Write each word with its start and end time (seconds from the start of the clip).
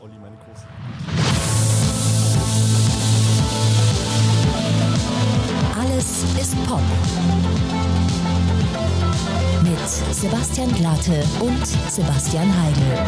Olli, 0.00 0.14
meine 0.20 0.36
Große. 0.36 0.66
Alles 5.80 6.24
ist 6.38 6.66
Pop. 6.66 6.82
Mit 9.62 10.14
Sebastian 10.14 10.72
Glatte 10.74 11.24
und 11.40 11.66
Sebastian 11.66 12.52
Heigl. 12.62 13.06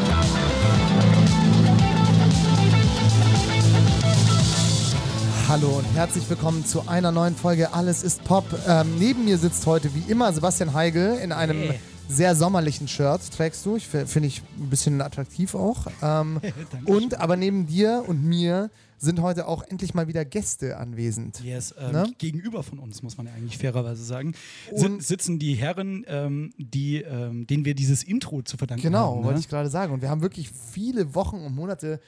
Hallo 5.48 5.68
und 5.78 5.84
herzlich 5.94 6.28
willkommen 6.28 6.64
zu 6.64 6.88
einer 6.88 7.12
neuen 7.12 7.36
Folge 7.36 7.72
Alles 7.74 8.02
ist 8.02 8.24
Pop. 8.24 8.44
Ähm, 8.66 8.96
neben 8.98 9.26
mir 9.26 9.36
sitzt 9.36 9.66
heute 9.66 9.94
wie 9.94 10.10
immer 10.10 10.32
Sebastian 10.32 10.72
Heigl 10.72 11.18
in 11.22 11.32
einem 11.32 11.58
Hey. 11.58 11.80
Sehr 12.08 12.34
sommerlichen 12.34 12.88
Shirt. 12.88 13.20
Trägst 13.36 13.64
du? 13.66 13.76
Ich 13.76 13.86
finde 13.86 14.26
ich 14.26 14.42
ein 14.58 14.70
bisschen 14.70 15.00
attraktiv 15.00 15.54
auch. 15.54 15.86
Ähm, 16.02 16.40
und 16.86 17.20
aber 17.20 17.36
neben 17.36 17.66
dir 17.66 18.04
und 18.06 18.24
mir 18.24 18.70
sind 19.00 19.20
heute 19.22 19.46
auch 19.46 19.62
endlich 19.62 19.94
mal 19.94 20.08
wieder 20.08 20.24
Gäste 20.24 20.76
anwesend. 20.78 21.40
Yes, 21.44 21.72
ähm, 21.78 21.92
Ne? 21.92 22.12
gegenüber 22.18 22.62
von 22.64 22.78
uns, 22.80 23.02
muss 23.02 23.16
man 23.16 23.26
ja 23.26 23.32
eigentlich 23.34 23.56
fairerweise 23.58 24.02
sagen, 24.02 24.34
Und- 24.72 25.00
si- 25.02 25.06
sitzen 25.08 25.38
die 25.38 25.54
Herren, 25.54 26.04
ähm, 26.08 26.52
die, 26.58 27.02
ähm, 27.02 27.46
denen 27.46 27.64
wir 27.64 27.74
dieses 27.74 28.02
Intro 28.02 28.42
zu 28.42 28.56
verdanken 28.56 28.82
Genau, 28.82 29.16
haben. 29.16 29.24
wollte 29.24 29.34
Ne? 29.34 29.40
ich 29.40 29.48
gerade 29.48 29.68
sagen. 29.70 29.92
Und 29.92 30.02
wir 30.02 30.10
haben 30.10 30.22
wirklich 30.22 30.50
viele 30.50 31.14
Wochen 31.14 31.36
und 31.36 31.54
Monate, 31.54 32.00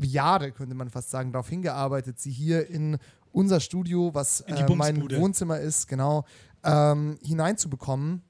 Jahre 0.00 0.50
könnte 0.50 0.74
man 0.74 0.88
fast 0.90 1.10
sagen, 1.10 1.30
darauf 1.32 1.48
hingearbeitet, 1.48 2.18
sie 2.18 2.32
hier 2.32 2.68
in 2.68 2.96
unser 3.30 3.60
Studio, 3.60 4.12
was 4.14 4.40
äh, 4.40 4.52
mein. 4.74 4.96
Wohnzimmer 5.20 5.60
ist, 5.60 5.86
genau, 5.86 6.24
ähm, 6.64 7.18
hineinzubekommen. 7.22 8.22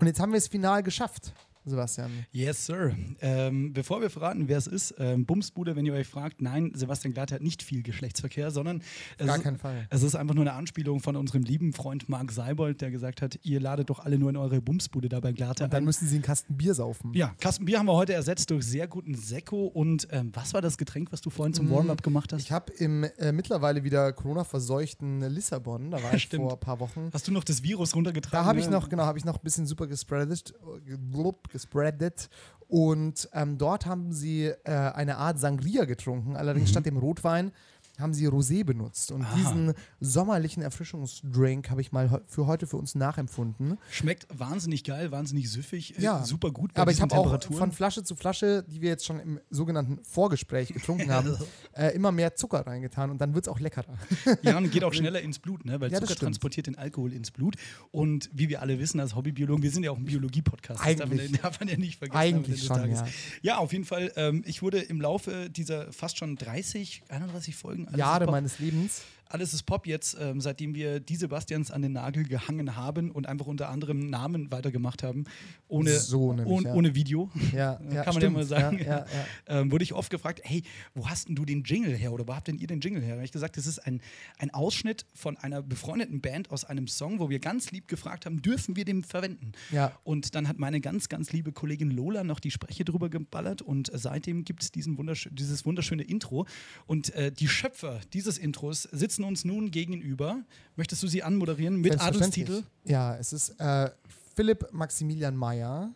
Und 0.00 0.06
jetzt 0.06 0.20
haben 0.20 0.32
wir 0.32 0.38
es 0.38 0.48
final 0.48 0.82
geschafft, 0.82 1.32
Sebastian. 1.68 2.10
Yes, 2.32 2.66
Sir. 2.66 2.94
Ähm, 3.20 3.72
bevor 3.72 4.00
wir 4.00 4.10
verraten, 4.10 4.48
wer 4.48 4.58
es 4.58 4.66
ist, 4.66 4.94
ähm, 4.98 5.26
Bumsbude, 5.26 5.76
wenn 5.76 5.86
ihr 5.86 5.94
euch 5.94 6.06
fragt, 6.06 6.40
nein, 6.40 6.72
Sebastian 6.74 7.14
Glatt 7.14 7.32
hat 7.32 7.42
nicht 7.42 7.62
viel 7.62 7.82
Geschlechtsverkehr, 7.82 8.50
sondern 8.50 8.82
es, 9.18 9.26
Gar 9.26 9.36
ist, 9.36 9.42
keinen 9.42 9.58
Fall. 9.58 9.86
es 9.90 10.02
ist 10.02 10.14
einfach 10.14 10.34
nur 10.34 10.44
eine 10.44 10.52
Anspielung 10.54 11.00
von 11.00 11.16
unserem 11.16 11.42
lieben 11.42 11.72
Freund 11.72 12.08
Marc 12.08 12.32
Seibold, 12.32 12.80
der 12.80 12.90
gesagt 12.90 13.22
hat, 13.22 13.38
ihr 13.42 13.60
ladet 13.60 13.90
doch 13.90 14.00
alle 14.00 14.18
nur 14.18 14.30
in 14.30 14.36
eure 14.36 14.60
Bumsbude 14.60 15.08
dabei 15.08 15.32
Glatte 15.32 15.64
Und 15.64 15.72
dann 15.72 15.82
ein. 15.82 15.84
müssen 15.84 16.06
sie 16.08 16.16
einen 16.16 16.22
Kasten 16.24 16.56
Bier 16.56 16.74
saufen. 16.74 17.12
Ja, 17.14 17.34
Kastenbier 17.40 17.78
haben 17.78 17.86
wir 17.86 17.94
heute 17.94 18.12
ersetzt 18.14 18.50
durch 18.50 18.64
sehr 18.66 18.86
guten 18.88 19.14
Sekko. 19.14 19.66
Und 19.66 20.08
ähm, 20.10 20.30
was 20.34 20.54
war 20.54 20.60
das 20.62 20.78
Getränk, 20.78 21.12
was 21.12 21.20
du 21.20 21.30
vorhin 21.30 21.54
zum 21.54 21.70
Warm-up 21.70 22.02
gemacht 22.02 22.32
hast? 22.32 22.40
Mm, 22.42 22.44
Ich 22.44 22.52
habe 22.52 22.72
im 22.74 23.04
äh, 23.04 23.32
mittlerweile 23.32 23.84
wieder 23.84 24.12
Corona-verseuchten 24.12 25.20
Lissabon, 25.30 25.90
da 25.90 26.02
war 26.02 26.12
ich 26.14 26.24
Stimmt. 26.24 26.42
vor 26.44 26.52
ein 26.54 26.60
paar 26.60 26.80
Wochen. 26.80 27.10
Hast 27.12 27.28
du 27.28 27.32
noch 27.32 27.44
das 27.44 27.62
Virus 27.62 27.94
runtergetragen? 27.94 28.44
Da 28.44 28.48
habe 28.48 28.60
ich 28.60 28.68
noch, 28.68 28.88
genau, 28.88 29.04
habe 29.04 29.18
ich 29.18 29.24
noch 29.24 29.36
ein 29.36 29.42
bisschen 29.44 29.66
super 29.66 29.86
gespreadet, 29.86 30.54
äh, 30.86 30.96
blub, 30.96 31.48
gespreadet. 31.58 32.30
Und 32.68 33.28
ähm, 33.32 33.56
dort 33.56 33.86
haben 33.86 34.12
sie 34.12 34.46
äh, 34.46 34.54
eine 34.64 35.16
Art 35.16 35.38
Sangria 35.38 35.86
getrunken, 35.86 36.36
allerdings 36.36 36.70
statt 36.70 36.84
dem 36.84 36.98
Rotwein 36.98 37.52
haben 37.98 38.14
sie 38.14 38.26
Rosé 38.28 38.64
benutzt. 38.64 39.12
Und. 39.12 39.22
Aha. 39.22 39.36
diesen 39.36 39.74
sommerlichen 40.00 40.62
Erfrischungsdrink 40.62 41.70
habe 41.70 41.80
ich 41.80 41.92
mal 41.92 42.22
für 42.26 42.46
heute 42.46 42.66
für 42.66 42.76
uns 42.76 42.94
nachempfunden. 42.94 43.78
Schmeckt 43.90 44.26
wahnsinnig 44.36 44.84
geil, 44.84 45.10
wahnsinnig 45.10 45.50
süffig, 45.50 45.98
äh, 45.98 46.02
Ja. 46.02 46.24
super 46.24 46.50
gut 46.50 46.74
bei 46.74 46.82
Aber 46.82 46.90
ich 46.90 47.00
habe 47.00 47.14
auch 47.16 47.42
von 47.44 47.72
Flasche 47.72 48.04
zu 48.04 48.16
Flasche, 48.16 48.64
die 48.68 48.80
wir 48.80 48.88
jetzt 48.90 49.04
schon 49.04 49.20
im 49.20 49.40
sogenannten 49.50 49.98
Vorgespräch 50.04 50.72
getrunken 50.72 51.10
haben, 51.10 51.36
äh, 51.72 51.94
immer 51.94 52.12
mehr 52.12 52.34
Zucker 52.36 52.66
reingetan 52.66 53.10
und 53.10 53.20
dann 53.20 53.34
wird 53.34 53.46
es 53.46 53.48
auch 53.48 53.60
leckerer. 53.60 53.96
ja, 54.42 54.56
und 54.56 54.70
geht 54.70 54.84
auch 54.84 54.92
schneller 54.94 55.20
ins 55.20 55.38
Blut, 55.38 55.64
ne? 55.64 55.80
weil 55.80 55.90
Ja, 55.90 56.00
Zucker 56.00 56.16
transportiert 56.16 56.66
den 56.66 56.78
Alkohol 56.78 57.12
ins 57.12 57.30
Blut. 57.30 57.56
Und 57.90 58.30
wie 58.32 58.48
wir 58.48 58.62
alle 58.62 58.78
wissen 58.78 59.00
als 59.00 59.14
Hobbybiologen, 59.14 59.62
wir 59.62 59.70
sind 59.70 59.82
ja 59.82 59.90
auch 59.90 59.96
ein 59.98 60.04
Biologie-Podcast. 60.04 60.80
Das 60.84 60.96
darf 60.96 61.08
man, 61.08 61.18
Eigentlich. 61.18 61.40
darf 61.40 61.60
man 61.60 61.68
ja 61.68 61.76
nicht 61.76 61.98
vergessen. 61.98 62.18
Eigentlich 62.18 62.64
schon, 62.64 62.76
Tages. 62.76 63.02
ja. 63.42 63.58
auf 63.58 63.72
jeden 63.72 63.84
Fall. 63.84 64.12
Ähm, 64.16 64.42
ich 64.46 64.62
wurde 64.62 64.78
im 64.78 65.00
Laufe 65.00 65.50
dieser 65.50 65.92
fast 65.92 66.18
schon 66.18 66.36
30, 66.36 67.02
31 67.08 67.56
Folgen, 67.56 67.87
Jahre 67.96 68.30
meines 68.30 68.58
Lebens. 68.58 69.02
Alles 69.28 69.54
ist 69.54 69.64
Pop 69.64 69.86
jetzt, 69.86 70.16
ähm, 70.20 70.40
seitdem 70.40 70.74
wir 70.74 71.00
die 71.00 71.16
Sebastians 71.16 71.70
an 71.70 71.82
den 71.82 71.92
Nagel 71.92 72.24
gehangen 72.24 72.76
haben 72.76 73.10
und 73.10 73.26
einfach 73.26 73.46
unter 73.46 73.68
anderem 73.68 74.08
Namen 74.08 74.50
weitergemacht 74.50 75.02
haben, 75.02 75.24
ohne, 75.68 75.98
So 75.98 76.32
nämlich, 76.32 76.46
ohne, 76.46 76.68
ja. 76.68 76.74
ohne 76.74 76.94
Video. 76.94 77.30
Ja, 77.52 77.74
Kann 77.76 77.90
ja, 77.90 77.96
man 77.96 78.04
ja 78.04 78.12
stimmt. 78.12 78.36
mal 78.36 78.44
sagen. 78.44 78.78
Ja, 78.78 78.84
ja, 78.84 78.98
ja. 78.98 79.26
ähm, 79.60 79.70
wurde 79.70 79.84
ich 79.84 79.92
oft 79.92 80.10
gefragt, 80.10 80.40
hey, 80.44 80.62
wo 80.94 81.08
hast 81.08 81.28
denn 81.28 81.34
du 81.34 81.44
den 81.44 81.62
Jingle 81.62 81.96
her 81.96 82.12
oder 82.12 82.26
wo 82.26 82.34
habt 82.34 82.48
denn 82.48 82.58
ihr 82.58 82.66
den 82.66 82.80
Jingle 82.80 83.02
her? 83.02 83.10
Da 83.10 83.16
habe 83.16 83.24
ich 83.24 83.32
gesagt, 83.32 83.56
das 83.56 83.66
ist 83.66 83.78
ein, 83.80 84.00
ein 84.38 84.52
Ausschnitt 84.52 85.06
von 85.14 85.36
einer 85.36 85.62
befreundeten 85.62 86.20
Band 86.20 86.50
aus 86.50 86.64
einem 86.64 86.88
Song, 86.88 87.18
wo 87.18 87.30
wir 87.30 87.38
ganz 87.38 87.70
lieb 87.70 87.88
gefragt 87.88 88.26
haben, 88.26 88.42
dürfen 88.42 88.76
wir 88.76 88.84
den 88.84 89.04
verwenden? 89.04 89.52
Ja. 89.70 89.92
Und 90.04 90.34
dann 90.34 90.48
hat 90.48 90.58
meine 90.58 90.80
ganz, 90.80 91.08
ganz 91.08 91.32
liebe 91.32 91.52
Kollegin 91.52 91.90
Lola 91.90 92.24
noch 92.24 92.40
die 92.40 92.50
Spreche 92.50 92.84
drüber 92.84 93.08
geballert 93.08 93.62
und 93.62 93.90
seitdem 93.92 94.44
gibt 94.44 94.62
es 94.62 94.72
diesen 94.72 94.98
wunderschö 94.98 95.30
dieses 95.30 95.64
wunderschöne 95.64 96.02
Intro. 96.02 96.46
Und 96.86 97.14
äh, 97.14 97.30
die 97.32 97.48
Schöpfer 97.48 98.00
dieses 98.12 98.38
Intros 98.38 98.82
sitzen 98.82 99.17
uns 99.24 99.44
nun 99.44 99.70
gegenüber. 99.70 100.42
Möchtest 100.76 101.02
du 101.02 101.08
sie 101.08 101.22
anmoderieren 101.22 101.80
mit. 101.80 102.00
Adelstitel? 102.00 102.64
Ja, 102.84 103.16
es 103.16 103.32
ist 103.32 103.58
äh, 103.60 103.90
Philipp 104.34 104.68
Maximilian 104.72 105.36
Meyer. 105.36 105.90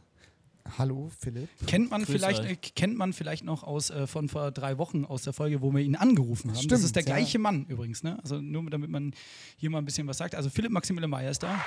Hallo, 0.78 1.10
Philipp. 1.18 1.48
Kennt 1.66 1.90
man, 1.90 2.04
Grüß 2.04 2.14
vielleicht, 2.14 2.44
äh, 2.44 2.56
kennt 2.56 2.96
man 2.96 3.12
vielleicht 3.12 3.44
noch 3.44 3.62
aus, 3.64 3.90
äh, 3.90 4.06
von 4.06 4.28
vor 4.28 4.50
drei 4.52 4.78
Wochen 4.78 5.04
aus 5.04 5.22
der 5.22 5.32
Folge, 5.32 5.60
wo 5.60 5.72
wir 5.72 5.80
ihn 5.80 5.96
angerufen 5.96 6.50
haben. 6.50 6.54
das 6.54 6.64
Stimmt, 6.64 6.84
ist 6.84 6.96
der 6.96 7.02
ja. 7.02 7.14
gleiche 7.14 7.38
Mann 7.38 7.66
übrigens, 7.66 8.02
ne? 8.02 8.18
Also 8.22 8.40
nur 8.40 8.68
damit 8.70 8.90
man 8.90 9.12
hier 9.56 9.70
mal 9.70 9.78
ein 9.78 9.84
bisschen 9.84 10.06
was 10.06 10.18
sagt. 10.18 10.34
Also 10.34 10.50
Philipp 10.50 10.72
Maximilian 10.72 11.10
Mayer 11.10 11.30
ist 11.30 11.42
da. 11.42 11.60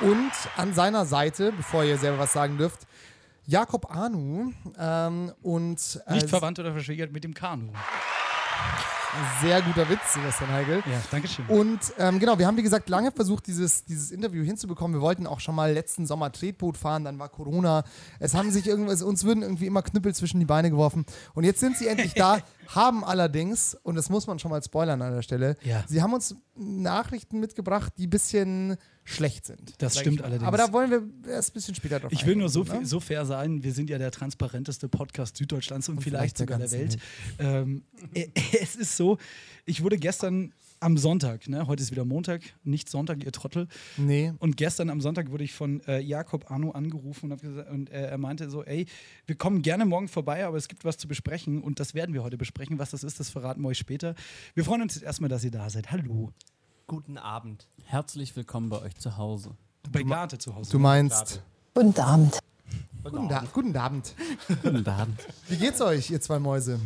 Und 0.00 0.32
an 0.56 0.74
seiner 0.74 1.06
Seite, 1.06 1.52
bevor 1.52 1.84
ihr 1.84 1.98
selber 1.98 2.18
was 2.18 2.32
sagen 2.32 2.58
dürft, 2.58 2.86
Jakob 3.46 3.94
Anu 3.94 4.52
ähm, 4.78 5.32
und 5.42 6.02
äh, 6.06 6.14
Nicht 6.14 6.30
verwandt 6.30 6.58
oder 6.58 6.72
verschwägert 6.72 7.12
mit 7.12 7.22
dem 7.24 7.34
Kanu. 7.34 7.72
Sehr 9.40 9.62
guter 9.62 9.88
Witz, 9.88 10.14
Sebastian 10.14 10.50
Heigl. 10.50 10.82
Ja, 10.86 11.00
danke 11.10 11.28
schön. 11.28 11.46
Und 11.46 11.80
ähm, 11.98 12.18
genau, 12.18 12.38
wir 12.38 12.46
haben 12.46 12.56
wie 12.56 12.62
gesagt 12.62 12.88
lange 12.88 13.12
versucht, 13.12 13.46
dieses, 13.46 13.84
dieses 13.84 14.10
Interview 14.10 14.44
hinzubekommen. 14.44 14.96
Wir 14.96 15.00
wollten 15.00 15.26
auch 15.26 15.40
schon 15.40 15.54
mal 15.54 15.72
letzten 15.72 16.06
Sommer 16.06 16.32
Tretboot 16.32 16.76
fahren, 16.76 17.04
dann 17.04 17.18
war 17.18 17.28
Corona. 17.28 17.84
Es 18.18 18.34
haben 18.34 18.50
sich 18.50 18.66
irgendwas, 18.66 19.02
uns 19.02 19.24
würden 19.24 19.42
irgendwie 19.42 19.66
immer 19.66 19.82
Knüppel 19.82 20.14
zwischen 20.14 20.40
die 20.40 20.46
Beine 20.46 20.70
geworfen. 20.70 21.04
Und 21.34 21.44
jetzt 21.44 21.60
sind 21.60 21.76
sie 21.76 21.86
endlich 21.86 22.14
da, 22.14 22.38
haben 22.68 23.04
allerdings, 23.04 23.76
und 23.82 23.94
das 23.94 24.08
muss 24.10 24.26
man 24.26 24.38
schon 24.38 24.50
mal 24.50 24.62
spoilern 24.62 25.00
an 25.02 25.14
der 25.14 25.22
Stelle, 25.22 25.56
Ja. 25.62 25.84
sie 25.88 26.02
haben 26.02 26.12
uns 26.12 26.34
Nachrichten 26.56 27.40
mitgebracht, 27.40 27.92
die 27.98 28.06
ein 28.06 28.10
bisschen 28.10 28.76
schlecht 29.04 29.46
sind. 29.46 29.74
Das 29.78 29.98
stimmt 29.98 30.20
ich 30.20 30.24
allerdings. 30.24 30.46
Aber 30.46 30.56
da 30.56 30.72
wollen 30.72 30.90
wir 30.90 31.32
erst 31.32 31.50
ein 31.50 31.54
bisschen 31.54 31.74
später 31.74 32.00
drauf 32.00 32.12
Ich 32.12 32.24
will 32.26 32.36
nur 32.36 32.48
so, 32.48 32.60
eingehen, 32.60 32.78
viel, 32.78 32.86
so 32.86 33.00
fair 33.00 33.26
sein, 33.26 33.62
wir 33.62 33.72
sind 33.72 33.90
ja 33.90 33.98
der 33.98 34.10
transparenteste 34.10 34.88
Podcast 34.88 35.36
Süddeutschlands 35.36 35.88
und, 35.88 36.02
vielleicht, 36.02 36.38
vielleicht 36.38 36.38
der 36.38 36.56
sogar 36.56 36.58
der 36.58 36.70
Welt. 36.70 36.98
Ähm, 37.38 37.82
äh, 38.14 38.28
es 38.62 38.76
ist 38.76 38.96
so, 38.96 39.18
ich 39.66 39.82
wurde 39.82 39.98
gestern 39.98 40.52
am 40.84 40.98
Sonntag, 40.98 41.48
ne, 41.48 41.66
heute 41.66 41.82
ist 41.82 41.90
wieder 41.92 42.04
Montag, 42.04 42.42
nicht 42.62 42.90
Sonntag, 42.90 43.24
ihr 43.24 43.32
Trottel. 43.32 43.68
Nee. 43.96 44.34
Und 44.38 44.58
gestern 44.58 44.90
am 44.90 45.00
Sonntag 45.00 45.30
wurde 45.30 45.42
ich 45.42 45.54
von 45.54 45.80
äh, 45.86 45.98
Jakob 45.98 46.50
Arno 46.50 46.72
angerufen 46.72 47.32
und, 47.32 47.40
gesagt, 47.40 47.70
und 47.70 47.88
äh, 47.88 48.08
er 48.10 48.18
meinte 48.18 48.50
so, 48.50 48.62
ey, 48.62 48.84
wir 49.24 49.34
kommen 49.34 49.62
gerne 49.62 49.86
morgen 49.86 50.08
vorbei, 50.08 50.44
aber 50.44 50.58
es 50.58 50.68
gibt 50.68 50.84
was 50.84 50.98
zu 50.98 51.08
besprechen 51.08 51.62
und 51.62 51.80
das 51.80 51.94
werden 51.94 52.14
wir 52.14 52.22
heute 52.22 52.36
besprechen. 52.36 52.78
Was 52.78 52.90
das 52.90 53.02
ist, 53.02 53.18
das 53.18 53.30
verraten 53.30 53.62
wir 53.62 53.68
euch 53.68 53.78
später. 53.78 54.14
Wir 54.52 54.62
freuen 54.62 54.82
uns 54.82 54.94
jetzt 54.94 55.04
erstmal, 55.04 55.30
dass 55.30 55.42
ihr 55.42 55.50
da 55.50 55.70
seid. 55.70 55.90
Hallo. 55.90 56.32
Guten 56.86 57.16
Abend. 57.16 57.66
Herzlich 57.84 58.36
willkommen 58.36 58.68
bei 58.68 58.82
euch 58.82 58.94
zu 58.96 59.16
Hause. 59.16 59.56
Bei 59.90 60.02
Garte 60.02 60.36
zu 60.36 60.54
Hause. 60.54 60.70
Du 60.70 60.78
meinst. 60.78 61.42
Guten 61.72 61.98
Abend. 61.98 62.38
Guten, 63.02 63.28
da 63.30 63.42
guten 63.54 63.74
Abend. 63.74 64.14
Guten 64.62 64.86
Abend. 64.86 65.18
Wie 65.48 65.56
geht's 65.56 65.80
euch, 65.80 66.10
ihr 66.10 66.20
zwei 66.20 66.38
Mäuse? 66.38 66.78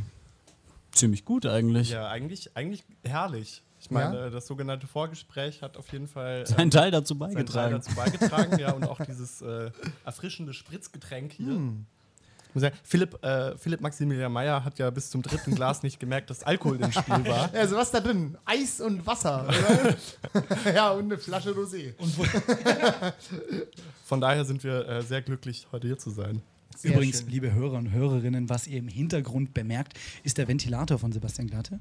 Ziemlich 0.92 1.24
gut 1.24 1.46
eigentlich. 1.46 1.90
Ja, 1.90 2.08
eigentlich, 2.08 2.56
eigentlich 2.56 2.84
herrlich. 3.02 3.62
Ich 3.80 3.90
meine, 3.90 4.16
Ja? 4.16 4.26
äh, 4.26 4.30
das 4.30 4.46
sogenannte 4.46 4.86
Vorgespräch 4.86 5.62
hat 5.62 5.76
auf 5.76 5.90
jeden 5.92 6.08
Fall 6.08 6.44
Ein 6.56 6.64
ähm, 6.64 6.70
Teil 6.70 6.90
dazu 6.90 7.14
seinen 7.14 7.30
Teil 7.46 7.70
beigetragen. 7.70 7.72
dazu 7.74 7.94
beigetragen. 7.94 8.58
ja, 8.58 8.72
und 8.72 8.84
auch 8.88 9.00
dieses 9.06 9.40
äh, 9.42 9.70
erfrischende 10.04 10.52
Spritzgetränk 10.54 11.32
hier. 11.32 11.52
Ich 12.48 12.54
muss 12.54 12.62
sagen, 12.62 12.76
Philipp, 12.82 13.22
äh, 13.22 13.56
Philipp 13.58 13.80
Maximilian 13.82 14.32
Meyer 14.32 14.64
hat 14.64 14.78
ja 14.78 14.88
bis 14.90 15.10
zum 15.10 15.20
dritten 15.22 15.54
Glas 15.54 15.82
nicht 15.82 16.00
gemerkt, 16.00 16.30
dass 16.30 16.42
Alkohol 16.42 16.80
im 16.80 16.90
Spiel 16.90 17.26
war. 17.26 17.50
Also 17.54 17.76
was 17.76 17.90
da 17.90 18.00
drin? 18.00 18.38
Eis 18.46 18.80
und 18.80 19.06
Wasser, 19.06 19.46
oder? 19.46 20.74
ja, 20.74 20.90
und 20.92 21.04
eine 21.04 21.18
Flasche 21.18 21.50
Rosé. 21.50 21.92
Von 24.04 24.20
daher 24.20 24.44
sind 24.44 24.64
wir 24.64 24.88
äh, 24.88 25.02
sehr 25.02 25.22
glücklich, 25.22 25.66
heute 25.72 25.86
hier 25.86 25.98
zu 25.98 26.10
sein. 26.10 26.40
Sehr 26.76 26.92
Übrigens, 26.94 27.20
schön. 27.20 27.28
liebe 27.30 27.52
Hörer 27.52 27.76
und 27.76 27.90
Hörerinnen, 27.92 28.48
was 28.48 28.66
ihr 28.66 28.78
im 28.78 28.88
Hintergrund 28.88 29.52
bemerkt, 29.52 29.98
ist 30.22 30.38
der 30.38 30.48
Ventilator 30.48 30.98
von 30.98 31.12
Sebastian 31.12 31.48
Glatte. 31.48 31.80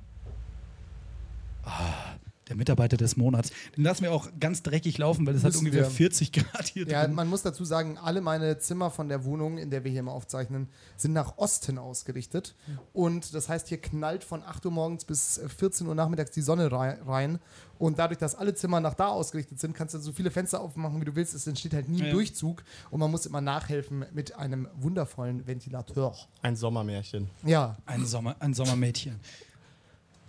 Ah, 1.67 2.15
der 2.49 2.55
Mitarbeiter 2.55 2.95
des 2.95 3.17
Monats. 3.17 3.51
Den 3.75 3.83
lassen 3.83 4.03
wir 4.03 4.13
auch 4.13 4.29
ganz 4.39 4.63
dreckig 4.63 4.97
laufen, 4.97 5.27
weil 5.27 5.35
es 5.35 5.43
hat 5.43 5.53
ungefähr 5.57 5.83
wir. 5.83 5.89
40 5.89 6.31
Grad 6.31 6.65
hier 6.67 6.87
Ja, 6.87 7.03
drin. 7.03 7.13
man 7.13 7.27
muss 7.27 7.41
dazu 7.41 7.65
sagen, 7.65 7.97
alle 7.97 8.21
meine 8.21 8.57
Zimmer 8.57 8.89
von 8.89 9.09
der 9.09 9.25
Wohnung, 9.25 9.57
in 9.57 9.69
der 9.69 9.83
wir 9.83 9.91
hier 9.91 9.99
immer 9.99 10.13
aufzeichnen, 10.13 10.69
sind 10.95 11.11
nach 11.11 11.37
Osten 11.37 11.77
ausgerichtet. 11.77 12.55
Und 12.93 13.33
das 13.33 13.49
heißt, 13.49 13.67
hier 13.67 13.79
knallt 13.81 14.23
von 14.23 14.43
8 14.43 14.65
Uhr 14.65 14.71
morgens 14.71 15.03
bis 15.03 15.39
äh, 15.39 15.49
14 15.49 15.87
Uhr 15.87 15.95
nachmittags 15.95 16.31
die 16.31 16.41
Sonne 16.41 16.71
rei- 16.71 16.97
rein. 17.05 17.39
Und 17.79 17.99
dadurch, 17.99 18.17
dass 18.17 18.33
alle 18.33 18.55
Zimmer 18.55 18.79
nach 18.79 18.93
da 18.95 19.07
ausgerichtet 19.09 19.59
sind, 19.59 19.73
kannst 19.75 19.93
du 19.93 19.99
so 19.99 20.13
viele 20.13 20.31
Fenster 20.31 20.61
aufmachen, 20.61 21.01
wie 21.01 21.05
du 21.05 21.15
willst. 21.15 21.33
Es 21.35 21.45
entsteht 21.47 21.73
halt 21.73 21.89
nie 21.89 22.01
Ja. 22.01 22.11
Durchzug. 22.11 22.63
Und 22.91 23.01
man 23.01 23.11
muss 23.11 23.25
immer 23.25 23.41
nachhelfen 23.41 24.05
mit 24.13 24.35
einem 24.37 24.69
wundervollen 24.73 25.45
Ventilateur. 25.45 26.15
Ein 26.41 26.55
Sommermärchen. 26.55 27.29
Ja, 27.43 27.75
Ein, 27.85 28.05
Sommer, 28.05 28.37
ein 28.39 28.53
Sommermädchen. 28.53 29.19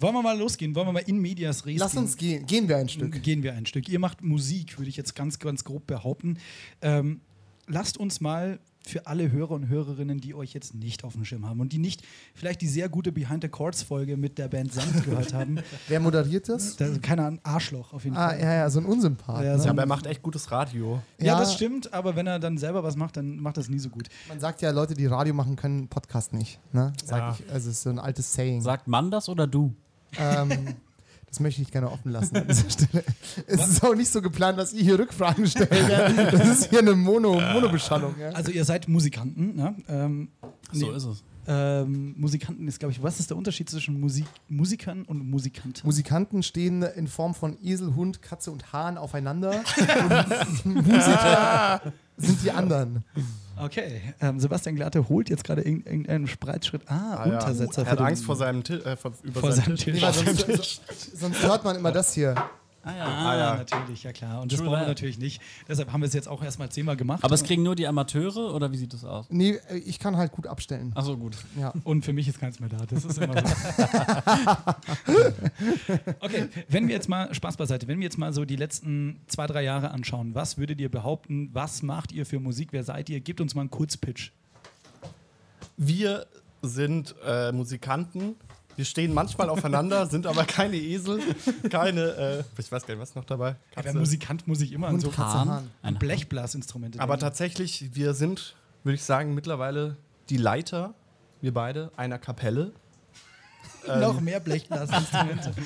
Wollen 0.01 0.15
wir 0.15 0.23
mal 0.23 0.39
losgehen? 0.39 0.75
Wollen 0.75 0.87
wir 0.89 0.93
mal 0.93 1.03
in 1.07 1.19
Medias 1.19 1.67
Res 1.67 1.79
lass 1.81 1.93
gehen? 1.93 1.99
uns 2.03 2.17
gehen. 2.17 2.47
Gehen 2.47 2.69
wir 2.69 2.77
ein 2.77 2.89
Stück. 2.89 3.23
Gehen 3.23 3.43
wir 3.43 3.55
ein 3.55 3.67
Stück. 3.67 3.89
Ihr 3.89 3.99
macht 3.99 4.23
Musik, 4.23 4.79
würde 4.79 4.89
ich 4.91 4.97
jetzt 4.97 5.15
ganz, 5.15 5.39
ganz 5.39 5.65
grob 5.65 5.87
behaupten. 5.87 6.39
Ähm, 6.83 7.21
lasst 7.67 7.99
uns 7.99 8.21
mal 8.21 8.61
für 8.87 9.07
alle 9.07 9.31
Hörer 9.31 9.51
und 9.51 9.69
Hörerinnen, 9.69 10.19
die 10.19 10.35
euch 10.35 10.55
jetzt 10.55 10.75
nicht 10.75 11.05
auf 11.05 11.13
dem 11.13 11.23
Schirm 11.27 11.45
haben 11.47 11.61
und 11.61 11.75
die 11.75 11.79
nicht 11.79 12.03
vielleicht 12.33 12.63
die 12.63 12.69
sehr 12.69 12.89
gute 12.89 13.13
Behind 13.13 13.43
the 13.43 13.49
Chords 13.51 13.83
Folge 13.83 14.17
mit 14.17 14.39
der 14.39 14.49
Band 14.49 14.73
Samt 14.73 15.05
gehört 15.05 15.35
haben, 15.35 15.59
Wer 15.89 16.01
moderiert 16.01 16.49
das? 16.49 16.77
da, 16.77 16.89
keine 17.03 17.27
Ahnung, 17.27 17.41
Arschloch 17.43 17.93
auf 17.93 18.05
jeden 18.05 18.17
Ah, 18.17 18.29
Fall. 18.31 18.41
ja, 18.41 18.55
ja, 18.55 18.71
so 18.71 18.79
ein 18.81 18.87
Unsympath. 18.87 19.45
Ja, 19.45 19.53
ne? 19.53 19.59
so 19.59 19.65
Ja, 19.67 19.71
aber 19.73 19.83
er 19.83 19.89
macht 19.89 20.07
echt 20.07 20.23
gutes 20.23 20.51
Radio. 20.53 21.03
Ja, 21.19 21.27
Ja. 21.27 21.39
das 21.41 21.53
stimmt, 21.53 21.93
aber 21.93 22.17
wenn 22.17 22.27
er 22.27 22.39
dann 22.39 22.57
selber 22.57 22.83
was 22.83 22.97
macht, 22.97 23.19
dann 23.19 23.41
macht 23.41 23.59
das 23.59 23.69
nie 23.69 23.79
so 23.81 23.91
gut. 23.91 24.09
Man 24.29 24.41
sagt 24.41 24.63
ja, 24.63 24.71
Leute, 24.71 24.95
die 24.95 25.05
Radio 25.05 25.35
machen, 25.35 25.57
können 25.57 25.89
Podcast 25.89 26.33
nicht. 26.33 26.59
Ne? 26.73 26.95
Sag 27.05 27.19
Ja. 27.19 27.37
ich. 27.39 27.53
Also, 27.53 27.69
es 27.69 27.77
ist 27.77 27.83
so 27.83 27.91
ein 27.91 27.99
altes 27.99 28.33
Saying. 28.33 28.63
Sagt 28.63 28.89
man 28.89 29.11
das 29.11 29.29
oder 29.29 29.47
du? 29.47 29.75
Ähm, 30.17 30.75
das 31.27 31.41
möchte 31.41 31.61
ich 31.61 31.71
gerne 31.71 31.91
offen 31.91 32.11
lassen 32.13 32.37
an 32.37 32.47
dieser 32.49 32.71
Stelle. 32.71 33.05
Es 33.47 33.69
ist 33.69 33.85
auch 33.85 33.95
nicht 33.95 34.11
so 34.11 34.23
geplant, 34.23 34.59
dass 34.59 34.73
ihr 34.73 34.83
hier 34.83 34.99
Rückfragen 34.99 35.47
stellt. 35.47 35.71
Ja? 35.89 36.09
Das 36.31 36.49
ist 36.49 36.71
hier 36.71 36.79
eine 36.79 36.95
Mono, 36.95 37.39
Monobeschallung. 37.53 38.15
Ja? 38.19 38.31
Also 38.31 38.51
ihr 38.51 38.65
seid 38.65 38.89
Musikanten, 38.89 39.55
ne? 39.55 39.75
Ähm, 39.89 40.29
So 40.73 40.91
nee, 40.91 40.97
ist 40.97 41.05
es. 41.05 41.23
ähm, 41.47 42.15
Musikanten 42.17 42.67
ist, 42.67 42.79
glaube 42.79 42.93
ich, 42.93 43.03
was 43.03 43.21
ist 43.21 43.29
der 43.29 43.37
Unterschied 43.37 43.69
zwischen 43.69 44.01
Musik, 44.01 44.25
Musikern 44.49 45.03
und 45.03 45.29
Musikanten? 45.29 45.83
Musikanten 45.87 46.43
stehen 46.43 46.81
in 46.83 47.07
Form 47.09 47.35
von 47.35 47.59
Esel, 47.63 47.95
Hund, 47.95 48.23
Katze 48.23 48.51
und 48.51 48.73
Hahn 48.73 48.97
aufeinander. 48.97 49.63
Und 50.65 50.87
Musiker 50.87 51.83
sind 52.17 52.43
die 52.43 52.51
anderen. 52.53 53.05
Okay, 53.63 54.01
ähm, 54.21 54.39
Sebastian 54.41 54.77
Glatte 54.77 55.09
holt 55.09 55.29
jetzt 55.31 55.45
gerade 55.45 55.63
irgend- 55.63 55.87
irgendeinen 55.87 56.27
Spreitschritt. 56.27 56.83
Ah, 56.87 57.15
Ah, 57.17 57.27
ja. 57.29 57.35
Untersetzer. 57.35 57.83
Er 57.83 57.87
für 57.87 57.91
hat 57.93 58.01
Angst 58.01 58.25
vor 58.25 58.37
seinem 58.37 58.63
Ti- 58.65 58.75
äh, 58.75 58.97
vor, 58.97 59.13
über 59.23 59.41
Vor 59.41 59.53
seinen 59.53 59.77
seinem 59.77 59.77
Tisch. 59.77 59.85
Tisch. 59.85 59.95
Nee, 59.95 60.03
weil 60.03 60.13
sonst, 60.13 60.47
sonst, 60.47 61.19
sonst 61.19 61.43
hört 61.43 61.65
man 61.65 61.77
immer 61.77 61.93
das 61.93 62.15
hier. 62.15 62.35
Ah 62.83 62.97
ja. 62.97 63.05
Ah, 63.05 63.37
ja. 63.37 63.57
natürlich, 63.57 64.03
ja 64.05 64.13
klar. 64.13 64.41
Und 64.41 64.53
das 64.53 64.61
brauchen 64.61 64.81
wir 64.81 64.87
natürlich 64.87 65.19
nicht. 65.19 65.43
Deshalb 65.69 65.93
haben 65.93 66.01
wir 66.01 66.07
es 66.07 66.15
jetzt 66.15 66.29
auch 66.29 66.43
erstmal 66.43 66.71
zehnmal 66.71 66.97
gemacht. 66.97 67.25
Aber 67.25 67.35
es 67.35 67.43
kriegen 67.43 67.63
nur 67.63 67.75
die 67.75 67.87
Amateure 67.87 68.55
oder 68.55 68.73
wie 68.73 68.77
sieht 68.77 68.93
das 68.93 69.05
aus? 69.05 69.27
Nee, 69.31 69.59
äh, 69.69 69.79
ich 69.79 69.99
kann 69.99 70.17
halt 70.17 70.33
gut 70.33 70.47
abstellen. 70.47 70.93
Achso, 70.95 71.17
gut. 71.17 71.37
Ja. 71.59 71.73
Und 71.85 72.05
für 72.05 72.13
mich 72.13 72.29
ist 72.29 72.39
keins 72.39 72.61
mehr 72.61 72.69
da. 72.69 72.79
Das 72.87 73.05
ist 73.05 73.19
immer 73.19 73.35
so. 73.35 73.55
okay, 76.21 76.49
wenn 76.69 76.87
wir 76.89 76.95
jetzt 76.95 77.09
mal, 77.09 77.35
Spaß 77.35 77.57
beiseite, 77.57 77.89
wenn 77.89 77.99
wir 77.99 78.05
jetzt 78.05 78.19
mal 78.19 78.33
so 78.33 78.45
die 78.45 78.57
letzten 78.57 79.21
zwei, 79.27 79.47
drei 79.47 79.63
Jahre 79.63 79.91
anschauen, 79.91 80.35
was 80.35 80.57
würdet 80.57 80.81
ihr 80.81 80.91
behaupten, 80.91 81.51
was 81.53 81.83
macht 81.83 82.13
ihr 82.13 82.27
für 82.27 82.39
Musik, 82.39 82.69
wer 82.73 82.85
seid 82.85 83.11
ihr? 83.11 83.21
Gebt 83.21 83.41
uns 83.41 83.55
mal 83.55 83.63
einen 83.63 83.71
Kurzpitch. 83.71 84.33
Wir 85.77 86.27
sind 86.63 87.15
äh, 87.25 87.53
Musikanten. 87.53 88.37
Wir 88.79 88.85
stehen 88.85 89.13
manchmal 89.13 89.49
aufeinander, 89.49 90.07
sind 90.07 90.25
aber 90.25 90.45
keine 90.45 90.77
Esel, 90.77 91.21
keine, 91.69 92.01
äh, 92.15 92.45
ich 92.61 92.71
weiß 92.71 92.87
gar 92.87 92.95
nicht, 92.95 93.03
was 93.03 93.17
noch 93.17 93.25
dabei. 93.25 93.57
Aber 93.75 93.83
Katze. 93.83 93.99
Musikant 93.99 94.47
muss 94.47 94.61
ich 94.61 94.71
immer 94.71 94.87
an 94.87 95.01
so 95.01 95.17
Hahn. 95.17 95.69
Ein 95.83 95.99
Blechblasinstrumente 95.99 97.01
Aber 97.01 97.15
denken. 97.15 97.23
tatsächlich, 97.23 97.91
wir 97.95 98.15
sind, 98.15 98.55
würde 98.85 98.95
ich 98.95 99.03
sagen, 99.03 99.35
mittlerweile 99.35 99.97
die 100.29 100.37
Leiter, 100.37 100.95
wir 101.41 101.53
beide, 101.53 101.91
einer 101.97 102.21
Kapelle. 102.21 102.71
Noch 103.87 104.21
mehr 104.21 104.41
Blechblasinstrumente. 104.41 105.53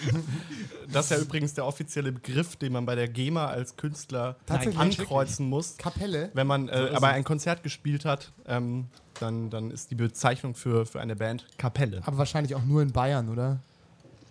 Das 0.93 1.06
ist 1.06 1.11
ja 1.12 1.19
übrigens 1.25 1.55
der 1.55 1.65
offizielle 1.65 2.12
Begriff, 2.12 2.56
den 2.56 2.75
man 2.75 2.85
bei 2.85 2.94
der 2.94 3.09
GEMA 3.09 3.47
als 3.47 3.77
Künstler 3.77 4.37
Tatsächlich? 4.44 4.79
ankreuzen 4.79 5.49
muss. 5.49 5.79
Kapelle. 5.79 6.31
Wenn 6.35 6.47
man 6.47 6.69
äh, 6.69 6.89
ist 6.89 6.94
aber 6.94 7.09
es. 7.09 7.15
ein 7.15 7.25
Konzert 7.25 7.62
gespielt 7.62 8.05
hat, 8.05 8.33
ähm, 8.47 8.89
dann, 9.19 9.49
dann 9.49 9.71
ist 9.71 9.91
die 9.91 9.94
Bezeichnung 9.94 10.55
für, 10.55 10.85
für 10.85 11.00
eine 11.00 11.17
Band 11.17 11.47
Kapelle. 11.56 12.03
Aber 12.05 12.19
wahrscheinlich 12.19 12.55
auch 12.55 12.65
nur 12.65 12.83
in 12.83 12.93
Bayern, 12.93 13.31
oder? 13.31 13.61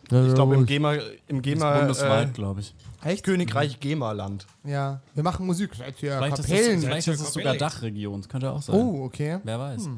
Ich 0.04 0.34
glaube, 0.34 0.56
im 0.56 0.66
GEMA, 0.66 0.98
im 1.28 1.42
GEMA 1.42 1.80
Bundesweit, 1.80 2.30
äh, 2.30 2.32
glaube 2.32 2.60
ich. 2.60 2.76
Echt? 3.04 3.24
Königreich 3.24 3.80
GEMA-Land. 3.80 4.46
Ja. 4.66 5.02
Wir 5.16 5.24
machen 5.24 5.46
Musik. 5.48 5.74
Seid 5.74 6.04
ihr 6.04 6.18
Vielleicht 6.18 6.38
ist 6.38 6.46
es, 6.46 6.52
Kapellen? 6.52 6.82
vielleicht 6.82 7.08
ist 7.08 7.22
es 7.22 7.34
sogar. 7.34 7.56
Dachregion. 7.56 8.22
Das 8.22 8.30
könnte 8.30 8.52
auch 8.52 8.62
sein. 8.62 8.76
Oh, 8.76 9.06
okay. 9.06 9.40
Wer 9.44 9.58
weiß. 9.58 9.90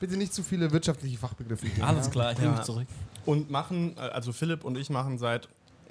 Bitte 0.00 0.16
nicht 0.16 0.34
zu 0.34 0.42
viele 0.42 0.70
wirtschaftliche 0.72 1.16
Fachbegriffe. 1.18 1.66
geben, 1.66 1.82
Alles 1.82 2.06
ja? 2.06 2.12
klar, 2.12 2.32
ich 2.32 2.38
nehme 2.38 2.50
Ja. 2.52 2.56
mich 2.56 2.66
zurück. 2.66 2.86
Und 3.26 3.50
machen, 3.50 3.96
äh, 3.96 4.00
also 4.00 4.32
Philipp 4.32 4.64
und 4.64 4.76
ich 4.76 4.90
machen 4.90 5.18
seit, 5.18 5.48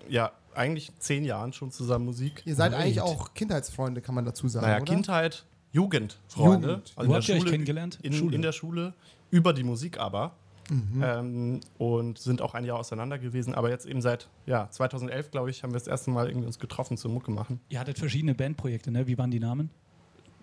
ja, 0.08 0.32
eigentlich 0.54 0.92
zehn 1.00 1.24
Jahren 1.26 1.52
schon 1.54 1.72
zusammen 1.72 2.06
Musik. 2.06 2.44
Ihr 2.46 2.56
seid 2.56 2.72
Great. 2.74 2.82
eigentlich 2.84 3.02
auch 3.02 3.34
Kindheitsfreunde, 3.34 4.02
kann 4.02 4.14
man 4.14 4.26
dazu 4.26 4.48
sagen, 4.48 4.66
Naja, 4.68 4.82
oder? 4.82 4.94
Kindheit, 4.94 5.46
Jugendfreunde. 5.72 6.68
Jugend. 6.68 6.94
Also 6.96 7.10
Wo 7.10 7.16
habt 7.16 7.28
ihr 7.30 7.36
euch 7.36 7.46
kennengelernt? 7.46 7.98
In, 8.04 8.14
Schule. 8.14 8.36
in 8.36 8.42
der 8.44 8.52
Schule, 8.52 8.94
über 9.32 9.54
die 9.54 9.64
Musik 9.64 9.98
aber. 10.00 10.36
Mhm. 10.70 11.04
Ähm, 11.04 11.60
und 11.78 12.20
sind 12.20 12.42
auch 12.42 12.54
ein 12.54 12.64
Jahr 12.64 12.78
auseinander 12.80 13.18
gewesen. 13.20 13.54
Aber 13.54 13.70
jetzt 13.70 13.86
eben 13.86 14.02
seit 14.02 14.30
ja, 14.46 14.70
2011, 14.70 15.32
glaube 15.32 15.50
ich, 15.50 15.62
haben 15.64 15.72
wir 15.74 15.80
das 15.80 15.88
erste 15.88 16.10
Mal 16.12 16.28
irgendwie 16.28 16.48
uns 16.48 16.58
getroffen 16.60 16.96
zum 16.98 17.14
Mucke 17.14 17.32
machen. 17.32 17.60
Ihr 17.70 17.80
hattet 17.80 18.00
verschiedene 18.00 18.34
Bandprojekte, 18.34 18.90
ne? 18.92 19.06
Wie 19.08 19.18
waren 19.18 19.30
die 19.32 19.40
Namen? 19.42 19.72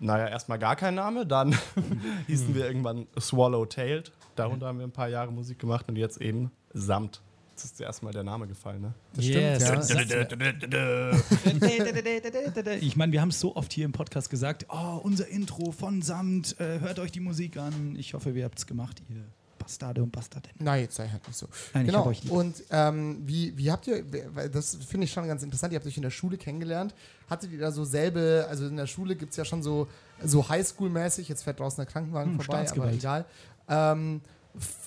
Naja, 0.01 0.27
erstmal 0.27 0.57
gar 0.57 0.75
kein 0.75 0.95
Name, 0.95 1.27
dann 1.27 1.55
hießen 2.27 2.55
wir 2.55 2.65
irgendwann 2.65 3.05
Swallowtailed. 3.19 4.11
Darunter 4.35 4.65
haben 4.65 4.79
wir 4.79 4.87
ein 4.87 4.91
paar 4.91 5.09
Jahre 5.09 5.31
Musik 5.31 5.59
gemacht 5.59 5.87
und 5.89 5.95
jetzt 5.95 6.19
eben 6.19 6.51
Samt. 6.73 7.21
Jetzt 7.51 7.65
ist 7.65 7.77
zuerst 7.77 8.01
mal 8.01 8.11
der 8.11 8.23
Name 8.23 8.47
gefallen, 8.47 8.81
ne? 8.81 8.95
Das 9.13 9.25
stimmt, 9.25 9.61
ja. 9.61 9.81
Ich 12.81 12.95
meine, 12.95 13.11
wir 13.11 13.21
haben 13.21 13.29
es 13.29 13.39
so 13.39 13.55
oft 13.55 13.71
hier 13.71 13.85
im 13.85 13.91
Podcast 13.91 14.31
gesagt, 14.31 14.65
oh, 14.69 14.99
unser 15.03 15.27
Intro 15.27 15.71
von 15.71 16.01
Samt, 16.01 16.59
äh, 16.59 16.79
hört 16.79 16.97
euch 16.97 17.11
die 17.11 17.19
Musik 17.19 17.57
an. 17.57 17.95
Ich 17.95 18.15
hoffe, 18.15 18.31
ihr 18.31 18.45
habt 18.45 18.57
es 18.57 18.65
gemacht, 18.65 19.03
ihr 19.09 19.23
Bastarde 19.61 20.01
und 20.01 20.11
Bastardinnen. 20.11 20.57
Nein, 20.59 20.81
jetzt 20.81 20.95
sei 20.95 21.07
halt 21.07 21.25
nicht 21.27 21.37
so. 21.37 21.47
Nein, 21.73 21.85
genau. 21.85 21.99
hab 21.99 22.07
euch 22.07 22.23
lieb. 22.23 22.31
Und 22.31 22.63
ähm, 22.71 23.21
wie, 23.25 23.55
wie 23.57 23.71
habt 23.71 23.85
ihr, 23.87 24.03
weil 24.33 24.49
das 24.49 24.75
finde 24.75 25.05
ich 25.05 25.13
schon 25.13 25.27
ganz 25.27 25.43
interessant, 25.43 25.71
ihr 25.73 25.77
habt 25.77 25.85
euch 25.85 25.97
in 25.97 26.03
der 26.03 26.09
Schule 26.09 26.37
kennengelernt. 26.37 26.95
Hattet 27.31 27.51
ihr 27.51 27.59
da 27.59 27.71
so 27.71 27.85
selbe, 27.85 28.45
also 28.49 28.67
in 28.67 28.75
der 28.75 28.87
Schule 28.87 29.15
gibt 29.15 29.31
es 29.31 29.37
ja 29.37 29.45
schon 29.45 29.63
so, 29.63 29.87
so 30.23 30.47
Highschool-mäßig, 30.49 31.29
jetzt 31.29 31.43
fährt 31.43 31.59
draußen 31.61 31.77
der 31.77 31.85
Krankenwagen 31.91 32.33
Hm, 32.33 32.41
vorbei, 32.41 32.69
aber 32.69 32.91
egal. 32.91 33.25
Ähm, 33.69 34.21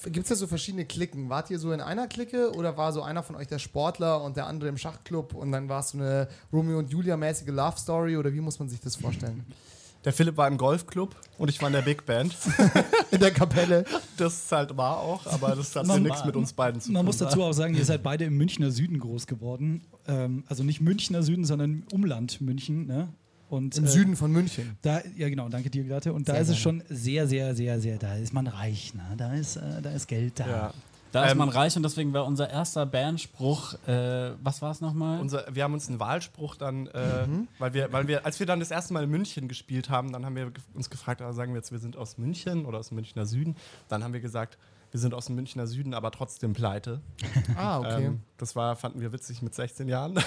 Gibt 0.05 0.25
es 0.25 0.29
da 0.29 0.35
so 0.35 0.47
verschiedene 0.47 0.85
Klicken? 0.85 1.31
Wart 1.31 1.49
ihr 1.51 1.59
so 1.59 1.73
in 1.73 1.81
einer 1.81 2.07
Clique 2.07 2.53
oder 2.55 2.77
war 2.77 2.93
so 2.93 3.01
einer 3.01 3.23
von 3.23 3.35
euch 3.35 3.47
der 3.47 3.59
Sportler 3.59 4.23
und 4.23 4.37
der 4.37 4.47
andere 4.47 4.69
im 4.69 4.77
Schachclub 4.77 5.33
und 5.35 5.53
dann 5.53 5.71
war 5.71 5.81
es 5.81 5.89
so 5.89 5.99
eine 5.99 6.29
Romeo 6.53 6.79
und 6.81 6.91
Julia-mäßige 6.91 7.49
Love 7.49 7.79
Story 7.79 8.19
oder 8.19 8.31
wie 8.31 8.43
muss 8.43 8.59
man 8.59 8.69
sich 8.69 8.81
das 8.81 8.95
vorstellen? 8.97 9.45
Der 10.05 10.13
Philipp 10.13 10.37
war 10.37 10.49
im 10.49 10.59
Golfclub 10.59 11.17
und 11.39 11.49
ich 11.49 11.61
war 11.61 11.69
in 11.69 11.73
der 11.73 11.83
Big 11.83 12.05
Band. 12.05 12.37
In 13.11 13.21
der 13.21 13.31
Kapelle. 13.31 13.85
Das 14.17 14.51
halt 14.53 14.77
war 14.77 14.99
auch, 14.99 15.27
aber 15.27 15.55
das 15.57 15.75
hat 15.77 15.87
Man- 15.87 16.03
nichts 16.03 16.25
mit 16.25 16.37
uns 16.37 16.53
beiden 16.53 16.81
zu 16.81 16.89
tun. 16.89 16.95
Man 16.95 17.07
muss 17.07 17.17
dazu 17.17 17.43
auch 17.43 17.53
sagen, 17.53 17.75
ihr 17.75 17.85
seid 17.85 18.03
beide 18.03 18.25
im 18.25 18.37
Münchner 18.37 18.71
Süden 18.71 18.99
groß 18.99 19.27
geworden. 19.27 19.83
Ähm, 20.07 20.45
also 20.49 20.63
nicht 20.63 20.81
Münchner 20.81 21.23
Süden, 21.23 21.45
sondern 21.45 21.71
im 21.71 21.83
Umland 21.93 22.41
München. 22.41 22.87
Ne? 22.87 23.09
Und, 23.49 23.77
Im 23.77 23.85
äh, 23.85 23.89
Süden 23.89 24.17
von 24.17 24.33
München. 24.33 24.77
Da, 24.83 25.01
ja, 25.17 25.29
genau, 25.29 25.49
danke 25.49 25.71
dir, 25.71 25.85
Glatte. 25.85 26.13
Und 26.13 26.29
da 26.29 26.33
Sehr 26.33 26.43
ist 26.43 26.49
es 26.51 26.59
schon 26.59 26.83
sehr, 26.89 27.27
sehr, 27.29 27.55
sehr, 27.55 27.81
sehr, 27.81 27.99
da 27.99 28.17
ist 28.17 28.33
man 28.33 28.47
reich, 28.47 28.95
ne? 28.95 29.03
da, 29.17 29.33
ist, 29.35 29.57
äh, 29.57 29.81
da 29.83 29.91
ist 29.91 30.09
Geld 30.09 30.41
da. 30.41 30.47
Ja. 30.47 30.75
Da 31.15 31.27
ist 31.27 31.33
Ähm, 31.33 31.39
man 31.39 31.49
reich 31.49 31.77
und 31.77 31.85
deswegen 31.85 32.13
war 32.13 32.27
unser 32.27 32.51
erster 32.51 32.87
Bandspruch, 32.87 33.75
äh, 33.87 34.33
was 34.43 34.63
war 34.63 34.73
es 34.73 34.81
nochmal? 34.81 35.21
Unser, 35.21 35.47
wir 35.49 35.63
haben 35.63 35.73
uns 35.73 35.89
einen 35.89 36.01
Wahlspruch 36.01 36.57
dann, 36.57 36.89
äh, 36.89 37.29
weil, 37.61 37.73
wir, 37.73 37.93
weil 37.93 38.09
wir, 38.09 38.27
als 38.27 38.41
wir 38.41 38.47
dann 38.47 38.59
das 38.59 38.73
erste 38.73 38.93
Mal 38.95 39.05
in 39.05 39.11
München 39.11 39.47
gespielt 39.47 39.91
haben, 39.91 40.13
dann 40.13 40.27
haben 40.27 40.35
wir 40.35 40.51
uns 40.75 40.91
gefragt, 40.91 41.23
also 41.23 41.37
sagen 41.37 41.53
wir 41.53 41.59
jetzt, 41.59 41.71
wir 41.71 41.79
sind 41.79 41.97
aus 41.97 42.19
München 42.19 42.67
oder 42.67 42.79
aus 42.79 42.89
dem 42.89 42.97
Münchner 42.97 43.27
Süden. 43.27 43.55
Dann 43.89 44.03
haben 44.03 44.13
wir 44.13 44.19
gesagt, 44.19 44.59
wir 44.91 44.99
sind 44.99 45.15
aus 45.15 45.27
dem 45.27 45.37
Münchner 45.37 45.69
Süden, 45.69 45.95
aber 45.95 46.11
trotzdem 46.11 46.53
pleite. 46.53 47.01
Ah, 47.57 47.79
okay. 47.79 48.07
Ähm, 48.07 48.21
das 48.37 48.57
war, 48.57 48.75
fanden 48.75 49.01
wir 49.01 49.13
witzig 49.13 49.41
mit 49.41 49.55
16 49.55 49.87
Jahren 49.87 50.19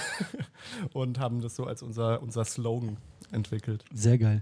und 0.94 1.20
haben 1.20 1.42
das 1.42 1.58
so 1.58 1.66
als 1.66 1.84
unser, 1.84 2.22
unser 2.22 2.46
Slogan 2.46 2.96
entwickelt. 3.34 3.84
Sehr 3.94 4.18
geil. 4.18 4.42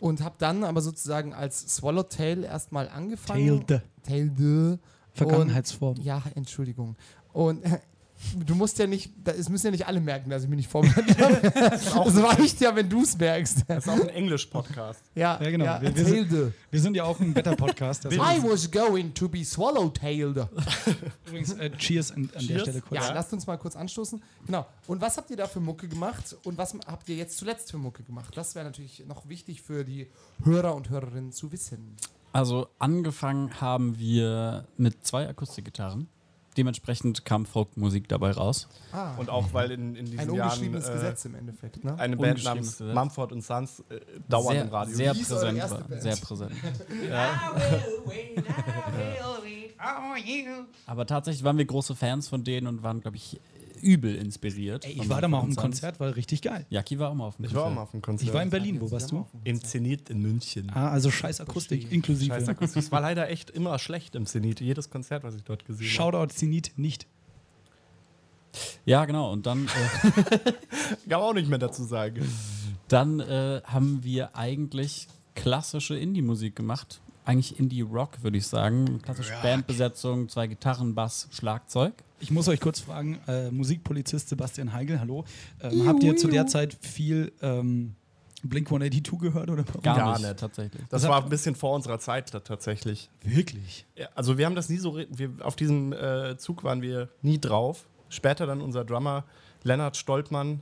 Und 0.00 0.22
hab 0.22 0.38
dann 0.38 0.64
aber 0.64 0.82
sozusagen 0.82 1.32
als 1.32 1.76
Swallowtail 1.76 2.44
erstmal 2.44 2.90
angefangen. 2.90 3.66
Tailed. 3.66 3.82
Tailed. 4.02 4.80
Vergangenheitsform. 5.18 5.96
Und, 5.98 6.04
ja, 6.04 6.22
Entschuldigung. 6.34 6.96
Und 7.32 7.62
du 8.44 8.56
musst 8.56 8.76
ja 8.80 8.86
nicht, 8.88 9.12
es 9.26 9.48
müssen 9.48 9.66
ja 9.66 9.70
nicht 9.70 9.86
alle 9.86 10.00
merken, 10.00 10.28
dass 10.30 10.42
ich 10.42 10.48
mich 10.48 10.56
nicht 10.56 10.68
vorbereitet 10.70 11.16
habe. 11.94 12.08
Es 12.08 12.16
reicht 12.20 12.60
ja, 12.60 12.74
wenn 12.74 12.88
du 12.88 13.02
es 13.02 13.16
merkst. 13.16 13.62
Das 13.68 13.86
ist 13.86 13.88
auch 13.92 14.00
ein 14.00 14.08
Englisch-Podcast. 14.08 15.00
Ja, 15.14 15.38
Ja, 15.40 15.50
genau. 15.50 15.64
Ja, 15.64 15.80
Wir- 15.80 15.94
wir 15.96 16.04
erzählte. 16.04 16.52
Wir 16.70 16.80
sind 16.80 16.96
ja 16.96 17.04
auch 17.04 17.20
ein 17.20 17.32
Wetter-Podcast. 17.34 18.06
Das 18.06 18.14
I 18.16 18.18
was 18.42 18.68
going 18.70 19.14
to 19.14 19.28
be 19.28 19.44
swallowtailed. 19.44 20.48
übrigens, 21.28 21.52
äh, 21.54 21.70
Cheers 21.76 22.10
an, 22.10 22.22
an 22.22 22.28
der 22.32 22.40
Cheers. 22.40 22.62
Stelle 22.62 22.80
kurz. 22.80 23.00
Ja, 23.06 23.12
lasst 23.14 23.32
uns 23.32 23.46
mal 23.46 23.56
kurz 23.56 23.76
anstoßen. 23.76 24.20
Genau. 24.46 24.66
Und 24.88 25.00
was 25.00 25.16
habt 25.16 25.30
ihr 25.30 25.36
da 25.36 25.46
für 25.46 25.60
Mucke 25.60 25.86
gemacht 25.86 26.36
und 26.42 26.58
was 26.58 26.74
habt 26.88 27.08
ihr 27.08 27.14
jetzt 27.16 27.38
zuletzt 27.38 27.70
für 27.70 27.78
Mucke 27.78 28.02
gemacht? 28.02 28.36
Das 28.36 28.56
wäre 28.56 28.64
natürlich 28.64 29.04
noch 29.06 29.28
wichtig 29.28 29.62
für 29.62 29.84
die 29.84 30.08
Hörer 30.42 30.74
und 30.74 30.90
Hörerinnen 30.90 31.30
zu 31.30 31.52
wissen. 31.52 31.94
Also 32.32 32.68
angefangen 32.78 33.60
haben 33.60 33.98
wir 33.98 34.66
mit 34.76 35.04
zwei 35.06 35.28
Akustikgitarren. 35.28 36.08
Dementsprechend 36.56 37.24
kam 37.24 37.46
Folkmusik 37.46 38.08
dabei 38.08 38.32
raus. 38.32 38.68
Ah, 38.92 39.14
Und 39.16 39.30
auch 39.30 39.52
weil 39.52 39.70
in, 39.70 39.94
in 39.94 40.06
diesen 40.06 40.18
ein 40.18 40.34
Jahren 40.34 40.48
ungeschriebenes 40.50 40.88
äh, 40.88 40.92
Gesetz 40.92 41.24
im 41.24 41.36
Endeffekt. 41.36 41.84
Ne? 41.84 41.96
eine 41.96 42.16
Band 42.16 42.42
namens 42.42 42.78
Gesetz. 42.78 42.94
Mumford 42.94 43.30
und 43.30 43.42
Sons 43.42 43.84
äh, 43.88 44.00
dauernd 44.28 44.54
sehr, 44.56 44.62
im 44.64 44.68
Radio. 44.70 44.94
Sehr 44.96 45.14
präsent 45.14 45.70
war. 45.70 45.80
Band? 45.82 46.02
Sehr 46.02 46.16
präsent. 46.16 46.52
Aber 50.86 51.06
tatsächlich 51.06 51.44
waren 51.44 51.58
wir 51.58 51.64
große 51.64 51.94
Fans 51.94 52.28
von 52.28 52.42
denen 52.42 52.66
und 52.66 52.82
waren, 52.82 53.00
glaube 53.00 53.16
ich, 53.16 53.40
übel 53.78 54.14
inspiriert. 54.14 54.84
Ey, 54.84 54.92
ich 54.92 55.08
war 55.08 55.20
da 55.20 55.28
mal 55.28 55.38
auf 55.38 55.44
dem. 55.46 55.56
Konzert, 55.56 55.98
war 56.00 56.14
richtig 56.16 56.42
geil. 56.42 56.66
Jaki 56.70 56.98
war 56.98 57.10
auch 57.10 57.14
mal 57.14 57.26
auf 57.26 57.36
dem 57.36 57.46
ich 57.46 57.54
war 57.54 57.62
auch 57.62 57.64
Konzert. 57.66 57.76
mal 57.76 57.82
auf 57.82 57.90
dem 57.92 58.02
Konzert. 58.02 58.28
Ich 58.28 58.34
war 58.34 58.42
in 58.42 58.50
Berlin, 58.50 58.80
wo 58.80 58.90
warst 58.90 59.10
du? 59.10 59.26
Im 59.44 59.62
Zenit 59.62 60.10
in 60.10 60.20
München. 60.20 60.70
Ah, 60.74 60.90
also 60.90 61.10
scheiß 61.10 61.40
Akustik 61.40 61.90
inklusive. 61.92 62.34
Scheiß 62.34 62.48
Akustik. 62.48 62.82
Es 62.82 62.92
war 62.92 63.00
leider 63.00 63.28
echt 63.30 63.50
immer 63.50 63.78
schlecht 63.78 64.14
im 64.14 64.26
Zenit. 64.26 64.60
Jedes 64.60 64.90
Konzert, 64.90 65.24
was 65.24 65.34
ich 65.34 65.44
dort 65.44 65.64
gesehen 65.64 65.86
habe. 65.86 65.90
Shoutout 65.94 66.34
Zenit 66.34 66.72
nicht. 66.76 67.06
Ja, 68.86 69.04
genau. 69.04 69.32
Und 69.32 69.46
dann, 69.46 69.66
äh, 69.66 69.70
Kann 71.08 71.20
man 71.20 71.20
auch 71.20 71.34
nicht 71.34 71.48
mehr 71.48 71.58
dazu 71.58 71.84
sagen. 71.84 72.22
dann 72.88 73.20
äh, 73.20 73.60
haben 73.64 74.02
wir 74.02 74.36
eigentlich 74.36 75.06
klassische 75.34 75.96
Indie-Musik 75.96 76.56
gemacht. 76.56 77.00
Eigentlich 77.28 77.60
Indie-Rock, 77.60 78.22
würde 78.22 78.38
ich 78.38 78.46
sagen. 78.46 79.02
Klassische 79.02 79.34
Bandbesetzung, 79.42 80.30
zwei 80.30 80.46
Gitarren, 80.46 80.94
Bass, 80.94 81.28
Schlagzeug. 81.30 81.92
Ich 82.20 82.30
muss 82.30 82.48
euch 82.48 82.58
kurz 82.58 82.80
fragen, 82.80 83.18
äh, 83.28 83.50
Musikpolizist 83.50 84.30
Sebastian 84.30 84.72
Heigl, 84.72 84.98
hallo. 84.98 85.26
Ähm, 85.60 85.86
habt 85.86 86.02
ihr 86.02 86.16
zu 86.16 86.28
der 86.28 86.46
Zeit 86.46 86.78
viel 86.80 87.30
ähm, 87.42 87.94
Blink 88.42 88.68
182 88.68 89.18
gehört 89.20 89.50
oder 89.50 89.62
warum? 89.68 89.82
Gar, 89.82 89.96
Gar 89.98 90.12
nicht, 90.18 90.26
nicht. 90.26 90.38
tatsächlich. 90.38 90.82
Das 90.88 91.02
Was 91.02 91.08
war 91.10 91.16
habt- 91.16 91.26
ein 91.26 91.30
bisschen 91.30 91.54
vor 91.54 91.74
unserer 91.74 91.98
Zeit 91.98 92.32
da, 92.32 92.40
tatsächlich. 92.40 93.10
Wirklich? 93.22 93.84
Ja, 93.94 94.08
also 94.14 94.38
wir 94.38 94.46
haben 94.46 94.54
das 94.54 94.70
nie 94.70 94.78
so, 94.78 94.96
wir, 94.96 95.30
auf 95.42 95.54
diesem 95.54 95.92
äh, 95.92 96.38
Zug 96.38 96.64
waren 96.64 96.80
wir 96.80 97.10
nie 97.20 97.38
drauf. 97.38 97.86
Später 98.08 98.46
dann 98.46 98.62
unser 98.62 98.86
Drummer 98.86 99.24
Lennart 99.64 99.98
Stoltmann, 99.98 100.60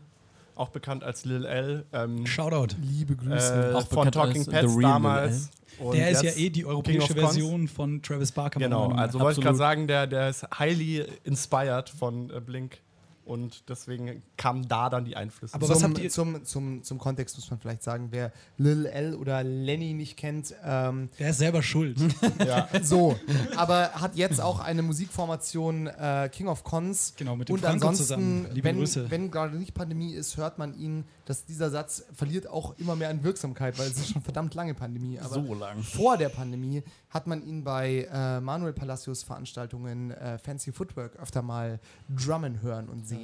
auch 0.57 0.71
bekannt 0.71 1.05
als 1.05 1.25
Lil 1.25 1.45
L, 1.45 1.87
ähm, 1.93 2.27
Shoutout. 2.27 2.75
Liebe 2.81 3.15
Grüße. 3.17 3.71
äh, 3.73 3.75
Auch 3.75 3.87
von 3.87 4.11
Talking 4.11 4.37
als 4.39 4.45
The 4.47 4.51
Pets 4.51 4.77
damals. 4.81 5.51
Und 5.79 5.95
Der 5.95 6.11
ist 6.11 6.23
ja 6.23 6.33
eh 6.33 6.49
die 6.49 6.65
europäische. 6.65 7.13
Version 7.13 7.69
von 7.69 8.01
Travis 8.03 8.33
Barker. 8.33 8.59
Genau, 8.59 8.89
also 8.93 9.21
wollte 9.21 9.41
ich 9.41 9.45
gerade 9.45 9.59
sagen, 9.59 9.87
der, 9.87 10.07
der 10.07 10.31
ist 10.31 10.47
highly 10.59 11.05
inspired 11.25 11.91
von 11.91 12.31
äh, 12.31 12.41
Blink. 12.41 12.79
Und 13.27 13.69
deswegen 13.69 14.23
kamen 14.37 14.69
da 14.69 14.89
dann 14.89 15.05
die 15.05 15.17
Einflüsse. 15.17 15.55
Aber 15.55 15.67
zum, 15.67 15.75
was 15.75 15.83
habt 15.83 15.99
ihr- 15.99 16.11
zum, 16.11 16.45
zum, 16.45 16.83
zum 16.85 16.99
Kontext 16.99 17.37
muss 17.37 17.51
man 17.51 17.59
vielleicht 17.59 17.83
sagen, 17.83 18.09
wer 18.13 18.33
Lil 18.57 18.87
L 18.87 19.15
oder 19.17 19.43
Lenny 19.43 19.95
nicht 19.95 20.17
kennt, 20.17 20.55
ähm, 20.65 21.11
Der 21.19 21.31
ist 21.31 21.39
selber 21.39 21.61
schuld. 21.63 21.99
ja. 22.47 22.69
so, 22.83 23.17
aber 23.57 23.91
hat 23.95 24.15
jetzt 24.17 24.41
auch 24.41 24.61
eine 24.61 24.83
Musikformation 24.83 25.89
äh, 25.89 26.29
King 26.33 26.49
of 26.49 26.63
Cons. 26.63 27.15
Genau, 27.17 27.35
mit 27.37 27.49
dem 27.49 27.55
Und 27.55 27.61
Franco 27.61 27.75
ansonsten, 27.89 28.03
zusammen. 28.05 28.47
Liebe 28.53 28.69
wenn, 28.69 28.77
Grüße. 28.79 29.11
wenn 29.11 29.31
gerade 29.31 29.57
nicht 29.57 29.75
Pandemie 29.75 30.15
ist, 30.15 30.37
hört 30.37 30.59
man 30.59 30.79
ihn, 30.79 31.05
dass 31.25 31.45
dieser 31.45 31.71
Satz 31.71 32.05
verliert 32.15 32.47
auch 32.49 32.79
immer 32.79 32.95
mehr 32.95 33.09
an 33.09 33.25
Wirksamkeit, 33.25 33.77
weil 33.79 33.89
es 33.89 33.99
ist 33.99 34.11
schon 34.13 34.23
verdammt 34.23 34.55
lange 34.55 34.75
Pandemie. 34.75 35.19
Aber 35.19 35.35
So 35.35 35.55
lang. 35.55 35.83
vor 35.83 36.17
der 36.17 36.29
Pandemie 36.29 36.85
hat 37.11 37.27
man 37.27 37.45
ihn 37.45 37.65
bei 37.65 38.09
äh, 38.13 38.41
Manuel 38.41 38.73
Palacios 38.73 39.25
Veranstaltungen 39.25 40.13
äh, 40.13 40.39
Fancy 40.39 40.71
Footwork 40.71 41.17
öfter 41.17 41.43
mal 41.43 41.81
drummen 42.09 42.61
hören 42.63 42.89
und 42.89 43.07
sehen. 43.07 43.16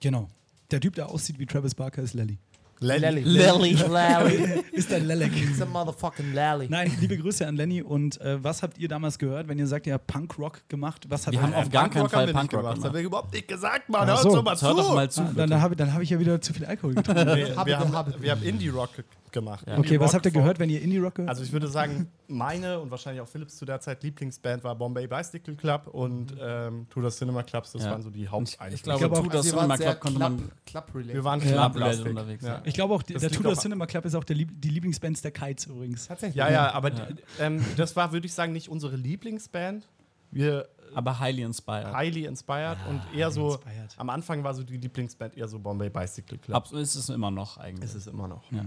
Genau. 0.00 0.28
Der 0.70 0.80
Typ, 0.80 0.94
der 0.94 1.10
aussieht 1.10 1.38
wie 1.38 1.46
Travis 1.46 1.74
Barker, 1.74 2.02
ist 2.02 2.14
Lelly. 2.14 2.38
Lally. 2.82 3.22
Lally. 3.24 3.74
Lally. 3.74 4.64
Ist 4.72 4.92
ein 4.92 5.06
Lelek. 5.06 5.32
It's 5.40 5.60
a 5.60 5.66
motherfucking 5.66 6.34
Lally. 6.34 6.66
Nein, 6.68 6.90
liebe 7.00 7.16
Grüße 7.16 7.46
an 7.46 7.56
Lenny. 7.56 7.80
Und 7.80 8.20
äh, 8.20 8.42
was 8.42 8.62
habt 8.62 8.78
ihr 8.78 8.88
damals 8.88 9.18
gehört, 9.18 9.46
wenn 9.46 9.58
ihr 9.58 9.66
sagt, 9.66 9.86
ihr 9.86 9.94
habt 9.94 10.06
Punkrock 10.08 10.68
gemacht? 10.68 11.06
Was 11.08 11.26
habt 11.26 11.36
Wir 11.36 11.40
ihr 11.40 11.46
haben 11.46 11.54
auf 11.54 11.70
gar 11.70 11.88
keinen 11.88 12.08
Fall 12.08 12.26
Punkrock 12.26 12.50
gemacht. 12.50 12.78
Das 12.78 12.84
haben 12.84 12.92
gemacht. 12.92 12.94
wir 12.94 13.02
überhaupt 13.02 13.32
nicht 13.32 13.46
gesagt, 13.46 13.88
Mann. 13.88 14.06
Hör 14.08 14.16
so, 14.16 14.30
uns 14.30 14.36
doch 14.36 14.42
mal 14.42 14.56
zu. 14.56 14.66
doch 14.66 14.94
mal 14.94 15.10
zu. 15.10 15.20
Ah, 15.20 15.32
dann 15.36 15.50
dann 15.50 15.62
habe 15.62 15.76
dann 15.76 15.94
hab 15.94 16.02
ich 16.02 16.10
ja 16.10 16.18
wieder 16.18 16.40
zu 16.40 16.52
viel 16.52 16.64
Alkohol 16.64 16.94
getrunken. 16.94 17.26
Wir, 17.26 17.36
wir, 17.64 17.78
haben, 17.78 17.92
habe. 17.92 18.14
wir 18.20 18.30
haben 18.32 18.42
Indie-Rock 18.42 18.90
gemacht. 19.32 19.66
Ja. 19.66 19.78
Okay, 19.78 19.98
was 19.98 20.14
habt 20.14 20.24
ihr 20.26 20.32
gehört, 20.32 20.58
wenn 20.58 20.70
ihr 20.70 20.80
Indie-Rock 20.82 21.16
gehört? 21.16 21.28
Also 21.30 21.42
ich 21.42 21.52
würde 21.52 21.68
sagen, 21.68 22.08
meine 22.28 22.78
und 22.80 22.90
wahrscheinlich 22.90 23.20
auch 23.20 23.28
Philips 23.28 23.56
zu 23.56 23.64
der 23.64 23.80
Zeit 23.80 24.02
Lieblingsband 24.02 24.62
war 24.64 24.74
Bombay 24.76 25.06
Bicycle 25.06 25.56
Club 25.56 25.88
und 25.88 26.34
ähm, 26.40 26.86
Tudor 26.90 27.10
Cinema 27.10 27.42
Clubs. 27.42 27.72
Das 27.72 27.84
Ja. 27.84 27.90
waren 27.90 28.02
so 28.02 28.10
die 28.10 28.22
Ich 28.24 28.30
Haupteinflüsse. 28.30 28.82
glaube, 28.84 28.98
glaube 29.00 29.16
auch, 29.16 29.22
tu 29.22 29.28
das 29.30 29.44
wir 29.46 29.52
Cinema 29.52 29.76
Club 29.76 30.00
konnte 30.00 30.18
man. 30.18 30.52
Club, 30.66 30.84
wir 30.94 31.24
waren 31.24 31.40
Ja, 31.40 31.46
Club-lastig. 31.68 32.06
unterwegs, 32.06 32.44
ja. 32.44 32.62
ich 32.64 32.74
glaube 32.74 32.94
auch, 32.94 33.02
Das 33.02 33.20
der 33.22 33.30
Tudor 33.30 33.54
Cinema 33.56 33.86
Club 33.86 34.04
ist 34.04 34.14
auch 34.14 34.24
der 34.24 34.36
Lieb 34.36 34.50
die 34.60 34.68
Lieblingsbands 34.70 35.22
der 35.22 35.30
Kites 35.32 35.66
übrigens. 35.66 36.06
Tatsächlich. 36.06 36.36
Ja, 36.36 36.50
ja, 36.50 36.72
aber 36.72 36.90
ähm, 37.40 37.64
das 37.76 37.96
war, 37.96 38.12
würde 38.12 38.26
ich 38.26 38.34
sagen, 38.34 38.52
nicht 38.52 38.68
unsere 38.68 38.96
Lieblingsband. 38.96 39.88
Wir 40.30 40.66
Aber 40.94 41.20
highly 41.20 41.42
inspired. 41.42 41.92
highly 41.94 42.24
inspired 42.24 42.78
und 42.88 43.02
eher 43.14 43.30
so, 43.30 43.54
inspired. 43.54 43.94
am 43.98 44.08
Anfang 44.08 44.42
war 44.44 44.54
so 44.54 44.62
die 44.62 44.78
Lieblingsband 44.78 45.36
eher 45.36 45.46
so 45.46 45.58
Bombay 45.58 45.90
Bicycle 45.90 46.38
Club. 46.38 46.56
Ab, 46.56 46.72
ist 46.72 46.94
es 46.94 47.08
immer 47.10 47.30
noch 47.30 47.58
eigentlich. 47.58 47.84
Ist 47.84 47.94
es 47.96 48.06
immer 48.06 48.28
noch. 48.28 48.50
Ja. 48.50 48.64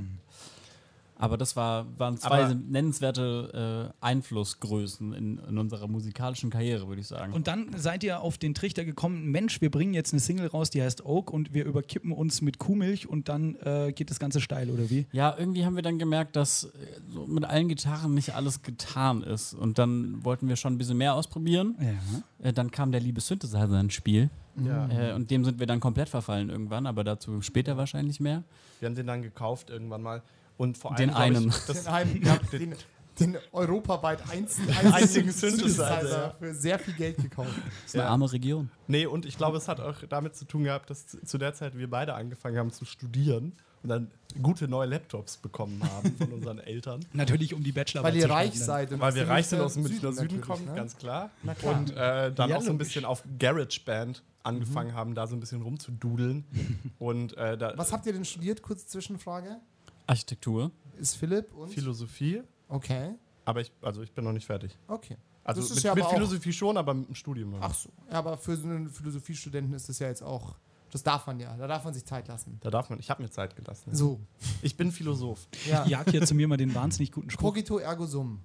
Aber 1.18 1.38
das 1.38 1.56
war, 1.56 1.86
waren 1.98 2.18
zwei 2.18 2.44
Aber- 2.46 2.56
nennenswerte 2.56 3.92
äh, 4.02 4.06
Einflussgrößen 4.06 5.14
in, 5.14 5.40
in 5.48 5.58
unserer 5.58 5.88
musikalischen 5.88 6.50
Karriere, 6.50 6.88
würde 6.88 7.02
ich 7.02 7.08
sagen. 7.08 7.32
Und 7.34 7.48
dann 7.48 7.70
seid 7.78 8.04
ihr 8.04 8.20
auf 8.22 8.38
den 8.38 8.54
Trichter 8.54 8.84
gekommen, 8.84 9.32
Mensch, 9.32 9.62
wir 9.62 9.72
bringen 9.72 9.94
jetzt 9.94 10.14
eine 10.14 10.20
Single 10.20 10.48
raus, 10.48 10.70
die 10.70 10.82
heißt 10.82 11.06
Oak 11.06 11.32
und 11.32 11.54
wir 11.54 11.66
überkippen 11.66 12.12
uns 12.12 12.42
mit 12.42 12.60
Kuhmilch 12.60 13.08
und 13.08 13.30
dann 13.30 13.56
äh, 13.64 13.94
geht 13.94 14.10
das 14.10 14.20
Ganze 14.20 14.42
steil, 14.42 14.70
oder 14.70 14.90
wie? 14.90 15.06
ja, 15.14 15.36
irgendwie 15.38 15.66
haben 15.66 15.76
wir 15.76 15.84
dann 15.84 16.00
gemerkt, 16.00 16.36
dass 16.36 16.66
äh, 16.66 16.70
so 17.10 17.26
mit 17.28 17.46
allen 17.46 17.70
Gitarren 17.70 18.14
nicht 18.14 18.36
alles 18.36 18.62
getan 18.62 19.24
ist. 19.24 19.54
Und 19.54 19.78
dann 19.78 20.24
wollten 20.26 20.48
wir 20.50 20.56
schon 20.58 20.74
ein 20.74 20.78
bisschen 20.78 20.98
mehr 20.98 21.14
ausprobieren. 21.16 21.76
Ja. 21.80 22.50
Äh, 22.50 22.54
dann 22.54 22.72
kam 22.72 22.92
der 22.92 23.00
liebe 23.02 23.22
Synthesizer 23.22 23.80
ins 23.80 23.94
Spiel. 23.94 24.30
Ja. 24.64 24.88
Äh, 24.90 25.14
und 25.14 25.32
dem 25.32 25.44
sind 25.46 25.60
wir 25.60 25.68
dann 25.68 25.80
komplett 25.80 26.10
verfallen 26.10 26.50
irgendwann, 26.50 26.88
aber 26.88 27.04
dazu 27.04 27.42
später 27.42 27.78
wahrscheinlich 27.78 28.20
mehr. 28.20 28.44
Wir 28.80 28.88
haben 28.88 28.96
den 28.96 29.08
dann 29.08 29.22
gekauft 29.22 29.70
irgendwann 29.70 30.02
mal. 30.02 30.22
Und 30.58 30.78
vor 30.78 30.92
allem, 30.92 30.98
Den 30.98 31.10
einen. 31.12 31.50
Ich, 31.50 31.56
das, 31.66 31.84
Den, 31.84 31.94
einen, 31.94 32.22
ja, 32.26 32.38
den, 32.52 32.76
den 33.20 33.38
europaweit 33.52 34.20
einzigen, 34.30 34.70
Einzigen 34.94 35.32
Synthesizer, 35.32 36.36
für 36.40 36.54
sehr 36.54 36.80
viel 36.80 36.94
Geld 36.94 37.18
gekauft. 37.18 37.50
Das 37.56 37.86
ist 37.88 37.96
eine 37.96 38.04
Ja. 38.04 38.10
arme 38.10 38.32
Region. 38.32 38.70
nee, 38.88 39.06
und 39.06 39.26
ich 39.26 39.38
glaube, 39.38 39.58
es 39.58 39.68
hat 39.68 39.80
auch 39.80 39.96
damit 40.10 40.36
zu 40.36 40.46
tun 40.46 40.64
gehabt, 40.64 40.90
dass 40.90 41.06
zu- 41.08 41.38
der 41.38 41.54
Zeit 41.54 41.78
wir 41.78 41.90
beide 41.90 42.14
angefangen 42.14 42.58
haben 42.58 42.72
zu 42.72 42.86
studieren 42.86 43.54
und 43.84 43.90
dann 43.90 44.12
gute 44.42 44.68
neue 44.68 44.88
Laptops 44.88 45.38
bekommen 45.38 45.82
haben 45.84 46.16
von 46.18 46.32
unseren 46.34 46.60
Eltern. 46.60 47.06
Natürlich 47.14 47.54
um 47.54 47.64
die 47.64 47.72
Bachelorarbeit 47.72 48.14
Weil 48.14 48.20
ihr 48.22 48.30
reich 48.30 48.60
seid. 48.60 48.92
und 48.92 49.00
Weil 49.00 49.16
wir 49.16 49.28
reich 49.28 49.48
sind 49.48 49.62
aus 49.62 49.74
dem 49.76 49.84
Münchner 49.84 50.12
Süden 50.12 50.42
kommen, 50.42 50.66
ne? 50.66 50.74
ganz 50.76 50.98
klar. 50.98 51.30
Na 51.44 51.54
klar. 51.54 51.78
Und 51.80 51.92
äh, 51.92 52.34
dann 52.34 52.50
Ja, 52.50 52.58
auch 52.58 52.62
so 52.62 52.72
ein 52.72 52.78
bisschen 52.78 53.06
auf 53.06 53.24
GarageBand 53.40 54.24
angefangen 54.44 54.94
haben, 54.94 55.16
da 55.16 55.26
so 55.28 55.36
ein 55.36 55.40
bisschen 55.40 55.62
rumzududeln. 55.62 56.44
und 57.00 57.36
äh, 57.38 57.58
da 57.58 57.74
Was 57.78 57.92
habt 57.94 58.06
ihr 58.08 58.14
denn 58.14 58.26
studiert? 58.26 58.62
Kurze 58.62 58.86
Zwischenfrage. 58.88 59.58
Architektur. 60.08 60.72
Ist 60.98 61.16
Philipp 61.16 61.54
und. 61.54 61.70
Philosophie, 61.70 62.42
Okay, 62.68 63.14
aber 63.46 63.62
ich, 63.62 63.72
also 63.82 64.02
ich 64.02 64.12
bin 64.12 64.24
noch 64.24 64.32
nicht 64.34 64.46
fertig. 64.46 64.78
okay. 64.88 65.18
Also 65.44 65.62
Das 65.62 65.70
ist 65.70 65.76
mit, 65.76 65.84
ja 65.84 65.94
mit 65.94 66.06
Philosophie 66.06 66.52
schon, 66.54 66.76
aber 66.76 66.96
mit 66.96 67.08
dem 67.08 67.14
Studium 67.14 67.52
noch 67.52 67.60
Ach 67.62 67.72
so. 67.76 67.90
Ja, 68.10 68.18
aber 68.18 68.36
für 68.36 68.58
so 68.58 68.68
einen 68.68 68.90
Philosophiestudenten 68.90 69.76
ist 69.76 69.88
das 69.88 70.00
ja 70.00 70.08
jetzt 70.08 70.24
auch. 70.24 70.56
Das 70.92 71.04
darf 71.04 71.28
man 71.28 71.40
ja. 71.40 71.56
Da 71.56 71.68
darf 71.68 71.84
man 71.86 71.94
sich 71.94 72.04
Zeit 72.04 72.28
lassen. 72.28 72.58
Da 72.62 72.72
darf 72.72 72.90
man, 72.90 72.98
ich 72.98 73.12
habe 73.12 73.22
mir 73.22 73.30
Zeit 73.30 73.56
gelassen. 73.56 73.94
So. 73.94 74.20
Ich 74.64 74.76
bin 74.76 74.92
Philosoph. 74.92 75.48
Ja. 75.70 75.86
Jagt 75.86 76.10
hier 76.10 76.26
zu 76.26 76.34
mir 76.34 76.48
mal 76.48 76.58
den 76.58 76.74
wahnsinnig 76.74 77.12
guten 77.12 77.30
Spruch. 77.30 77.50
Cogito 77.50 77.78
ergo 77.78 78.08
sum. 78.08 78.42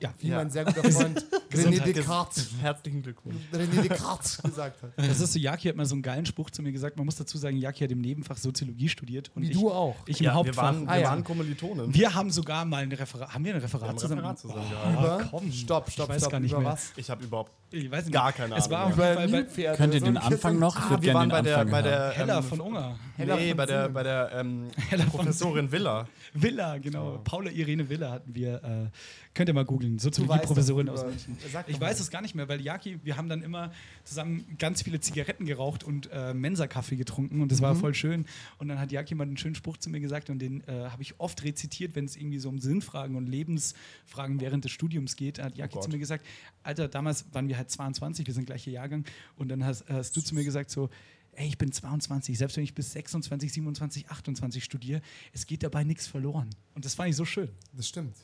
Ja, 0.00 0.14
Wie 0.18 0.28
Ja. 0.28 0.36
mein 0.36 0.50
sehr 0.50 0.64
guter 0.64 0.88
Freund 0.88 1.26
René. 1.52 1.80
Descartes, 1.92 2.50
Herzlichen 2.60 3.02
Glückwunsch. 3.02 3.36
René 3.52 3.88
Descartes 3.88 4.42
gesagt 4.42 4.82
hat. 4.82 4.92
das 4.96 5.20
ist 5.20 5.32
so, 5.32 5.38
Jaki 5.38 5.68
hat 5.68 5.76
mal 5.76 5.86
so 5.86 5.94
einen 5.94 6.02
geilen 6.02 6.26
Spruch 6.26 6.50
zu 6.50 6.62
mir 6.62 6.72
gesagt. 6.72 6.96
Man 6.96 7.04
muss 7.06 7.16
dazu 7.16 7.38
sagen, 7.38 7.56
Jaki 7.56 7.84
hat 7.84 7.90
im 7.92 8.00
Nebenfach 8.00 8.36
Soziologie 8.36 8.88
studiert. 8.88 9.30
Und 9.34 9.42
Wie 9.42 9.46
ich, 9.50 9.52
du 9.52 9.70
auch. 9.70 9.96
Ich 10.06 10.20
im 10.20 10.24
Ja, 10.26 10.30
wir 10.30 10.34
Hauptfach. 10.34 10.62
waren, 10.62 10.82
wir 10.84 10.90
Ah, 10.90 10.98
ja. 10.98 11.08
waren 11.08 11.24
Kommilitonen. 11.24 11.92
Wir 11.94 12.14
haben 12.14 12.30
sogar 12.30 12.64
mal 12.64 12.82
ein 12.82 12.92
Referat. 12.92 13.32
Haben 13.34 13.44
wir 13.44 13.54
ein 13.54 13.60
Referat 13.60 13.88
haben 13.88 13.94
ein 13.96 13.98
zusammen? 13.98 14.20
Referat 14.20 14.38
zusammen 14.38 14.62
Oh, 14.66 14.70
gehabt. 14.70 15.20
Über. 15.22 15.28
komm. 15.30 15.52
Stopp, 15.52 15.90
stopp, 15.90 16.08
ich 16.08 16.14
weiß 16.14 16.20
stopp. 16.22 16.32
gar 16.32 16.40
nicht 16.40 16.52
über 16.52 16.60
mehr. 16.60 16.72
was? 16.72 16.92
Ich 16.96 17.08
habe 17.10 17.24
überhaupt 17.24 17.52
Ich 17.70 17.90
weiß 17.90 18.04
nicht. 18.04 18.12
Gar 18.14 18.32
keine 18.32 18.56
Es 18.56 18.68
war 18.70 18.80
Ahnung. 18.86 18.92
Über 18.94 19.14
bei 19.14 19.26
Nilpferde. 19.26 19.76
Könnt 19.76 19.94
ihr 19.94 20.00
den 20.00 20.16
Anfang 20.16 20.58
noch? 20.58 20.76
Ich 20.76 20.82
Ah, 20.82 20.98
wir 21.00 21.14
waren 21.14 21.28
bei 21.28 21.42
der, 21.42 21.64
bei 21.64 21.82
der 21.82 22.10
Hella 22.10 22.38
ähm, 22.38 22.44
von 22.44 22.60
Unger. 22.60 22.98
Nee, 23.16 23.54
bei 23.54 23.66
der, 23.66 23.82
Sinnen. 23.82 23.94
bei 23.94 24.02
der 24.02 24.30
ähm, 24.34 24.68
Professorin 25.10 25.70
Villa. 25.72 26.06
Villa, 26.34 26.78
genau. 26.78 27.18
Paula 27.24 27.50
Irene 27.50 27.88
Villa 27.88 28.10
hatten 28.10 28.34
wir. 28.34 28.62
Äh, 28.62 28.90
könnt 29.34 29.48
ihr 29.48 29.54
mal 29.54 29.64
googeln. 29.64 29.98
Soziologie-Professorin 29.98 30.88
aus 30.88 31.04
München. 31.04 31.37
Ich 31.66 31.80
weiß 31.80 32.00
es 32.00 32.10
gar 32.10 32.22
nicht 32.22 32.34
mehr, 32.34 32.48
weil 32.48 32.60
Jaki, 32.60 32.98
wir 33.04 33.16
haben 33.16 33.28
dann 33.28 33.42
immer 33.42 33.72
zusammen 34.04 34.44
ganz 34.58 34.82
viele 34.82 35.00
Zigaretten 35.00 35.44
geraucht 35.46 35.84
und 35.84 36.08
äh, 36.12 36.34
Mensa-Kaffee 36.34 36.96
getrunken 36.96 37.40
und 37.42 37.50
das 37.52 37.58
Mhm. 37.60 37.64
war 37.64 37.74
voll 37.76 37.94
schön. 37.94 38.26
Und 38.58 38.68
dann 38.68 38.78
hat 38.78 38.92
Jaki 38.92 39.14
mal 39.14 39.24
einen 39.24 39.36
schönen 39.36 39.54
Spruch 39.54 39.76
zu 39.76 39.90
mir 39.90 40.00
gesagt 40.00 40.30
und 40.30 40.38
den 40.40 40.62
äh, 40.68 40.88
habe 40.90 41.02
ich 41.02 41.18
oft 41.20 41.42
rezitiert, 41.44 41.94
wenn 41.94 42.04
es 42.04 42.16
irgendwie 42.16 42.38
so 42.38 42.48
um 42.48 42.58
Sinnfragen 42.58 43.16
und 43.16 43.26
Lebensfragen 43.26 44.40
während 44.40 44.64
des 44.64 44.72
Studiums 44.72 45.16
geht. 45.16 45.38
Da 45.38 45.44
hat 45.44 45.56
Jaki 45.56 45.74
Gott. 45.74 45.84
zu 45.84 45.90
mir 45.90 45.98
gesagt, 45.98 46.24
Alter, 46.62 46.88
damals 46.88 47.24
waren 47.32 47.48
wir 47.48 47.56
halt 47.56 47.70
22, 47.70 48.26
wir 48.26 48.34
sind 48.34 48.46
gleicher 48.46 48.70
Jahrgang 48.70 49.04
und 49.36 49.48
dann 49.48 49.64
hast, 49.64 49.88
hast 49.88 50.16
du 50.16 50.20
zu 50.20 50.34
mir 50.34 50.44
gesagt 50.44 50.70
so, 50.70 50.90
ey, 51.32 51.46
ich 51.46 51.56
bin 51.58 51.70
22, 51.70 52.36
selbst 52.36 52.56
wenn 52.56 52.64
ich 52.64 52.74
bis 52.74 52.92
26, 52.92 53.52
27, 53.52 54.08
28 54.10 54.64
studiere, 54.64 55.00
es 55.32 55.46
geht 55.46 55.62
dabei 55.62 55.84
nichts 55.84 56.06
verloren. 56.08 56.50
Und 56.74 56.84
das 56.84 56.94
fand 56.94 57.10
ich 57.10 57.16
so 57.16 57.24
schön. 57.24 57.48
Das 57.74 57.86
stimmt. 57.88 58.16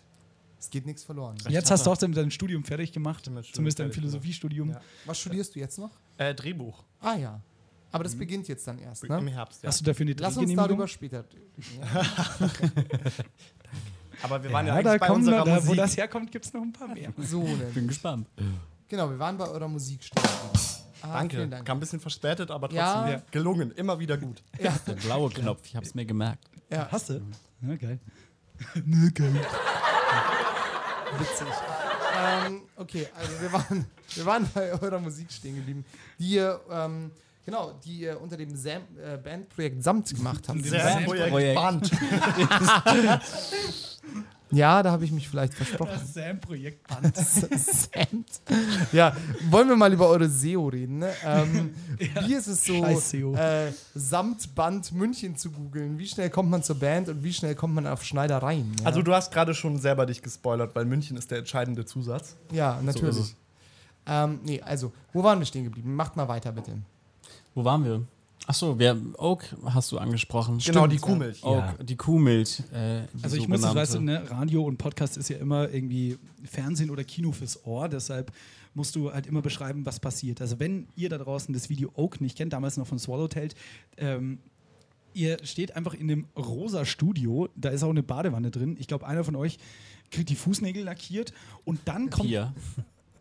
Es 0.64 0.70
geht 0.70 0.86
nichts 0.86 1.04
verloren. 1.04 1.36
Jetzt 1.48 1.70
hast 1.70 1.84
du 1.84 1.90
auch 1.90 1.96
dein 1.98 2.30
Studium 2.30 2.64
fertig 2.64 2.90
gemacht, 2.90 3.20
Studium 3.26 3.44
zumindest 3.52 3.78
dein. 3.80 3.92
Philosophiestudium. 3.92 4.70
Ja. 4.70 4.80
Was 5.04 5.20
studierst 5.20 5.54
du 5.54 5.58
jetzt 5.60 5.78
noch? 5.78 5.90
Äh, 6.16 6.34
Drehbuch. 6.34 6.82
Ah 7.00 7.16
ja. 7.16 7.38
Aber 7.92 8.02
das 8.02 8.16
beginnt 8.16 8.48
jetzt 8.48 8.66
dann 8.66 8.78
erst, 8.78 9.04
Im 9.04 9.24
ne? 9.26 9.30
Herbst, 9.30 9.62
ja. 9.62 9.68
Hast 9.68 9.80
du 9.80 9.84
dafür 9.84 10.06
eine 10.06 10.14
Lass 10.18 10.38
uns 10.38 10.54
darüber 10.54 10.88
später. 10.88 11.26
Aber 14.22 14.42
wir 14.42 14.50
waren 14.52 14.66
ja, 14.66 14.72
Ja, 14.72 14.78
eigentlich 14.80 15.00
da 15.00 15.06
bei 15.06 15.12
unserer 15.12 15.44
da, 15.44 15.56
wo 15.56 15.60
Musik. 15.66 15.76
das 15.76 15.96
herkommt, 15.98 16.32
gibt 16.32 16.46
es 16.46 16.52
noch 16.54 16.62
ein 16.62 16.72
paar 16.72 16.88
mehr. 16.88 17.12
So, 17.18 17.42
ne? 17.42 17.66
Bin 17.74 17.86
gespannt. 17.86 18.26
Genau, 18.88 19.10
wir 19.10 19.18
waren 19.18 19.36
bei 19.36 19.46
eurer 19.46 19.68
Musik 19.68 20.02
stehen. 20.02 20.22
Ah, 21.02 21.18
Danke. 21.18 21.36
Vielen 21.36 21.50
Dank. 21.50 21.66
Kam 21.66 21.76
ein 21.76 21.80
bisschen 21.80 22.00
verspätet, 22.00 22.50
aber 22.50 22.68
trotzdem 22.68 22.78
Ja. 22.86 23.10
ja. 23.10 23.22
gelungen. 23.30 23.70
Immer 23.72 23.98
wieder 23.98 24.16
gut. 24.16 24.42
Ja, 24.58 24.74
Der 24.86 24.94
blaue 24.94 25.28
Knopf, 25.28 25.60
ich 25.66 25.76
hab's 25.76 25.94
mir 25.94 26.06
gemerkt. 26.06 26.48
ja, 26.70 26.88
Hast 26.90 27.10
du? 27.10 27.20
Ja, 27.60 27.76
geil. 27.76 28.00
Witzig. 31.18 31.46
ähm, 32.46 32.62
okay, 32.76 33.08
also 33.16 33.40
wir 33.40 33.52
waren, 33.52 33.86
wir 34.14 34.26
waren 34.26 34.48
bei 34.54 34.72
eurer 34.72 34.98
Musik 35.00 35.30
stehen 35.30 35.56
geblieben, 35.56 35.84
die 36.18 36.34
ihr, 36.34 36.60
ähm, 36.70 37.10
genau, 37.44 37.72
die 37.84 38.00
ihr 38.00 38.20
unter 38.20 38.36
dem 38.36 38.54
Sam, 38.56 38.82
äh, 39.02 39.16
Bandprojekt 39.16 39.82
Samt 39.82 40.14
gemacht 40.14 40.48
habt. 40.48 40.64
Sehr 40.64 40.80
Sehr 40.80 41.00
Projekt. 41.00 41.30
Projekt 41.30 41.54
Band. 41.54 41.90
Ja, 44.54 44.82
da 44.82 44.90
habe 44.92 45.04
ich 45.04 45.12
mich 45.12 45.28
vielleicht 45.28 45.54
versprochen. 45.54 45.90
Das 45.92 46.14
Sam-Projekt 46.14 46.86
Band. 46.88 47.16
Samt. 47.16 48.40
Ja, 48.92 49.16
wollen 49.50 49.68
wir 49.68 49.76
mal 49.76 49.92
über 49.92 50.08
eure 50.08 50.28
SEO 50.28 50.68
reden. 50.68 50.98
Ne? 50.98 51.12
Ähm, 51.24 51.74
Wie 52.26 52.34
ist 52.34 52.46
es 52.46 52.64
so, 52.64 52.84
SEO. 52.98 53.34
äh, 53.34 53.72
Samtband 53.94 54.92
München 54.92 55.36
zu 55.36 55.50
googeln? 55.50 55.98
Wie 55.98 56.06
schnell 56.06 56.30
kommt 56.30 56.50
man 56.50 56.62
zur 56.62 56.78
Band 56.78 57.08
und 57.08 57.22
wie 57.22 57.32
schnell 57.32 57.54
kommt 57.54 57.74
man 57.74 57.86
auf 57.86 58.04
Schneidereien? 58.04 58.72
Ja? 58.80 58.86
Also 58.86 59.02
du 59.02 59.12
hast 59.14 59.32
gerade 59.32 59.54
schon 59.54 59.78
selber 59.78 60.06
dich 60.06 60.22
gespoilert, 60.22 60.74
weil 60.74 60.84
München 60.84 61.16
ist 61.16 61.30
der 61.30 61.38
entscheidende 61.38 61.84
Zusatz. 61.84 62.36
ja, 62.52 62.80
natürlich. 62.82 63.18
es. 63.18 63.36
ähm, 64.06 64.40
nee, 64.44 64.60
also, 64.60 64.92
wo 65.12 65.22
waren 65.22 65.38
wir 65.38 65.46
stehen 65.46 65.64
geblieben? 65.64 65.94
Macht 65.94 66.16
mal 66.16 66.28
weiter, 66.28 66.52
bitte. 66.52 66.72
Wo 67.54 67.64
waren 67.64 67.84
wir? 67.84 68.02
Achso, 68.46 68.78
wer 68.78 68.96
Oak 69.16 69.44
hast 69.64 69.90
du 69.92 69.98
angesprochen. 69.98 70.58
genau, 70.58 70.86
die 70.86 70.96
ja. 70.96 71.00
Kuhmilch. 71.00 71.42
Oak, 71.42 71.86
die 71.86 71.96
Kuhmilch. 71.96 72.60
Äh, 72.72 73.06
die 73.14 73.24
Also 73.24 73.36
ich 73.36 73.48
muss 73.48 73.62
das, 73.62 73.74
weißt 73.74 73.94
du, 73.94 74.00
ne, 74.00 74.30
Radio 74.30 74.64
und 74.64 74.76
Podcast 74.76 75.16
ist 75.16 75.30
ja 75.30 75.38
immer 75.38 75.70
irgendwie 75.70 76.18
Fernsehen 76.44 76.90
oder 76.90 77.04
Kino 77.04 77.32
fürs 77.32 77.64
Ohr, 77.64 77.88
deshalb 77.88 78.32
musst 78.74 78.96
du 78.96 79.12
halt 79.12 79.26
immer 79.26 79.40
beschreiben, 79.40 79.86
was 79.86 80.00
passiert. 80.00 80.40
Also 80.40 80.58
wenn 80.58 80.88
ihr 80.96 81.08
da 81.08 81.18
draußen 81.18 81.54
das 81.54 81.70
Video 81.70 81.90
Oak 81.94 82.20
nicht 82.20 82.36
kennt, 82.36 82.52
damals 82.52 82.76
noch 82.76 82.86
von 82.86 82.98
Swallowtail, 82.98 83.48
ähm, 83.96 84.40
ihr 85.14 85.38
steht 85.44 85.76
einfach 85.76 85.94
in 85.94 86.08
dem 86.08 86.26
rosa 86.36 86.84
Studio, 86.84 87.48
da 87.56 87.70
ist 87.70 87.82
auch 87.82 87.90
eine 87.90 88.02
Badewanne 88.02 88.50
drin. 88.50 88.76
Ich 88.78 88.88
glaube, 88.88 89.06
einer 89.06 89.24
von 89.24 89.36
euch 89.36 89.58
kriegt 90.10 90.28
die 90.28 90.36
Fußnägel 90.36 90.84
lackiert 90.84 91.32
und 91.64 91.80
dann 91.86 92.10
kommt 92.10 92.28
Pia. 92.28 92.52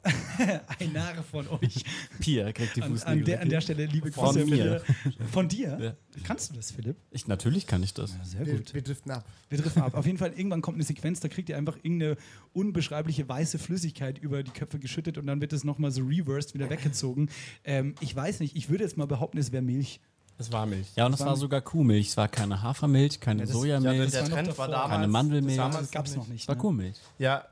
ein 0.80 0.92
Narr 0.94 1.24
von 1.24 1.48
euch. 1.48 1.84
Pia 2.20 2.52
kriegt 2.52 2.76
die 2.76 2.82
An, 2.82 2.92
Fußnägel. 2.92 3.20
an, 3.20 3.26
der, 3.26 3.42
an 3.42 3.50
der 3.50 3.62
Stelle 3.62 3.86
liebe 3.86 4.12
Von 4.12 4.36
Grüße. 4.36 4.46
mir. 4.46 4.82
bitte. 5.06 5.24
Von 5.32 5.48
dir? 5.48 5.78
Ja. 5.82 5.94
Kannst 6.24 6.52
du 6.52 6.56
das, 6.56 6.72
Philipp? 6.72 6.98
Ich, 7.12 7.28
natürlich 7.28 7.68
kann 7.68 7.82
ich 7.84 7.94
das. 7.94 8.14
Sehr 8.24 8.46
Wir, 8.46 8.60
wir 8.74 8.82
driften 8.82 9.12
ab. 9.12 9.26
Wir 9.50 9.58
driften 9.60 9.82
ab. 9.82 9.94
Auf 9.96 10.06
jeden 10.06 10.18
Fall, 10.18 10.34
irgendwann 10.34 10.62
kommt 10.62 10.76
eine 10.76 10.84
Sequenz, 10.84 11.20
da 11.22 11.30
kriegt 11.30 11.50
ihr 11.50 11.58
einfach 11.58 11.78
irgendeine 11.78 12.18
unbeschreibliche 12.54 13.28
weiße 13.28 13.60
Flüssigkeit 13.60 14.18
über 14.20 14.44
die 14.44 14.52
Köpfe 14.52 14.80
geschüttet 14.80 15.18
und 15.18 15.26
dann 15.28 15.40
wird 15.42 15.54
es 15.54 15.64
nochmal 15.64 15.92
so 15.92 16.02
reversed 16.04 16.54
wieder 16.54 16.70
weggezogen. 16.70 17.30
Ähm, 17.64 17.96
ich 18.02 18.16
weiß 18.16 18.40
nicht, 18.42 18.56
ich 18.56 18.70
würde 18.70 18.84
jetzt 18.84 18.98
mal 18.98 19.08
behaupten, 19.08 19.38
es 19.38 19.52
wäre 19.52 19.64
Milch. 19.64 20.00
Es 20.40 20.52
war 20.52 20.66
Milch. 20.66 20.88
Ja, 20.96 21.06
und 21.06 21.14
es 21.14 21.20
war 21.20 21.38
sogar 21.38 21.62
Kuhmilch. 21.62 22.10
Es 22.10 22.18
war 22.18 22.28
keine 22.28 22.62
Hafermilch, 22.62 23.20
keine 23.20 23.42
Ja, 23.42 23.46
das- 23.46 23.54
Sojamilch, 23.56 24.12
der 24.12 24.22
war 24.24 24.30
noch 24.30 24.36
Trend 24.36 24.48
davor. 24.50 24.66
war 24.66 24.72
damals. 24.72 24.90
keine 24.92 25.08
Mandelmilch. 25.08 25.58
Das 25.58 25.92
gab 25.92 26.06
es 26.08 26.16
noch 26.16 26.24
nicht. 26.24 26.32
nicht. 26.34 26.42
es 26.44 26.48
war 26.48 26.56
ne? 26.56 26.62
Kuhmilch. 26.62 26.98
Ja. 27.20 27.46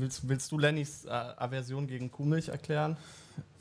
Willst, 0.00 0.28
willst 0.28 0.50
du 0.52 0.58
Lennys 0.58 1.04
äh, 1.04 1.08
Aversion 1.10 1.86
gegen 1.86 2.10
Kuhmilch 2.10 2.48
erklären? 2.48 2.96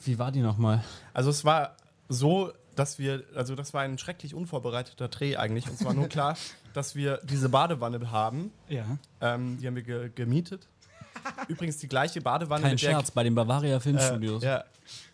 Wie 0.03 0.17
war 0.20 0.32
die 0.32 0.41
nochmal? 0.41 0.84
Also 1.13 1.29
es 1.29 1.44
war 1.46 1.75
so, 2.10 2.51
dass 2.75 3.00
wir, 3.00 3.24
also 3.36 3.56
das 3.56 3.74
war 3.74 3.82
ein 3.82 3.98
schrecklich 3.98 4.34
unvorbereiteter 4.36 5.08
Dreh 5.08 5.36
eigentlich. 5.38 5.70
Und 5.70 5.77
zwar 5.77 5.94
nur 5.94 6.08
klar, 6.08 6.38
dass 6.74 6.96
wir 6.96 7.20
diese 7.24 7.50
Badewanne 7.50 8.12
haben. 8.12 8.51
Ja. 8.70 8.86
Ähm, 9.22 9.58
die 9.60 9.67
haben 9.67 9.75
wir 9.75 9.84
ge 9.84 10.10
gemietet. 10.13 10.67
Übrigens 11.48 11.77
die 11.77 11.88
gleiche 11.88 12.22
Badewanne 12.22 12.62
Kein 12.63 12.72
mit 12.74 12.82
der 12.82 12.89
Scherz, 12.91 13.12
bei 13.12 13.24
den 13.24 13.34
Bavaria 13.36 13.77
Äh, 13.77 13.79
Filmstudios. 13.79 14.44
ja. 14.44 14.63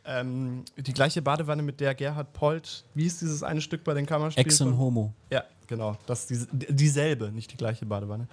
Ähm, 0.05 0.65
die 0.77 0.93
gleiche 0.93 1.21
Badewanne, 1.21 1.63
mit 1.63 1.79
der 1.79 1.95
Gerhard 1.95 2.33
Polt, 2.33 2.83
wie 2.93 3.05
ist 3.05 3.21
dieses 3.21 3.41
eine 3.41 3.61
Stück 3.61 3.83
bei 3.85 3.93
den 3.93 4.05
Kammerspielen? 4.05 4.45
Ex 4.45 4.59
und 4.61 4.77
Homo. 4.77 5.13
Ja, 5.31 5.43
genau. 5.65 5.97
Das 6.05 6.21
ist 6.21 6.29
diese, 6.29 6.47
d- 6.51 6.67
dieselbe, 6.73 7.31
nicht 7.31 7.51
die 7.51 7.57
gleiche 7.57 7.85
Badewanne. 7.85 8.27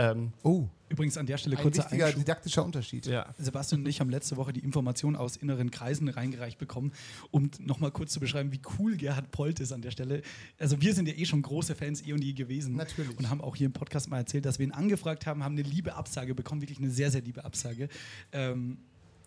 Ähm, 0.00 0.32
Oh, 0.42 0.66
Übrigens 0.88 1.16
an 1.16 1.26
der 1.26 1.36
Stelle 1.38 1.56
ein 1.56 1.62
kurzer 1.62 1.84
wichtiger 1.84 2.06
Einschub. 2.06 2.20
didaktischer 2.20 2.64
Unterschied. 2.64 3.06
ja. 3.06 3.32
Sebastian 3.38 3.82
und 3.82 3.86
ich 3.86 4.00
haben 4.00 4.10
letzte 4.10 4.36
Woche 4.36 4.52
die 4.52 4.58
Information 4.60 5.14
aus 5.14 5.36
inneren 5.36 5.70
Kreisen 5.70 6.08
reingereicht 6.08 6.58
bekommen, 6.58 6.90
um 7.30 7.48
nochmal 7.60 7.92
kurz 7.92 8.12
zu 8.12 8.18
beschreiben, 8.18 8.50
wie 8.50 8.60
cool 8.78 8.96
Gerhard 8.96 9.30
Polt 9.30 9.60
ist 9.60 9.70
an 9.72 9.82
der 9.82 9.92
Stelle. 9.92 10.22
Also 10.58 10.80
wir 10.82 10.92
sind 10.94 11.06
ja 11.06 11.14
eh 11.14 11.26
schon 11.26 11.42
große 11.42 11.76
Fans 11.76 12.04
eh 12.04 12.12
und 12.12 12.24
je 12.24 12.32
gewesen. 12.32 12.74
Natürlich. 12.74 13.16
Und 13.16 13.30
haben 13.30 13.40
auch 13.40 13.54
hier 13.54 13.66
im 13.66 13.72
Podcast 13.72 14.10
mal 14.10 14.18
erzählt, 14.18 14.44
dass 14.46 14.58
wir 14.58 14.66
ihn 14.66 14.72
angefragt 14.72 15.26
haben, 15.26 15.44
haben 15.44 15.52
eine 15.54 15.62
liebe 15.62 15.94
Absage 15.94 16.34
bekommen, 16.34 16.60
wirklich 16.60 16.78
eine 16.78 16.90
sehr, 16.90 17.12
sehr 17.12 17.20
liebe 17.20 17.44
Absage. 17.44 17.88
Ähm, 18.32 18.78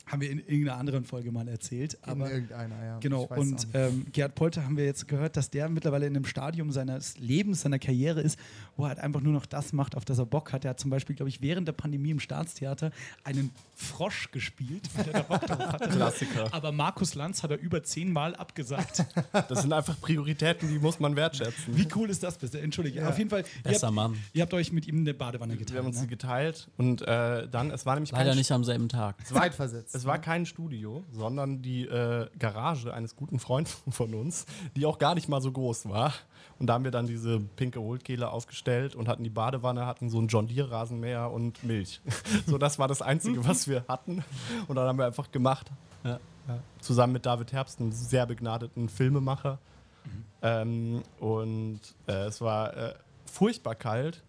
haben 0.06 0.22
wir 0.22 0.30
in 0.30 0.40
irgendeiner 0.40 0.78
anderen 0.78 1.06
Folge 1.06 1.32
mal 1.32 1.48
erzählt. 1.48 1.94
In 2.06 2.12
Aber 2.12 2.32
irgendeiner, 2.32 2.84
ja. 2.84 3.00
Genau, 3.00 3.24
und 3.24 3.68
ähm, 3.74 4.06
Gerhard 4.12 4.36
Polter 4.36 4.66
haben 4.66 4.76
wir 4.76 4.86
jetzt 4.86 5.08
gehört, 5.08 5.38
dass 5.38 5.50
der 5.50 5.70
mittlerweile 5.70 6.06
in 6.06 6.16
einem 6.16 6.26
Stadium 6.26 6.72
seines 6.72 7.18
Lebens, 7.18 7.62
seiner 7.62 7.80
Karriere 7.80 8.22
ist, 8.22 8.38
wo 8.76 8.84
er 8.84 8.90
halt 8.90 9.00
einfach 9.00 9.22
nur 9.22 9.34
noch 9.34 9.46
das 9.46 9.72
macht, 9.72 9.96
auf 9.96 10.06
das 10.06 10.20
er 10.20 10.26
Bock 10.26 10.52
hat. 10.52 10.66
Er 10.66 10.72
hat 10.72 10.80
zum 10.80 10.90
Beispiel, 10.92 11.16
glaube 11.16 11.30
ich, 11.30 11.42
während 11.42 11.68
der 11.68 11.74
Pandemie 11.74 12.12
im 12.12 12.20
Staatstheater 12.20 12.92
einen 13.24 13.52
Frosch 13.76 14.30
gespielt, 14.32 14.88
weil 14.96 15.08
er 15.08 15.14
da 15.14 15.22
Bock 15.24 15.42
drauf 15.46 15.60
hatte. 15.74 15.90
Klassiker. 15.90 16.48
Aber 16.54 16.72
Markus 16.72 17.16
Lanz 17.16 17.44
hat 17.44 17.52
er 17.52 17.60
über 17.60 17.84
zehnmal 17.84 18.36
abgesagt. 18.36 19.06
Das 19.50 19.62
sind 19.62 19.74
einfach 19.74 20.00
Prioritäten, 20.00 20.70
die 20.70 20.80
muss 20.80 21.00
man 21.00 21.16
wertschätzen. 21.16 21.76
Wie 21.76 21.88
cool 21.96 22.10
ist 22.10 22.24
das 22.24 22.38
bitte? 22.38 22.62
Entschuldige. 22.62 23.00
Ja. 23.02 23.10
Auf 23.10 23.18
jeden 23.18 23.30
Fall, 23.30 23.42
ihr 23.42 23.64
Besser 23.64 23.88
habt, 23.88 23.96
Mann. 23.96 24.18
ihr 24.34 24.42
habt 24.44 24.54
euch 24.54 24.72
mit 24.72 24.88
ihm 24.88 25.00
eine 25.00 25.14
Badewanne 25.14 25.54
Wir 25.54 25.60
haben 25.60 25.66
geteilt. 25.66 25.86
uns 25.86 25.96
die 25.98 26.02
Ne? 26.04 26.08
geteilt 26.08 26.70
und 26.78 27.02
äh, 27.02 27.48
dann, 27.50 27.72
es 27.72 27.86
war 27.86 27.96
nämlich 27.96 28.12
Leider 28.12 28.30
kein, 28.32 28.38
nicht 28.38 28.52
am 28.52 28.64
selben 28.64 28.90
Tag. 28.90 29.26
Zeitversetzt. 29.28 29.96
es 29.96 30.06
war 30.06 30.20
kein 30.20 30.46
Studio, 30.46 31.04
sondern 31.12 31.62
die 31.62 31.84
äh, 31.86 32.28
Garage 32.38 32.94
eines 32.94 33.16
guten 33.16 33.40
Freundes 33.40 33.78
von 33.90 34.14
uns, 34.14 34.46
die 34.76 34.86
auch 34.86 35.00
gar 35.00 35.16
nicht 35.16 35.28
mal 35.30 35.42
so 35.42 35.52
groß 35.52 35.90
war. 35.90 36.14
Und 36.60 36.68
da 36.68 36.74
haben 36.74 36.84
wir 36.84 36.92
dann 36.92 37.08
diese 37.08 37.40
pinke 37.40 37.80
Hohlkehle 37.80 38.30
aufgestellt 38.30 38.96
und 38.96 39.08
hatten 39.08 39.24
die 39.24 39.30
Badewanne, 39.30 39.86
hatten 39.86 40.10
so 40.10 40.20
einen 40.20 40.28
John 40.28 40.48
Deere 40.48 40.72
Rasenmäher 40.72 41.32
und 41.32 41.64
Milch. 41.64 42.02
so, 42.46 42.58
das 42.58 42.80
war 42.80 42.88
das 42.88 43.02
Einzige, 43.02 43.46
was 43.48 43.68
wir 43.68 43.86
hatten. 43.88 44.24
Und 44.68 44.76
dann 44.76 44.88
haben 44.88 44.98
wir 44.98 45.06
einfach 45.06 45.32
gemacht. 45.32 45.72
Ja. 46.04 46.20
Ja. 46.48 46.60
Zusammen 46.82 47.14
mit 47.14 47.26
David 47.26 47.54
Herbst, 47.54 47.80
einem 47.80 47.92
sehr 47.92 48.26
begnadeten 48.26 48.90
Filmemacher. 48.90 49.60
Mhm. 50.04 50.26
Ähm, 50.42 51.04
und 51.20 51.80
äh, 52.08 52.26
es 52.26 52.42
war 52.42 52.76
äh, 52.76 52.94
furchtbar 53.26 53.76
kalt, 53.76 54.24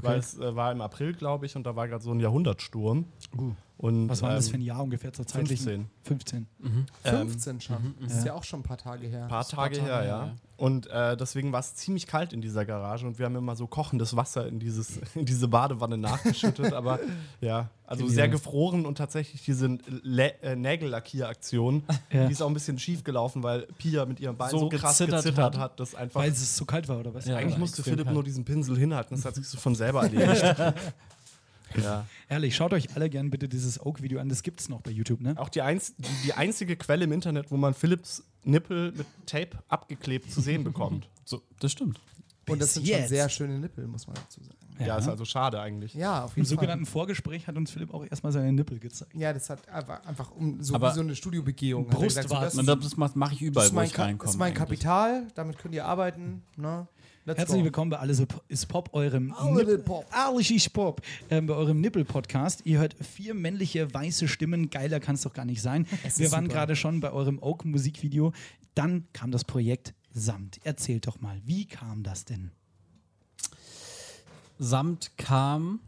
weil 0.00 0.18
es 0.18 0.38
äh, 0.38 0.54
war 0.54 0.70
im 0.72 0.80
April, 0.80 1.14
glaube 1.14 1.46
ich, 1.46 1.56
und 1.56 1.64
da 1.64 1.74
war 1.74 1.88
gerade 1.88 2.02
so 2.02 2.12
ein 2.12 2.20
Jahrhundertsturm. 2.20 3.06
Und, 3.78 4.08
Was 4.08 4.22
war 4.22 4.30
denn 4.30 4.36
das 4.38 4.46
ähm, 4.46 4.50
für 4.52 4.56
ein 4.58 4.62
Jahr 4.62 4.82
ungefähr 4.82 5.12
zur 5.12 5.26
Zeit? 5.26 5.46
15. 5.46 5.86
15. 6.04 6.46
15 7.04 7.60
schon. 7.60 7.94
Das 8.00 8.12
ist 8.12 8.18
Ja. 8.20 8.26
ja 8.26 8.34
auch 8.34 8.42
schon 8.44 8.60
ein 8.60 8.62
paar 8.62 8.78
Tage 8.78 9.06
her. 9.06 9.24
Ein 9.24 9.28
paar 9.28 9.44
paar 9.44 9.68
Tage 9.70 9.82
her, 9.82 10.02
ja. 10.04 10.26
ja. 10.26 10.34
Und 10.56 10.86
äh, 10.86 11.14
deswegen 11.18 11.52
war 11.52 11.60
es 11.60 11.74
ziemlich 11.74 12.06
kalt 12.06 12.32
in 12.32 12.40
dieser 12.40 12.64
Garage 12.64 13.06
und 13.06 13.18
wir 13.18 13.26
haben 13.26 13.36
immer 13.36 13.54
so 13.56 13.66
kochendes 13.66 14.16
Wasser 14.16 14.46
in, 14.48 14.58
dieses, 14.58 14.96
in 15.14 15.26
diese 15.26 15.48
Badewanne 15.48 15.98
nachgeschüttet. 15.98 16.72
aber 16.72 16.98
ja, 17.42 17.68
also 17.86 18.04
Genial. 18.04 18.14
sehr 18.14 18.28
gefroren 18.30 18.86
und 18.86 18.96
tatsächlich 18.96 19.42
diese 19.44 19.66
äh, 20.40 20.56
Nägellackieraktion, 20.56 21.82
Ja. 22.10 22.26
die 22.26 22.32
ist 22.32 22.40
auch 22.40 22.48
ein 22.48 22.54
bisschen 22.54 22.78
schief 22.78 23.04
gelaufen, 23.04 23.42
weil 23.42 23.66
Pia 23.78 24.06
mit 24.06 24.20
ihrem 24.20 24.36
Bein 24.38 24.50
so, 24.50 24.58
So 24.60 24.68
krass 24.70 24.96
gezittert 24.96 25.24
gezittert 25.24 25.54
hat. 25.56 25.58
hat, 25.72 25.80
dass 25.80 25.94
einfach. 25.94 26.20
Weil 26.20 26.30
es 26.30 26.56
so 26.56 26.64
kalt 26.64 26.88
war, 26.88 26.98
oder 27.00 27.12
was? 27.12 27.26
Ja. 27.26 27.36
eigentlich 27.36 27.58
musste 27.58 27.82
Philipp 27.82 28.04
kalt. 28.04 28.14
nur 28.14 28.24
diesen 28.24 28.46
Pinsel 28.46 28.78
hinhalten, 28.78 29.14
das 29.14 29.26
hat 29.26 29.34
sich 29.34 29.46
so 29.46 29.58
von 29.58 29.74
selber 29.74 30.02
erledigt. 30.04 30.42
Ja. 31.82 32.06
Ehrlich, 32.28 32.56
schaut 32.56 32.72
euch 32.72 32.94
alle 32.96 33.08
gern 33.10 33.30
bitte 33.30 33.48
dieses 33.48 33.80
Oak-Video 33.84 34.20
an. 34.20 34.28
Das 34.28 34.42
gibt 34.42 34.60
es 34.60 34.68
noch 34.68 34.80
bei 34.80 34.90
YouTube, 34.90 35.20
ne? 35.20 35.34
Auch 35.38 35.48
die, 35.48 35.62
einz 35.62 35.94
die, 35.96 36.08
die 36.24 36.32
einzige 36.34 36.76
Quelle 36.76 37.04
im 37.04 37.12
Internet, 37.12 37.50
wo 37.50 37.56
man 37.56 37.74
Philips 37.74 38.22
Nippel 38.44 38.92
mit 38.92 39.06
Tape 39.26 39.58
abgeklebt 39.68 40.30
zu 40.32 40.40
sehen 40.40 40.64
bekommt. 40.64 41.08
So, 41.28 41.42
das 41.58 41.72
stimmt. 41.72 41.98
Und 42.48 42.62
das 42.62 42.74
sind 42.74 42.86
schon 42.86 43.08
sehr 43.08 43.28
schöne 43.28 43.58
Nippel, 43.58 43.88
muss 43.88 44.06
man 44.06 44.14
dazu 44.14 44.40
sagen. 44.44 44.56
Ja, 44.78 44.86
Ja. 44.86 44.98
ist 44.98 45.08
also 45.08 45.24
schade 45.24 45.60
eigentlich. 45.60 45.92
Ja, 45.94 46.22
auf 46.24 46.36
Im 46.36 46.42
jeden 46.42 46.46
Fall. 46.46 46.54
sogenannten 46.54 46.86
Vorgespräch 46.86 47.48
hat 47.48 47.56
uns 47.56 47.72
Philipp 47.72 47.92
auch 47.92 48.04
erstmal 48.08 48.30
seine 48.30 48.52
Nippel 48.52 48.78
gezeigt. 48.78 49.12
Ja, 49.12 49.32
das 49.32 49.50
hat 49.50 49.68
einfach, 49.68 50.30
um 50.30 50.62
so 50.62 50.76
Aber 50.76 50.90
wie 50.90 50.94
so 50.94 51.00
eine 51.00 51.16
Studiobegehung. 51.16 51.88
Brustwarzen. 51.88 52.64
das, 52.64 52.78
Das, 52.96 53.14
mache 53.16 53.34
ich 53.34 53.42
überall, 53.42 53.66
ist 53.66 53.72
wo 53.72 53.76
mein, 53.76 53.86
ich 53.86 53.98
reinkomme. 53.98 54.18
das 54.26 54.34
ist 54.34 54.38
mein 54.38 54.52
eigentlich. 54.52 54.58
Kapital, 54.58 55.26
damit 55.34 55.58
könnt 55.58 55.74
ihr 55.74 55.84
arbeiten. 55.84 56.44
Ne? 56.56 56.86
Let's 57.26 57.40
Herzlich 57.40 57.58
go. 57.58 57.64
willkommen 57.64 57.90
bei 57.90 57.98
Alles 57.98 58.22
ist 58.46 58.66
Pop, 58.68 58.90
eurem 58.92 59.32
Alles 59.32 59.82
Pop. 59.82 60.06
Alles 60.12 60.48
ist 60.48 60.72
Pop, 60.72 61.02
ähm, 61.28 61.48
bei 61.48 61.54
eurem 61.54 61.80
Nippel-Podcast. 61.80 62.62
Ihr 62.64 62.78
hört 62.78 62.94
vier 63.04 63.34
männliche 63.34 63.92
weiße 63.92 64.28
Stimmen. 64.28 64.70
Geiler 64.70 65.00
kann 65.00 65.16
es 65.16 65.22
doch 65.22 65.32
gar 65.32 65.44
nicht 65.44 65.60
sein. 65.60 65.88
Es 66.04 66.20
Wir 66.20 66.30
waren 66.30 66.46
gerade 66.46 66.76
schon 66.76 67.00
bei 67.00 67.10
eurem 67.10 67.42
Oak-Musikvideo. 67.42 68.32
Dann 68.76 69.08
kam 69.12 69.32
das 69.32 69.42
Projekt 69.42 69.92
Samt. 70.12 70.60
Erzählt 70.62 71.08
doch 71.08 71.20
mal, 71.20 71.40
wie 71.44 71.64
kam 71.64 72.04
das 72.04 72.24
denn? 72.26 72.52
Samt 74.60 75.18
kam, 75.18 75.80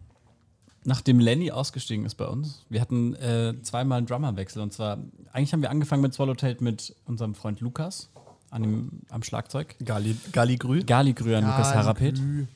nachdem 0.83 1.20
Lenny 1.20 1.53
ausgestiegen 1.53 2.05
ist 2.05 2.16
bei 2.16 2.27
uns. 2.27 2.66
Wir 2.68 2.81
hatten 2.81 3.14
äh, 3.14 3.55
zweimal 3.62 3.98
einen 3.98 4.09
Drummerwechsel. 4.09 4.61
Und 4.61 4.72
zwar, 4.72 4.98
eigentlich 5.31 5.53
haben 5.53 5.62
wir 5.62 5.70
angefangen 5.70 6.03
mit 6.03 6.14
Swallowtail 6.14 6.57
mit 6.59 6.96
unserem 7.05 7.37
Freund 7.37 7.61
Lukas 7.61 8.11
an 8.51 8.63
dem, 8.63 8.91
am 9.11 9.23
Schlagzeug. 9.23 9.77
Gali, 9.85 10.17
Galligrü. 10.33 10.85
Gali 10.85 11.15
Grü 11.15 11.35
an 11.35 11.45
Lukas 11.45 11.69
Gali 11.69 11.77
Harapet. 11.77 12.15
Grü. 12.17 12.47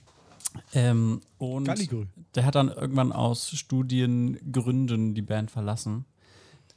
Ähm, 0.74 1.20
und 1.38 1.64
Galligrü. 1.64 2.07
der 2.35 2.44
hat 2.44 2.55
dann 2.55 2.68
irgendwann 2.68 3.12
aus 3.12 3.50
Studiengründen 3.50 5.14
die 5.14 5.22
Band 5.22 5.50
verlassen. 5.50 6.05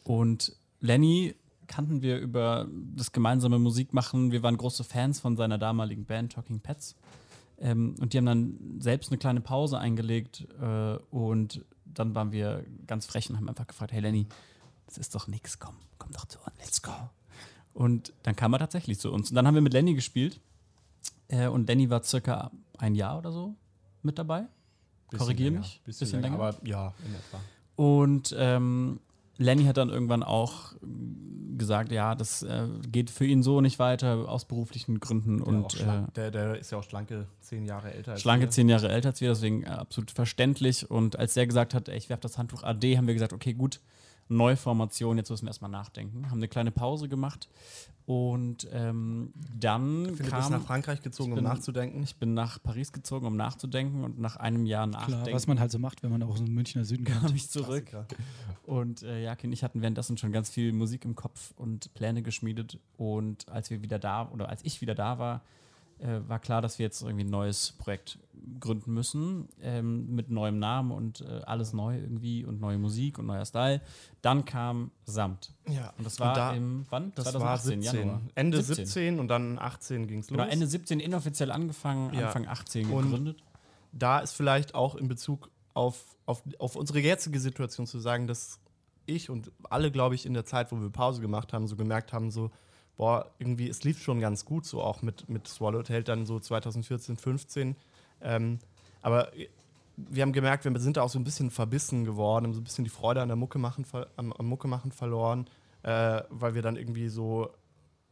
Und 0.04 0.56
Lenny 0.80 1.36
kannten 1.68 2.02
wir 2.02 2.20
über 2.20 2.68
das 2.96 3.12
gemeinsame 3.12 3.60
Musikmachen. 3.60 4.32
Wir 4.32 4.44
waren 4.44 4.58
große 4.58 4.84
Fans 4.84 5.20
von 5.20 5.36
seiner 5.36 5.58
damaligen 5.58 6.06
Band 6.06 6.34
Talking 6.34 6.60
Pets. 6.60 6.96
Ähm, 7.58 7.96
und 8.00 8.14
die 8.14 8.18
haben 8.18 8.26
dann 8.26 8.78
selbst 8.80 9.12
eine 9.12 9.18
kleine 9.18 9.42
Pause 9.42 9.80
eingelegt. 9.80 10.48
Äh, 10.62 10.98
und 11.10 11.66
dann 11.86 12.14
waren 12.16 12.32
wir 12.32 12.66
ganz 12.88 13.06
frech 13.06 13.30
und 13.30 13.38
haben 13.38 13.50
einfach 13.50 13.68
gefragt: 13.68 13.92
Hey 13.92 14.02
Lenny, 14.02 14.28
das 14.86 14.98
ist 14.98 15.16
doch 15.16 15.28
nix, 15.28 15.60
komm, 15.60 15.76
komm 15.98 16.12
doch 16.12 16.26
zu 16.26 16.38
uns, 16.40 16.56
let's 16.60 16.82
go. 16.82 16.92
Und 17.76 18.14
dann 18.24 18.36
kam 18.38 18.54
er 18.54 18.60
tatsächlich 18.60 19.00
zu 19.00 19.12
uns. 19.12 19.30
Und 19.30 19.36
dann 19.36 19.46
haben 19.46 19.54
wir 19.54 19.62
mit 19.62 19.74
Lenny 19.74 19.94
gespielt. 19.94 20.40
Äh, 21.28 21.48
und 21.48 21.68
Lenny 21.68 21.90
war 21.90 22.02
circa 22.04 22.50
ein 22.78 22.96
Jahr 22.96 23.18
oder 23.18 23.32
so 23.32 23.54
mit 24.02 24.18
dabei. 24.18 24.46
Korrigier 25.16 25.48
länger, 25.48 25.60
mich. 25.60 25.82
Bisschen, 25.84 26.06
Bisschen 26.06 26.22
länger, 26.22 26.38
länger. 26.38 26.48
aber 26.48 26.68
ja, 26.68 26.94
in 27.06 27.14
etwa. 27.14 27.40
Und 27.76 28.34
ähm, 28.40 29.02
Lenny 29.38 29.66
hat 29.66 29.76
dann 29.76 29.90
irgendwann 29.90 30.24
auch 30.24 30.74
gesagt, 31.58 31.92
ja, 31.92 32.16
das 32.16 32.44
äh, 32.44 32.68
geht 32.90 33.10
für 33.10 33.26
ihn 33.26 33.44
so 33.44 33.60
nicht 33.60 33.78
weiter 33.78 34.30
aus 34.30 34.46
beruflichen 34.46 35.02
Gründen 35.02 35.40
Der, 35.40 35.48
und 35.48 35.74
schlank, 35.74 36.08
äh, 36.08 36.12
der, 36.14 36.32
der 36.32 36.58
ist 36.58 36.72
ja 36.72 36.78
auch 36.78 36.84
schlanke 36.84 37.28
zehn 37.42 37.66
Jahre 37.66 37.94
älter 37.94 38.14
als 38.14 38.22
schlanke 38.22 38.46
wir. 38.46 38.52
zehn 38.52 38.70
Jahre 38.70 38.88
älter 38.90 39.10
als 39.10 39.20
wir, 39.20 39.30
deswegen 39.30 39.68
absolut 39.68 40.12
verständlich. 40.12 40.90
Und 40.90 41.20
als 41.20 41.34
der 41.34 41.46
gesagt 41.46 41.74
hat, 41.74 41.90
ey, 41.90 41.98
ich 41.98 42.08
werfe 42.08 42.22
das 42.22 42.38
Handtuch 42.38 42.64
AD, 42.64 42.98
haben 42.98 43.08
wir 43.08 43.14
gesagt, 43.14 43.34
okay, 43.34 43.54
gut, 43.54 43.82
Neuformation, 44.28 45.18
jetzt 45.18 45.30
müssen 45.30 45.46
wir 45.46 45.50
erstmal 45.50 45.72
nachdenken. 45.72 46.30
Haben 46.30 46.38
eine 46.40 46.48
kleine 46.48 46.72
Pause 46.72 47.08
gemacht 47.08 47.48
und 48.08 48.68
ähm, 48.72 49.32
dann 49.60 50.06
Philipp 50.16 50.22
ist 50.26 50.30
kam. 50.30 50.52
nach 50.52 50.62
Frankreich 50.64 51.02
gezogen, 51.02 51.32
ich 51.32 51.38
um 51.38 51.44
bin- 51.44 51.52
nachzudenken. 51.52 52.04
Ich 52.04 52.16
bin 52.18 52.34
nach 52.34 52.62
Paris 52.62 52.92
gezogen, 52.92 53.26
um 53.26 53.36
nachzudenken 53.36 54.04
und 54.04 54.20
nach 54.20 54.36
einem 54.38 54.66
Jahr 54.66 54.88
Klar, 54.88 55.02
nachdenken 55.10 55.34
was 55.34 55.48
man 55.48 55.60
halt 55.60 55.72
so 55.72 55.80
macht, 55.80 56.04
wenn 56.04 56.12
man 56.12 56.22
auch 56.24 56.38
so 56.38 56.44
einen 56.44 56.54
Münchner 56.54 56.86
Süden 56.86 57.06
kam 57.06 57.22
kommt. 57.22 57.36
ich 57.36 57.50
zurück. 57.50 57.86
Und 58.66 59.04
äh, 59.04 59.24
Jaki 59.24 59.48
und 59.48 59.54
ich 59.54 59.64
hatten 59.64 59.82
währenddessen 59.82 60.18
schon 60.18 60.32
ganz 60.32 60.50
viel 60.50 60.72
Musik 60.74 61.06
im 61.06 61.16
Kopf 61.16 61.54
und 61.56 61.94
Pläne 61.94 62.22
geschmiedet. 62.22 62.80
Und 62.98 63.48
als 63.50 63.70
wir 63.70 63.82
wieder 63.82 64.00
da, 64.00 64.30
oder 64.30 64.50
als 64.50 64.64
ich 64.66 64.82
wieder 64.82 64.96
da 64.96 65.18
war, 65.20 65.42
äh, 66.00 66.20
war 66.28 66.40
klar, 66.40 66.62
dass 66.62 66.78
wir 66.80 66.84
jetzt 66.86 67.02
irgendwie 67.02 67.24
ein 67.24 67.30
neues 67.30 67.72
Projekt 67.78 68.18
gründen 68.60 68.94
müssen, 68.94 69.48
ähm, 69.62 70.14
mit 70.16 70.30
neuem 70.30 70.60
Namen 70.60 70.92
und 70.92 71.22
äh, 71.22 71.42
alles 71.46 71.74
neu 71.74 71.98
irgendwie 72.00 72.44
und 72.46 72.60
neue 72.60 72.78
Musik 72.78 73.18
und 73.20 73.26
neuer 73.26 73.46
Style. 73.46 73.82
Dann 74.22 74.46
kam 74.46 74.92
Samt. 75.06 75.54
Ja. 75.68 75.94
Und 75.98 76.06
das 76.06 76.20
war 76.20 76.34
da, 76.34 76.54
im, 76.54 76.86
wann? 76.90 77.12
das 77.16 77.34
war 77.34 77.58
17. 77.58 77.82
Januar. 77.82 78.22
Ende 78.36 78.62
17. 78.62 79.20
und 79.20 79.28
dann 79.28 79.60
18 79.60 80.08
ging 80.08 80.20
es 80.20 80.30
los. 80.30 80.38
Genau, 80.38 80.50
Ende 80.50 80.68
17 80.68 81.00
inoffiziell 81.00 81.52
angefangen, 81.52 82.14
Ja. 82.14 82.28
Anfang 82.28 82.48
18 82.48 82.90
Und- 82.92 83.04
gegründet. 83.04 83.44
da 83.92 84.20
ist 84.20 84.34
vielleicht 84.34 84.76
auch 84.76 84.96
in 84.96 85.08
Bezug 85.08 85.50
auf, 85.74 86.16
auf, 86.26 86.42
auf 86.60 86.76
unsere 86.76 87.00
jetzige 87.00 87.40
Situation 87.40 87.86
zu 87.88 88.00
sagen, 88.00 88.28
dass 88.28 88.60
ich 89.06 89.30
und 89.30 89.52
alle, 89.70 89.92
glaube 89.92 90.16
ich, 90.16 90.26
in 90.26 90.34
der 90.34 90.46
Zeit, 90.46 90.72
wo 90.72 90.80
wir 90.82 90.90
Pause 90.90 91.22
gemacht 91.22 91.54
haben, 91.54 91.68
so 91.68 91.76
gemerkt 91.76 92.12
haben, 92.14 92.32
so, 92.32 92.50
boah, 92.98 93.30
irgendwie, 93.38 93.70
es 93.70 93.84
lief 93.84 94.02
schon 94.02 94.20
ganz 94.20 94.46
gut, 94.46 94.66
so 94.66 94.82
auch 94.82 95.02
mit, 95.02 95.30
mit 95.30 95.48
Swallowtail 95.48 96.02
dann 96.02 96.26
so 96.26 96.40
2014, 96.40 97.18
15. 97.18 97.76
Ähm, 98.22 98.60
aber 99.02 99.32
wir 99.98 100.24
haben 100.24 100.34
gemerkt, 100.34 100.66
wir 100.66 100.80
sind 100.80 100.98
da 100.98 101.02
auch 101.04 101.10
so 101.10 101.18
ein 101.20 101.24
bisschen 101.24 101.52
verbissen 101.52 102.04
geworden, 102.06 102.46
haben 102.46 102.54
so 102.54 102.60
ein 102.60 102.64
bisschen 102.66 102.84
die 102.84 102.90
Freude 102.90 103.22
an 103.22 103.30
der 103.30 103.38
Mucke 103.38 103.60
machen, 103.60 103.86
ver- 103.86 104.08
am, 104.18 104.34
am 104.34 104.46
Mucke 104.46 104.68
machen 104.68 104.92
verloren, 104.92 105.48
äh, 105.84 106.22
weil 106.30 106.54
wir 106.56 106.62
dann 106.62 106.76
irgendwie 106.76 107.08
so 107.08 107.50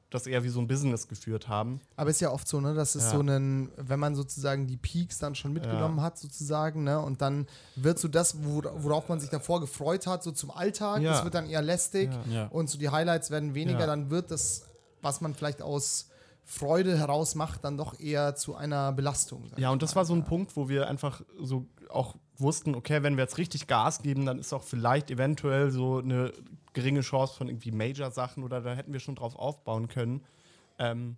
das 0.10 0.28
eher 0.28 0.44
wie 0.44 0.50
so 0.50 0.60
ein 0.60 0.68
Business 0.68 1.08
geführt 1.08 1.48
haben. 1.48 1.82
Aber 1.96 2.12
ist 2.12 2.22
ja 2.22 2.30
oft 2.32 2.48
so, 2.48 2.62
ne, 2.62 2.76
dass 2.76 2.94
es 2.94 3.06
Ja. 3.06 3.10
so 3.14 3.20
einen, 3.20 3.72
wenn 3.78 4.00
man 4.00 4.14
sozusagen 4.16 4.68
die 4.68 4.78
Peaks 4.78 5.18
dann 5.18 5.34
schon 5.34 5.54
mitgenommen 5.54 6.02
hat, 6.02 6.20
sozusagen, 6.20 6.84
ne, 6.84 7.00
und 7.00 7.22
dann 7.24 7.48
wird 7.76 7.98
so 7.98 8.08
das, 8.08 8.38
wor- 8.44 8.72
worauf 8.76 9.10
man 9.10 9.20
sich 9.20 9.32
davor 9.32 9.60
gefreut 9.60 10.06
hat, 10.06 10.22
so 10.22 10.32
zum 10.32 10.52
Alltag, 10.52 11.02
Ja. 11.02 11.14
das 11.14 11.24
wird 11.24 11.34
dann 11.34 11.50
eher 11.50 11.64
lästig 11.64 12.12
Ja. 12.30 12.34
Ja. 12.44 12.48
und 12.50 12.70
so 12.70 12.78
die 12.78 12.90
Highlights 12.90 13.32
werden 13.32 13.56
weniger, 13.56 13.80
Ja. 13.82 13.86
dann 13.88 14.12
wird 14.12 14.30
das, 14.30 14.68
was 15.02 15.20
man 15.20 15.34
vielleicht 15.34 15.64
aus 15.64 16.10
Freude 16.46 16.98
heraus 16.98 17.36
macht, 17.36 17.64
dann 17.64 17.78
doch 17.78 18.00
eher 18.00 18.36
zu 18.36 18.56
einer 18.56 18.92
Belastung. 18.92 19.50
Ja, 19.58 19.72
und 19.72 19.82
das 19.82 19.92
mal. 19.92 20.00
war 20.00 20.06
so 20.06 20.14
ein 20.14 20.26
Punkt, 20.26 20.56
wo 20.56 20.70
wir 20.70 20.88
einfach 20.88 21.22
so 21.40 21.66
auch 21.90 22.16
wussten, 22.38 22.76
okay, 22.76 23.04
wenn 23.04 23.16
wir 23.16 23.24
jetzt 23.24 23.38
richtig 23.38 23.68
Gas 23.68 24.02
geben, 24.02 24.26
dann 24.26 24.40
ist 24.40 24.54
auch 24.54 24.64
vielleicht 24.64 25.12
eventuell 25.12 25.72
so 25.72 26.00
eine 26.00 26.34
geringe 26.74 27.02
Chance 27.02 27.36
von 27.36 27.48
irgendwie 27.48 27.72
Major-Sachen 27.72 28.44
oder 28.44 28.62
da 28.62 28.74
hätten 28.74 28.92
wir 28.94 29.00
schon 29.00 29.16
drauf 29.16 29.36
aufbauen 29.36 29.88
können. 29.88 30.22
Ähm, 30.80 31.16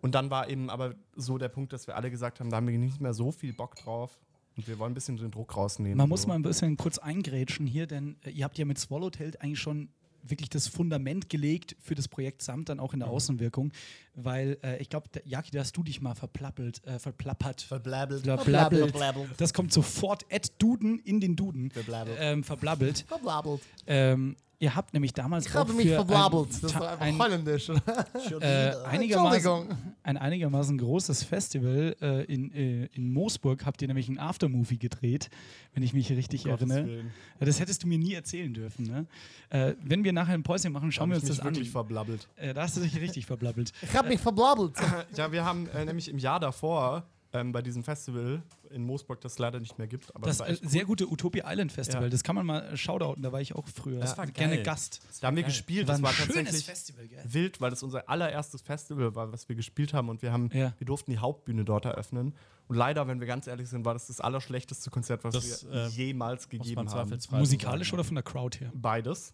und 0.00 0.14
dann 0.14 0.30
war 0.30 0.48
eben 0.48 0.70
aber 0.70 0.94
so 1.14 1.36
der 1.38 1.48
Punkt, 1.48 1.72
dass 1.72 1.86
wir 1.86 1.96
alle 1.96 2.10
gesagt 2.10 2.40
haben, 2.40 2.50
da 2.50 2.56
haben 2.56 2.66
wir 2.66 2.78
nicht 2.78 3.00
mehr 3.00 3.12
so 3.14 3.30
viel 3.30 3.52
Bock 3.52 3.76
drauf 3.76 4.18
und 4.56 4.66
wir 4.66 4.78
wollen 4.78 4.92
ein 4.92 4.94
bisschen 4.94 5.16
den 5.18 5.30
Druck 5.30 5.56
rausnehmen. 5.56 5.98
Man 5.98 6.08
muss 6.08 6.22
so. 6.22 6.28
mal 6.28 6.34
ein 6.34 6.42
bisschen 6.42 6.76
kurz 6.76 6.98
eingrätschen 6.98 7.66
hier, 7.66 7.86
denn 7.86 8.16
äh, 8.24 8.30
ihr 8.30 8.44
habt 8.44 8.58
ja 8.58 8.64
mit 8.64 8.78
Swallowtail 8.78 9.32
eigentlich 9.40 9.60
schon 9.60 9.90
wirklich 10.22 10.50
das 10.50 10.68
Fundament 10.68 11.28
gelegt 11.30 11.76
für 11.80 11.94
das 11.94 12.08
Projekt 12.08 12.42
Samt, 12.42 12.68
dann 12.68 12.80
auch 12.80 12.92
in 12.92 13.00
der 13.00 13.08
Mhm. 13.08 13.14
Außenwirkung, 13.14 13.72
weil 14.14 14.58
äh, 14.62 14.78
ich 14.78 14.88
glaube, 14.88 15.08
Jaki, 15.24 15.50
da 15.50 15.60
hast 15.60 15.76
du 15.76 15.82
dich 15.82 16.00
mal 16.00 16.14
verplappelt, 16.14 16.84
äh, 16.86 16.98
verplappert. 16.98 17.62
Verblabbelt. 17.62 18.24
Verblabbelt. 18.24 18.90
Verblabbelt. 18.90 19.30
Das 19.38 19.52
kommt 19.54 19.72
sofort 19.72 20.24
at 20.32 20.50
Duden 20.60 20.98
in 21.00 21.20
den 21.20 21.36
Duden. 21.36 21.70
Verblabbelt. 21.70 22.16
Ähm, 22.20 22.44
verblabbelt. 22.44 23.04
Verblabbelt. 23.08 23.60
Ähm, 23.86 24.36
ihr 24.58 24.74
habt 24.76 24.92
nämlich 24.92 25.14
damals 25.14 25.46
Ich 25.46 25.54
habe 25.54 25.72
mich 25.72 25.86
für 25.88 25.94
verblabbelt. 25.94 26.50
ein, 26.50 26.58
Das 26.60 26.72
doch 26.72 26.80
einfach 26.82 27.00
ein, 27.00 27.18
holländisch. 27.18 27.68
äh, 28.40 28.72
einigermaßen, 28.84 29.68
ein 30.02 30.16
einigermaßen 30.18 30.76
großes 30.76 31.22
Festival 31.24 31.96
äh, 32.02 32.24
in, 32.24 32.52
äh, 32.52 32.84
in 32.92 33.10
Moosburg 33.12 33.64
habt 33.64 33.80
ihr 33.80 33.88
nämlich 33.88 34.08
ein 34.10 34.18
Aftermovie 34.18 34.76
gedreht, 34.76 35.30
wenn 35.72 35.82
ich 35.82 35.94
mich 35.94 36.10
richtig 36.10 36.44
Gottes 36.44 36.68
erinnere. 36.68 36.86
Willen. 36.86 37.10
Ja, 37.38 37.46
das 37.46 37.58
hättest 37.58 37.84
du 37.84 37.86
mir 37.86 37.96
nie 37.96 38.12
erzählen 38.12 38.52
dürfen. 38.52 38.84
Ne? 38.84 39.06
Äh, 39.48 39.76
wenn 39.82 40.04
wir 40.04 40.12
nachher 40.12 40.34
ein 40.34 40.42
Päuschen 40.42 40.72
machen, 40.72 40.92
schauen 40.92 41.08
wir 41.08 41.16
uns 41.16 41.24
ich 41.24 41.30
das 41.30 41.40
an. 41.40 41.46
wirklich 41.54 41.70
verblabbelt. 41.70 42.28
Äh, 42.36 42.52
da 42.52 42.62
hast 42.62 42.76
du 42.76 42.82
dich 42.82 43.00
richtig 43.00 43.24
verblabbelt. 43.30 43.72
Ich 43.80 43.96
habe 43.96 44.09
mich 44.10 44.20
verblabbelt. 44.20 44.76
Ja, 45.16 45.32
wir 45.32 45.44
haben 45.44 45.66
äh, 45.68 45.84
nämlich 45.84 46.08
im 46.08 46.18
Jahr 46.18 46.38
davor 46.40 47.04
ähm, 47.32 47.52
bei 47.52 47.62
diesem 47.62 47.84
Festival 47.84 48.42
in 48.70 48.84
Moosburg, 48.84 49.20
das 49.20 49.32
es 49.32 49.38
leider 49.38 49.58
nicht 49.60 49.78
mehr 49.78 49.86
gibt, 49.86 50.14
aber 50.14 50.26
Das 50.26 50.38
war 50.40 50.48
äh, 50.48 50.56
sehr 50.62 50.84
gute 50.84 51.08
Utopia 51.10 51.44
Island 51.50 51.70
Festival, 51.72 52.04
Ja. 52.04 52.08
das 52.08 52.22
kann 52.24 52.34
man 52.36 52.44
mal 52.46 52.60
äh, 52.72 52.76
shoutouten, 52.76 53.22
da 53.22 53.30
war 53.32 53.40
ich 53.40 53.54
auch 53.54 53.66
früher. 53.68 54.00
das 54.00 54.10
war 54.18 54.26
war 54.26 54.32
gerne 54.32 54.56
geil. 54.56 54.64
Gast. 54.64 55.00
Da 55.20 55.28
haben 55.28 55.36
wir 55.36 55.42
Geil. 55.44 55.50
gespielt, 55.50 55.86
War 55.88 55.94
das 55.94 56.02
war 56.02 56.12
tatsächlich 56.12 56.64
Festival, 56.64 57.06
gell? 57.08 57.22
wild, 57.26 57.60
weil 57.60 57.70
das 57.70 57.82
unser 57.82 58.08
allererstes 58.08 58.62
Festival 58.62 59.14
war, 59.14 59.32
was 59.32 59.48
wir 59.48 59.56
gespielt 59.56 59.94
haben 59.94 60.08
und 60.08 60.22
wir 60.22 60.32
haben, 60.32 60.50
Ja. 60.52 60.72
wir 60.78 60.84
durften 60.86 61.10
die 61.12 61.18
Hauptbühne 61.18 61.64
dort 61.64 61.84
eröffnen. 61.84 62.34
Und 62.68 62.76
leider, 62.76 63.06
wenn 63.08 63.18
wir 63.20 63.26
ganz 63.26 63.46
ehrlich 63.48 63.68
sind, 63.68 63.84
war 63.84 63.94
das 63.94 64.06
das 64.08 64.20
allerschlechteste 64.20 64.90
Konzert, 64.90 65.24
was 65.24 65.34
Das, 65.34 65.64
wir 65.68 65.72
äh, 65.72 65.86
jemals 65.88 66.48
gegeben 66.48 66.88
haben. 66.90 67.18
Musikalisch 67.32 67.92
oder 67.92 68.04
von 68.04 68.14
der 68.14 68.22
Crowd 68.24 68.58
her? 68.58 68.70
Beides. 68.74 69.32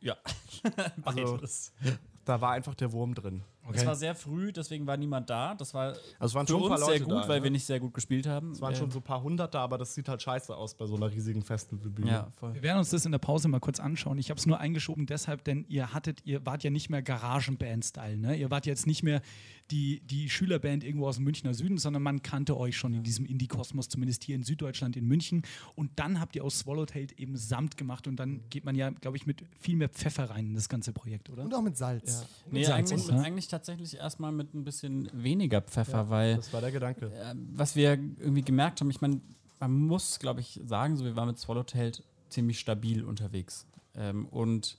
Ja. 0.00 0.16
Also, 1.02 1.36
Beides. 1.36 1.72
da 2.24 2.40
war 2.40 2.52
einfach 2.52 2.74
der 2.74 2.92
Wurm 2.92 3.14
drin. 3.14 3.42
Es 3.72 3.86
war 3.86 3.96
sehr 3.96 4.14
früh, 4.14 4.52
deswegen 4.52 4.86
war 4.86 4.96
niemand 4.96 5.30
da. 5.30 5.54
Das 5.54 5.72
war 5.74 5.88
Also 5.88 6.02
es 6.20 6.34
waren 6.34 6.46
für 6.46 6.52
schon 6.52 6.62
uns 6.70 6.80
sehr 6.80 6.88
Leute 6.88 7.04
gut, 7.04 7.12
da, 7.12 7.28
weil 7.28 7.38
ne? 7.38 7.44
wir 7.44 7.50
nicht 7.50 7.64
sehr 7.64 7.80
gut 7.80 7.94
gespielt 7.94 8.26
haben. 8.26 8.52
Es 8.52 8.60
waren 8.60 8.74
Äh, 8.74 8.76
schon 8.76 8.90
so 8.90 8.98
ein 8.98 9.02
paar 9.02 9.22
Hundert 9.22 9.54
da, 9.54 9.60
aber 9.62 9.78
das 9.78 9.94
sieht 9.94 10.08
halt 10.08 10.20
scheiße 10.22 10.54
aus 10.54 10.74
bei 10.74 10.86
so 10.86 10.96
einer 10.96 11.10
riesigen 11.10 11.42
Festivalbühne. 11.42 12.10
Ja, 12.10 12.28
voll. 12.38 12.54
Wir 12.54 12.62
werden 12.62 12.78
uns 12.78 12.90
das 12.90 13.06
in 13.06 13.12
der 13.12 13.18
Pause 13.18 13.48
mal 13.48 13.60
kurz 13.60 13.80
anschauen. 13.80 14.18
Ich 14.18 14.30
habe 14.30 14.38
es 14.38 14.46
nur 14.46 14.58
eingeschoben 14.60 15.06
deshalb, 15.06 15.44
denn 15.44 15.64
ihr 15.68 15.92
hattet, 15.94 16.20
ihr 16.24 16.44
wart 16.44 16.62
ja 16.62 16.70
nicht 16.70 16.90
mehr 16.90 17.02
Garagenband-Style, 17.02 18.16
ne? 18.16 18.36
Ihr 18.36 18.50
wart 18.50 18.66
jetzt 18.66 18.86
nicht 18.86 19.02
mehr 19.02 19.22
die, 19.70 20.00
die 20.00 20.28
Schülerband 20.28 20.84
irgendwo 20.84 21.06
aus 21.08 21.16
dem 21.16 21.24
Münchner 21.24 21.54
Süden, 21.54 21.78
sondern 21.78 22.02
man 22.02 22.20
kannte 22.22 22.56
euch 22.56 22.76
schon 22.76 22.92
in 22.92 23.02
diesem 23.02 23.24
Indie-Kosmos, 23.24 23.88
zumindest 23.88 24.22
hier 24.24 24.36
in 24.36 24.42
Süddeutschland, 24.42 24.96
in 24.96 25.06
München. 25.06 25.42
Und 25.74 25.90
dann 25.96 26.20
habt 26.20 26.36
ihr 26.36 26.44
aus 26.44 26.58
Swallowtail 26.58 27.06
eben 27.16 27.36
Samt 27.36 27.76
gemacht 27.78 28.06
und 28.06 28.16
dann 28.16 28.42
geht 28.50 28.64
man 28.64 28.74
ja, 28.74 28.90
glaube 28.90 29.16
ich, 29.16 29.26
mit 29.26 29.42
viel 29.58 29.76
mehr 29.76 29.88
Pfeffer 29.88 30.28
rein 30.30 30.48
in 30.48 30.54
das 30.54 30.68
ganze 30.68 30.92
Projekt, 30.92 31.30
oder? 31.30 31.44
Und 31.44 31.54
auch 31.54 31.62
mit 31.62 31.76
Salz. 31.78 32.26
Nee, 32.50 32.64
Salz 32.64 32.92
eigentlich, 32.92 33.08
ne? 33.10 33.22
eigentlich 33.22 33.48
tatsächlich 33.54 33.96
erstmal 33.96 34.32
mit 34.32 34.52
ein 34.54 34.64
bisschen 34.64 35.08
weniger 35.12 35.60
Pfeffer, 35.60 36.10
weil 36.10 36.36
Das 36.36 36.52
war 36.52 36.60
der 36.60 36.72
Gedanke. 36.72 37.06
äh, 37.06 37.34
was 37.52 37.76
wir 37.76 37.92
irgendwie 37.92 38.42
gemerkt 38.42 38.80
haben, 38.80 38.90
ich 38.90 39.00
meine, 39.00 39.20
man 39.60 39.72
muss, 39.72 40.18
glaube 40.18 40.40
ich, 40.40 40.60
sagen, 40.64 40.96
so 40.96 41.04
wir 41.04 41.14
waren 41.16 41.28
mit 41.28 41.38
Swallowtail 41.38 41.92
ziemlich 42.28 42.58
stabil 42.58 43.04
unterwegs. 43.04 43.66
Ähm, 43.94 44.26
und 44.26 44.78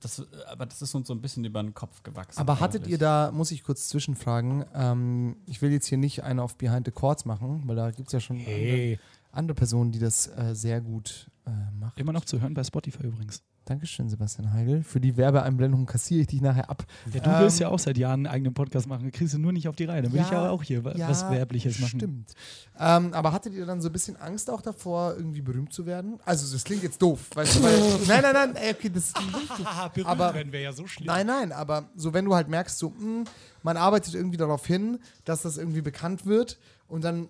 das, 0.00 0.26
aber 0.50 0.66
das 0.66 0.80
ist 0.82 0.94
uns 0.94 1.08
so 1.08 1.14
ein 1.14 1.20
bisschen 1.20 1.44
über 1.44 1.62
den 1.62 1.74
Kopf 1.74 2.02
gewachsen. 2.02 2.38
Aber 2.38 2.60
hattet 2.60 2.82
eigentlich. 2.82 2.92
ihr 2.92 2.98
da, 2.98 3.30
muss 3.32 3.50
ich 3.50 3.62
kurz 3.64 3.88
zwischenfragen, 3.88 4.64
ähm, 4.74 5.36
ich 5.46 5.60
will 5.62 5.72
jetzt 5.72 5.86
hier 5.86 5.98
nicht 5.98 6.22
eine 6.22 6.42
auf 6.42 6.56
Behind 6.56 6.86
the 6.86 6.92
Chords 6.92 7.24
machen, 7.24 7.62
weil 7.66 7.76
da 7.76 7.90
gibt 7.90 8.08
es 8.08 8.12
ja 8.12 8.20
schon 8.20 8.38
andere, 8.38 8.98
andere 9.32 9.54
Personen, 9.54 9.92
die 9.92 9.98
das 9.98 10.26
äh, 10.28 10.54
sehr 10.54 10.80
gut 10.80 11.30
äh, 11.46 11.50
machen. 11.78 11.94
Immer 11.96 12.12
noch 12.12 12.24
zu 12.24 12.40
hören 12.40 12.54
bei 12.54 12.64
Spotify 12.64 13.06
übrigens. 13.06 13.42
Dankeschön, 13.70 14.08
Sebastian 14.08 14.52
Heigl. 14.52 14.82
Für 14.82 14.98
die 14.98 15.16
Werbeeinblendung 15.16 15.86
kassiere 15.86 16.22
ich 16.22 16.26
dich 16.26 16.40
nachher 16.40 16.68
ab. 16.68 16.84
Ja, 17.14 17.20
du 17.20 17.30
Ähm, 17.30 17.36
willst 17.38 17.60
ja 17.60 17.68
auch 17.68 17.78
seit 17.78 17.96
Jahren 17.98 18.26
einen 18.26 18.34
eigenen 18.34 18.52
Podcast 18.52 18.88
machen, 18.88 19.12
kriegst 19.12 19.32
du 19.34 19.38
nur 19.38 19.52
nicht 19.52 19.68
auf 19.68 19.76
die 19.76 19.84
Reihe. 19.84 20.02
Dann 20.02 20.10
will 20.10 20.18
Ja, 20.18 20.26
ich 20.26 20.32
aber 20.32 20.50
auch 20.50 20.64
hier 20.64 20.82
wa- 20.84 20.92
was 20.96 21.30
Werbliches 21.30 21.78
machen. 21.78 22.00
Stimmt. 22.00 22.34
Ähm, 22.80 23.12
aber 23.14 23.32
hattet 23.32 23.54
ihr 23.54 23.64
dann 23.66 23.80
so 23.80 23.88
ein 23.88 23.92
bisschen 23.92 24.16
Angst 24.16 24.50
auch 24.50 24.60
davor, 24.60 25.14
irgendwie 25.16 25.40
berühmt 25.40 25.72
zu 25.72 25.86
werden? 25.86 26.18
Also, 26.24 26.52
das 26.52 26.64
klingt 26.64 26.82
jetzt 26.82 27.00
doof. 27.00 27.30
Weißt 27.32 27.58
du, 27.58 27.62
weil, 27.62 27.78
nein, 28.08 28.22
nein, 28.22 28.32
nein, 28.34 28.56
ey, 28.56 28.72
okay, 28.72 28.90
das 28.92 29.12
doof. 29.94 30.04
Aber- 30.04 30.34
wäre 30.34 30.64
ja 30.64 30.72
so 30.72 30.88
schlimm. 30.88 31.06
Nein, 31.06 31.28
nein, 31.28 31.52
aber 31.52 31.90
so, 31.94 32.12
wenn 32.12 32.24
du 32.24 32.34
halt 32.34 32.48
merkst, 32.48 32.76
so, 32.76 32.90
mh, 32.90 33.22
man 33.62 33.76
arbeitet 33.76 34.14
irgendwie 34.16 34.36
darauf 34.36 34.66
hin, 34.66 34.98
dass 35.24 35.42
das 35.42 35.58
irgendwie 35.58 35.80
bekannt 35.82 36.26
wird 36.26 36.58
und 36.88 37.04
dann 37.04 37.28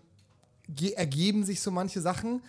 ge- 0.75 0.93
ergeben 0.93 1.45
sich 1.45 1.61
so 1.61 1.71
manche 1.71 2.01
Sachen, 2.01 2.41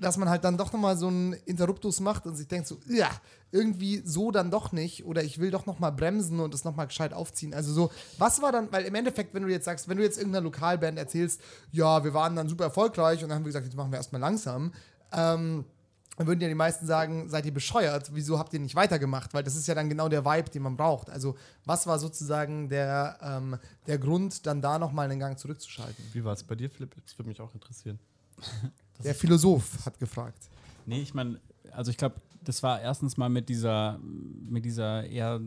dass 0.00 0.16
man 0.16 0.28
halt 0.28 0.44
dann 0.44 0.58
doch 0.58 0.72
nochmal 0.72 0.96
so 0.96 1.06
einen 1.06 1.34
Interruptus 1.44 2.00
macht 2.00 2.26
und 2.26 2.34
sich 2.34 2.48
denkt 2.48 2.66
so, 2.66 2.78
ja, 2.88 3.08
irgendwie 3.52 4.02
so 4.04 4.32
dann 4.32 4.50
doch 4.50 4.72
nicht 4.72 5.04
oder 5.04 5.22
ich 5.22 5.38
will 5.38 5.50
doch 5.52 5.66
nochmal 5.66 5.92
bremsen 5.92 6.40
und 6.40 6.52
das 6.52 6.64
nochmal 6.64 6.88
gescheit 6.88 7.12
aufziehen. 7.12 7.54
Also 7.54 7.72
so, 7.72 7.92
was 8.18 8.42
war 8.42 8.50
dann, 8.50 8.72
weil 8.72 8.84
im 8.84 8.94
Endeffekt, 8.94 9.34
wenn 9.34 9.44
du 9.44 9.48
jetzt 9.48 9.64
sagst, 9.64 9.88
wenn 9.88 9.96
du 9.96 10.02
jetzt 10.02 10.18
irgendeiner 10.18 10.42
Lokalband 10.42 10.98
erzählst, 10.98 11.40
ja, 11.70 12.02
wir 12.02 12.12
waren 12.12 12.34
dann 12.34 12.48
super 12.48 12.64
erfolgreich 12.64 13.22
und 13.22 13.28
dann 13.28 13.36
haben 13.36 13.44
wir 13.44 13.50
gesagt, 13.50 13.66
jetzt 13.66 13.76
machen 13.76 13.92
wir 13.92 13.98
erstmal 13.98 14.20
langsam, 14.20 14.72
ähm, 15.12 15.64
dann 16.16 16.26
würden 16.26 16.40
ja 16.40 16.48
die 16.48 16.54
meisten 16.54 16.86
sagen, 16.86 17.28
seid 17.28 17.44
ihr 17.44 17.54
bescheuert, 17.54 18.10
wieso 18.14 18.38
habt 18.38 18.52
ihr 18.52 18.60
nicht 18.60 18.76
weitergemacht? 18.76 19.34
Weil 19.34 19.42
das 19.42 19.56
ist 19.56 19.66
ja 19.66 19.74
dann 19.74 19.88
genau 19.88 20.08
der 20.08 20.24
Vibe, 20.24 20.50
den 20.50 20.62
man 20.62 20.76
braucht. 20.76 21.10
Also 21.10 21.36
was 21.64 21.86
war 21.86 21.98
sozusagen 21.98 22.68
der, 22.68 23.18
ähm, 23.20 23.58
der 23.86 23.98
Grund, 23.98 24.46
dann 24.46 24.62
da 24.62 24.78
nochmal 24.78 25.10
einen 25.10 25.18
Gang 25.18 25.38
zurückzuschalten? 25.38 26.04
Wie 26.12 26.24
war 26.24 26.32
es 26.32 26.44
bei 26.44 26.54
dir, 26.54 26.70
Philipp? 26.70 26.94
Das 27.04 27.18
würde 27.18 27.28
mich 27.28 27.40
auch 27.40 27.52
interessieren. 27.54 27.98
Der 29.02 29.14
Philosoph 29.14 29.84
hat 29.86 29.98
gefragt. 29.98 30.38
Nee, 30.86 31.00
ich 31.00 31.14
meine, 31.14 31.40
also 31.72 31.90
ich 31.90 31.96
glaube, 31.96 32.16
das 32.42 32.62
war 32.62 32.80
erstens 32.80 33.16
mal 33.16 33.28
mit 33.28 33.48
dieser, 33.48 33.98
mit 34.48 34.64
dieser 34.64 35.04
eher 35.04 35.40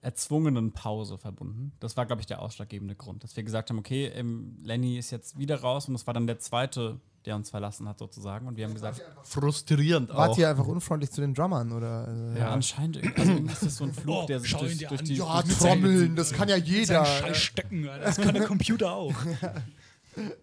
erzwungenen 0.00 0.72
Pause 0.72 1.16
verbunden. 1.16 1.72
Das 1.80 1.96
war, 1.96 2.04
glaube 2.04 2.20
ich, 2.20 2.26
der 2.26 2.42
ausschlaggebende 2.42 2.94
Grund, 2.94 3.24
dass 3.24 3.36
wir 3.36 3.42
gesagt 3.42 3.70
haben, 3.70 3.78
okay, 3.78 4.06
ähm, 4.08 4.58
Lenny 4.62 4.98
ist 4.98 5.10
jetzt 5.10 5.38
wieder 5.38 5.60
raus 5.60 5.88
und 5.88 5.94
das 5.94 6.06
war 6.06 6.12
dann 6.12 6.26
der 6.26 6.38
zweite, 6.38 7.00
der 7.24 7.36
uns 7.36 7.48
verlassen 7.48 7.88
hat 7.88 7.98
sozusagen. 7.98 8.46
Und 8.46 8.58
wir 8.58 8.66
haben 8.66 8.74
gesagt, 8.74 9.00
Frustrierend 9.22 10.10
Wart 10.10 10.32
auch. 10.32 10.38
ihr 10.38 10.50
einfach 10.50 10.66
unfreundlich 10.66 11.10
zu 11.10 11.22
den 11.22 11.32
Drummern? 11.32 11.72
Oder, 11.72 12.34
äh, 12.34 12.38
ja, 12.38 12.50
anscheinend, 12.50 12.96
irgendwie- 12.96 13.20
also 13.20 13.32
ist 13.52 13.62
das 13.62 13.76
so 13.76 13.84
ein 13.84 13.94
Fluch, 13.94 14.24
Oh, 14.24 14.26
der 14.26 14.40
sich 14.40 14.54
durch, 14.54 14.76
durch 14.86 15.02
die... 15.04 15.14
ja, 15.14 15.42
Trommeln, 15.42 16.16
das 16.16 16.32
kann 16.32 16.50
ja 16.50 16.56
jeder. 16.56 17.06
Scheiß 17.06 17.38
Stecken, 17.38 17.84
das 17.84 18.16
kann 18.18 18.34
der 18.34 18.44
Computer 18.46 18.92
auch. 18.92 19.14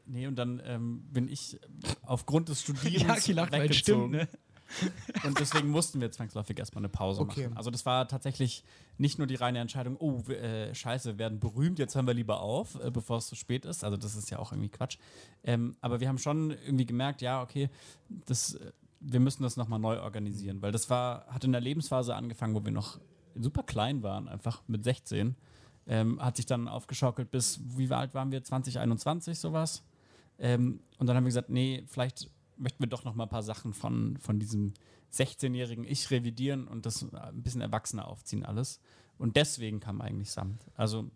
Nee, 0.06 0.28
und 0.28 0.36
dann 0.36 0.62
ähm, 0.66 1.04
bin 1.12 1.28
ich 1.28 1.60
aufgrund 2.04 2.50
des 2.50 2.62
Studierens 2.62 3.08
Jaki 3.08 3.34
lacht, 3.34 3.52
weil 3.52 3.64
weggezogen. 3.64 4.14
stimmt, 4.14 4.32
ne? 4.34 4.40
Und 5.26 5.38
deswegen 5.38 5.70
mussten 5.70 6.00
wir 6.00 6.12
zwangsläufig 6.12 6.58
erstmal 6.58 6.82
eine 6.82 6.90
Pause 6.90 7.22
Okay. 7.22 7.44
machen. 7.48 7.58
Also 7.58 7.72
das 7.72 7.86
war 7.86 8.08
tatsächlich 8.08 8.64
nicht 8.98 9.18
nur 9.18 9.28
die 9.28 9.36
reine 9.36 9.60
Entscheidung, 9.60 9.98
oh, 10.00 10.24
wir, 10.28 10.42
äh, 10.42 10.74
scheiße, 10.74 11.10
wir 11.10 11.20
werden 11.20 11.40
berühmt, 11.42 11.78
jetzt 11.78 11.94
hören 11.96 12.08
wir 12.08 12.14
lieber 12.14 12.40
auf, 12.40 12.76
äh, 12.82 12.90
bevor 12.90 13.18
es 13.18 13.28
zu 13.28 13.36
spät 13.36 13.66
ist. 13.66 13.84
Also 13.84 13.98
das 13.98 14.16
ist 14.16 14.30
ja 14.30 14.40
auch 14.40 14.54
irgendwie 14.54 14.70
Quatsch. 14.70 14.98
Ähm, 15.44 15.76
aber 15.82 16.00
wir 16.00 16.08
haben 16.08 16.18
schon 16.18 16.52
irgendwie 16.52 16.86
gemerkt, 16.86 17.22
ja, 17.22 17.42
okay, 17.42 17.70
das, 18.08 18.54
äh, 18.56 18.72
wir 19.02 19.20
müssen 19.20 19.44
das 19.44 19.58
nochmal 19.58 19.80
neu 19.80 20.00
organisieren. 20.00 20.62
Weil 20.62 20.72
das 20.72 20.90
war, 20.90 21.26
hat 21.28 21.44
in 21.44 21.52
der 21.52 21.62
Lebensphase 21.62 22.16
angefangen, 22.16 22.56
wo 22.56 22.64
wir 22.64 22.72
noch 22.72 22.98
super 23.36 23.64
klein 23.64 24.04
waren, 24.04 24.28
einfach 24.30 24.62
mit 24.68 24.84
16. 24.86 25.36
Ähm, 25.88 26.22
hat 26.22 26.38
sich 26.38 26.46
dann 26.46 26.68
aufgeschaukelt 26.68 27.32
bis, 27.32 27.60
wie 27.78 27.90
alt 27.92 28.14
waren 28.14 28.32
wir? 28.32 28.44
2021, 28.44 29.40
sowas. 29.40 29.84
Ähm, 30.38 30.80
und 30.98 31.08
dann 31.08 31.16
haben 31.16 31.24
wir 31.24 31.30
gesagt, 31.30 31.50
nee, 31.50 31.84
vielleicht 31.88 32.30
möchten 32.58 32.84
wir 32.84 32.88
doch 32.88 33.04
noch 33.04 33.16
mal 33.16 33.24
ein 33.24 33.30
paar 33.30 33.44
Sachen 33.44 33.74
von, 33.74 34.18
von 34.18 34.40
diesem 34.40 34.74
16-jährigen 35.14 35.84
Ich 35.84 36.10
revidieren 36.12 36.68
und 36.68 36.86
das 36.86 37.06
ein 37.14 37.42
bisschen 37.42 37.62
erwachsener 37.62 38.08
aufziehen 38.08 38.46
alles. 38.46 38.80
Und 39.18 39.36
deswegen 39.36 39.80
kam 39.80 40.02
eigentlich 40.02 40.32
Samt. 40.32 40.62
Also, 40.76 41.10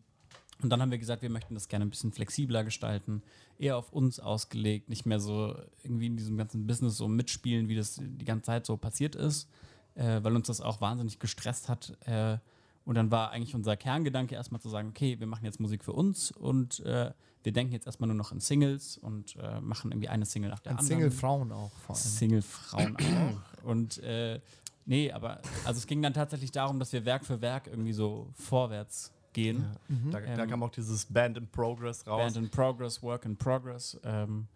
und 0.62 0.70
dann 0.70 0.82
haben 0.82 0.92
wir 0.92 0.98
gesagt, 0.98 1.22
wir 1.22 1.30
möchten 1.30 1.54
das 1.54 1.68
gerne 1.68 1.86
ein 1.86 1.90
bisschen 1.90 2.12
flexibler 2.12 2.64
gestalten, 2.64 3.24
eher 3.58 3.78
auf 3.78 3.92
uns 3.92 4.20
ausgelegt, 4.20 4.90
nicht 4.90 5.06
mehr 5.06 5.20
so 5.20 5.56
irgendwie 5.84 6.08
in 6.08 6.18
diesem 6.18 6.38
ganzen 6.38 6.68
Business 6.68 6.98
so 6.98 7.08
mitspielen, 7.08 7.68
wie 7.68 7.76
das 7.76 8.00
die 8.02 8.26
ganze 8.26 8.46
Zeit 8.46 8.66
so 8.66 8.78
passiert 8.78 9.16
ist, 9.16 9.50
äh, 9.96 10.24
weil 10.24 10.36
uns 10.36 10.48
das 10.48 10.62
auch 10.62 10.82
wahnsinnig 10.82 11.20
gestresst 11.20 11.68
hat. 11.68 11.98
Äh, 12.06 12.38
und 12.86 12.96
dann 12.96 13.12
war 13.12 13.32
eigentlich 13.32 13.56
unser 13.56 13.76
Kerngedanke 13.76 14.36
erstmal 14.36 14.62
zu 14.62 14.70
sagen, 14.70 14.90
okay, 14.90 15.20
wir 15.20 15.28
machen 15.28 15.44
jetzt 15.46 15.60
Musik 15.60 15.84
für 15.84 15.94
uns 15.94 16.32
und 16.32 16.80
äh, 16.82 17.12
wir 17.44 17.52
denken 17.52 17.74
jetzt 17.74 17.86
erstmal 17.86 18.08
nur 18.08 18.16
noch 18.16 18.32
in 18.32 18.40
Singles 18.40 18.98
und 18.98 19.36
äh, 19.36 19.60
machen 19.62 19.92
irgendwie 19.92 20.10
eine 20.10 20.26
Single 20.26 20.50
nach 20.50 20.60
der 20.60 20.72
An 20.74 20.78
anderen. 20.80 20.98
Single-Frauen 21.00 21.52
auch 21.52 21.72
vor 21.86 21.96
allem. 21.96 22.04
Single-Frauen 22.04 22.98
auch. 22.98 23.64
Und 23.66 23.98
äh, 24.00 24.40
nee, 24.86 25.12
aber 25.12 25.42
also 25.66 25.78
es 25.78 25.88
ging 25.88 26.02
dann 26.02 26.14
tatsächlich 26.14 26.52
darum, 26.52 26.80
dass 26.80 26.94
wir 26.94 27.06
Werk 27.06 27.26
für 27.26 27.42
Werk 27.42 27.68
irgendwie 27.68 27.94
so 27.94 28.30
vorwärts 28.34 29.12
gehen. 29.34 29.66
Da, 30.12 30.20
da 30.22 30.44
Ähm, 30.44 30.50
kam 30.50 30.64
auch 30.64 30.72
dieses 30.72 31.06
Band 31.06 31.38
in 31.38 31.48
Progress 31.48 32.08
raus. 32.08 32.34
Band 32.34 32.38
in 32.38 32.50
Progress, 32.50 33.04
Work 33.04 33.26
in 33.26 33.36
Progress. 33.36 34.00
Ähm, 34.04 34.48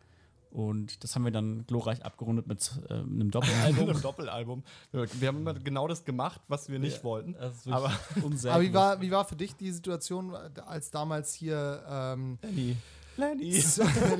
und 0.51 1.03
das 1.03 1.15
haben 1.15 1.25
wir 1.25 1.31
dann 1.31 1.65
glorreich 1.67 2.03
abgerundet 2.03 2.47
mit 2.47 2.71
äh, 2.89 2.93
einem 2.93 3.21
Album. 3.21 3.31
Doppelalbum. 3.31 3.89
Im 3.89 4.01
Doppelalbum. 4.01 4.63
Wir 4.91 5.27
haben 5.27 5.37
immer 5.37 5.53
genau 5.53 5.87
das 5.87 6.03
gemacht, 6.05 6.41
was 6.47 6.69
wir 6.69 6.79
nicht 6.79 7.03
wollten. 7.03 7.33
Das 7.33 7.57
ist 7.57 7.67
Aber. 7.71 7.91
Aber 8.49 8.61
wie 8.61 8.73
war, 8.73 9.01
wie 9.01 9.11
war 9.11 9.25
für 9.25 9.35
dich 9.35 9.55
die 9.55 9.71
Situation, 9.71 10.33
als 10.65 10.89
damals 10.89 11.33
hier 11.33 11.83
ähm, 11.87 12.39
Lenny. 12.41 12.77
Lenny. 13.17 13.51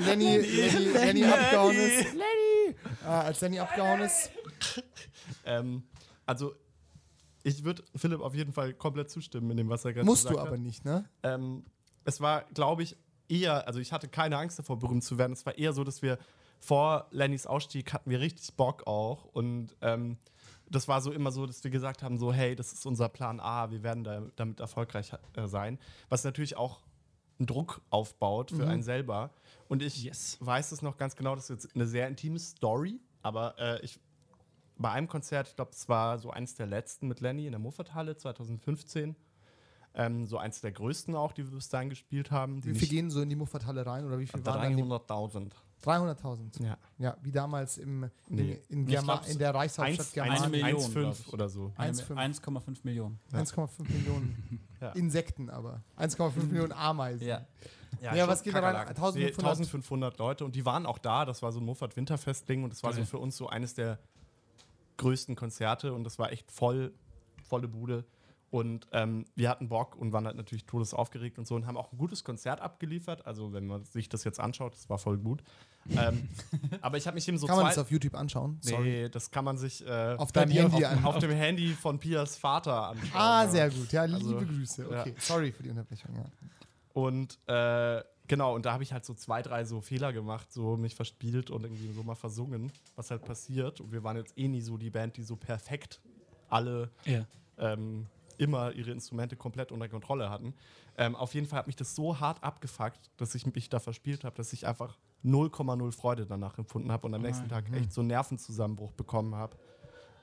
Lenny, 0.05 0.37
Lenny, 0.37 0.85
Lenny 0.93 1.25
abgehauen 1.25 1.75
ist? 1.75 2.05
Lenny! 2.13 2.75
Äh, 3.03 3.07
als 3.07 3.41
Lenny 3.41 3.59
abgehauen 3.59 4.01
ist. 4.01 4.29
ähm, 5.45 5.83
also, 6.25 6.53
ich 7.43 7.63
würde 7.63 7.83
Philipp 7.95 8.19
auf 8.19 8.35
jeden 8.35 8.51
Fall 8.53 8.73
komplett 8.73 9.09
zustimmen 9.09 9.49
in 9.51 9.57
dem, 9.57 9.69
was 9.69 9.85
er 9.85 9.93
gerade 9.93 10.05
Musst 10.05 10.23
gesagt 10.23 10.35
du 10.35 10.41
hat. 10.41 10.47
aber 10.47 10.57
nicht, 10.57 10.85
ne? 10.85 11.05
ähm, 11.23 11.63
es 12.05 12.19
war, 12.21 12.43
glaube 12.53 12.83
ich, 12.83 12.97
eher, 13.29 13.67
also 13.67 13.79
ich 13.79 13.93
hatte 13.93 14.07
keine 14.07 14.37
Angst 14.37 14.59
davor, 14.59 14.79
berühmt 14.79 15.03
zu 15.03 15.17
werden. 15.17 15.33
Es 15.33 15.45
war 15.45 15.57
eher 15.57 15.73
so, 15.73 15.83
dass 15.83 16.01
wir 16.01 16.17
vor 16.59 17.07
Lennys 17.11 17.47
Ausstieg 17.47 17.93
hatten 17.93 18.09
wir 18.09 18.19
richtig 18.19 18.53
Bock 18.55 18.85
auch. 18.87 19.25
Und 19.25 19.75
ähm, 19.81 20.17
das 20.69 20.87
war 20.87 21.01
so 21.01 21.11
immer 21.11 21.31
so, 21.31 21.45
dass 21.45 21.63
wir 21.63 21.71
gesagt 21.71 22.03
haben: 22.03 22.17
so, 22.17 22.33
hey, 22.33 22.55
das 22.55 22.73
ist 22.73 22.85
unser 22.85 23.09
Plan 23.09 23.39
A, 23.39 23.71
wir 23.71 23.83
werden 23.83 24.03
da, 24.03 24.23
damit 24.35 24.59
erfolgreich 24.59 25.13
äh, 25.35 25.47
sein. 25.47 25.79
Was 26.09 26.23
natürlich 26.23 26.57
auch 26.57 26.81
einen 27.39 27.47
Druck 27.47 27.81
aufbaut 27.89 28.51
für 28.51 28.67
einen 28.67 28.83
selber. 28.83 29.31
Und 29.69 29.81
ich 29.81 30.03
Yes. 30.03 30.37
weiß 30.41 30.71
es 30.73 30.81
noch 30.81 30.97
ganz 30.97 31.15
genau, 31.15 31.35
das 31.35 31.49
ist 31.49 31.63
jetzt 31.63 31.75
eine 31.75 31.87
sehr 31.87 32.07
intime 32.07 32.37
Story, 32.37 32.99
aber 33.21 33.57
äh, 33.57 33.79
ich 33.81 33.99
bei 34.77 34.91
einem 34.91 35.07
Konzert, 35.07 35.47
ich 35.49 35.55
glaube, 35.55 35.71
es 35.71 35.87
war 35.89 36.17
so 36.19 36.31
eins 36.31 36.55
der 36.55 36.65
letzten 36.65 37.07
mit 37.07 37.19
Lenny 37.19 37.45
in 37.45 37.51
der 37.51 37.59
Muffathalle 37.59 38.15
2015. 38.15 39.15
Ähm, 39.95 40.25
so 40.27 40.37
eins 40.37 40.61
der 40.61 40.71
größten 40.71 41.15
auch, 41.15 41.31
die 41.33 41.43
wir 41.45 41.55
bis 41.55 41.67
dahin 41.69 41.89
gespielt 41.89 42.29
haben. 42.31 42.61
Die 42.61 42.73
Wie 42.75 42.79
viel 42.79 42.87
gehen 42.87 43.09
so 43.09 43.21
in 43.21 43.29
die 43.29 43.35
Muffathalle 43.35 43.85
rein? 43.85 44.05
Oder 44.05 44.19
wie 44.19 44.27
viel 44.27 44.45
waren 44.45 44.77
dann? 44.77 44.89
300.000. 44.89 45.51
300.000. 45.83 46.63
Ja. 46.63 46.77
Ja, 46.97 47.17
wie 47.21 47.31
damals 47.31 47.77
im, 47.77 48.03
in, 48.03 48.11
Nee. 48.35 48.59
in, 48.69 48.85
glaub's 48.85 49.29
in 49.31 49.39
der 49.39 49.53
Reichshauptstadt 49.55 50.13
Germanien. 50.13 50.43
eine 50.43 50.51
Million, 50.51 50.79
1,5 50.81 50.91
glaub 50.93 51.13
ich. 51.19 51.33
oder 51.33 51.49
so. 51.49 51.71
Eine- 51.77 51.93
1,5. 51.93 52.15
1,5 52.41 52.77
Millionen. 52.83 53.19
1,5 53.33 53.69
Millionen 53.91 54.59
Ja. 54.81 54.91
Insekten 54.91 55.49
aber. 55.49 55.81
1,5 55.97 56.43
Millionen 56.47 56.71
Ameisen. 56.73 57.25
Ja. 57.27 57.45
Ja, 58.01 58.15
schon 58.15 58.27
was 58.29 58.43
geht 58.43 58.53
da 58.53 58.59
rein? 58.59 58.73
Kakerlaken. 58.75 58.95
1500? 58.95 59.15
Nee, 59.43 59.49
1500 59.49 60.17
Leute 60.19 60.45
und 60.45 60.55
die 60.55 60.65
waren 60.65 60.85
auch 60.85 60.99
da. 60.99 61.25
Das 61.25 61.41
war 61.41 61.51
so 61.51 61.59
ein 61.59 61.65
Muffat 61.65 61.95
Winterfest-Ding 61.97 62.63
und 62.63 62.71
das 62.71 62.83
war 62.83 62.91
Geil. 62.91 63.01
so 63.01 63.05
für 63.05 63.17
uns 63.17 63.35
so 63.35 63.47
eines 63.49 63.73
der 63.73 63.97
größten 64.97 65.35
Konzerte 65.35 65.93
und 65.93 66.03
das 66.03 66.19
war 66.19 66.31
echt 66.31 66.51
voll, 66.51 66.93
volle 67.43 67.67
Bude. 67.67 68.05
Und 68.51 68.87
ähm, 68.93 69.25
wir 69.35 69.47
hatten 69.49 69.69
Bock 69.69 69.95
und 69.95 70.11
waren 70.11 70.25
halt 70.25 70.35
natürlich 70.35 70.65
todesaufgeregt 70.65 71.37
und 71.37 71.45
so 71.47 71.53
und 71.55 71.67
haben 71.67 71.77
auch 71.77 71.91
ein 71.91 71.97
gutes 71.99 72.23
Konzert 72.23 72.61
abgeliefert. 72.61 73.25
Also, 73.27 73.53
wenn 73.53 73.67
man 73.67 73.83
sich 73.85 74.09
das 74.09 74.23
jetzt 74.23 74.39
anschaut, 74.39 74.73
das 74.73 74.89
war 74.89 74.97
voll 74.97 75.17
gut. 75.19 75.43
ähm, 75.91 76.27
aber 76.81 76.97
ich 76.97 77.05
habe 77.05 77.15
mich 77.15 77.27
eben 77.27 77.37
so 77.37 77.45
Kann 77.45 77.57
man 77.57 77.65
zwei- 77.65 77.69
das 77.69 77.77
auf 77.77 77.91
YouTube 77.91 78.15
anschauen? 78.15 78.57
Sorry. 78.61 78.83
Nee, 79.03 79.09
das 79.09 79.29
kann 79.29 79.45
man 79.45 79.57
sich 79.59 79.85
äh, 79.85 80.15
Auf 80.17 80.31
deinem 80.31 80.49
Handy 80.51 80.83
auf, 80.85 81.05
auf 81.05 81.19
dem 81.19 81.31
Handy 81.31 81.69
von 81.73 81.99
Pias 81.99 82.37
Vater 82.37 82.87
anschauen. 82.89 83.11
Ah, 83.13 83.43
ja. 83.43 83.49
sehr 83.49 83.69
gut. 83.69 83.91
Ja, 83.91 84.05
liebe 84.05 84.17
Also, 84.17 84.37
Grüße. 84.37 84.87
ja. 84.91 85.01
Okay, 85.01 85.13
sorry 85.19 85.51
für 85.51 85.61
die 85.63 85.69
Unterbrechung. 85.69 86.15
Ja. 86.15 86.25
Und 86.93 87.37
äh, 87.47 88.03
genau, 88.27 88.55
und 88.55 88.65
da 88.65 88.73
habe 88.73 88.81
ich 88.83 88.91
halt 88.93 89.05
so 89.05 89.13
zwei, 89.13 89.41
drei 89.43 89.63
so 89.63 89.79
Fehler 89.79 90.11
gemacht, 90.11 90.51
so 90.51 90.75
mich 90.75 90.95
verspielt 90.95 91.51
und 91.51 91.63
irgendwie 91.63 91.91
so 91.93 92.01
mal 92.03 92.15
versungen, 92.15 92.71
was 92.95 93.11
halt 93.11 93.23
passiert. 93.25 93.79
Und 93.79 93.91
wir 93.91 94.03
waren 94.03 94.17
jetzt 94.17 94.35
eh 94.37 94.47
nie 94.47 94.61
so 94.61 94.75
die 94.75 94.89
Band, 94.89 95.17
die 95.17 95.23
so 95.23 95.35
perfekt 95.35 96.01
alle 96.49 96.89
Ja. 97.05 97.25
ähm, 97.59 98.07
immer 98.39 98.71
ihre 98.73 98.91
Instrumente 98.91 99.35
komplett 99.35 99.71
unter 99.71 99.87
Kontrolle 99.89 100.29
hatten. 100.29 100.53
Ähm, 100.97 101.15
auf 101.15 101.33
jeden 101.33 101.47
Fall 101.47 101.59
hat 101.59 101.67
mich 101.67 101.75
das 101.75 101.95
so 101.95 102.19
hart 102.19 102.43
abgefuckt, 102.43 103.11
dass 103.17 103.35
ich 103.35 103.45
mich 103.45 103.69
da 103.69 103.79
verspielt 103.79 104.23
habe, 104.23 104.35
dass 104.35 104.53
ich 104.53 104.65
einfach 104.65 104.97
0,0 105.23 105.91
Freude 105.91 106.25
danach 106.25 106.57
empfunden 106.57 106.91
habe 106.91 107.07
und 107.07 107.13
am 107.13 107.21
nächsten 107.21 107.49
Tag 107.49 107.65
echt 107.73 107.91
so 107.91 108.01
einen 108.01 108.07
Nervenzusammenbruch 108.07 108.93
bekommen 108.93 109.35
habe. 109.35 109.57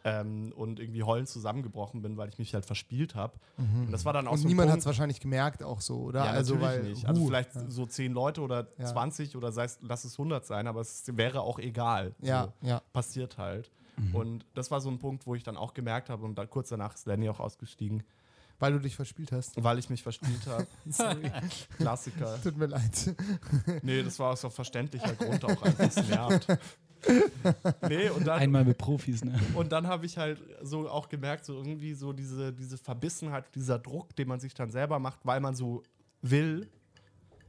Ähm, 0.04 0.52
und 0.54 0.78
irgendwie 0.78 1.02
heulend 1.02 1.28
zusammengebrochen 1.28 2.00
bin, 2.00 2.16
weil 2.16 2.28
ich 2.28 2.38
mich 2.38 2.54
halt 2.54 2.64
verspielt 2.64 3.16
habe. 3.16 3.32
Und 3.58 3.90
das 3.90 4.04
war 4.04 4.12
dann 4.12 4.28
auch 4.28 4.32
Und 4.34 4.38
so 4.38 4.46
niemand 4.46 4.70
hat 4.70 4.78
es 4.78 4.86
wahrscheinlich 4.86 5.18
gemerkt, 5.18 5.64
auch 5.64 5.80
so, 5.80 5.98
oder? 5.98 6.24
ja, 6.24 6.30
also, 6.30 6.54
natürlich 6.54 6.82
weil, 6.84 6.90
nicht. 6.90 7.06
Also 7.06 7.22
huh, 7.22 7.26
vielleicht 7.26 7.54
ja. 7.56 7.68
so 7.68 7.86
10 7.86 8.12
Leute 8.12 8.40
oder 8.40 8.68
Ja. 8.78 8.84
20 8.84 9.36
oder 9.36 9.50
sei 9.50 9.64
es, 9.64 9.80
lass 9.82 10.04
es 10.04 10.12
100 10.12 10.46
sein, 10.46 10.68
aber 10.68 10.80
es 10.80 11.02
wäre 11.16 11.40
auch 11.40 11.58
egal. 11.58 12.14
Ja, 12.20 12.52
so. 12.60 12.68
ja. 12.68 12.82
Passiert 12.92 13.36
halt. 13.36 13.72
Mhm. 13.98 14.14
Und 14.14 14.46
das 14.54 14.70
war 14.70 14.80
so 14.80 14.90
ein 14.90 14.98
Punkt, 14.98 15.26
wo 15.26 15.34
ich 15.34 15.42
dann 15.42 15.56
auch 15.56 15.74
gemerkt 15.74 16.10
habe 16.10 16.24
und 16.24 16.36
dann 16.36 16.48
kurz 16.50 16.68
danach 16.68 16.94
ist 16.94 17.06
Lenny 17.06 17.28
auch 17.28 17.40
ausgestiegen, 17.40 18.02
Weil 18.58 18.72
du 18.72 18.78
dich 18.80 18.96
verspielt 18.96 19.32
hast. 19.32 19.62
weil 19.62 19.78
ich 19.78 19.88
mich 19.90 20.02
verspielt 20.02 20.46
habe. 20.46 20.66
Sorry, 20.88 21.30
Klassiker. 21.78 22.40
tut 22.42 22.56
mir 22.56 22.66
leid. 22.66 23.14
Nee, 23.82 24.02
das 24.02 24.18
war 24.18 24.32
aus 24.32 24.40
so 24.42 24.50
verständlicher 24.50 25.14
Grund 25.14 25.44
auch 25.44 25.62
einfach, 25.62 26.08
nervt. 26.08 26.46
Nee, 27.88 28.08
und 28.10 28.26
dann, 28.26 28.40
Einmal 28.40 28.64
mit 28.64 28.78
Profis, 28.78 29.24
ne? 29.24 29.38
und 29.54 29.70
dann 29.70 29.86
habe 29.86 30.06
ich 30.06 30.18
halt 30.18 30.40
so 30.62 30.88
auch 30.88 31.08
gemerkt, 31.08 31.44
so 31.44 31.54
irgendwie 31.54 31.94
so 31.94 32.12
diese, 32.12 32.52
diese 32.52 32.78
Verbissenheit, 32.78 33.44
dieser 33.54 33.78
Druck, 33.78 34.16
den 34.16 34.26
man 34.28 34.40
sich 34.40 34.54
dann 34.54 34.70
selber 34.70 34.98
macht, 34.98 35.20
weil 35.24 35.40
man 35.40 35.54
so 35.54 35.82
will, 36.22 36.68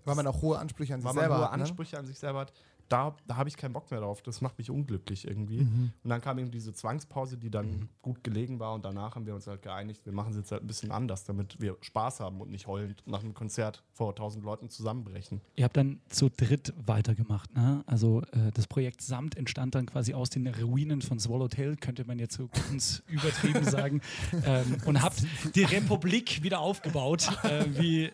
Weil 0.05 0.15
man 0.15 0.27
auch 0.27 0.41
hohe 0.41 0.59
Ansprüche 0.59 0.93
an 0.93 0.99
sich 1.01 1.05
weil 1.07 1.13
man 1.15 1.21
selber 1.23 1.37
hohe 1.37 1.45
hat. 1.51 1.57
Ne? 1.57 1.63
Ansprüche 1.63 1.97
an 1.97 2.05
sich 2.05 2.19
selber 2.19 2.41
hat, 2.41 2.53
da, 2.89 3.15
da 3.27 3.37
habe 3.37 3.49
ich 3.49 3.57
keinen 3.57 3.73
Bock 3.73 3.91
mehr 3.91 3.99
drauf. 3.99 4.21
Das 4.21 4.41
macht 4.41 4.57
mich 4.57 4.69
unglücklich 4.69 5.27
irgendwie. 5.27 5.63
Mhm. 5.63 5.91
Und 6.03 6.09
dann 6.09 6.21
kam 6.21 6.39
eben 6.39 6.51
diese 6.51 6.73
Zwangspause, 6.73 7.37
die 7.37 7.49
dann 7.49 7.89
gut 8.01 8.23
gelegen 8.23 8.59
war. 8.59 8.73
Und 8.73 8.85
danach 8.85 9.15
haben 9.15 9.25
wir 9.25 9.35
uns 9.35 9.47
halt 9.47 9.61
geeinigt, 9.61 10.05
wir 10.05 10.13
machen 10.13 10.31
es 10.31 10.37
jetzt 10.37 10.51
halt 10.51 10.63
ein 10.63 10.67
bisschen 10.67 10.91
anders, 10.91 11.23
damit 11.23 11.59
wir 11.59 11.77
Spaß 11.81 12.19
haben 12.19 12.41
und 12.41 12.49
nicht 12.49 12.67
heulend 12.67 13.03
nach 13.05 13.23
einem 13.23 13.33
Konzert 13.33 13.83
vor 13.93 14.15
tausend 14.15 14.43
Leuten 14.43 14.69
zusammenbrechen. 14.69 15.41
Ihr 15.55 15.65
habt 15.65 15.77
dann 15.77 16.01
zu 16.09 16.29
dritt 16.29 16.73
weitergemacht, 16.77 17.53
ne? 17.55 17.83
Also 17.85 18.21
äh, 18.31 18.51
das 18.53 18.67
Projekt 18.67 19.01
Samt 19.01 19.35
entstand 19.35 19.75
dann 19.75 19.85
quasi 19.85 20.13
aus 20.13 20.29
den 20.29 20.47
Ruinen 20.47 21.01
von 21.01 21.19
Swallowtail, 21.19 21.75
könnte 21.75 22.05
man 22.05 22.19
jetzt 22.19 22.35
so 22.35 22.47
ganz 22.47 23.03
übertrieben 23.07 23.63
sagen. 23.63 24.01
Ähm, 24.45 24.77
und 24.85 25.01
habt 25.01 25.23
die 25.55 25.63
Republik 25.63 26.43
wieder 26.43 26.59
aufgebaut, 26.59 27.27
äh, 27.43 27.65
wie, 27.77 28.11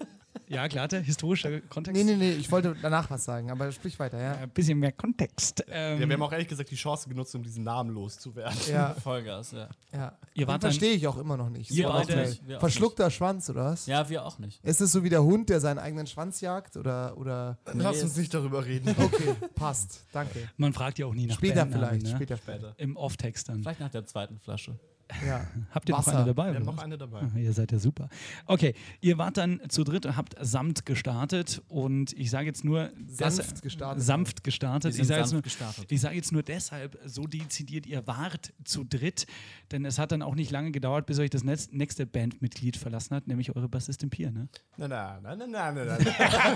ja 0.53 0.67
klar, 0.67 0.87
der 0.87 1.01
historische 1.01 1.61
Kontext. 1.61 1.97
Nee, 2.03 2.09
nee, 2.11 2.17
nee, 2.17 2.31
ich 2.33 2.51
wollte 2.51 2.75
danach 2.81 3.09
was 3.09 3.23
sagen, 3.25 3.51
aber 3.51 3.71
sprich 3.71 3.97
weiter, 3.99 4.21
ja. 4.21 4.33
Ein 4.35 4.49
bisschen 4.49 4.79
mehr 4.79 4.91
Kontext. 4.91 5.63
Ähm, 5.67 6.01
Ja, 6.01 6.07
wir 6.07 6.13
haben 6.15 6.21
auch 6.23 6.31
ehrlich 6.31 6.47
gesagt 6.47 6.69
die 6.71 6.75
Chance 6.75 7.09
genutzt, 7.09 7.33
um 7.35 7.43
diesen 7.43 7.63
Namen 7.63 7.89
loszuwerden. 7.93 8.57
Ja, 8.71 8.93
Vollgas, 9.03 9.51
ja. 9.51 9.69
ja. 9.93 10.17
Ihr 10.33 10.47
wart 10.47 10.61
verstehe 10.61 10.93
ich 10.93 11.07
auch 11.07 11.17
immer 11.17 11.37
noch 11.37 11.49
nicht. 11.49 11.71
Ihr 11.71 11.87
So 11.87 11.91
beide- 11.93 12.13
auch 12.13 12.27
nicht, 12.27 12.43
Verschluckter 12.59 13.09
Schwanz, 13.11 13.49
oder 13.49 13.65
was? 13.65 13.85
Ja, 13.85 14.07
wir 14.09 14.25
auch 14.25 14.39
nicht. 14.39 14.63
Ist 14.63 14.81
es 14.81 14.91
so 14.91 15.03
wie 15.03 15.09
der 15.09 15.23
Hund, 15.23 15.49
der 15.49 15.59
seinen 15.59 15.79
eigenen 15.79 16.07
Schwanz 16.07 16.41
jagt? 16.41 16.77
Oder, 16.77 17.17
oder 17.17 17.57
Lass 17.73 18.03
uns 18.03 18.15
nicht 18.17 18.33
darüber 18.33 18.65
reden. 18.65 18.89
okay, 18.99 19.33
passt, 19.55 20.05
danke. 20.11 20.49
Man 20.57 20.73
fragt 20.73 20.99
ja 20.99 21.05
auch 21.05 21.13
nie 21.13 21.27
nach 21.27 21.35
Später 21.35 21.61
Bandnamen, 21.65 21.89
vielleicht, 21.89 22.05
ne? 22.05 22.15
später 22.15 22.37
vielleicht. 22.37 22.79
Im 22.79 22.95
Off-Text 22.97 23.49
dann. 23.49 23.61
Vielleicht 23.61 23.79
nach 23.79 23.89
der 23.91 24.05
zweiten 24.05 24.39
Flasche. 24.39 24.77
Ja. 25.25 25.45
Habt 25.71 25.89
ihr 25.89 25.95
Wasser. 25.95 26.11
noch 26.11 26.17
eine 26.19 26.27
dabei? 26.27 26.51
Wir 26.51 26.55
haben 26.55 26.65
noch 26.65 26.77
eine 26.77 26.97
dabei. 26.97 27.21
Ah, 27.21 27.37
Ihr 27.37 27.53
seid 27.53 27.71
ja 27.71 27.79
super. 27.79 28.09
Okay, 28.45 28.73
ihr 29.01 29.17
wart 29.17 29.37
dann 29.37 29.61
zu 29.69 29.83
dritt 29.83 30.05
und 30.05 30.17
habt 30.17 30.35
samt 30.39 30.85
gestartet 30.85 31.61
und 31.67 32.13
ich 32.13 32.29
sage 32.29 32.47
jetzt 32.47 32.63
nur 32.63 32.91
Sanft 33.07 33.61
gestartet. 33.61 34.03
Sanft 34.03 34.43
gestartet. 34.43 34.95
Ich 34.97 35.07
sage 35.07 35.21
jetzt, 35.21 36.01
sage 36.01 36.15
jetzt 36.15 36.31
nur 36.31 36.43
deshalb 36.43 36.97
so 37.05 37.27
dezidiert, 37.27 37.85
ihr 37.85 38.05
wart 38.07 38.53
zu 38.63 38.83
dritt, 38.83 39.25
denn 39.71 39.85
es 39.85 39.99
hat 39.99 40.11
dann 40.11 40.21
auch 40.21 40.35
nicht 40.35 40.51
lange 40.51 40.71
gedauert, 40.71 41.05
bis 41.05 41.19
euch 41.19 41.29
das 41.29 41.43
nächste 41.43 42.05
Bandmitglied 42.05 42.77
verlassen 42.77 43.15
hat, 43.15 43.27
nämlich 43.27 43.55
eure 43.55 43.69
Bassistin 43.69 44.09
Pia. 44.09 44.31
Ne? 44.31 44.47
Nein, 44.77 44.89
nein, 44.89 45.21
nein, 45.21 45.37
nein, 45.37 45.49
nein, 45.51 45.75
nein, 45.75 46.13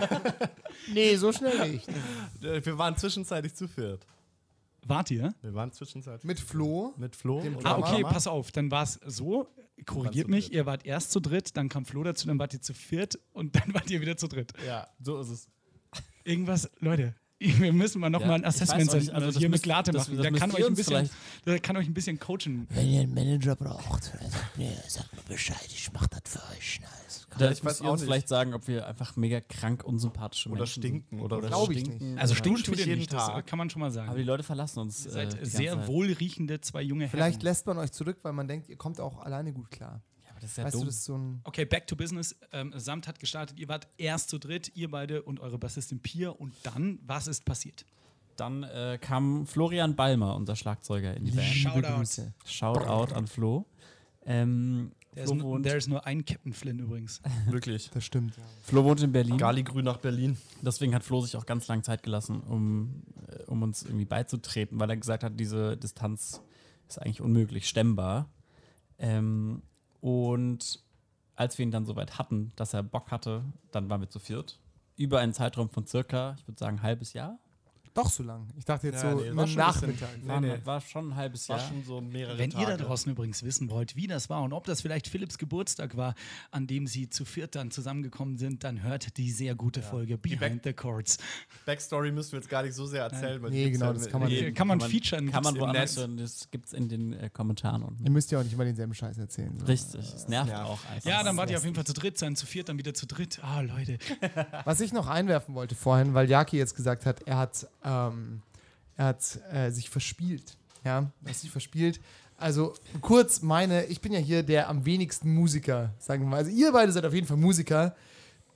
nein. 0.10 0.32
Nee, 0.93 1.15
so 1.15 1.32
schnell 1.32 1.70
nicht. 1.72 1.88
Wir 2.39 2.78
waren 2.78 2.96
zwischenzeitlich 2.96 3.56
zu 3.56 3.67
viert. 3.67 4.06
Wart 4.88 5.12
ihr? 5.12 5.34
Wir 5.41 5.54
waren 5.54 5.71
zwischenzeitlich 5.71 6.23
Mit 6.23 6.39
Flo. 6.39 6.93
mit 6.97 7.15
Flo. 7.15 7.43
Ah, 7.63 7.78
okay, 7.78 8.04
pass 8.04 8.28
auf. 8.28 8.52
Dann 8.52 8.71
war 8.71 8.84
es 8.84 9.00
so, 9.06 9.47
korrigiert 9.86 10.28
mich, 10.28 10.45
dritt. 10.45 10.56
ihr 10.56 10.65
wart 10.65 10.86
erst 10.86 11.12
zu 11.12 11.19
dritt, 11.19 11.58
dann 11.58 11.69
kam 11.69 11.86
Flo 11.86 12.04
dazu, 12.04 12.28
dann 12.28 12.39
wart 12.39 12.54
ihr 12.54 12.62
zu 12.62 12.73
viert 12.73 13.19
und 13.34 13.56
dann 13.56 13.73
wart 13.73 13.89
ihr 13.89 14.02
wieder 14.02 14.17
zu 14.17 14.28
dritt. 14.28 14.54
Ja, 14.65 14.88
so 15.00 15.19
ist 15.19 15.30
es. 15.30 15.50
Irgendwas, 16.23 16.69
Leute, 16.80 17.15
wir 17.62 17.73
müssen 17.73 18.00
mal 18.02 18.10
nochmal 18.10 18.32
ein 18.32 18.39
ich 18.41 18.45
weiß 18.47 18.62
Assessment 18.62 18.93
nicht, 18.93 18.93
also 18.93 19.12
also 19.13 19.26
das 19.28 19.38
hier 19.38 19.47
mit 19.47 19.52
müsst- 19.52 19.63
Glate 19.63 19.91
das- 19.91 20.08
machen. 20.08 20.17
das 20.17 20.23
Der 20.23 20.32
kann, 20.39 20.52
euch 20.52 20.65
ein 20.65 20.73
bisschen, 20.73 20.86
vielleicht- 20.95 21.13
der 21.45 21.60
kann 21.60 21.78
euch 21.78 21.88
ein 21.88 21.93
bisschen 21.93 22.19
coachen. 22.19 22.67
Wenn 22.69 22.88
ihr 22.89 23.02
einen 23.02 23.13
Manager 23.13 23.56
braucht, 23.56 24.04
sagt 24.06 24.58
mir, 24.58 24.71
sagt 24.88 25.13
mir 25.15 25.21
Bescheid, 25.28 25.67
ich 25.69 25.91
mach 25.93 26.08
das 26.08 26.21
für 26.26 26.39
euch 26.56 26.73
schnell. 26.76 26.89
Da 27.38 27.52
ich 27.52 27.63
weiß 27.63 27.82
auch 27.82 27.91
uns 27.91 28.02
nicht. 28.02 28.08
vielleicht 28.10 28.28
sagen, 28.30 28.56
ob 28.56 28.67
wir 28.67 28.88
einfach 28.88 29.15
mega 29.15 29.39
krank 29.41 29.84
unsympathische 29.84 30.50
Oder 30.50 30.62
Menschen 30.62 30.82
stinken 30.82 31.17
sind. 31.17 31.21
oder 31.21 31.39
so. 31.39 31.47
Glaub 31.47 31.69
ich 31.69 31.82
stinken. 31.82 32.10
nicht. 32.13 32.19
Also 32.19 32.34
Ja. 32.34 32.38
stinkt 32.39 32.58
Duscht 32.60 32.65
tut 32.65 32.80
ihr 32.80 32.86
jeden 32.88 32.97
nicht, 33.00 33.13
das 33.13 33.28
Tag. 33.28 33.45
kann 33.45 33.58
man 33.60 33.69
schon 33.69 33.80
mal 33.82 33.91
sagen. 33.91 34.10
Aber 34.10 34.17
die 34.17 34.23
Leute 34.23 34.41
verlassen 34.41 34.80
uns. 34.80 35.06
Ihr 35.06 35.12
äh, 35.12 35.13
seid 35.13 35.36
ganze 35.36 35.45
sehr 35.52 35.88
wohlriechende 35.88 36.60
zwei 36.62 36.82
junge 36.82 37.08
Vielleicht 37.08 37.36
Herren. 37.38 37.43
lässt 37.43 37.67
man 37.67 37.78
euch 37.78 37.91
zurück, 37.91 38.17
weil 38.23 38.34
man 38.34 38.47
denkt, 38.47 38.69
ihr 38.69 38.76
kommt 38.76 39.00
auch 39.00 39.19
alleine 39.19 39.54
gut 39.54 39.69
klar. 39.69 40.02
Aber 40.38 40.41
das 40.41 40.52
ist 40.52 40.58
ja 40.58 40.63
weißt 40.65 40.76
dumm. 40.76 40.82
du, 40.82 40.86
das 40.86 40.95
ist 40.95 41.06
so 41.06 41.17
ein. 41.17 41.41
Okay, 41.43 41.65
back 41.65 41.88
to 41.88 41.95
business. 41.95 42.36
Ähm, 42.52 42.71
Samt 42.76 43.08
hat 43.08 43.19
gestartet. 43.19 43.60
Ihr 43.60 43.67
wart 43.67 43.88
erst 43.97 44.30
zu 44.30 44.38
dritt, 44.38 44.71
ihr 44.76 44.89
beide 44.91 45.23
und 45.23 45.39
eure 45.39 45.58
Bassistin 45.58 46.00
Pia. 46.00 46.30
Und 46.30 46.54
dann, 46.63 47.00
was 47.06 47.28
ist 47.28 47.43
passiert? 47.43 47.86
Dann 48.36 48.62
äh, 48.63 49.00
kam 49.02 49.47
Florian 49.47 49.95
Balmer, 49.95 50.36
unser 50.36 50.56
Schlagzeuger, 50.56 51.15
in 51.17 51.26
die 51.26 51.32
Band. 51.32 51.47
Shoutout. 51.47 51.95
Grüße. 51.97 52.34
Shoutout 52.45 53.15
an 53.15 53.26
Flo. 53.26 53.65
Ähm, 54.26 54.91
There 55.15 55.26
Flo, 55.26 55.36
is, 55.36 55.43
wohnt, 55.43 55.63
there 55.65 55.78
is 55.78 55.88
nur 55.88 56.06
ein 56.06 56.23
Captain 56.23 56.54
Flynn 56.54 56.78
übrigens. 56.78 57.19
Wirklich. 57.47 57.89
Das 57.89 58.06
stimmt. 58.06 58.36
Flo 58.62 58.84
wohnt 58.84 59.02
in 59.02 59.12
Berlin. 59.12 59.39
Gali-Grün 59.39 59.86
nach 59.86 59.97
Berlin. 59.97 60.38
Deswegen 60.62 60.93
hat 60.93 61.04
Flo 61.04 61.21
sich 61.21 61.36
auch 61.36 61.47
ganz 61.47 61.67
lange 61.67 61.82
Zeit 61.82 62.04
gelassen, 62.04 62.41
um, 62.41 63.02
äh, 63.28 63.41
um 63.45 63.63
uns 63.63 63.82
irgendwie 63.82 64.06
beizutreten, 64.06 64.80
weil 64.80 64.91
er 64.91 64.97
gesagt 64.97 65.23
hat, 65.23 65.39
diese 65.39 65.76
Distanz 65.76 66.43
ist 66.88 67.02
eigentlich 67.02 67.21
unmöglich 67.21 67.67
stemmbar. 67.67 68.30
Ähm, 69.00 69.63
und 70.08 70.80
als 71.36 71.58
wir 71.58 71.63
ihn 71.65 71.72
dann 71.72 71.86
soweit 71.86 72.17
hatten, 72.17 72.54
dass 72.56 72.74
er 72.74 72.82
Bock 72.82 73.12
hatte, 73.12 73.43
dann 73.72 73.89
waren 73.89 74.00
wir 74.00 74.10
zu 74.10 74.20
viert. 74.20 74.58
Über 74.96 75.20
einen 75.20 75.34
Zeitraum 75.34 75.70
von 75.70 75.86
circa, 75.86 76.38
ich 76.39 76.48
würde 76.48 76.58
sagen, 76.58 76.78
ein 76.78 76.82
halbes 76.82 77.12
Jahr. 77.12 77.38
Doch 77.98 78.10
so 78.12 78.22
lang. 78.24 78.48
Ich 78.56 78.64
dachte 78.64 78.88
jetzt 78.88 79.04
Ja, 79.04 79.12
so 79.12 79.18
nee, 79.20 79.36
war 79.36 79.48
schon 79.48 79.60
ein 79.60 79.68
bisschen- 79.74 79.90
Nachmittag. 79.90 80.10
War, 80.28 80.40
nee. 80.42 80.54
war 80.64 80.82
schon 80.82 81.10
ein 81.10 81.16
halbes 81.16 81.50
War 81.50 81.58
Jahr. 81.58 81.68
schon 81.68 81.84
so 81.84 82.00
mehrere 82.00 82.38
Wenn 82.38 82.52
ihr 82.52 82.58
Tage. 82.66 82.78
da 82.78 82.84
draußen 82.86 83.12
übrigens 83.12 83.42
wissen 83.42 83.72
wollt, 83.72 83.96
wie 83.96 84.06
das 84.06 84.30
war 84.30 84.44
und 84.44 84.54
ob 84.54 84.66
das 84.66 84.82
vielleicht 84.82 85.08
Philipps 85.08 85.40
Geburtstag 85.40 85.98
war, 85.98 86.14
an 86.52 86.68
dem 86.68 86.86
sie 86.86 87.10
zu 87.10 87.26
viert 87.26 87.56
dann 87.56 87.72
zusammengekommen 87.72 88.38
sind, 88.38 88.64
dann 88.64 88.84
hört 88.84 89.18
die 89.18 89.32
sehr 89.32 89.56
gute 89.56 89.82
Folge 89.82 90.18
Behind 90.20 90.40
Back- 90.40 90.62
the 90.64 90.74
Chords. 90.74 91.18
Backstory 91.66 92.12
müssen 92.12 92.34
wir 92.34 92.40
jetzt 92.40 92.50
gar 92.50 92.62
nicht 92.64 92.76
so 92.76 92.86
sehr 92.86 93.04
erzählen. 93.04 93.42
weil 93.42 93.50
die 93.52 93.58
Nee, 93.66 93.72
genau, 93.72 93.88
ja 93.88 93.94
das 93.94 94.08
kann 94.10 94.22
man 94.22 94.30
in- 94.32 94.46
nicht. 94.46 94.56
Kann 94.56 94.68
man 94.68 94.80
featuren. 94.80 95.32
Kann 95.32 95.44
man 95.44 95.58
woanders 95.60 95.98
hören, 95.98 96.18
das 96.18 96.52
gibt 96.52 96.68
es 96.68 96.74
in 96.74 96.88
den 96.90 97.14
äh, 97.14 97.30
Kommentaren 97.32 97.82
unten. 97.82 98.04
Ihr 98.06 98.12
müsst 98.12 98.30
ja 98.32 98.40
auch 98.40 98.44
nicht 98.44 98.54
immer 98.54 98.66
denselben 98.66 98.94
Scheiß 98.94 99.18
erzählen. 99.18 99.58
So. 99.60 99.66
Richtig, 99.66 100.02
es 100.14 100.28
nervt 100.28 100.50
nervt. 100.52 100.66
auch. 100.70 100.80
Ja, 101.04 101.24
dann 101.24 101.36
wart 101.36 101.50
ihr 101.50 101.58
auf 101.58 101.64
jeden 101.64 101.76
Fall 101.76 101.86
zu 101.86 101.94
dritt, 101.94 102.18
sein 102.20 102.36
zu 102.36 102.46
viert, 102.46 102.70
dann 102.70 102.78
wieder 102.78 102.94
zu 102.94 103.08
dritt. 103.08 103.40
Ah, 103.42 103.62
Leute. 103.62 103.98
Was 104.66 104.80
ich 104.82 104.94
noch 104.94 105.08
einwerfen 105.08 105.56
wollte 105.56 105.74
vorhin, 105.74 106.14
weil 106.14 106.30
Jaki 106.30 106.58
jetzt 106.58 106.76
gesagt 106.76 107.06
hat, 107.06 107.22
er 107.28 107.38
hat, 107.38 107.68
ähm, 107.88 108.41
er 108.97 109.06
hat 109.06 109.39
äh, 109.52 109.71
sich 109.71 109.89
verspielt. 109.89 110.58
Ja, 110.84 111.12
er 111.23 111.30
hat 111.30 111.36
sich 111.36 111.52
verspielt. 111.52 112.00
Also 112.38 112.76
kurz 113.02 113.41
meine, 113.41 113.86
ich 113.86 114.02
bin 114.02 114.13
ja 114.13 114.19
hier 114.19 114.43
der 114.43 114.69
am 114.69 114.86
wenigsten 114.86 115.34
Musiker, 115.34 115.93
sagen 115.97 116.23
wir 116.23 116.30
mal. 116.30 116.38
Also 116.38 116.52
ihr 116.52 116.71
beide 116.71 116.91
seid 116.91 117.06
auf 117.06 117.13
jeden 117.13 117.26
Fall 117.26 117.38
Musiker. 117.38 117.95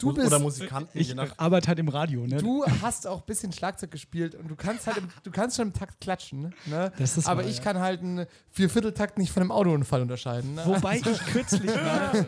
Du 0.01 0.13
bist, 0.13 0.27
Oder 0.27 0.39
Musikanten, 0.39 0.97
Ich 0.97 1.09
je 1.09 1.13
nach. 1.15 1.37
arbeite 1.37 1.67
halt 1.67 1.79
im 1.79 1.87
Radio, 1.89 2.25
ne? 2.25 2.37
du 2.37 2.65
hast 2.81 3.07
auch 3.07 3.19
ein 3.21 3.25
bisschen 3.25 3.51
Schlagzeug 3.53 3.91
gespielt 3.91 4.35
und 4.35 4.47
du 4.47 4.55
kannst 4.55 4.87
halt, 4.87 4.97
im, 4.97 5.07
du 5.23 5.31
kannst 5.31 5.57
schon 5.57 5.67
im 5.69 5.73
Takt 5.73 6.01
klatschen. 6.01 6.53
Ne? 6.65 6.91
Das 6.97 7.17
ist 7.17 7.27
Aber 7.27 7.41
wahr, 7.43 7.49
ich 7.49 7.57
ja. 7.57 7.63
kann 7.63 7.79
halt 7.79 8.01
einen 8.01 8.25
Viervierteltakt 8.51 9.17
nicht 9.17 9.31
von 9.31 9.41
einem 9.41 9.51
Autounfall 9.51 10.01
unterscheiden. 10.01 10.55
Ne? 10.55 10.63
Wobei 10.65 10.97
ich 10.97 11.19
kürzlich 11.31 11.63
mal, 11.75 12.25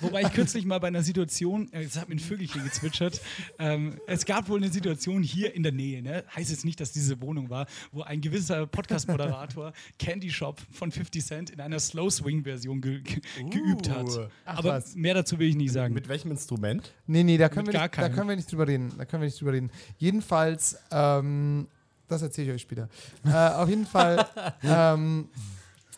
wobei 0.00 0.22
ich 0.22 0.32
kürzlich 0.32 0.64
mal 0.64 0.78
bei 0.80 0.88
einer 0.88 1.02
Situation, 1.02 1.72
äh, 1.72 1.82
es 1.84 1.96
hat 1.98 2.08
mir 2.08 2.16
ein 2.16 2.18
Vögelchen 2.20 2.64
gezwitschert, 2.64 3.20
ähm, 3.58 3.98
es 4.06 4.24
gab 4.26 4.48
wohl 4.48 4.58
eine 4.58 4.70
Situation 4.72 5.22
hier 5.22 5.54
in 5.54 5.62
der 5.62 5.72
Nähe, 5.72 6.02
ne? 6.02 6.24
heißt 6.34 6.50
jetzt 6.50 6.64
nicht, 6.64 6.80
dass 6.80 6.92
diese 6.92 7.20
Wohnung 7.20 7.50
war, 7.50 7.66
wo 7.92 8.02
ein 8.02 8.20
gewisser 8.20 8.66
Podcast-Moderator 8.66 9.72
Candy 9.98 10.30
Shop 10.30 10.60
von 10.72 10.90
50 10.90 11.24
Cent 11.24 11.50
in 11.50 11.60
einer 11.60 11.78
Slow 11.80 12.10
Swing-Version 12.10 12.80
ge 12.80 13.00
ge 13.00 13.20
geübt 13.50 13.88
hat. 13.90 14.06
Ach 14.44 14.58
Aber 14.58 14.68
was. 14.70 14.94
mehr 14.94 15.14
dazu 15.14 15.38
will 15.38 15.48
ich 15.48 15.56
nicht 15.56 15.72
sagen. 15.72 15.94
Mit 15.94 16.08
welchem 16.08 16.30
Instrument? 16.30 16.92
Nee, 17.06 17.22
nee, 17.22 17.36
da 17.36 17.48
können, 17.48 17.66
Mit 17.66 17.74
wir 17.74 17.82
nicht, 17.82 17.98
da 17.98 18.08
können 18.08 18.28
wir 18.28 18.36
nicht 18.36 18.50
drüber 18.50 18.66
reden. 18.66 18.92
Da 18.96 19.04
können 19.04 19.22
wir 19.22 19.26
nicht 19.26 19.40
drüber 19.40 19.52
reden. 19.52 19.70
Jedenfalls, 19.98 20.78
ähm, 20.90 21.68
das 22.08 22.22
erzähle 22.22 22.48
ich 22.48 22.54
euch 22.54 22.62
später. 22.62 22.88
äh, 23.24 23.30
auf 23.30 23.68
jeden 23.68 23.86
Fall 23.86 24.26
ähm, 24.62 25.28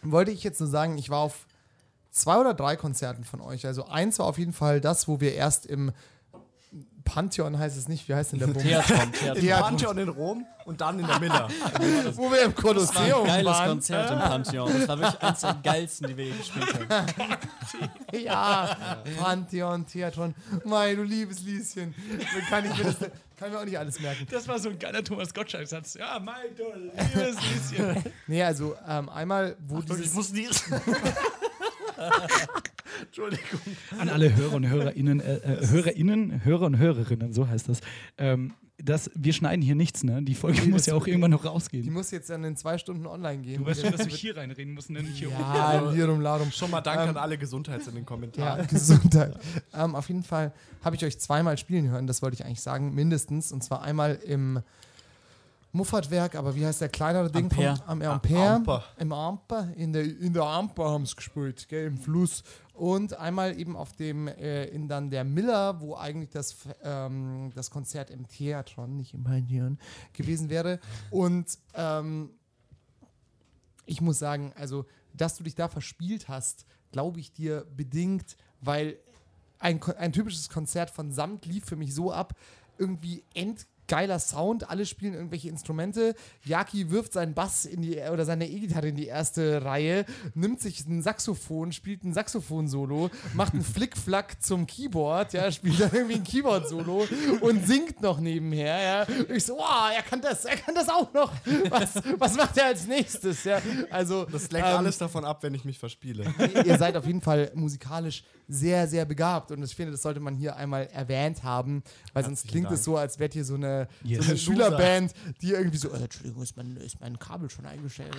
wollte 0.03 0.31
ich 0.31 0.42
jetzt 0.42 0.61
nur 0.61 0.69
sagen, 0.69 0.99
ich 0.99 1.11
war 1.11 1.19
auf 1.21 1.47
zwei 2.11 2.38
oder 2.38 2.55
drei 2.55 2.77
Konzerten 2.77 3.25
von 3.25 3.40
euch. 3.40 3.66
Also 3.66 3.87
eins 3.87 4.19
war 4.19 4.27
auf 4.27 4.38
jeden 4.38 4.53
Fall 4.53 4.81
das, 4.81 5.07
wo 5.07 5.21
wir 5.21 5.35
erst 5.35 5.66
im 5.66 5.92
Pantheon 7.07 7.59
heißt 7.59 7.77
es 7.79 7.88
nicht, 7.88 8.07
wie 8.09 8.14
heißt 8.14 8.33
denn 8.33 8.40
der 8.40 8.47
Bums? 8.49 8.62
Theatron, 8.62 9.12
Theatron. 9.12 9.37
Im 9.37 9.45
Ja, 9.45 9.61
Pantheon 9.62 9.99
in 9.99 10.09
Rom 10.11 10.47
und 10.66 10.81
dann 10.81 10.99
in 10.99 11.07
der 11.07 11.19
Miller. 11.19 11.49
wo 12.14 12.31
wir 12.31 12.42
im 12.42 12.55
Das 12.55 12.64
war 12.64 13.03
ein 13.03 13.11
Kolosseum 13.11 13.27
geiles 13.27 13.47
waren. 13.53 13.69
Konzert 13.71 14.11
im 14.11 14.19
Pantheon. 14.19 14.73
Das 14.79 14.88
war 14.88 14.99
wirklich 14.99 15.23
eins 15.23 15.40
der 15.40 15.55
geilsten, 15.62 16.09
die 16.09 16.16
wir 16.16 16.25
je 16.27 16.33
gespielt 16.33 16.75
haben. 16.90 17.38
ja, 18.21 18.77
Pantheon, 19.19 19.87
Theatron. 19.87 20.35
Mein, 20.64 20.97
du 20.97 21.03
liebes 21.05 21.40
Lieschen. 21.42 21.95
Kann 22.51 22.64
ich 22.64 22.77
mir, 22.77 22.85
das, 22.85 22.97
kann 23.37 23.51
mir 23.53 23.61
auch 23.61 23.64
nicht 23.64 23.79
alles 23.79 24.01
merken. 24.01 24.27
Das 24.31 24.49
war 24.49 24.59
so 24.59 24.69
ein 24.71 24.79
geiler 24.79 25.05
Thomas 25.05 25.33
Gottschalk-Satz. 25.33 25.95
Ja, 25.95 26.18
mein 26.18 26.35
du 26.57 26.64
liebes 26.74 27.37
Lieschen. 27.70 28.05
Nee, 28.26 28.43
also 28.43 28.74
ähm, 28.89 29.09
einmal, 29.09 29.57
wo 29.66 29.78
Ich 29.78 29.85
dieses... 29.85 30.14
muss 30.14 30.33
nie. 30.33 30.49
Entschuldigung. 33.07 33.61
An 33.99 34.09
alle 34.09 34.34
Hörer 34.34 34.55
und 34.55 34.68
HörerInnen, 34.68 35.20
äh, 35.20 35.36
äh, 35.36 35.66
HörerInnen, 35.66 36.44
Hörer 36.44 36.66
und 36.66 36.78
Hörerinnen, 36.78 37.32
so 37.32 37.49
heißt 37.49 37.68
das. 37.68 37.80
Ähm, 38.18 38.55
das 38.78 39.11
wir 39.14 39.32
schneiden 39.32 39.62
hier 39.62 39.74
nichts, 39.74 40.05
ne? 40.05 40.22
Die 40.22 40.34
Folge 40.34 40.61
Nee, 40.61 40.66
muss 40.68 40.84
ja 40.84 40.92
auch 40.94 41.07
irgendwann 41.07 41.30
noch 41.30 41.40
Die 41.40 41.49
rausgehen. 41.49 41.90
muss 41.90 42.11
jetzt 42.11 42.28
dann 42.28 42.44
in 42.44 42.57
zwei 42.57 42.76
Stunden 42.76 43.07
online 43.07 43.40
gehen. 43.42 43.64
Du 43.64 43.66
weißt 43.70 43.80
schon, 43.80 43.90
dass 43.90 44.07
wir 44.07 44.14
hier 44.14 44.36
reinreden 44.36 44.74
müssen, 44.74 44.92
ne? 44.92 45.03
nicht 45.03 45.16
hier 45.16 45.28
oben. 45.28 45.40
Ja, 45.40 45.90
Lirum 45.90 46.20
Larum. 46.20 46.51
Schon 46.53 46.70
mal 46.70 46.82
Danke 46.82 47.05
Ähm, 47.05 47.09
an 47.11 47.16
alle 47.16 47.38
Gesundheits 47.38 47.86
in 47.86 47.94
den 47.94 48.03
Ja, 48.03 48.07
Kommentaren. 48.07 48.66
Gesundheit. 48.68 49.34
ähm, 49.72 49.94
auf 49.94 50.09
jeden 50.09 50.22
Fall 50.22 50.53
habe 50.84 50.94
ich 50.94 51.05
euch 51.07 51.18
zweimal 51.18 51.57
spielen 51.57 51.88
hören, 51.88 52.07
das 52.07 52.20
wollte 52.20 52.34
ich 52.34 52.44
eigentlich 52.44 52.61
sagen, 52.61 52.94
mindestens. 52.94 53.51
Und 53.51 53.64
zwar 53.64 53.82
einmal 53.82 54.16
im 54.26 54.61
Muffatwerk, 55.77 56.35
aber 56.35 56.55
wie 56.55 56.66
heißt 56.66 56.81
der 56.81 56.89
kleinere 56.89 57.31
Ding? 57.31 57.45
Ampere. 57.45 57.77
Vom, 57.77 57.87
am 57.87 58.03
Ampere. 58.03 58.49
Amper. 58.49 58.85
Im 58.99 59.12
Amper. 59.12 59.72
In 59.77 59.93
der, 59.93 60.03
in 60.03 60.33
der 60.33 60.45
Amper 60.45 60.91
haben 60.91 61.07
sie 61.07 61.14
gespielt, 61.14 61.68
gell, 61.68 61.87
im 61.87 61.99
Fluss. 61.99 62.43
Und 62.72 63.14
einmal 63.14 63.59
eben 63.59 63.77
auf 63.77 63.93
dem, 63.93 64.29
äh, 64.29 64.64
in 64.66 64.89
dann 64.89 65.11
der 65.11 65.24
Miller, 65.24 65.81
wo 65.81 65.95
eigentlich 65.95 66.31
das, 66.31 66.57
ähm, 66.83 67.51
das 67.55 67.70
Konzert 67.70 68.11
im 68.11 68.27
Theatron, 68.27 68.97
nicht 68.97 69.14
im 69.14 69.24
Pantheon, 69.24 69.79
gewesen 70.12 70.51
wäre. 70.51 70.81
Und 71.11 71.59
ähm, 71.74 72.31
ich 73.87 74.01
muss 74.01 74.18
sagen, 74.18 74.53
also, 74.57 74.85
dass 75.14 75.37
du 75.37 75.45
dich 75.45 75.55
da 75.55 75.68
verspielt 75.68 76.29
hast, 76.29 76.66
glaube 76.93 77.20
ich 77.20 77.33
dir 77.33 77.66
bedingt, 77.77 78.37
weil 78.61 78.99
ein, 79.59 79.83
ein 79.83 80.12
typisches 80.12 80.51
Konzert 80.51 80.91
von 80.91 81.12
Samt 81.12 81.47
lief 81.47 81.64
für 81.64 81.77
mich 81.77 81.95
so 81.95 82.12
ab, 82.12 82.35
irgendwie 82.79 83.24
endgeiler 83.87 84.18
Sound, 84.18 84.68
alle 84.68 84.84
spielen 84.84 85.14
irgendwelche 85.14 85.49
Instrumente, 85.49 86.14
Yaki 86.45 86.91
wirft 86.91 87.12
seinen 87.12 87.34
Bass 87.34 87.64
in 87.64 87.82
die, 87.82 87.99
oder 88.12 88.24
seine 88.24 88.49
E-Gitarre 88.49 88.89
in 88.89 88.97
die 88.97 89.07
erste 89.07 89.64
Reihe, 89.64 90.05
nimmt 90.34 90.61
sich 90.61 90.84
ein 90.87 91.03
Saxophon, 91.03 91.70
spielt 91.72 92.03
ein 92.05 92.12
Saxophon-Solo, 92.12 93.11
macht 93.34 93.53
einen 93.55 93.62
Flickflack 93.62 94.43
zum 94.43 94.66
Keyboard, 94.66 95.32
ja, 95.34 95.51
spielt 95.53 95.80
dann 95.80 95.91
irgendwie 95.93 96.16
ein 96.16 96.24
Keyboard-Solo 96.24 97.07
und 97.41 97.66
singt 97.66 98.03
noch 98.03 98.18
nebenher, 98.18 99.07
ja. 99.07 99.07
Ich 99.34 99.45
so, 99.45 99.55
wow, 99.55 99.91
er 99.95 100.03
kann 100.03 100.20
das, 100.20 100.45
er 100.45 100.57
kann 100.57 100.74
das 100.74 100.89
auch 100.89 101.12
noch. 101.12 101.32
Was, 101.70 101.95
was 102.18 102.37
macht 102.37 102.57
er 102.59 102.66
als 102.66 102.87
nächstes, 102.87 103.45
ja? 103.45 103.61
Also, 103.91 104.24
Das 104.24 104.51
lenkt 104.51 104.68
ähm, 104.68 104.78
alles 104.78 104.99
davon 104.99 105.24
ab, 105.24 105.43
wenn 105.43 105.55
ich 105.55 105.64
mich 105.64 105.78
verspiele. 105.78 106.24
ihr 106.64 106.76
seid 106.78 106.97
auf 106.97 107.07
jeden 107.07 107.20
Fall 107.20 107.53
musikalisch 107.55 108.24
sehr, 108.49 108.87
sehr 108.89 109.05
begabt 109.05 109.51
und 109.51 109.62
ich 109.62 109.74
finde, 109.74 109.93
das 109.93 110.03
sollte 110.03 110.20
man 110.20 110.37
hier 110.37 110.57
einmal 110.57 110.87
erwähnt 110.93 111.43
haben, 111.43 111.82
weil 112.12 112.24
sonst 112.24 112.41
Herzlichen 112.45 112.51
klingt 112.53 112.66
es 112.66 112.80
Dank. 112.80 112.84
so, 112.84 112.97
als 112.97 113.18
wärt 113.18 113.34
ihr 113.34 113.45
so 113.45 113.55
eine, 113.55 113.76
Yes. 114.05 114.24
so 114.24 114.31
eine. 114.31 114.39
Schülerband, 114.39 115.12
die 115.43 115.51
irgendwie 115.51 115.77
so, 115.79 115.91
äh, 115.93 116.03
Entschuldigung, 116.03 116.43
ist 116.43 116.57
mein, 116.57 116.77
ist 116.77 117.01
mein 117.01 117.18
Kabel 117.18 117.51
schon 117.51 117.66
eingestellt? 117.66 118.16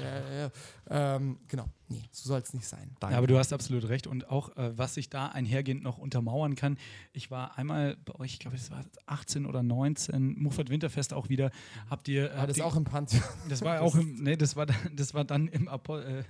Ja. 0.89 1.15
Ähm, 1.15 1.37
genau, 1.47 1.65
nee, 1.89 2.03
so 2.11 2.27
soll 2.29 2.39
es 2.41 2.53
nicht 2.53 2.67
sein. 2.67 2.91
Danke. 2.99 3.13
Ja, 3.13 3.17
aber 3.17 3.27
du 3.27 3.37
hast 3.37 3.53
absolut 3.53 3.87
recht. 3.89 4.07
Und 4.07 4.29
auch, 4.29 4.55
äh, 4.57 4.77
was 4.77 4.97
ich 4.97 5.09
da 5.09 5.27
einhergehend 5.27 5.83
noch 5.83 5.97
untermauern 5.97 6.55
kann, 6.55 6.77
ich 7.13 7.31
war 7.31 7.57
einmal 7.57 7.97
bei 8.05 8.15
euch, 8.15 8.33
ich 8.33 8.39
glaube, 8.39 8.57
es 8.57 8.71
war 8.71 8.83
18 9.05 9.45
oder 9.45 9.63
19, 9.63 10.35
Muffat 10.39 10.69
Winterfest 10.69 11.13
auch 11.13 11.29
wieder. 11.29 11.51
Habt 11.89 12.07
ihr. 12.07 12.29
War 12.31 12.37
habt 12.39 12.49
das 12.51 12.57
ihr 12.57 12.65
auch 12.65 12.75
im 12.75 12.83
Pantheon? 12.83 13.23
das 13.49 13.61
war 13.61 13.81
auch 13.81 13.95
im, 13.95 14.15
nee, 14.23 14.35
das 14.37 14.55
war, 14.55 14.65
dann- 14.65 14.95
das 14.95 15.13
war 15.13 15.23
dann 15.25 15.47
im 15.47 15.67
Apollo. 15.67 16.03
Äh, 16.03 16.23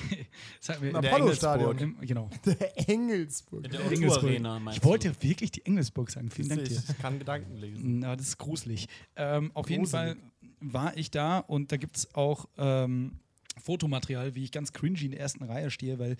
sag 0.60 0.80
mir, 0.80 0.90
Im 0.90 1.00
der 1.02 1.12
Apollo-Stadion. 1.12 1.96
genau. 2.00 2.30
Der 2.44 2.88
Engelsburg. 2.88 3.64
In 3.64 3.70
der 3.72 3.80
Engelsburg. 3.90 4.24
O2-Arena, 4.24 4.58
meinst 4.58 4.78
Ich 4.78 4.84
wollte 4.84 5.12
wirklich 5.22 5.50
die 5.52 5.64
Engelsburg 5.66 6.10
sagen. 6.10 6.30
Vielen 6.30 6.48
Dank 6.50 6.64
dir. 6.64 6.76
Ich 6.88 6.98
kann 6.98 7.18
Gedanken 7.18 7.56
lesen. 7.56 7.98
Na, 8.00 8.16
das 8.16 8.28
ist 8.28 8.38
gruselig. 8.38 8.73
Ähm, 9.16 9.50
auf 9.54 9.68
jeden 9.70 9.84
Gruselig. 9.84 10.16
Fall 10.16 10.16
war 10.60 10.96
ich 10.96 11.10
da 11.10 11.38
und 11.38 11.72
da 11.72 11.76
gibt 11.76 11.96
es 11.96 12.14
auch 12.14 12.46
ähm, 12.56 13.18
Fotomaterial, 13.62 14.34
wie 14.34 14.44
ich 14.44 14.52
ganz 14.52 14.72
cringy 14.72 15.04
in 15.04 15.10
der 15.12 15.20
ersten 15.20 15.44
Reihe 15.44 15.70
stehe, 15.70 15.98
weil 15.98 16.16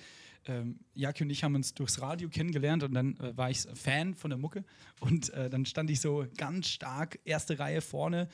ähm, 0.46 0.78
Jaki 0.94 1.24
und 1.24 1.30
ich 1.30 1.42
haben 1.42 1.54
uns 1.54 1.74
durchs 1.74 2.00
Radio 2.00 2.28
kennengelernt 2.28 2.82
und 2.82 2.94
dann 2.94 3.16
äh, 3.18 3.36
war 3.36 3.50
ich 3.50 3.60
Fan 3.74 4.14
von 4.14 4.30
der 4.30 4.38
Mucke 4.38 4.64
und 5.00 5.30
äh, 5.30 5.48
dann 5.50 5.66
stand 5.66 5.90
ich 5.90 6.00
so 6.00 6.26
ganz 6.36 6.68
stark 6.68 7.18
erste 7.24 7.58
Reihe 7.58 7.80
vorne 7.80 8.28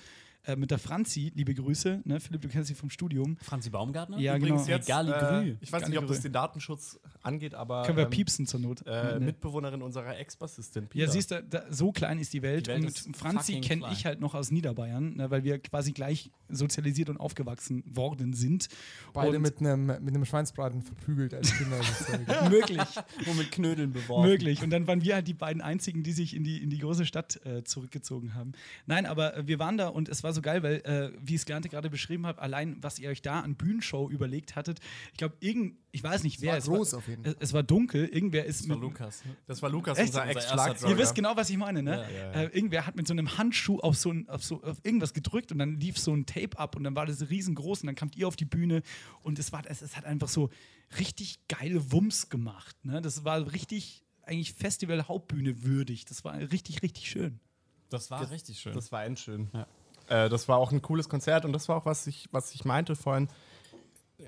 äh, 0.46 0.56
mit 0.56 0.70
der 0.70 0.78
Franzi, 0.78 1.32
liebe 1.34 1.54
Grüße, 1.54 2.02
ne? 2.04 2.20
Philipp, 2.20 2.42
du 2.42 2.48
kennst 2.48 2.68
sie 2.68 2.74
vom 2.74 2.90
Studium. 2.90 3.36
Franzi 3.42 3.70
Baumgartner? 3.70 4.18
Ja, 4.18 4.36
Übrigens 4.36 4.64
genau. 4.66 4.76
jetzt, 4.76 4.88
äh, 4.88 5.56
ich 5.60 5.72
weiß 5.72 5.82
Gali 5.82 5.90
nicht, 5.90 5.98
ob 5.98 6.06
das 6.08 6.20
den 6.20 6.32
Datenschutz 6.32 6.98
angeht, 7.22 7.54
aber 7.54 7.82
Können 7.84 7.98
wir 7.98 8.04
ähm, 8.04 8.10
piepsen 8.10 8.46
zur 8.46 8.60
Not. 8.60 8.86
äh, 8.86 9.18
Nee. 9.18 9.26
Mitbewohnerin 9.26 9.82
unserer 9.82 10.18
Ex-Bassistin. 10.18 10.88
Ja, 10.94 11.08
siehst 11.08 11.30
du, 11.30 11.42
da, 11.42 11.64
so 11.70 11.92
klein 11.92 12.18
ist 12.18 12.32
die 12.32 12.42
Welt. 12.42 12.66
Die 12.66 12.70
Welt 12.70 13.02
und 13.06 13.16
Franzi 13.16 13.60
kenne 13.60 13.86
ich 13.92 14.06
halt 14.06 14.20
noch 14.20 14.34
aus 14.34 14.50
Niederbayern, 14.50 15.16
ne, 15.16 15.30
weil 15.30 15.44
wir 15.44 15.58
quasi 15.58 15.92
gleich 15.92 16.30
sozialisiert 16.48 17.08
und 17.10 17.18
aufgewachsen 17.18 17.82
worden 17.86 18.32
sind. 18.32 18.68
Beide 19.12 19.36
und 19.36 19.42
mit 19.42 19.60
einem 19.60 19.86
mit 19.86 20.08
einem 20.14 20.24
Schweinsbraten 20.24 20.82
verprügelt 20.82 21.34
als 21.34 21.56
Kinder. 21.56 21.80
möglich, 22.50 22.80
Wo 23.24 23.32
mit 23.34 23.52
Knödeln 23.52 23.92
beworfen. 23.92 24.28
möglich. 24.28 24.62
Und 24.62 24.70
dann 24.70 24.86
waren 24.86 25.02
wir 25.02 25.14
halt 25.14 25.28
die 25.28 25.34
beiden 25.34 25.62
einzigen, 25.62 26.02
die 26.02 26.12
sich 26.12 26.34
in 26.34 26.44
die, 26.44 26.62
in 26.62 26.70
die 26.70 26.78
große 26.78 27.04
Stadt 27.06 27.44
äh, 27.44 27.62
zurückgezogen 27.64 28.34
haben. 28.34 28.52
Nein, 28.86 29.06
aber 29.06 29.36
äh, 29.36 29.46
wir 29.46 29.58
waren 29.58 29.76
da 29.76 29.88
und 29.88 30.08
es 30.08 30.22
war 30.22 30.29
so 30.32 30.42
geil, 30.42 30.62
weil, 30.62 30.76
äh, 30.84 31.12
wie 31.20 31.34
es 31.34 31.44
Glante 31.44 31.68
gerade 31.68 31.90
beschrieben 31.90 32.26
hat, 32.26 32.38
allein 32.38 32.76
was 32.80 32.98
ihr 32.98 33.10
euch 33.10 33.22
da 33.22 33.40
an 33.40 33.54
Bühnenshow 33.56 34.08
überlegt 34.10 34.56
hattet, 34.56 34.80
ich 35.12 35.18
glaube, 35.18 35.36
irgend, 35.40 35.76
ich 35.92 36.02
weiß 36.02 36.22
nicht 36.22 36.40
wer, 36.40 36.52
war 36.52 36.58
es 36.58 36.64
groß 36.66 36.92
war, 36.92 36.98
auf 36.98 37.08
jeden 37.08 37.24
es, 37.24 37.36
es 37.38 37.52
war 37.52 37.62
dunkel, 37.62 38.06
irgendwer 38.06 38.44
ist 38.44 38.60
Das 38.60 38.68
war 38.68 38.76
mit, 38.76 38.82
Lukas. 38.84 39.24
ne? 39.24 39.36
Das 39.46 39.62
war 39.62 39.70
Lukas, 39.70 39.98
Echt? 39.98 40.08
unser 40.08 40.26
Ex-Schlagzeuger. 40.28 40.92
Ihr 40.92 40.98
wisst 40.98 41.14
genau, 41.14 41.36
was 41.36 41.50
ich 41.50 41.56
meine, 41.56 41.82
ne? 41.82 42.06
Ja, 42.10 42.10
ja, 42.10 42.32
Äh, 42.42 42.44
irgendwer 42.46 42.86
hat 42.86 42.96
mit 42.96 43.06
so 43.06 43.12
einem 43.14 43.36
Handschuh 43.38 43.78
auf 43.80 43.96
so, 43.96 44.10
ein, 44.12 44.28
auf 44.28 44.44
so 44.44 44.62
auf 44.62 44.78
irgendwas 44.82 45.12
gedrückt 45.14 45.52
und 45.52 45.58
dann 45.58 45.78
lief 45.80 45.98
so 45.98 46.14
ein 46.14 46.26
Tape 46.26 46.58
ab 46.58 46.76
und 46.76 46.84
dann 46.84 46.94
war 46.94 47.06
das 47.06 47.28
riesengroß 47.30 47.82
und 47.82 47.86
dann 47.86 47.94
kamt 47.96 48.16
ihr 48.16 48.28
auf 48.28 48.36
die 48.36 48.44
Bühne 48.44 48.82
und 49.22 49.38
es 49.38 49.52
war 49.52 49.62
es, 49.66 49.82
es 49.82 49.96
hat 49.96 50.04
einfach 50.04 50.28
so 50.28 50.50
richtig 50.98 51.46
geile 51.48 51.92
Wumms 51.92 52.28
gemacht, 52.28 52.76
ne? 52.84 53.00
Das 53.00 53.24
war 53.24 53.52
richtig 53.52 54.04
eigentlich 54.22 54.52
Festival 54.54 55.08
Hauptbühne 55.08 55.62
würdig. 55.64 56.04
Das 56.04 56.24
war 56.24 56.34
richtig 56.38 56.82
richtig 56.82 57.08
schön. 57.10 57.40
Das 57.88 58.10
war 58.10 58.30
richtig 58.30 58.60
schön. 58.60 58.72
Das 58.74 58.92
war 58.92 59.04
endschön. 59.04 59.48
Ja. 59.52 59.66
Äh, 60.10 60.28
das 60.28 60.48
war 60.48 60.58
auch 60.58 60.72
ein 60.72 60.82
cooles 60.82 61.08
Konzert 61.08 61.44
und 61.44 61.52
das 61.52 61.68
war 61.68 61.76
auch, 61.76 61.86
was 61.86 62.06
ich, 62.06 62.28
was 62.32 62.54
ich 62.54 62.64
meinte 62.64 62.96
vorhin. 62.96 63.28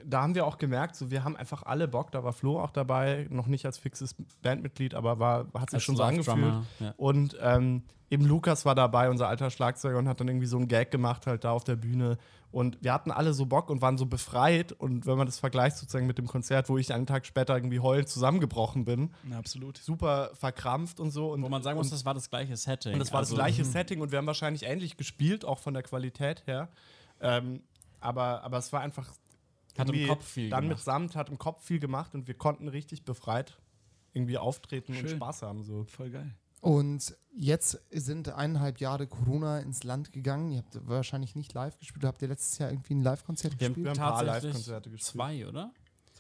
Da 0.05 0.22
haben 0.22 0.34
wir 0.34 0.47
auch 0.47 0.59
gemerkt, 0.59 0.97
so, 0.97 1.11
wir 1.11 1.24
haben 1.24 1.36
einfach 1.36 1.62
alle 1.62 1.88
Bock. 1.88 2.11
Da 2.12 2.24
war 2.24 2.32
Flo 2.32 2.61
auch 2.61 2.70
dabei, 2.70 3.26
noch 3.30 3.47
nicht 3.47 3.66
als 3.66 3.78
fixes 3.78 4.14
Bandmitglied, 4.43 4.95
aber 4.95 5.18
war, 5.18 5.47
hat 5.55 5.70
sich 5.70 5.76
Als 5.76 5.82
schon 5.84 5.97
so 5.97 6.03
angefühlt. 6.03 6.55
Ja. 6.80 6.95
Und 6.97 7.36
ähm, 7.40 7.82
eben 8.11 8.26
Lukas 8.26 8.64
war 8.64 8.74
dabei, 8.74 9.11
unser 9.11 9.28
alter 9.28 9.51
Schlagzeuger, 9.51 9.99
und 9.99 10.09
hat 10.09 10.20
dann 10.20 10.28
irgendwie 10.28 10.47
so 10.47 10.57
einen 10.57 10.68
Gag 10.68 10.90
gemacht, 10.90 11.26
halt 11.26 11.45
da 11.45 11.53
auf 11.53 11.64
der 11.64 11.76
Bühne. 11.76 12.18
Und 12.51 12.76
wir 12.82 12.93
hatten 12.93 13.11
alle 13.11 13.32
so 13.32 13.47
Bock 13.47 13.70
und 13.70 13.80
waren 13.80 13.97
so 13.97 14.05
befreit. 14.05 14.72
Und 14.72 15.07
wenn 15.07 15.16
man 15.16 15.26
das 15.26 15.38
vergleicht 15.38 15.78
sozusagen 15.78 16.07
mit 16.07 16.18
dem 16.18 16.26
Konzert, 16.26 16.68
wo 16.68 16.76
ich 16.76 16.93
einen 16.93 17.07
Tag 17.07 17.24
später 17.24 17.57
irgendwie 17.57 17.80
heulend 17.80 18.11
zusammengebrochen 18.11 18.84
bin, 18.84 19.11
Na, 19.24 19.38
absolut. 19.38 19.78
super 19.78 20.32
verkrampft 20.34 21.01
und 21.01 21.11
so. 21.11 21.32
Und, 21.32 21.43
Wo 21.43 21.49
man 21.49 21.62
sagen 21.62 21.78
muss, 21.78 21.86
und, 21.86 21.95
das 21.95 22.05
war 22.05 22.12
das 22.12 22.28
gleiche 22.28 22.55
Setting. 22.57 22.93
und 22.93 22.99
das 22.99 23.11
war 23.11 23.20
Also, 23.20 23.34
das 23.34 23.43
gleiche 23.43 23.64
Setting 23.64 24.03
und 24.03 24.12
wir 24.12 24.18
haben 24.18 24.26
wahrscheinlich 24.26 24.64
ähnlich 24.64 24.99
gespielt, 24.99 25.47
auch 25.47 25.59
von 25.59 25.72
der 25.72 25.82
Qualität 25.82 26.47
her. 26.47 26.68
Ähm, 27.22 27.62
aber, 28.01 28.43
aber 28.43 28.59
es 28.59 28.72
war 28.72 28.82
einfach. 28.82 29.11
Hat 29.78 29.90
im 29.90 30.06
Kopf 30.08 30.24
viel 30.26 30.50
Dann 30.50 30.64
gemacht. 30.64 30.78
mit 30.78 30.84
Samt 30.84 31.16
hat 31.16 31.30
im 31.30 31.38
Kopf 31.38 31.64
viel 31.64 31.78
gemacht 31.80 32.14
und 32.14 32.26
wir 32.28 32.34
konnten 32.34 32.68
richtig 32.68 33.04
befreit 33.04 33.58
irgendwie 34.12 34.38
auftreten 34.38 34.92
und 34.92 34.98
Schön. 34.98 35.16
Spaß 35.16 35.42
haben. 35.42 35.64
So. 35.64 35.84
Voll 35.84 36.10
geil. 36.10 36.34
Und 36.60 37.16
jetzt 37.34 37.80
sind 37.90 38.28
eineinhalb 38.28 38.78
Jahre 38.78 39.06
Corona 39.08 39.58
ins 39.58 39.82
Land 39.82 40.12
gegangen. 40.12 40.52
Ihr 40.52 40.58
habt 40.58 40.86
wahrscheinlich 40.86 41.34
nicht 41.34 41.54
live 41.54 41.76
gespielt. 41.78 42.04
Habt 42.04 42.22
ihr 42.22 42.28
letztes 42.28 42.58
Jahr 42.58 42.70
irgendwie 42.70 42.94
ein 42.94 43.02
Live-Konzert 43.02 43.58
Wir 43.58 43.66
haben, 43.66 43.74
gespielt? 43.74 43.88
ein 43.88 43.96
paar 43.96 44.24
tatsächlich 44.24 44.44
Live-Konzerte 44.44 44.90
gespielt. 44.90 45.12
Zwei, 45.12 45.48
oder? 45.48 45.72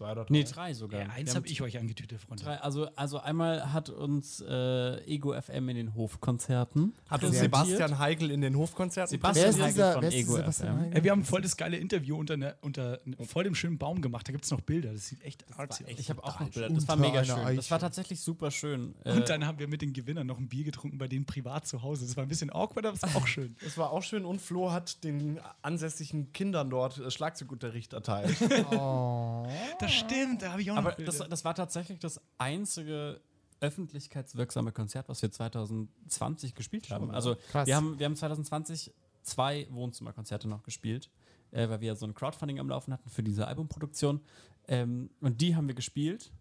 Zwei 0.02 0.12
oder 0.12 0.24
drei. 0.24 0.32
Nee, 0.32 0.44
drei 0.44 0.74
sogar. 0.74 1.00
Ja, 1.00 1.08
eins 1.08 1.34
habe 1.34 1.46
ich 1.46 1.62
euch 1.62 1.78
angetütet, 1.78 2.20
Freunde. 2.20 2.44
Drei, 2.44 2.56
also, 2.58 2.88
also 2.96 3.18
einmal 3.20 3.72
hat 3.72 3.88
uns 3.88 4.40
äh, 4.40 5.04
Ego 5.06 5.40
FM 5.40 5.68
in 5.68 5.76
den 5.76 5.94
Hofkonzerten. 5.94 6.94
Hat 7.08 7.22
uns. 7.24 7.38
Sebastian 7.38 7.98
Heigl 7.98 8.30
in 8.30 8.40
den 8.40 8.56
Hofkonzerten 8.56 9.10
Sebastian 9.10 9.54
Heigl 9.54 9.66
dieser, 9.66 9.92
von 9.94 10.04
Ego 10.04 10.36
Sebastian 10.36 10.76
FM. 10.76 10.80
Heigl? 10.92 11.04
Wir 11.04 11.10
haben 11.10 11.24
voll 11.24 11.40
das 11.40 11.56
geile 11.56 11.76
Interview 11.76 12.16
unter, 12.16 12.36
ne, 12.36 12.56
unter 12.60 13.00
ne, 13.04 13.16
voll 13.24 13.44
dem 13.44 13.54
schönen 13.54 13.78
Baum 13.78 14.02
gemacht. 14.02 14.26
Da 14.26 14.32
gibt 14.32 14.44
es 14.44 14.50
noch 14.50 14.60
Bilder. 14.60 14.92
Das 14.92 15.06
sieht 15.08 15.22
echt 15.22 15.44
artsy 15.56 15.84
aus. 15.84 15.90
Ich 15.96 16.10
habe 16.10 16.22
auch 16.24 16.40
noch 16.40 16.48
Bilder. 16.50 16.68
Das 16.70 16.88
war 16.88 16.96
mega 16.96 17.24
schön. 17.24 17.38
Eiche. 17.38 17.56
Das 17.56 17.70
war 17.70 17.78
tatsächlich 17.78 18.20
super 18.20 18.50
schön. 18.50 18.94
Äh, 19.04 19.12
Und 19.12 19.28
dann 19.28 19.46
haben 19.46 19.58
wir 19.58 19.68
mit 19.68 19.82
den 19.82 19.92
Gewinnern 19.92 20.26
noch 20.26 20.38
ein 20.38 20.48
Bier 20.48 20.64
getrunken 20.64 20.98
bei 20.98 21.08
denen 21.08 21.26
privat 21.26 21.66
zu 21.66 21.82
Hause. 21.82 22.06
Das 22.06 22.16
war 22.16 22.24
ein 22.24 22.28
bisschen 22.28 22.50
awkward, 22.52 22.86
aber 22.86 22.96
es 22.96 23.02
war 23.02 23.16
auch 23.16 23.26
schön. 23.26 23.56
Das 23.62 23.78
war 23.78 23.90
auch 23.92 24.02
schön 24.02 24.24
und 24.24 24.40
Flo 24.40 24.72
hat 24.72 25.04
den 25.04 25.38
ansässigen 25.62 26.32
Kindern 26.32 26.70
dort 26.70 26.98
äh, 26.98 27.10
Schlagzeugunterricht 27.10 27.92
erteilt. 27.92 28.36
Oh. 28.72 29.46
Das 29.80 29.91
stimmt, 29.92 30.42
da 30.42 30.52
habe 30.52 30.62
ich 30.62 30.70
auch 30.70 30.76
aber 30.76 30.92
das, 30.92 31.18
das 31.18 31.44
war 31.44 31.54
tatsächlich 31.54 31.98
das 31.98 32.20
einzige 32.38 33.20
öffentlichkeitswirksame 33.60 34.72
Konzert, 34.72 35.08
was 35.08 35.22
wir 35.22 35.30
2020 35.30 36.54
gespielt 36.54 36.90
haben. 36.90 37.10
Also 37.10 37.36
Krass. 37.50 37.66
wir 37.66 37.76
haben, 37.76 37.98
wir 37.98 38.06
haben 38.06 38.16
2020 38.16 38.92
zwei 39.22 39.66
Wohnzimmerkonzerte 39.70 40.48
noch 40.48 40.62
gespielt, 40.64 41.10
äh, 41.52 41.68
weil 41.68 41.80
wir 41.80 41.94
so 41.94 42.06
ein 42.06 42.14
Crowdfunding 42.14 42.58
am 42.58 42.68
Laufen 42.68 42.92
hatten 42.92 43.08
für 43.08 43.22
diese 43.22 43.46
Albumproduktion. 43.46 44.20
Ähm, 44.68 45.10
und 45.20 45.40
die 45.40 45.54
haben 45.56 45.68
wir 45.68 45.74
gespielt. 45.74 46.32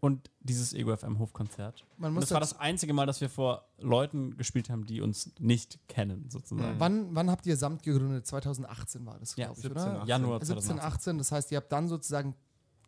und 0.00 0.30
dieses 0.40 0.74
Ego 0.74 0.94
FM 0.94 1.18
Hofkonzert. 1.18 1.84
Man 1.96 2.08
Und 2.10 2.14
muss 2.16 2.24
das 2.24 2.32
war 2.32 2.40
das 2.40 2.60
einzige 2.60 2.92
Mal, 2.92 3.06
dass 3.06 3.20
wir 3.22 3.30
vor 3.30 3.66
Leuten 3.78 4.36
gespielt 4.36 4.68
haben, 4.68 4.84
die 4.84 5.00
uns 5.00 5.32
nicht 5.38 5.78
kennen, 5.88 6.28
sozusagen. 6.28 6.78
Wann, 6.78 7.14
wann 7.14 7.30
habt 7.30 7.46
ihr 7.46 7.56
Samt 7.56 7.82
gegründet? 7.82 8.26
2018 8.26 9.04
war 9.06 9.18
das, 9.18 9.34
Ja, 9.36 9.46
glaube 9.46 9.58
ich, 9.58 9.62
17, 9.62 9.82
oder? 9.82 9.96
18. 10.02 10.08
Januar 10.08 10.38
17, 10.40 10.56
2018. 10.62 10.80
18. 11.12 11.18
Das 11.18 11.32
heißt, 11.32 11.50
ihr 11.52 11.56
habt 11.56 11.72
dann 11.72 11.88
sozusagen 11.88 12.34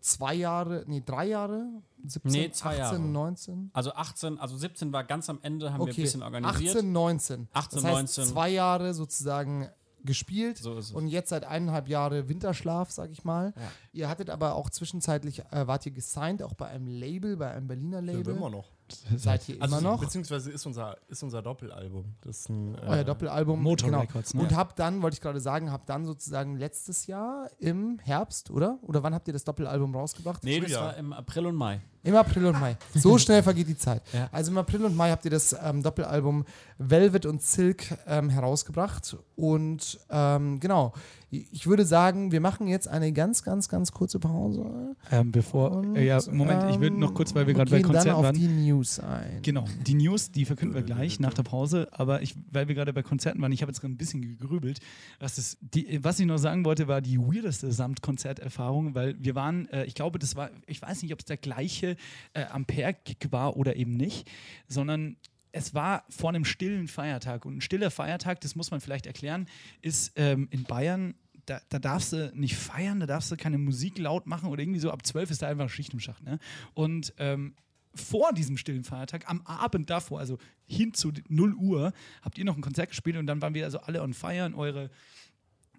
zwei 0.01 0.35
Jahre, 0.35 0.85
nee, 0.87 1.03
drei 1.05 1.27
Jahre? 1.27 1.67
17, 2.05 2.31
Nee, 2.31 2.51
zwei 2.53 2.71
18, 2.71 2.79
Jahre. 2.79 2.99
19? 3.01 3.71
Also 3.73 3.93
18, 3.93 4.39
also 4.39 4.57
17 4.57 4.93
war 4.93 5.05
ganz 5.05 5.29
am 5.29 5.41
Ende, 5.43 5.73
haben 5.73 5.81
wir 5.81 5.87
ein 5.87 5.91
Okay, 5.91 6.03
bisschen 6.03 6.23
organisiert. 6.23 6.77
18, 6.77 6.93
19. 6.93 7.49
18, 7.53 7.77
das 7.77 7.85
heißt, 7.85 7.95
19. 7.95 8.25
zwei 8.27 8.49
Jahre 8.51 8.95
sozusagen 8.95 9.69
gespielt 10.05 10.59
So 10.59 10.81
und 10.95 11.09
jetzt 11.09 11.31
seit 11.31 11.45
eineinhalb 11.45 11.89
Jahre 11.89 12.29
Winterschlaf, 12.29 12.91
sag 12.93 13.11
ich 13.11 13.25
mal. 13.25 13.53
Ihr 13.99 14.09
hattet 14.09 14.31
aber 14.31 14.55
auch 14.55 14.71
zwischenzeitlich, 14.71 15.41
äh, 15.51 15.67
wart 15.67 15.85
ihr 15.85 15.91
gesigned, 15.91 16.41
auch 16.45 16.55
bei 16.55 16.69
einem 16.69 16.87
Label, 16.87 17.37
bei 17.37 17.51
einem 17.51 17.67
Berliner 17.67 17.99
Ja, 18.01 18.13
Label. 18.13 18.37
immer 18.37 18.49
noch. 18.49 18.71
Seid 19.17 19.49
ihr 19.49 19.61
Also, 19.61 19.77
immer 19.79 19.91
noch? 19.91 20.01
Beziehungsweise 20.01 20.53
ist 20.53 20.65
unser, 20.65 20.97
ist 21.09 21.23
unser 21.25 21.43
Doppelalbum. 21.43 22.15
Das 22.23 22.39
ist 22.39 22.49
ein, 22.49 22.77
äh, 22.77 22.81
Euer 22.87 23.05
Doppelalbum. 23.05 23.61
Motor 23.61 23.89
genau. 23.91 24.01
Records, 24.03 24.35
ne? 24.35 24.41
Und 24.41 24.55
habt 24.55 24.79
dann, 24.79 25.03
wollte 25.03 25.15
ich 25.17 25.21
gerade 25.21 25.41
sagen, 25.41 25.73
habt 25.73 25.89
dann 25.89 26.07
sozusagen 26.07 26.57
letztes 26.57 27.09
Jahr 27.09 27.51
im 27.59 27.99
Herbst, 27.99 28.51
oder? 28.53 28.79
Oder 28.83 29.03
wann 29.03 29.15
habt 29.15 29.27
ihr 29.27 29.33
das 29.35 29.43
Doppelalbum 29.45 29.95
rausgebracht? 29.97 30.45
Nee, 30.45 30.61
das 30.61 30.69
Frühjahr. 30.69 30.85
war 30.85 30.97
im 30.97 31.13
April 31.13 31.47
und 31.47 31.57
Mai. 31.57 31.81
Im 32.05 32.15
April 32.15 32.47
und 32.47 32.61
Mai. 32.61 32.77
So 32.95 33.19
schnell 33.19 33.43
vergeht 33.43 33.67
die 33.69 33.77
Zeit. 33.77 34.03
Ja. 34.13 34.29
Also 34.33 34.53
im 34.53 34.59
April 34.59 34.85
und 34.85 34.97
Mai 34.97 35.11
habt 35.11 35.25
ihr 35.25 35.33
das 35.33 35.55
ähm, 35.61 35.83
Doppelalbum 35.83 36.45
Velvet 36.79 37.27
und 37.27 37.43
Silk 37.43 37.85
ähm, 38.07 38.31
herausgebracht. 38.31 39.17
Und 39.37 39.99
ähm, 40.09 40.61
genau, 40.61 40.95
ich 41.31 41.67
würde 41.67 41.85
sagen, 41.85 42.33
wir 42.33 42.41
machen 42.41 42.69
jetzt 42.69 42.89
eine 42.89 43.13
ganz, 43.13 43.43
ganz, 43.43 43.69
ganz 43.69 43.88
kurze 43.93 44.19
Pause. 44.19 44.97
Ähm, 45.11 45.31
bevor, 45.33 45.73
Und, 45.73 45.97
äh, 45.97 46.07
ja, 46.07 46.21
Moment, 46.31 46.71
ich 46.71 46.81
will 46.81 46.91
noch 46.91 47.15
kurz, 47.15 47.35
weil 47.35 47.47
wir 47.47 47.55
gerade 47.55 47.71
bei 47.71 47.79
gehen 47.79 47.85
dann 47.85 47.93
Konzerten 47.95 48.19
auf 48.19 48.25
waren. 48.25 48.35
die 48.35 48.49
News 48.49 49.01
ein. 49.01 49.43
Genau, 49.43 49.65
die 49.87 49.95
News, 49.95 50.31
die 50.31 50.45
verkünden 50.45 50.75
wir 50.75 50.83
gleich 50.83 51.21
nach 51.21 51.35
der 51.35 51.43
Pause, 51.43 51.89
aber 51.93 52.23
ich, 52.23 52.35
weil 52.51 52.69
wir 52.69 52.75
gerade 52.75 52.93
bei 52.93 53.03
Konzerten 53.03 53.41
waren, 53.41 53.53
ich 53.53 53.63
habe 53.63 53.71
jetzt 53.71 53.81
gerade 53.81 53.95
ein 53.95 53.99
bisschen 53.99 54.23
gegrübelt. 54.23 54.81
Was, 55.19 55.37
das, 55.37 55.59
die, 55.61 56.03
was 56.03 56.19
ich 56.21 56.27
noch 56.27 56.39
sagen 56.39 56.65
wollte, 56.65 56.89
war 56.89 57.01
die 57.01 57.19
weirdeste 57.19 57.73
Samt-Konzerterfahrung, 57.73 58.95
weil 58.95 59.17
wir 59.19 59.35
waren, 59.35 59.69
äh, 59.69 59.85
ich 59.85 59.95
glaube, 59.95 60.19
das 60.19 60.37
war, 60.37 60.51
ich 60.67 60.81
weiß 60.81 61.03
nicht, 61.03 61.13
ob 61.13 61.21
es 61.21 61.25
der 61.25 61.37
gleiche 61.37 61.97
äh, 62.35 62.45
Ampere-Gig 62.45 63.31
war 63.31 63.57
oder 63.57 63.77
eben 63.77 63.93
nicht, 63.93 64.31
sondern 64.69 65.17
es 65.53 65.75
war 65.75 66.05
vor 66.09 66.31
einem 66.31 66.45
stillen 66.45 66.89
Feiertag. 66.89 67.45
Und 67.45 67.57
ein 67.57 67.61
stiller 67.61 67.91
Feiertag, 67.91 68.41
das 68.41 68.55
muss 68.55 68.71
man 68.71 68.81
vielleicht 68.81 69.07
erklären, 69.07 69.47
ist 69.83 70.13
ähm, 70.17 70.49
in 70.51 70.65
Bayern 70.65 71.15
da, 71.49 71.61
da 71.69 71.79
darfst 71.79 72.13
du 72.13 72.31
nicht 72.35 72.57
feiern, 72.57 73.01
da 73.01 73.07
darfst 73.07 73.31
du 73.31 73.37
keine 73.37 73.59
Musik 73.59 73.99
laut 73.99 74.27
machen 74.27 74.51
oder 74.51 74.63
irgendwie 74.63 74.81
so. 74.81 74.91
Ab 74.91 75.05
12 75.05 75.31
ist 75.31 75.43
da 75.43 75.49
einfach 75.49 75.71
Schicht 75.71 75.93
im 75.93 76.01
Schacht. 76.01 76.23
Ne? 76.23 76.39
Und 76.75 77.15
ähm, 77.19 77.55
vor 77.95 78.33
diesem 78.33 78.57
stillen 78.57 78.85
Feiertag, 78.85 79.29
am 79.29 79.41
Abend 79.43 79.89
davor, 79.91 80.21
also 80.21 80.39
hin 80.67 80.93
zu 80.93 81.13
0 81.29 81.55
Uhr, 81.55 81.93
habt 82.23 82.39
ihr 82.39 82.45
noch 82.45 82.57
ein 82.57 82.61
Konzert 82.61 82.91
gespielt 82.91 83.17
und 83.17 83.27
dann 83.27 83.41
waren 83.41 83.55
wir 83.55 83.65
also 83.65 83.79
alle 83.81 84.03
on 84.03 84.13
fire 84.13 84.45
und 84.45 84.55
eure 84.55 84.91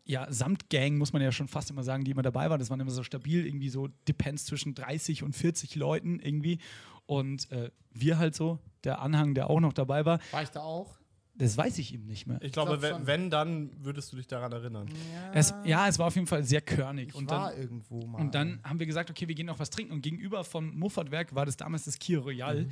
ja, 0.06 0.26
Samtgang, 0.32 0.98
muss 0.98 1.14
man 1.14 1.22
ja 1.22 1.32
schon 1.32 1.48
fast 1.48 1.70
immer 1.70 1.84
sagen, 1.84 2.04
die 2.04 2.12
immer 2.12 2.24
dabei 2.24 2.50
war. 2.50 2.58
Das 2.58 2.72
waren 2.72 2.80
immer 2.80 2.90
so 2.90 3.04
stabil, 3.04 3.46
irgendwie 3.46 3.70
so 3.70 3.90
Depends 4.08 4.46
zwischen 4.46 4.74
30 4.74 5.22
und 5.22 5.36
40 5.36 5.76
Leuten 5.76 6.20
irgendwie. 6.20 6.58
Und 7.06 7.52
äh, 7.52 7.70
wir 7.92 8.18
halt 8.18 8.34
so, 8.34 8.58
der 8.84 9.02
Anhang, 9.02 9.36
der 9.36 9.52
auch 9.52 9.60
noch 9.60 9.74
dabei 9.74 10.06
war, 10.06 10.20
War 10.32 10.42
ich 10.42 10.50
da 10.50 10.62
auch? 10.62 10.99
Das 11.40 11.58
weiß 11.58 11.78
ich 11.78 11.94
eben 11.94 12.06
nicht 12.06 12.28
mehr. 12.28 12.38
ich 12.42 12.52
glaube, 12.52 12.78
glaub 12.78 13.00
wenn, 13.00 13.08
wenn, 13.08 13.30
dann 13.30 13.72
würdest 13.82 14.12
du 14.12 14.18
dich 14.18 14.28
daran 14.28 14.52
erinnern. 14.52 14.90
Es, 15.34 15.54
ja, 15.64 15.88
es 15.88 15.98
war 15.98 16.08
auf 16.08 16.16
jeden 16.16 16.28
Fall 16.28 16.44
sehr 16.44 16.60
körnig. 16.60 17.10
Ich 17.10 17.16
und 17.16 17.30
war 17.30 17.52
dann, 17.52 17.62
irgendwo 17.62 18.06
mal. 18.06 18.20
Und 18.20 18.36
dann 18.36 18.60
haben 18.62 18.78
wir 18.78 18.86
gesagt, 18.86 19.10
okay, 19.10 19.28
wir 19.28 19.36
gehen 19.36 19.46
noch 19.46 19.58
was 19.58 19.70
trinken. 19.70 19.94
Und 19.94 20.02
gegenüber 20.02 20.44
vom 20.44 20.78
Muffatwerk 20.78 21.34
war 21.34 21.46
das 21.46 21.56
damals 21.56 21.86
das 21.86 21.98
Kia 21.98 22.20
Royal, 22.20 22.68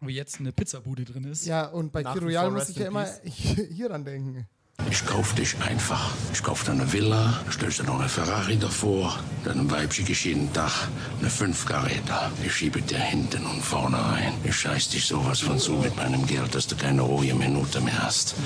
wo 0.00 0.10
jetzt 0.10 0.38
eine 0.40 0.52
Pizzabude 0.52 1.06
drin 1.06 1.24
ist. 1.24 1.46
Ja, 1.46 1.68
und 1.68 1.90
bei 1.90 2.04
wie 2.04 2.18
Royal 2.18 2.50
muss 2.50 2.68
ich 2.68 2.76
ja 2.76 2.88
immer 2.88 3.06
hier 3.24 3.88
dran 3.88 4.04
denken. 4.04 4.46
Ich 4.90 5.04
kauf 5.04 5.34
dich 5.34 5.56
einfach. 5.62 6.12
Ich 6.32 6.42
kauf 6.42 6.64
dir 6.64 6.72
eine 6.72 6.92
Villa, 6.92 7.40
stellst 7.50 7.80
dir 7.80 7.84
noch 7.84 7.98
eine 7.98 8.08
Ferrari 8.08 8.56
davor, 8.56 9.18
dann 9.44 9.60
ein 9.60 9.70
weibschiges 9.70 10.24
jeden 10.24 10.52
Tag, 10.52 10.88
eine 11.20 11.28
Fünfkaräter. 11.28 12.30
Ich 12.44 12.52
schiebe 12.54 12.80
dir 12.82 12.98
hinten 12.98 13.44
und 13.46 13.62
vorne 13.62 13.98
ein. 13.98 14.32
Ich 14.44 14.56
scheiß 14.56 14.90
dich 14.90 15.04
sowas 15.04 15.40
von 15.40 15.58
zu 15.58 15.72
mit 15.72 15.96
meinem 15.96 16.24
Geld, 16.26 16.54
dass 16.54 16.66
du 16.66 16.76
keine 16.76 17.02
ruhige 17.02 17.34
Minute 17.34 17.80
mehr 17.80 18.02
hast. 18.02 18.36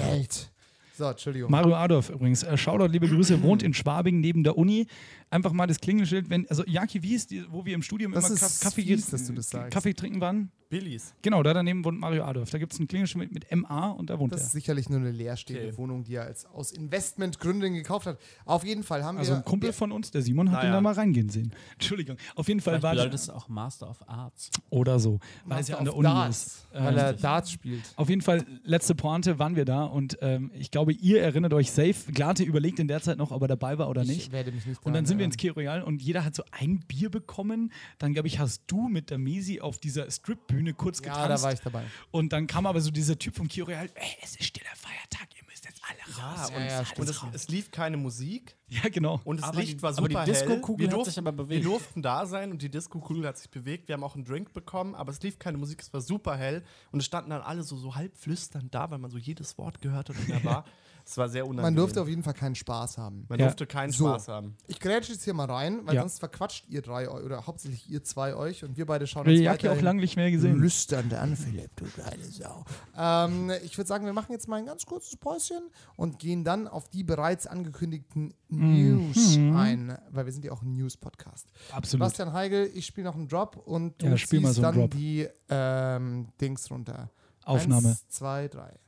Geld. 0.00 0.48
So, 0.96 1.06
Entschuldigung. 1.06 1.50
Mario 1.50 1.74
Adolf 1.74 2.10
übrigens, 2.10 2.42
äh, 2.42 2.56
Shoutout, 2.56 2.86
liebe 2.86 3.08
Grüße, 3.08 3.42
wohnt 3.42 3.62
in 3.62 3.72
Schwabing 3.74 4.20
neben 4.20 4.44
der 4.44 4.56
Uni. 4.58 4.86
Einfach 5.32 5.52
mal 5.52 5.66
das 5.66 5.80
Klingelschild, 5.80 6.28
wenn, 6.30 6.46
also 6.50 6.62
Jaki, 6.66 7.02
wie 7.02 7.14
ist 7.14 7.30
die, 7.30 7.44
wo 7.50 7.64
wir 7.64 7.74
im 7.74 7.82
Studium 7.82 8.12
Das 8.12 8.26
immer 8.26 8.34
ist 8.34 8.40
Kaff- 8.40 8.60
Kaffee, 8.60 8.82
fies, 8.82 9.06
dass 9.10 9.26
du 9.26 9.32
das 9.32 9.48
sagst. 9.48 9.72
Kaffee 9.72 9.94
trinken 9.94 10.20
waren? 10.20 10.50
Billies. 10.68 11.14
Genau, 11.20 11.42
da 11.42 11.52
daneben 11.52 11.84
wohnt 11.84 11.98
Mario 12.00 12.24
Adolf. 12.24 12.48
Da 12.50 12.56
gibt 12.58 12.72
es 12.72 12.78
ein 12.78 12.88
Klingelschild 12.88 13.30
mit, 13.30 13.50
mit 13.50 13.54
MA 13.62 13.90
und 13.90 14.08
da 14.08 14.18
wohnt 14.18 14.32
Das 14.32 14.40
er. 14.40 14.46
ist 14.46 14.52
sicherlich 14.52 14.88
nur 14.88 15.00
eine 15.00 15.10
leerstehende 15.10 15.68
Okay. 15.68 15.76
Wohnung, 15.76 16.02
die 16.04 16.14
er 16.14 16.22
als, 16.24 16.46
aus 16.46 16.72
Investmentgründen 16.72 17.74
gekauft 17.74 18.06
hat. 18.06 18.18
Auf 18.46 18.64
jeden 18.64 18.82
Fall 18.82 19.04
haben 19.04 19.18
Also 19.18 19.32
wir. 19.32 19.36
ein 19.38 19.44
Kumpel 19.44 19.72
von 19.74 19.92
uns, 19.92 20.10
der 20.10 20.22
Simon, 20.22 20.50
hat 20.50 20.58
Naja. 20.60 20.70
ihn 20.70 20.72
da 20.72 20.80
mal 20.80 20.94
reingehen 20.94 21.28
sehen. 21.28 21.52
Entschuldigung. 21.74 22.16
Auf 22.36 22.48
jeden 22.48 22.60
Fall 22.60 22.80
Vielleicht 22.80 23.06
war 23.08 23.14
es 23.14 23.28
auch 23.28 23.48
Master 23.48 23.90
of 23.90 24.08
Arts. 24.08 24.50
oder 24.70 24.98
so, 24.98 25.18
weil 25.44 25.60
es 25.60 25.68
ja 25.68 25.76
an 25.78 25.84
der 25.84 25.94
Uni 25.94 26.04
Darts, 26.04 26.46
ist. 26.46 26.66
Weil 26.72 26.96
er 26.96 27.12
Darts 27.12 27.50
spielt. 27.50 27.82
Auf 27.96 28.08
jeden 28.08 28.22
Fall, 28.22 28.44
letzte 28.64 28.94
Pointe 28.94 29.38
waren 29.38 29.56
wir 29.56 29.66
da 29.66 29.84
und 29.84 30.16
ähm, 30.22 30.50
ich 30.54 30.70
glaube, 30.70 30.92
ihr 30.94 31.20
erinnert 31.22 31.52
euch 31.52 31.70
safe. 31.70 31.94
Glate 32.12 32.44
überlegt 32.44 32.78
in 32.78 32.88
der 32.88 33.02
Zeit 33.02 33.18
noch, 33.18 33.30
ob 33.30 33.42
er 33.42 33.48
dabei 33.48 33.76
war 33.78 33.90
oder 33.90 34.04
nicht. 34.04 34.28
Ich 34.28 34.32
werde 34.32 34.52
mich 34.52 34.64
nicht 34.66 34.82
Und 34.86 34.94
dann 34.94 35.04
sind 35.04 35.18
wir 35.18 35.21
ins 35.24 35.36
erinnern. 35.36 35.54
Key 35.54 35.60
Royal 35.60 35.82
und 35.82 36.02
jeder 36.02 36.24
hat 36.24 36.34
so 36.34 36.42
ein 36.50 36.80
Bier 36.80 37.10
bekommen. 37.10 37.72
Dann, 37.98 38.12
glaube 38.12 38.28
ich, 38.28 38.38
hast 38.38 38.62
du 38.66 38.88
mit 38.88 39.10
der 39.10 39.18
Mesi 39.18 39.60
auf 39.60 39.78
dieser 39.78 40.10
Strip-Bühne 40.10 40.74
kurz 40.74 40.98
Ja, 40.98 41.12
getanzt. 41.12 41.42
da 41.44 41.46
war 41.46 41.52
ich 41.52 41.60
dabei. 41.60 41.84
Und 42.10 42.32
dann 42.32 42.46
kam 42.46 42.66
aber 42.66 42.80
so 42.80 42.90
dieser 42.90 43.18
Typ 43.18 43.34
vom 43.36 43.48
Key 43.48 43.60
Royal, 43.62 43.88
ey, 43.94 44.16
es 44.22 44.36
ist 44.36 44.44
stiller 44.44 44.70
Feiertag, 44.74 45.28
ihr 45.36 45.44
müsst 45.48 45.64
jetzt 45.64 45.80
alle 45.88 46.16
Ja, 46.16 46.32
raus. 46.34 46.50
und, 46.50 46.64
ja, 46.64 46.84
und 46.96 47.08
es, 47.08 47.42
es 47.42 47.48
lief 47.48 47.70
keine 47.70 47.96
Musik 47.96 48.56
Ja, 48.68 48.88
genau. 48.88 49.20
und 49.24 49.40
das 49.40 49.48
Aber 49.48 49.60
Licht 49.60 49.74
die- 49.78 49.82
war 49.82 49.90
aber 49.96 50.08
die 50.08 50.14
super 50.14 50.24
hell. 50.26 50.32
Disco-Kugel 50.34 50.90
Wir 50.90 50.96
hat 50.98 51.04
sich 51.06 51.18
aber 51.18 51.32
bewegt. 51.32 51.64
Wir 51.64 51.70
durften 51.70 52.02
da 52.02 52.26
sein 52.26 52.50
und 52.50 52.62
die 52.62 52.70
Disco-Kugel 52.70 53.26
hat 53.26 53.38
sich 53.38 53.50
bewegt. 53.50 53.88
Wir 53.88 53.94
haben 53.94 54.04
auch 54.04 54.14
einen 54.14 54.24
Drink 54.24 54.52
bekommen, 54.52 54.94
aber 54.94 55.10
es 55.12 55.22
lief 55.22 55.38
keine 55.38 55.58
Musik, 55.58 55.80
es 55.82 55.92
war 55.92 56.00
super 56.00 56.36
hell. 56.36 56.62
Und 56.90 57.00
es 57.00 57.06
standen 57.06 57.30
dann 57.30 57.42
alle 57.42 57.62
so, 57.62 57.76
so 57.76 57.94
halb 57.94 58.16
flüsternd 58.16 58.74
da, 58.74 58.90
weil 58.90 58.98
man 58.98 59.10
so 59.10 59.18
jedes 59.18 59.58
Wort 59.58 59.80
gehört 59.80 60.08
hat 60.08 60.16
und 60.16 60.30
da 60.30 60.42
war. 60.44 60.64
Es 61.04 61.18
war 61.18 61.28
sehr 61.28 61.44
unangenehm. 61.44 61.62
Man 61.64 61.74
durfte 61.76 62.00
auf 62.02 62.08
jeden 62.08 62.22
Fall 62.22 62.34
keinen 62.34 62.54
Spaß 62.54 62.98
haben. 62.98 63.26
Man 63.28 63.38
Ja. 63.38 63.46
durfte 63.46 63.66
keinen 63.66 63.92
So. 63.92 64.06
Spaß 64.08 64.28
haben. 64.28 64.56
Ich 64.66 64.78
grätsche 64.80 65.12
jetzt 65.12 65.24
hier 65.24 65.34
mal 65.34 65.50
rein, 65.50 65.80
weil 65.84 65.94
Ja. 65.96 66.00
sonst 66.02 66.18
verquatscht 66.20 66.66
ihr 66.68 66.80
drei 66.82 67.08
oder 67.08 67.46
hauptsächlich 67.46 67.88
ihr 67.90 68.02
zwei 68.04 68.34
euch 68.34 68.64
und 68.64 68.76
wir 68.76 68.86
beide 68.86 69.06
schauen 69.06 69.26
uns 69.26 69.40
Jacke 69.40 69.70
auch 69.72 69.80
lange 69.80 70.00
nicht 70.00 70.16
mehr 70.16 70.30
gesehen. 70.30 70.56
lüstern 70.56 71.12
an, 71.12 71.36
Philipp, 71.36 71.70
du 71.76 71.84
geile 71.96 72.24
Sau. 72.24 72.64
Ähm, 72.96 73.50
ich 73.64 73.76
würde 73.76 73.88
sagen, 73.88 74.06
wir 74.06 74.12
machen 74.12 74.32
jetzt 74.32 74.48
mal 74.48 74.56
ein 74.56 74.66
ganz 74.66 74.86
kurzes 74.86 75.16
Päuschen 75.16 75.62
und 75.96 76.18
gehen 76.18 76.44
dann 76.44 76.68
auf 76.68 76.88
die 76.88 77.04
bereits 77.04 77.46
angekündigten 77.46 78.34
News 78.48 79.36
ein, 79.36 79.98
weil 80.10 80.26
wir 80.26 80.32
sind 80.32 80.44
ja 80.44 80.52
auch 80.52 80.62
ein 80.62 80.74
News-Podcast. 80.74 81.48
Absolut. 81.70 81.88
Sebastian 82.04 82.32
Heigel, 82.32 82.70
ich 82.74 82.86
spiele 82.86 83.06
noch 83.06 83.14
einen 83.16 83.28
Drop 83.28 83.56
und 83.56 84.00
du 84.02 84.06
Ja, 84.06 84.16
spiel 84.16 84.40
mal 84.40 84.48
ziehst 84.48 84.56
so 84.56 84.62
dann 84.62 84.74
Drop. 84.74 84.90
die 84.92 85.28
ähm, 85.48 86.28
Dings 86.40 86.70
runter. 86.70 87.10
Aufnahme. 87.44 87.88
Eins, 87.88 88.08
zwei, 88.08 88.48
drei. 88.48 88.78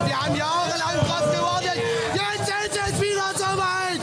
Wir 0.00 0.20
haben 0.20 0.36
jahrelang 0.36 0.96
drauf 1.06 1.32
gewartet. 1.32 1.82
Jetzt 2.14 2.48
ist 2.48 2.80
es 2.94 3.00
wieder 3.00 3.32
soweit. 3.34 4.00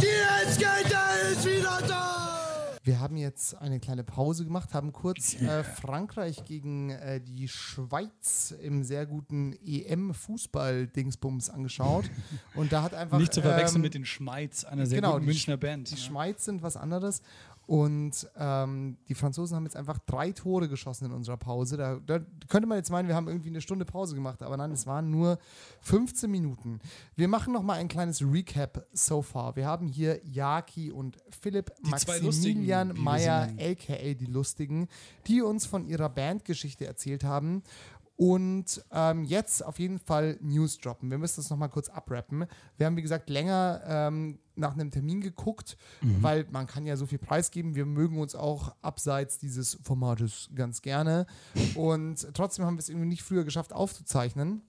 Die 0.00 0.44
Endskette 0.46 0.98
ist 1.32 1.44
wieder 1.44 1.78
da. 1.88 2.78
Wir 2.84 3.00
haben 3.00 3.16
jetzt 3.16 3.54
eine 3.56 3.78
kleine 3.80 4.02
Pause 4.04 4.44
gemacht, 4.44 4.72
haben 4.74 4.92
kurz 4.92 5.34
äh, 5.34 5.62
Frankreich 5.64 6.44
gegen 6.44 6.90
äh, 6.90 7.20
die 7.20 7.48
Schweiz 7.48 8.54
im 8.62 8.82
sehr 8.84 9.06
guten 9.06 9.52
EM-Fußball-Dingsbums 9.64 11.50
angeschaut. 11.50 12.04
Und 12.54 12.72
da 12.72 12.82
hat 12.82 12.94
einfach. 12.94 13.18
Nicht 13.18 13.34
zu 13.34 13.42
verwechseln 13.42 13.76
ähm, 13.76 13.82
mit 13.82 13.94
den 13.94 14.04
Schmeiz, 14.04 14.64
einer 14.64 14.86
sehr 14.86 15.00
genau, 15.00 15.14
guten 15.14 15.26
Münchner 15.26 15.56
Band. 15.56 15.90
Die 15.90 15.94
Ja. 15.96 16.00
Schweiz 16.00 16.44
sind 16.44 16.62
was 16.62 16.76
anderes. 16.76 17.22
Und 17.72 18.28
ähm, 18.36 18.98
die 19.08 19.14
Franzosen 19.14 19.56
haben 19.56 19.64
jetzt 19.64 19.78
einfach 19.78 19.98
drei 20.00 20.32
Tore 20.32 20.68
geschossen 20.68 21.06
in 21.06 21.12
unserer 21.12 21.38
Pause. 21.38 21.78
Da, 21.78 21.98
da 22.04 22.20
könnte 22.46 22.68
man 22.68 22.76
jetzt 22.76 22.90
meinen, 22.90 23.08
wir 23.08 23.14
haben 23.14 23.28
irgendwie 23.28 23.48
eine 23.48 23.62
Stunde 23.62 23.86
Pause 23.86 24.14
gemacht, 24.14 24.42
aber 24.42 24.58
nein, 24.58 24.72
es 24.72 24.86
waren 24.86 25.10
nur 25.10 25.38
15 25.80 26.30
Minuten. 26.30 26.80
Wir 27.16 27.28
machen 27.28 27.54
noch 27.54 27.62
mal 27.62 27.78
ein 27.78 27.88
kleines 27.88 28.20
Recap 28.20 28.86
so 28.92 29.22
far. 29.22 29.56
Wir 29.56 29.64
haben 29.64 29.88
hier 29.88 30.20
Jaki 30.22 30.92
und 30.92 31.16
Philipp 31.30 31.72
Die 31.82 31.88
Maximilian 31.88 32.92
Meyer, 32.94 33.48
aka 33.58 34.14
die 34.20 34.26
Lustigen, 34.26 34.86
die 35.26 35.40
uns 35.40 35.64
von 35.64 35.86
ihrer 35.86 36.10
Bandgeschichte 36.10 36.84
erzählt 36.84 37.24
haben. 37.24 37.62
Und 38.16 38.84
ähm, 38.92 39.24
jetzt 39.24 39.64
auf 39.64 39.78
jeden 39.78 39.98
Fall 39.98 40.38
News 40.40 40.78
droppen. 40.78 41.10
Wir 41.10 41.18
müssen 41.18 41.36
das 41.40 41.50
nochmal 41.50 41.70
kurz 41.70 41.88
abrappen. 41.88 42.44
Wir 42.76 42.86
haben, 42.86 42.96
wie 42.96 43.02
gesagt, 43.02 43.28
länger 43.30 43.82
ähm, 43.86 44.38
nach 44.54 44.74
einem 44.74 44.90
Termin 44.90 45.20
geguckt, 45.20 45.76
Mhm. 46.02 46.22
weil 46.22 46.46
man 46.50 46.66
kann 46.66 46.84
ja 46.86 46.96
so 46.96 47.06
viel 47.06 47.18
preisgeben. 47.18 47.74
Wir 47.74 47.86
mögen 47.86 48.18
uns 48.20 48.34
auch 48.34 48.74
abseits 48.82 49.38
dieses 49.38 49.78
Formates 49.82 50.50
ganz 50.54 50.82
gerne. 50.82 51.26
Und 51.74 52.28
trotzdem 52.34 52.64
haben 52.66 52.76
wir 52.76 52.80
es 52.80 52.88
irgendwie 52.90 53.08
nicht 53.08 53.22
früher 53.22 53.44
geschafft 53.44 53.72
aufzuzeichnen 53.72 54.62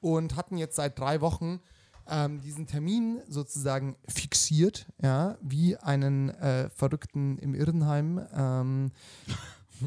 und 0.00 0.36
hatten 0.36 0.56
jetzt 0.56 0.76
seit 0.76 0.98
drei 0.98 1.20
Wochen 1.20 1.60
ähm, 2.08 2.40
diesen 2.40 2.66
Termin 2.66 3.20
sozusagen 3.28 3.96
fixiert, 4.08 4.86
ja, 5.02 5.36
wie 5.42 5.76
einen 5.76 6.30
äh, 6.30 6.70
Verrückten 6.70 7.36
im 7.38 7.54
Irrenheim. 7.54 8.20
Ähm, 8.34 8.90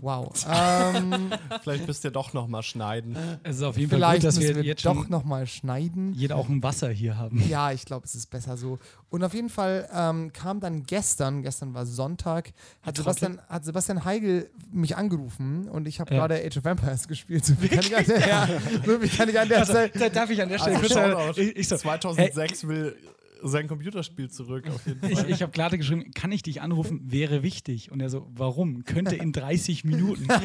Wow. 0.02 0.34
ähm, 0.50 1.32
Vielleicht 1.64 1.88
müsst 1.88 2.04
ihr 2.04 2.12
doch 2.12 2.34
noch 2.34 2.48
mal 2.48 2.64
schneiden. 2.64 3.16
Es 3.44 3.58
ist 3.58 3.64
auf 3.64 3.78
jeden 3.78 3.90
Fall 3.90 4.00
vielleicht 4.00 4.16
gut, 4.22 4.24
dass 4.26 4.36
müssen 4.38 4.48
wir, 4.50 4.56
wir, 4.58 4.64
jetzt 4.64 4.86
doch 4.86 4.96
schon 4.96 5.10
nochmal 5.10 5.48
schneiden. 5.48 6.14
jeder 6.14 6.36
auch 6.36 6.50
ein 6.50 6.62
Wasser 6.64 6.90
hier 6.90 7.18
haben. 7.18 7.42
Ja, 7.48 7.72
ich 7.72 7.86
glaube, 7.86 8.06
es 8.06 8.16
ist 8.16 8.30
besser 8.30 8.58
so. 8.58 8.80
Und 9.10 9.24
auf 9.24 9.34
jeden 9.34 9.50
Fall 9.50 9.88
ähm, 9.94 10.32
kam 10.34 10.60
dann 10.60 10.84
gestern, 10.84 11.44
gestern 11.44 11.74
war 11.74 11.86
Sonntag, 11.86 12.52
hat 12.82 12.98
Sebastian, 12.98 13.40
hat 13.48 13.64
Sebastian 13.66 14.06
Heigl 14.06 14.50
mich 14.72 14.96
angerufen 14.98 15.68
und 15.70 15.88
ich 15.88 16.00
habe 16.00 16.14
Ja. 16.14 16.20
gerade 16.28 16.44
Age 16.46 16.58
of 16.58 16.66
Empires 16.66 17.08
gespielt. 17.08 17.46
So 17.46 17.54
kann 17.56 17.80
ich 17.80 17.96
an 17.96 18.06
der, 18.06 18.20
ja, 18.28 18.48
so 18.86 19.00
kann 19.18 19.30
ich 19.30 19.40
an 19.40 19.48
der 19.50 19.60
Also, 19.60 19.74
Stelle. 19.74 19.92
da 19.98 20.10
darf 20.10 20.30
ich 20.30 20.42
an 20.42 20.50
der 20.50 20.58
Stelle 20.60 20.76
Also 20.78 20.88
kurz 20.88 20.94
sagen, 20.94 21.12
Shoutout. 21.14 21.40
ich, 21.42 21.56
ich, 21.58 21.68
so, 21.68 21.78
2006 21.78 22.68
will 22.68 22.96
sein 23.44 23.68
Computerspiel 23.68 24.30
zurück, 24.30 24.66
auf 24.70 24.86
jeden 24.88 25.00
Fall. 25.00 25.12
ich, 25.12 25.24
ich 25.28 25.42
habe 25.42 25.52
gerade 25.52 25.78
geschrieben, 25.78 26.12
kann 26.14 26.32
ich 26.32 26.42
dich 26.44 26.62
anrufen? 26.62 27.02
Wäre 27.12 27.44
wichtig. 27.44 27.92
Und 27.92 28.00
er 28.02 28.10
so, 28.10 28.28
warum? 28.34 28.84
Könnte 28.86 29.16
in 29.16 29.32
30 29.34 29.84
Minuten. 29.84 30.28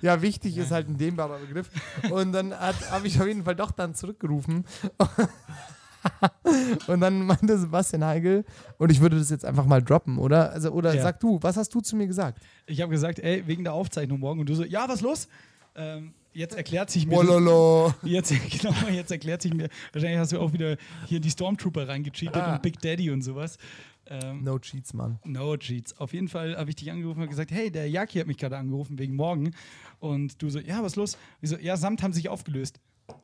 Ja, 0.00 0.22
wichtig 0.22 0.56
ist 0.56 0.70
halt 0.70 0.88
ein 0.88 0.96
dehnbarer 0.96 1.38
Begriff. 1.38 1.68
Und 2.10 2.32
dann 2.32 2.54
habe 2.58 3.06
ich 3.06 3.20
auf 3.20 3.26
jeden 3.26 3.44
Fall 3.44 3.54
doch 3.56 3.72
dann 3.72 3.94
zurückgerufen. 3.94 4.64
Und 6.86 7.00
dann 7.00 7.26
meinte 7.26 7.58
Sebastian 7.58 8.04
Heigl, 8.04 8.44
und 8.78 8.90
ich 8.90 9.00
würde 9.00 9.18
das 9.18 9.30
jetzt 9.30 9.44
einfach 9.44 9.66
mal 9.66 9.82
droppen, 9.82 10.16
oder? 10.18 10.50
Also, 10.52 10.70
oder 10.70 10.94
Ja. 10.94 11.02
sag 11.02 11.20
du, 11.20 11.38
was 11.42 11.56
hast 11.56 11.74
du 11.74 11.80
zu 11.80 11.96
mir 11.96 12.06
gesagt? 12.06 12.42
Ich 12.66 12.80
habe 12.80 12.90
gesagt, 12.90 13.18
ey, 13.18 13.46
wegen 13.46 13.64
der 13.64 13.74
Aufzeichnung 13.74 14.18
morgen. 14.20 14.40
Und 14.40 14.48
du 14.48 14.54
so, 14.54 14.64
ja, 14.64 14.88
was 14.88 15.00
los? 15.00 15.28
Ähm, 15.74 16.14
jetzt 16.38 16.54
erklärt 16.56 16.90
sich 16.90 17.06
mir. 17.06 17.16
Wololo. 17.16 17.92
Jetzt, 18.02 18.32
genau, 18.60 18.74
jetzt 18.92 19.10
erklärt 19.10 19.42
sich 19.42 19.52
mir. 19.52 19.68
Wahrscheinlich 19.92 20.18
hast 20.18 20.32
du 20.32 20.40
auch 20.40 20.52
wieder 20.52 20.76
hier 21.06 21.20
die 21.20 21.30
Stormtrooper 21.30 21.88
reingecheatet 21.88 22.36
Ah. 22.42 22.54
und 22.54 22.62
Big 22.62 22.80
Daddy 22.80 23.10
und 23.10 23.22
sowas. 23.22 23.58
Ähm, 24.06 24.42
No 24.42 24.58
cheats, 24.58 24.94
Mann. 24.94 25.18
No 25.24 25.56
Cheats. 25.56 25.98
Auf 25.98 26.14
jeden 26.14 26.28
Fall 26.28 26.56
habe 26.56 26.70
ich 26.70 26.76
dich 26.76 26.90
angerufen 26.90 27.20
und 27.22 27.28
gesagt, 27.28 27.50
hey, 27.50 27.70
der 27.70 27.90
Jaki 27.90 28.18
hat 28.20 28.26
mich 28.26 28.38
gerade 28.38 28.56
angerufen 28.56 28.98
wegen 28.98 29.14
morgen. 29.16 29.54
Und 29.98 30.40
du 30.40 30.48
so, 30.48 30.60
ja, 30.60 30.82
was 30.82 30.96
los? 30.96 31.18
Ich 31.42 31.50
so, 31.50 31.58
ja, 31.58 31.76
Samt 31.76 32.02
haben 32.02 32.12
sich 32.14 32.28
aufgelöst. 32.30 32.80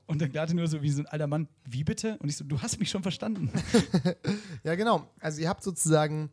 Und 0.07 0.21
dann 0.21 0.31
Glate 0.31 0.55
nur 0.55 0.67
so 0.67 0.83
wie 0.83 0.91
so 0.91 1.01
ein 1.03 1.07
alter 1.07 1.27
Mann, 1.27 1.49
wie 1.65 1.85
bitte? 1.85 2.17
Und 2.19 2.29
ich 2.29 2.37
so, 2.37 2.45
du 2.45 2.61
hast 2.61 2.79
mich 2.81 2.91
schon 2.91 3.03
verstanden. 3.03 3.51
Ja, 4.65 4.75
genau. 4.77 5.09
Also 5.21 5.41
ihr 5.43 5.49
habt 5.49 5.62
sozusagen 5.62 6.31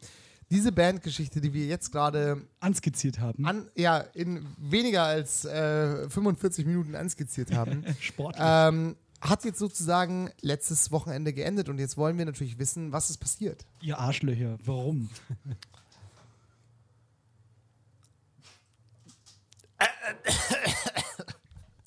diese 0.52 0.72
Bandgeschichte, 0.72 1.42
die 1.42 1.54
wir 1.54 1.66
jetzt 1.66 1.92
gerade 1.92 2.42
Anskizziert 2.60 3.20
haben. 3.20 3.46
an, 3.46 3.70
ja, 3.76 4.00
in 4.00 4.46
weniger 4.58 5.04
als 5.04 5.46
äh, 5.46 6.10
45 6.10 6.66
Minuten 6.66 6.94
anskizziert 6.96 7.52
haben, 7.56 7.86
Sportlich. 8.00 8.44
ähm, 8.46 8.96
hat 9.22 9.46
jetzt 9.46 9.60
sozusagen 9.60 10.30
letztes 10.42 10.92
Wochenende 10.92 11.32
geendet 11.32 11.70
und 11.70 11.80
jetzt 11.80 11.96
wollen 11.96 12.18
wir 12.18 12.26
natürlich 12.26 12.60
wissen, 12.60 12.92
was 12.92 13.10
ist 13.10 13.18
passiert. 13.20 13.66
Ihr 13.82 13.98
Arschlöcher, 13.98 14.58
warum? 14.66 15.10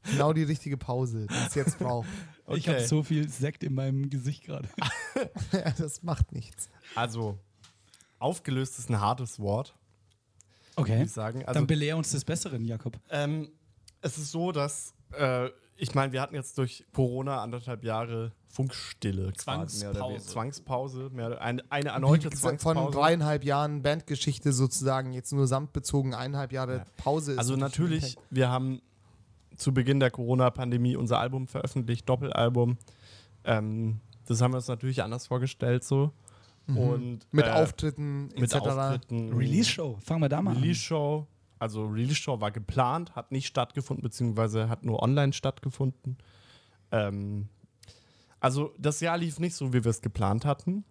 Genau 0.04 0.32
die 0.32 0.42
richtige 0.42 0.76
Pause, 0.76 1.26
die 1.26 1.34
es 1.46 1.54
jetzt 1.54 1.78
braucht. 1.78 2.08
Ich 2.48 2.68
habe 2.68 2.86
so 2.86 3.02
viel 3.02 3.28
Sekt 3.28 3.64
in 3.64 3.74
meinem 3.74 4.10
Gesicht 4.10 4.44
gerade. 4.44 4.68
ja, 5.52 5.70
das 5.78 6.02
macht 6.02 6.32
nichts. 6.32 6.68
Also, 6.94 7.38
aufgelöst 8.18 8.78
ist 8.78 8.88
ein 8.90 9.00
hartes 9.00 9.38
Wort, 9.40 9.74
würde 10.76 10.92
Okay. 10.92 11.02
ich 11.04 11.12
sagen. 11.12 11.44
Also, 11.44 11.58
Dann 11.60 11.66
belehr 11.66 11.96
uns 11.96 12.10
des 12.12 12.24
Besseren, 12.24 12.64
Jakob. 12.64 12.98
Ähm, 13.10 13.50
es 14.00 14.18
ist 14.18 14.30
so, 14.32 14.52
dass 14.52 14.94
äh, 15.12 15.48
ich 15.76 15.94
meine, 15.94 16.12
wir 16.12 16.20
hatten 16.20 16.34
jetzt 16.36 16.56
durch 16.58 16.84
Corona 16.92 17.42
anderthalb 17.42 17.82
Jahre 17.84 18.32
Funkstille. 18.48 19.32
quasi, 19.32 19.84
Mehr. 19.84 19.92
Zwangspause. 19.92 20.26
Zwangspause. 20.26 21.10
Mehr, 21.12 21.40
eine, 21.40 21.62
eine 21.70 21.88
erneute 21.88 22.30
gesagt, 22.30 22.60
von 22.62 22.74
Zwangspause. 22.76 22.96
dreieinhalb 22.98 23.44
Jahren 23.44 23.82
Bandgeschichte 23.82 24.52
sozusagen 24.52 25.12
jetzt 25.12 25.32
nur 25.32 25.48
samtbezogen 25.48 26.14
eineinhalb 26.14 26.52
Jahre 26.52 26.84
Pause 26.96 27.32
ist. 27.32 27.38
Also 27.38 27.56
natürlich, 27.56 28.16
wir 28.30 28.48
haben 28.50 28.80
zu 29.56 29.74
Beginn 29.74 29.98
der 30.00 30.10
Corona-Pandemie 30.12 30.94
unser 30.96 31.18
Album 31.18 31.48
veröffentlicht, 31.48 32.08
Doppelalbum. 32.08 32.78
Ähm, 33.44 34.00
das 34.26 34.40
haben 34.40 34.52
wir 34.52 34.56
uns 34.58 34.68
natürlich 34.68 35.02
anders 35.02 35.26
vorgestellt 35.26 35.82
so. 35.84 36.12
Und 36.66 36.76
Mhm. 36.76 37.18
mit 37.30 37.46
äh, 37.46 37.50
Auftritten 37.50 38.28
mit 38.28 38.42
etc. 38.44 38.54
Auftritten. 38.56 39.32
Release-Show, 39.34 39.98
fangen 40.02 40.22
wir 40.22 40.28
da 40.28 40.40
mal 40.40 40.54
Release-Show. 40.54 41.26
Also 41.58 41.86
Release-Show 41.86 42.40
war 42.40 42.50
geplant, 42.50 43.14
hat 43.14 43.32
nicht 43.32 43.46
stattgefunden, 43.46 44.02
beziehungsweise 44.02 44.68
hat 44.68 44.84
nur 44.84 45.02
online 45.02 45.32
stattgefunden. 45.32 46.18
Ähm, 46.90 47.48
also 48.40 48.74
das 48.78 49.00
Jahr 49.00 49.16
lief 49.18 49.38
nicht 49.38 49.54
so, 49.54 49.72
wie 49.72 49.84
wir 49.84 49.90
es 49.90 50.00
geplant 50.02 50.44
hatten. 50.44 50.84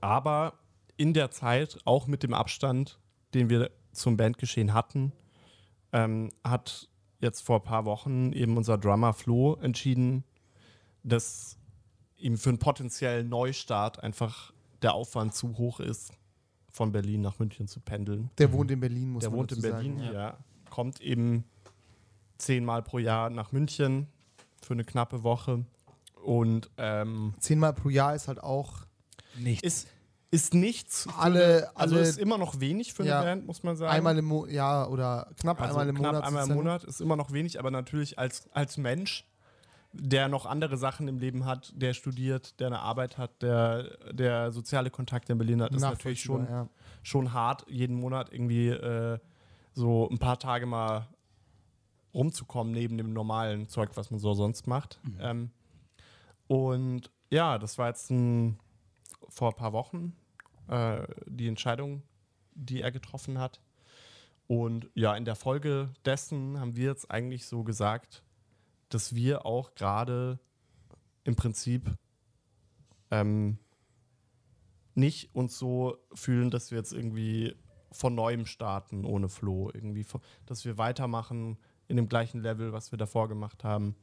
Aber 0.00 0.54
in 0.96 1.12
der 1.14 1.30
Zeit, 1.30 1.78
auch 1.84 2.06
mit 2.06 2.22
dem 2.22 2.34
Abstand, 2.34 2.98
den 3.34 3.50
wir 3.50 3.70
zum 3.92 4.16
Bandgeschehen 4.16 4.72
hatten, 4.74 5.12
ähm, 5.92 6.30
hat 6.44 6.88
jetzt 7.20 7.40
vor 7.40 7.56
ein 7.60 7.64
paar 7.64 7.84
Wochen 7.84 8.32
eben 8.32 8.56
unser 8.56 8.78
Drummer 8.78 9.12
Flo 9.12 9.54
entschieden, 9.56 10.24
dass 11.02 11.58
ihm 12.20 12.36
für 12.38 12.50
einen 12.50 12.58
potenziellen 12.58 13.28
Neustart 13.28 14.02
einfach 14.02 14.52
der 14.82 14.94
Aufwand 14.94 15.34
zu 15.34 15.56
hoch 15.58 15.80
ist, 15.80 16.12
von 16.70 16.92
Berlin 16.92 17.20
nach 17.22 17.38
München 17.38 17.66
zu 17.68 17.80
pendeln. 17.80 18.30
Der 18.38 18.52
wohnt 18.52 18.70
in 18.70 18.80
Berlin, 18.80 19.10
muss 19.10 19.22
Der 19.22 19.30
man 19.30 19.40
wohnt 19.40 19.52
in 19.52 19.60
Berlin, 19.62 19.98
Sagen. 19.98 20.12
ja. 20.14 20.38
Kommt 20.70 21.00
eben 21.00 21.44
zehnmal 22.38 22.82
pro 22.82 22.98
Jahr 22.98 23.30
nach 23.30 23.52
München 23.52 24.06
für 24.62 24.74
eine 24.74 24.84
knappe 24.84 25.22
Woche. 25.22 25.64
Und 26.22 26.70
ähm, 26.76 27.34
Zehnmal 27.40 27.72
pro 27.72 27.88
Jahr 27.88 28.14
ist 28.14 28.28
halt 28.28 28.42
auch 28.42 28.86
Nichts. 29.38 29.64
ist, 29.66 29.88
ist 30.30 30.54
nichts. 30.54 31.08
Alle- 31.18 31.68
eine, 31.68 31.76
also 31.76 31.96
alle- 31.96 32.04
ist 32.06 32.18
immer 32.18 32.38
noch 32.38 32.60
wenig 32.60 32.92
für 32.94 33.02
eine 33.02 33.10
Ja. 33.10 33.22
Band, 33.22 33.46
muss 33.46 33.62
man 33.62 33.76
sagen. 33.76 33.92
einmal 33.92 34.16
im 34.18 34.26
Monat, 34.26 34.52
ja, 34.52 34.86
oder 34.86 35.30
knapp 35.40 35.60
also 35.60 35.78
einmal 35.78 35.88
im 35.88 35.96
knapp 35.96 36.12
Monat. 36.12 36.26
Einmal 36.26 36.48
im. 36.48 36.54
Monat 36.54 36.84
ist 36.84 37.00
immer 37.00 37.16
noch 37.16 37.32
wenig, 37.32 37.58
aber 37.58 37.70
natürlich 37.70 38.18
als, 38.18 38.48
als 38.52 38.76
Mensch, 38.76 39.26
der 39.92 40.28
noch 40.28 40.46
andere 40.46 40.76
Sachen 40.76 41.08
im 41.08 41.18
Leben 41.18 41.44
hat, 41.44 41.72
der 41.74 41.94
studiert, 41.94 42.60
der 42.60 42.68
eine 42.68 42.80
Arbeit 42.80 43.18
hat, 43.18 43.42
der, 43.42 43.98
der 44.12 44.52
soziale 44.52 44.90
Kontakte 44.90 45.32
in 45.32 45.38
Berlin 45.38 45.62
hat, 45.62 45.74
ist 45.74 45.80
natürlich 45.80 46.22
schon, 46.22 46.46
ja. 46.46 46.68
schon 47.02 47.32
hart, 47.32 47.66
jeden 47.68 47.96
Monat 47.96 48.32
irgendwie 48.32 48.68
äh, 48.68 49.18
so 49.72 50.08
ein 50.08 50.18
paar 50.18 50.38
Tage 50.38 50.66
mal 50.66 51.08
rumzukommen 52.14 52.72
neben 52.72 52.98
dem 52.98 53.12
normalen 53.12 53.68
Zeug, 53.68 53.90
was 53.94 54.10
man 54.10 54.20
so 54.20 54.34
sonst 54.34 54.66
macht. 54.66 55.00
Ähm, 55.20 55.50
und 56.46 57.10
ja, 57.30 57.58
das 57.58 57.78
war 57.78 57.88
jetzt 57.88 58.10
ein, 58.10 58.58
vor 59.28 59.50
ein 59.50 59.56
paar 59.56 59.72
Wochen 59.72 60.16
äh, 60.68 61.06
die 61.26 61.48
Entscheidung, 61.48 62.02
die 62.54 62.80
er 62.80 62.90
getroffen 62.90 63.38
hat. 63.38 63.60
Und 64.46 64.88
ja, 64.94 65.14
in 65.14 65.24
der 65.24 65.36
Folge 65.36 65.90
dessen 66.04 66.58
haben 66.58 66.74
wir 66.74 66.86
jetzt 66.86 67.10
eigentlich 67.10 67.46
so 67.46 67.62
gesagt, 67.62 68.24
dass 68.90 69.14
wir 69.14 69.46
auch 69.46 69.74
gerade 69.74 70.38
im 71.24 71.36
Prinzip 71.36 71.96
ähm, 73.10 73.58
nicht 74.94 75.34
uns 75.34 75.58
so 75.58 75.96
fühlen, 76.12 76.50
dass 76.50 76.70
wir 76.70 76.78
jetzt 76.78 76.92
irgendwie 76.92 77.56
von 77.92 78.14
neuem 78.14 78.46
starten 78.46 79.04
ohne 79.04 79.28
Flo. 79.28 79.70
Irgendwie, 79.72 80.06
dass 80.46 80.64
wir 80.64 80.78
weitermachen 80.78 81.58
in 81.88 81.96
dem 81.96 82.08
gleichen 82.08 82.40
Level, 82.40 82.72
was 82.72 82.92
wir 82.92 82.98
davor 82.98 83.28
gemacht 83.28 83.64
haben, 83.64 83.96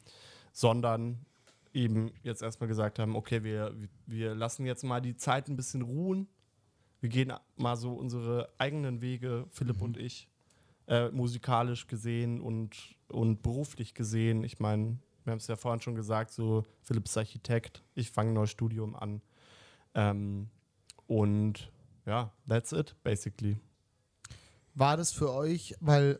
sondern 0.51 1.25
eben 1.73 2.11
jetzt 2.23 2.41
erstmal 2.41 2.67
gesagt 2.67 2.99
haben, 2.99 3.15
okay, 3.15 3.43
wir, 3.43 3.75
wir 4.05 4.35
lassen 4.35 4.65
jetzt 4.65 4.83
mal 4.83 5.01
die 5.01 5.15
Zeit 5.15 5.47
ein 5.47 5.55
bisschen 5.55 5.83
ruhen. 5.83 6.27
Wir 6.99 7.09
gehen 7.09 7.31
mal 7.55 7.77
so 7.77 7.93
unsere 7.93 8.49
eigenen 8.57 9.01
Wege, 9.01 9.45
Philipp 9.51 9.81
und 9.81 9.97
ich, 9.97 10.27
äh, 10.87 11.09
musikalisch 11.09 11.87
gesehen 11.87 12.41
und, 12.41 12.95
und 13.09 13.41
beruflich 13.41 13.93
gesehen. 13.93 14.43
Ich 14.43 14.59
meine, 14.59 14.97
wir 15.23 15.31
haben 15.31 15.39
es 15.39 15.47
ja 15.47 15.55
vorhin 15.57 15.81
schon 15.81 15.95
gesagt, 15.95 16.31
so 16.31 16.63
Philipp 16.81 17.05
ist 17.05 17.17
Architekt, 17.17 17.83
ich 17.95 18.11
fange 18.11 18.31
ein 18.31 18.33
neues 18.33 18.51
Studium 18.51 18.95
an. 18.95 19.21
Ähm, 19.93 20.49
und 21.07 21.71
ja, 22.05 22.31
that's 22.47 22.71
it, 22.71 22.95
basically. 23.03 23.59
War 24.73 24.95
das 24.95 25.11
für 25.11 25.33
euch, 25.33 25.75
weil, 25.81 26.19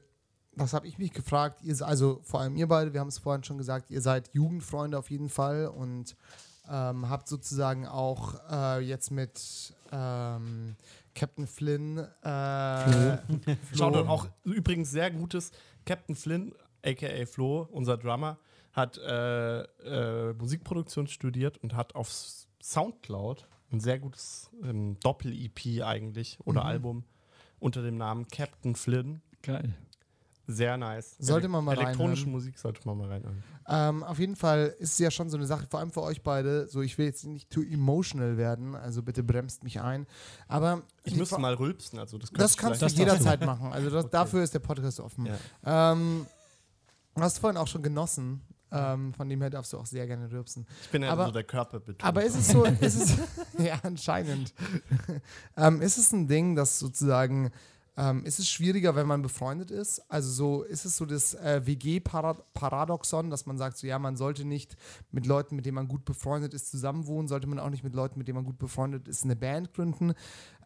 das 0.56 0.74
habe 0.74 0.88
ich 0.88 0.98
mich 0.98 1.14
gefragt, 1.14 1.62
ihr, 1.62 1.80
also 1.82 2.20
vor 2.24 2.42
allem 2.42 2.58
ihr 2.58 2.68
beide, 2.68 2.94
wir 2.94 3.00
haben 3.00 3.08
es 3.08 3.20
vorhin 3.20 3.44
schon 3.44 3.58
gesagt, 3.58 3.90
ihr 3.92 4.02
seid 4.02 4.34
Jugendfreunde 4.34 4.98
auf 4.98 5.10
jeden 5.10 5.30
Fall 5.30 5.68
und 5.68 6.18
ähm, 6.70 7.08
habt 7.10 7.28
sozusagen 7.30 7.88
auch 7.88 8.36
äh, 8.50 8.80
jetzt 8.82 9.12
mit 9.12 9.74
ähm, 9.92 10.76
Captain 11.16 11.48
Flynn 11.48 11.98
äh, 11.98 13.18
Schaut 13.76 13.96
dann 13.96 14.08
auch 14.08 14.28
übrigens 14.44 14.92
sehr 14.92 15.12
gutes. 15.12 15.52
Captain 15.86 16.16
Flynn, 16.16 16.54
aka 16.86 17.26
Flo, 17.26 17.68
unser 17.72 17.98
Drummer, 17.98 18.38
hat 18.74 18.98
äh, 19.00 19.62
äh, 19.62 20.34
Musikproduktion 20.34 21.08
studiert 21.08 21.58
und 21.58 21.76
hat 21.76 21.96
auf 21.96 22.10
Soundcloud 22.62 23.48
ein 23.72 23.80
sehr 23.80 24.00
gutes 24.00 24.52
ähm, 24.64 25.00
Doppel-EP 25.00 25.84
eigentlich 25.84 26.38
oder 26.46 26.66
Album 26.66 27.04
unter 27.60 27.82
dem 27.82 27.98
Namen 27.98 28.28
Captain 28.28 28.76
Flynn. 28.76 29.22
Geil. 29.42 29.74
Sehr 30.50 30.78
nice. 30.78 31.16
Sollte 31.20 31.50
man 31.50 31.64
mal 31.66 31.74
Elektronische 31.78 32.22
reinhören. 32.22 32.32
Musik 32.32 32.58
sollte 32.58 32.80
man 32.86 32.98
mal 32.98 33.10
reinhören. 33.10 33.44
Ähm, 33.68 34.02
auf 34.04 34.18
jeden 34.18 34.38
Fall 34.38 34.74
ist 34.80 34.94
es 34.94 35.00
ja 35.00 35.12
schon 35.12 35.30
so 35.30 35.36
eine 35.36 35.46
Sache, 35.46 35.68
vor 35.70 35.82
allem 35.82 35.92
für 35.92 36.02
euch 36.02 36.24
beide. 36.24 36.68
So, 36.70 36.82
ich 36.82 36.98
will 36.98 37.06
jetzt 37.06 37.26
nicht 37.26 37.50
too 37.50 37.62
emotional 37.64 38.38
werden, 38.38 38.74
also 38.76 39.04
bitte 39.04 39.24
bremst 39.24 39.64
mich 39.66 39.82
ein. 39.82 40.08
Aber 40.48 40.84
Ich 41.04 41.16
müsste 41.16 41.38
mal 41.38 41.54
rülpsen, 41.54 42.00
also 42.00 42.18
das, 42.18 42.32
Das 42.32 42.56
kannst 42.56 42.82
du 42.82 42.86
jederzeit 42.88 43.46
machen. 43.46 43.74
Also 43.74 43.90
das, 43.90 44.10
dafür 44.10 44.42
ist 44.42 44.54
der 44.54 44.60
Podcast 44.60 45.02
offen. 45.02 45.26
Ja. 45.66 45.92
Ähm, 45.92 46.26
du 47.16 47.22
hast 47.22 47.40
vorhin 47.40 47.58
auch 47.58 47.68
schon 47.68 47.84
genossen. 47.84 48.42
Ähm, 48.70 49.14
von 49.14 49.30
dem 49.30 49.40
her 49.40 49.50
darfst 49.50 49.72
du 49.72 49.78
auch 49.78 49.86
sehr 49.86 50.06
gerne 50.08 50.30
rülpsen. 50.30 50.68
Ich 50.84 50.90
bin 50.90 51.02
ja 51.02 51.12
Aber- 51.12 51.28
so 51.28 51.32
der 51.32 51.46
Körper 51.46 51.80
betont. 51.80 52.04
Aber 52.04 52.22
ist 52.24 52.36
es 52.36 52.50
so, 52.50 52.66
ist 52.66 53.02
es, 53.02 53.18
ja, 53.58 53.80
anscheinend. 53.84 54.54
ähm, 55.58 55.82
ist 55.82 55.98
es 55.98 56.12
ein 56.12 56.28
Ding, 56.28 56.56
das 56.56 56.78
sozusagen, 56.80 57.52
ähm, 57.98 58.24
ist 58.26 58.38
es 58.38 58.48
schwieriger, 58.48 58.96
wenn 58.96 59.08
man 59.08 59.24
befreundet 59.24 59.72
ist? 59.72 60.00
Also 60.10 60.30
so, 60.30 60.64
ist 60.64 60.86
es 60.86 60.98
so 60.98 61.06
das 61.06 61.34
äh, 61.34 61.66
WG-Paradoxon, 61.66 63.32
dass 63.32 63.48
man 63.48 63.58
sagt, 63.58 63.78
so 63.78 63.88
ja, 63.88 63.98
man 63.98 64.16
sollte 64.16 64.46
nicht 64.46 64.78
mit 65.12 65.26
Leuten, 65.26 65.56
mit 65.56 65.66
denen 65.66 65.76
man 65.76 65.88
gut 65.88 66.06
befreundet 66.06 66.54
ist, 66.54 66.70
zusammenwohnen, 66.70 67.28
sollte 67.28 67.48
man 67.48 67.58
auch 67.58 67.72
nicht 67.72 67.84
mit 67.84 67.96
Leuten, 67.96 68.20
mit 68.20 68.28
denen 68.28 68.36
man 68.36 68.46
gut 68.46 68.60
befreundet 68.60 69.08
ist, 69.08 69.24
eine 69.24 69.36
Band 69.36 69.74
gründen. 69.74 70.14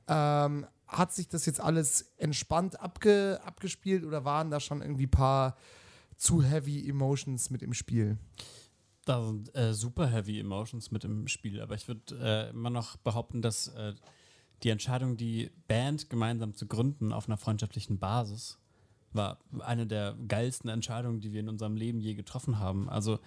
Ähm, 0.10 0.68
hat 0.88 1.14
sich 1.14 1.30
das 1.30 1.46
jetzt 1.46 1.62
alles 1.62 2.14
entspannt 2.18 2.82
abge, 2.82 3.40
abgespielt 3.46 4.04
oder 4.04 4.26
waren 4.26 4.52
da 4.52 4.60
schon 4.60 4.82
irgendwie 4.82 5.06
ein 5.06 5.12
paar 5.12 5.56
zu 6.18 6.44
heavy 6.44 6.88
Emotions 6.88 7.50
mit 7.50 7.62
im 7.64 7.74
Spiel? 7.74 8.18
Da 9.06 9.26
sind 9.26 9.56
äh, 9.56 9.74
super 9.74 10.06
heavy 10.06 10.38
Emotions 10.38 10.92
mit 10.92 11.06
im 11.06 11.30
Spiel, 11.30 11.62
aber 11.62 11.76
ich 11.76 11.88
würde 11.88 12.20
äh, 12.20 12.50
immer 12.50 12.70
noch 12.70 12.98
behaupten, 12.98 13.42
dass 13.42 13.70
äh, 13.70 13.94
die 14.64 14.70
Entscheidung, 14.70 15.18
die 15.18 15.51
Band 15.68 16.09
gemeinsam 16.09 16.53
zu 16.53 16.68
gründen 16.68 17.14
auf 17.14 17.28
einer 17.28 17.38
freundschaftlichen 17.38 17.99
Basis, 17.99 18.59
war 19.14 19.39
eine 19.59 19.88
der 19.88 20.16
geilsten 20.28 20.70
Entscheidungen, 20.70 21.20
die 21.20 21.34
wir 21.34 21.41
in 21.41 21.49
unserem 21.49 21.76
Leben 21.76 21.99
je 21.99 22.14
getroffen 22.14 22.59
haben. 22.59 22.89
Also 22.89 23.20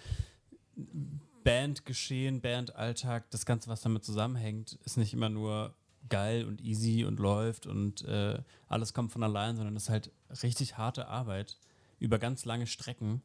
Bandgeschehen, 1.44 2.40
Bandalltag, 2.40 3.30
das 3.30 3.44
Ganze, 3.44 3.68
was 3.68 3.82
damit 3.82 4.04
zusammenhängt, 4.04 4.78
ist 4.84 4.96
nicht 4.96 5.12
immer 5.12 5.28
nur 5.28 5.74
geil 6.08 6.44
und 6.46 6.62
easy 6.62 7.04
und 7.04 7.18
läuft 7.18 7.66
und 7.66 8.02
äh, 8.04 8.38
alles 8.68 8.92
kommt 8.92 9.12
von 9.12 9.22
allein, 9.22 9.56
sondern 9.56 9.76
es 9.76 9.84
ist 9.84 9.90
halt 9.90 10.12
richtig 10.42 10.76
harte 10.76 11.08
Arbeit 11.08 11.58
über 11.98 12.18
ganz 12.18 12.44
lange 12.44 12.66
Strecken. 12.66 13.22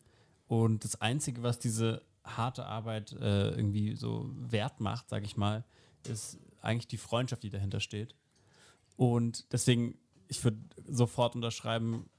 Und 0.47 0.83
das 0.83 1.01
Einzige, 1.01 1.43
was 1.43 1.59
diese 1.59 2.01
harte 2.23 2.65
Arbeit 2.65 3.13
äh, 3.13 3.49
irgendwie 3.51 3.95
so 3.95 4.29
wert 4.33 4.79
macht, 4.79 5.09
sage 5.09 5.25
ich 5.25 5.37
mal, 5.37 5.63
ist 6.07 6.39
eigentlich 6.61 6.87
die 6.87 6.97
Freundschaft, 6.97 7.43
die 7.43 7.49
dahinter 7.49 7.79
steht. 7.79 8.15
Und 8.95 9.51
deswegen, 9.51 9.97
ich 10.27 10.43
würde 10.43 10.59
sofort 10.87 11.35
unterschreiben, 11.35 12.09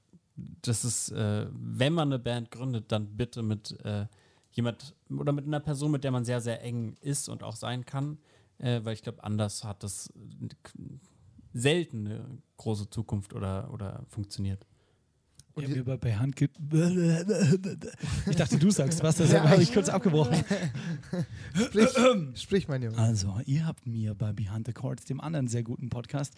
dass 0.63 0.85
es, 0.85 1.11
äh, 1.11 1.47
wenn 1.53 1.93
man 1.93 2.09
eine 2.09 2.19
Band 2.19 2.51
gründet, 2.51 2.91
dann 2.93 3.17
bitte 3.17 3.43
mit 3.43 3.79
äh, 3.85 4.07
jemand 4.53 4.95
oder 5.11 5.33
mit 5.33 5.47
einer 5.47 5.61
Person, 5.61 5.91
mit 5.91 6.05
der 6.05 6.11
man 6.11 6.25
sehr, 6.25 6.41
sehr 6.41 6.63
eng 6.63 6.97
ist 7.01 7.29
und 7.29 7.43
auch 7.43 7.57
sein 7.57 7.85
kann, 7.85 8.19
äh, 8.59 8.81
weil 8.85 8.95
ich 8.95 9.03
glaube, 9.03 9.23
anders 9.25 9.65
hat 9.65 9.83
das 9.83 10.13
selten 11.53 12.07
eine 12.07 12.39
große 12.57 12.91
Zukunft 12.91 13.35
oder, 13.35 13.73
oder 13.73 14.05
funktioniert. 14.09 14.67
Ich 15.63 15.71
habe 15.71 15.79
über 15.81 15.99
bei 15.99 16.15
Hand 16.17 16.41
Ich 16.41 18.37
dachte, 18.37 18.59
du 18.59 18.71
sagst 18.71 19.03
was, 19.03 19.17
deshalb 19.17 19.45
Ja, 19.45 19.51
habe 19.51 19.63
ich- 19.63 19.69
ich 19.69 19.75
kurz 19.75 19.89
abgebrochen. 19.89 20.43
Sprich, 21.55 21.89
sprich 22.35 22.69
mein 22.69 22.83
Junge. 22.83 22.99
Also, 22.99 23.35
ihr 23.47 23.67
habt 23.67 23.87
mir 23.87 24.15
bei 24.15 24.33
Behind 24.33 24.67
the 24.67 24.73
Chords, 24.73 25.05
dem 25.05 25.21
anderen 25.21 25.49
sehr 25.49 25.63
guten 25.63 25.89
Podcast, 25.91 26.35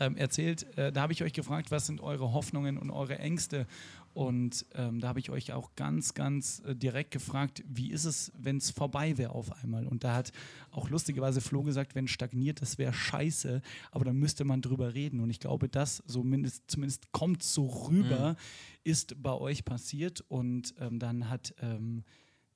ähm, 0.00 0.16
erzählt, 0.16 0.66
äh, 0.76 0.92
da 0.92 1.02
habe 1.02 1.12
ich 1.12 1.22
euch 1.22 1.32
gefragt, 1.32 1.70
was 1.70 1.86
sind 1.86 2.00
eure 2.00 2.32
Hoffnungen 2.32 2.78
und 2.78 2.90
eure 2.90 3.18
Ängste? 3.18 3.66
Und 4.16 4.64
ähm, 4.72 5.00
da 5.00 5.08
habe 5.08 5.20
ich 5.20 5.28
euch 5.28 5.52
auch 5.52 5.74
ganz, 5.76 6.14
ganz 6.14 6.62
äh, 6.64 6.74
direkt 6.74 7.10
gefragt, 7.10 7.62
wie 7.68 7.90
ist 7.90 8.06
es, 8.06 8.32
wenn 8.34 8.56
es 8.56 8.70
vorbei 8.70 9.18
wäre 9.18 9.32
auf 9.32 9.52
einmal? 9.62 9.86
Und 9.86 10.04
da 10.04 10.14
hat 10.14 10.32
auch 10.70 10.88
lustigerweise 10.88 11.42
Flo 11.42 11.62
gesagt, 11.62 11.94
wenn 11.94 12.08
stagniert, 12.08 12.62
das 12.62 12.78
wäre 12.78 12.94
scheiße, 12.94 13.60
aber 13.90 14.06
dann 14.06 14.16
müsste 14.16 14.44
man 14.44 14.62
drüber 14.62 14.94
reden. 14.94 15.20
Und 15.20 15.28
ich 15.28 15.38
glaube, 15.38 15.68
das 15.68 16.02
so 16.06 16.22
mindest, 16.22 16.62
zumindest 16.66 17.12
kommt 17.12 17.42
so 17.42 17.66
rüber, 17.66 18.36
ist 18.84 19.22
bei 19.22 19.34
euch 19.34 19.66
passiert. 19.66 20.24
Und 20.28 20.74
ähm, 20.78 20.98
dann 20.98 21.28
hat 21.28 21.54
ähm, 21.60 22.02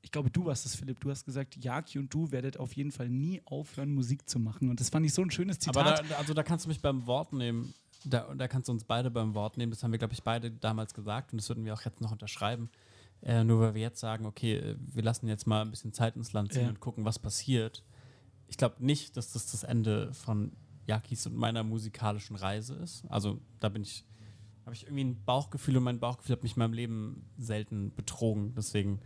ich 0.01 0.11
glaube, 0.11 0.31
du 0.31 0.47
warst 0.47 0.65
es, 0.65 0.77
Philipp. 0.77 0.99
Du 1.01 1.11
hast 1.11 1.27
gesagt, 1.27 1.63
Jaki 1.63 1.99
und 1.99 2.15
du 2.15 2.33
werdet 2.33 2.57
auf 2.57 2.73
jeden 2.73 2.91
Fall 2.91 3.11
nie 3.11 3.43
aufhören, 3.45 3.93
Musik 3.93 4.31
zu 4.31 4.39
machen. 4.39 4.71
Und 4.71 4.81
das 4.81 4.89
fand 4.89 5.05
ich 5.05 5.13
so 5.13 5.21
ein 5.21 5.31
schönes 5.31 5.59
Zitat. 5.59 5.77
Aber 5.77 6.09
da, 6.09 6.15
also 6.15 6.33
da 6.33 6.43
kannst 6.43 6.65
du 6.65 6.71
mich 6.71 6.81
beim 6.81 7.07
Wort 7.07 7.35
nehmen. 7.35 7.75
Da, 8.05 8.33
da 8.35 8.49
kannst 8.49 8.69
du 8.69 8.73
uns 8.73 8.85
beide 8.85 9.11
beim 9.11 9.35
Wort 9.35 9.57
nehmen. 9.57 9.71
Das 9.73 9.83
haben 9.83 9.93
wir, 9.93 9.99
glaube 9.99 10.15
ich, 10.15 10.23
beide 10.23 10.51
damals 10.51 10.95
gesagt 10.95 11.33
und 11.33 11.41
das 11.41 11.49
würden 11.49 11.65
wir 11.65 11.75
auch 11.75 11.83
jetzt 11.85 12.01
noch 12.01 12.13
unterschreiben. 12.13 12.71
Äh, 13.23 13.45
nur 13.45 13.61
weil 13.61 13.75
wir 13.75 13.83
jetzt 13.83 14.01
sagen, 14.01 14.25
okay, 14.25 14.55
äh, 14.57 14.77
wir 14.79 15.03
lassen 15.03 15.29
jetzt 15.29 15.47
mal 15.47 15.61
ein 15.63 15.71
bisschen 15.71 15.93
Zeit 15.93 16.17
ins 16.17 16.33
Land 16.33 16.53
ziehen 16.53 16.63
Ja. 16.63 16.69
und 16.71 16.81
gucken, 16.81 17.05
was 17.05 17.19
passiert. 17.19 17.85
Ich 18.49 18.57
glaube 18.57 18.77
nicht, 18.79 19.17
dass 19.17 19.33
das 19.33 19.51
das 19.51 19.63
Ende 19.63 20.13
von 20.15 20.53
Jakis 20.87 21.27
und 21.27 21.37
meiner 21.37 21.63
musikalischen 21.63 22.37
Reise 22.37 22.75
ist. 22.77 23.05
Also 23.11 23.39
da 23.61 23.69
bin 23.69 23.83
ich, 23.83 24.05
habe 24.65 24.75
ich 24.75 24.85
irgendwie 24.85 25.05
ein 25.05 25.25
Bauchgefühl 25.25 25.77
und 25.77 25.83
mein 25.85 26.01
Bauchgefühl 26.01 26.37
hat 26.37 26.43
mich 26.43 26.57
in 26.57 26.61
meinem 26.61 26.73
Leben 26.73 27.27
selten 27.37 27.93
betrogen. 27.95 28.55
Deswegen, 28.57 29.01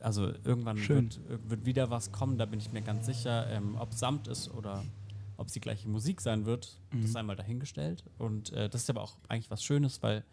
also 0.00 0.32
irgendwann 0.44 0.76
wird, 0.88 1.20
wird 1.48 1.64
wieder 1.64 1.90
was 1.90 2.10
kommen, 2.10 2.36
da 2.36 2.44
bin 2.46 2.58
ich 2.58 2.72
mir 2.72 2.82
ganz 2.82 3.06
sicher. 3.06 3.46
Ähm, 3.50 3.76
ob 3.78 3.94
Samt 3.94 4.26
ist 4.26 4.50
oder 4.50 4.82
ob 5.36 5.48
es 5.48 5.52
die 5.52 5.60
gleiche 5.60 5.88
Musik 5.88 6.20
sein 6.20 6.46
wird, 6.46 6.78
das 6.92 7.04
ist 7.10 7.16
einmal 7.16 7.36
dahingestellt. 7.36 8.04
Und 8.18 8.52
äh, 8.52 8.68
das 8.68 8.82
ist 8.82 8.90
aber 8.90 9.02
auch 9.02 9.16
eigentlich 9.28 9.50
was 9.50 9.62
Schönes, 9.64 10.02
weil 10.02 10.24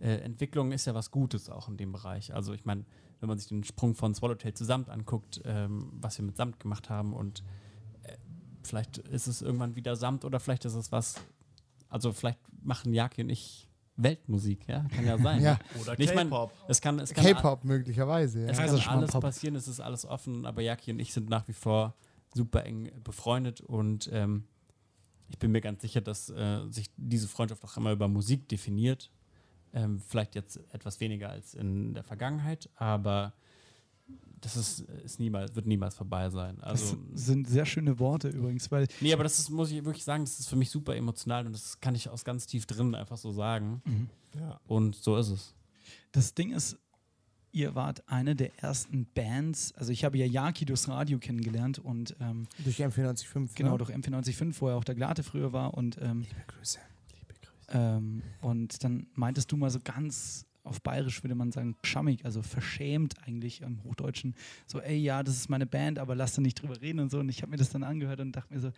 äh, 0.00 0.16
Entwicklung 0.18 0.72
ist 0.72 0.86
ja 0.86 0.94
was 0.94 1.10
Gutes 1.10 1.48
auch 1.48 1.68
in 1.68 1.76
dem 1.76 1.92
Bereich. 1.92 2.34
Also 2.34 2.52
ich 2.52 2.64
meine, 2.64 2.84
wenn 3.20 3.28
man 3.28 3.38
sich 3.38 3.48
den 3.48 3.64
Sprung 3.64 3.94
von 3.94 4.14
Swallowtail 4.14 4.54
zu 4.54 4.64
Samt 4.64 4.88
anguckt, 4.90 5.40
ähm, 5.44 5.90
was 6.00 6.18
wir 6.18 6.24
mit 6.24 6.36
Samt 6.36 6.60
gemacht 6.60 6.90
haben 6.90 7.12
und 7.14 7.42
äh, 8.02 8.16
vielleicht 8.62 8.98
ist 8.98 9.26
es 9.26 9.42
irgendwann 9.42 9.74
wieder 9.76 9.96
Samt 9.96 10.24
oder 10.24 10.40
vielleicht 10.40 10.64
ist 10.64 10.74
es 10.74 10.92
was, 10.92 11.16
also 11.88 12.12
vielleicht 12.12 12.38
machen 12.62 12.92
Jaki 12.92 13.22
und 13.22 13.30
ich 13.30 13.68
Weltmusik, 13.98 14.68
ja, 14.68 14.84
kann 14.94 15.06
ja 15.06 15.16
sein. 15.16 15.42
Ja. 15.42 15.58
Oder 15.80 15.98
Ich 15.98 16.14
mein, 16.14 16.28
K-Pop. 16.28 16.52
es 16.68 16.80
kann, 16.82 16.98
es 16.98 17.14
kann 17.14 17.24
K-Pop 17.24 17.64
möglicherweise. 17.64 18.42
Ja. 18.42 18.48
es 18.50 18.58
Also 18.58 18.76
kann 18.76 18.86
mal 18.86 18.98
alles 18.98 19.10
Pop. 19.12 19.22
passieren, 19.22 19.56
es 19.56 19.68
ist 19.68 19.80
alles 19.80 20.04
offen, 20.04 20.44
aber 20.44 20.60
Jaki 20.60 20.90
und 20.90 20.98
ich 20.98 21.14
sind 21.14 21.30
nach 21.30 21.48
wie 21.48 21.54
vor 21.54 21.94
super 22.36 22.64
eng 22.64 22.90
befreundet 23.02 23.60
und 23.60 24.08
ähm, 24.12 24.44
ich 25.28 25.38
bin 25.38 25.50
mir 25.50 25.60
ganz 25.60 25.82
sicher, 25.82 26.00
dass 26.00 26.30
äh, 26.30 26.66
sich 26.70 26.90
diese 26.96 27.28
Freundschaft 27.28 27.64
auch 27.64 27.76
immer 27.76 27.92
über 27.92 28.06
Musik 28.08 28.48
definiert. 28.48 29.10
Ähm, 29.72 30.00
vielleicht 30.00 30.34
jetzt 30.34 30.60
etwas 30.72 31.00
weniger 31.00 31.30
als 31.30 31.54
in 31.54 31.94
der 31.94 32.04
Vergangenheit, 32.04 32.70
aber 32.76 33.34
das 34.40 34.56
ist, 34.56 34.80
ist 35.04 35.18
niemals, 35.18 35.54
wird 35.56 35.66
niemals 35.66 35.94
vorbei 35.94 36.30
sein. 36.30 36.60
Also, 36.60 36.96
das 37.10 37.24
sind 37.26 37.48
sehr 37.48 37.66
schöne 37.66 37.98
Worte 37.98 38.28
übrigens, 38.28 38.70
weil 38.70 38.86
nee, 39.00 39.12
aber 39.12 39.24
das 39.24 39.38
ist, 39.38 39.50
muss 39.50 39.70
ich 39.70 39.84
wirklich 39.84 40.04
sagen, 40.04 40.24
das 40.24 40.38
ist 40.38 40.48
für 40.48 40.56
mich 40.56 40.70
super 40.70 40.94
emotional 40.94 41.46
und 41.46 41.52
das 41.52 41.80
kann 41.80 41.94
ich 41.94 42.08
aus 42.08 42.24
ganz 42.24 42.46
tief 42.46 42.66
drin 42.66 42.94
einfach 42.94 43.16
so 43.16 43.32
sagen. 43.32 43.82
Ja. 44.38 44.60
Und 44.66 44.94
so 44.94 45.16
ist 45.16 45.30
es. 45.30 45.54
das 46.12 46.34
Ding 46.34 46.52
ist, 46.52 46.78
ihr 47.56 47.74
wart 47.74 48.06
eine 48.06 48.36
der 48.36 48.50
ersten 48.62 49.06
Bands. 49.14 49.72
Also 49.76 49.90
ich 49.90 50.04
habe 50.04 50.18
ja 50.18 50.26
Jaki 50.26 50.66
durchs 50.66 50.88
Radio 50.88 51.18
kennengelernt 51.18 51.78
und 51.78 52.14
ähm, 52.20 52.46
Durch 52.58 52.82
M495. 52.82 53.54
genau 53.54 53.72
ne? 53.72 53.78
durch 53.78 53.90
M495, 53.90 54.56
wo 54.60 54.68
er 54.68 54.76
auch 54.76 54.84
der 54.84 54.94
Glate 54.94 55.22
früher 55.22 55.54
war 55.54 55.72
und 55.72 55.96
ähm, 56.02 56.20
Liebe 56.20 56.44
Grüße. 56.48 56.78
Ähm, 57.70 58.22
und 58.42 58.84
dann 58.84 59.06
meintest 59.14 59.50
du 59.50 59.56
mal 59.56 59.70
so 59.70 59.80
ganz 59.82 60.44
auf 60.64 60.82
Bayerisch 60.82 61.22
würde 61.22 61.34
man 61.36 61.52
sagen, 61.52 61.76
schammig, 61.84 62.24
also 62.24 62.42
verschämt 62.42 63.14
eigentlich 63.24 63.62
im 63.62 63.82
Hochdeutschen. 63.84 64.34
So, 64.66 64.80
ey, 64.80 64.96
ja, 64.96 65.22
das 65.22 65.36
ist 65.36 65.48
meine 65.48 65.64
Band, 65.64 65.98
aber 66.00 66.14
lass 66.16 66.34
da 66.34 66.42
nicht 66.42 66.60
drüber 66.60 66.80
reden 66.80 66.98
und 66.98 67.10
so. 67.10 67.20
Und 67.20 67.28
ich 67.28 67.40
habe 67.42 67.50
mir 67.50 67.56
das 67.56 67.70
dann 67.70 67.84
angehört 67.84 68.20
und 68.20 68.32
dachte 68.32 68.52
mir 68.52 68.60
so, 68.60 68.72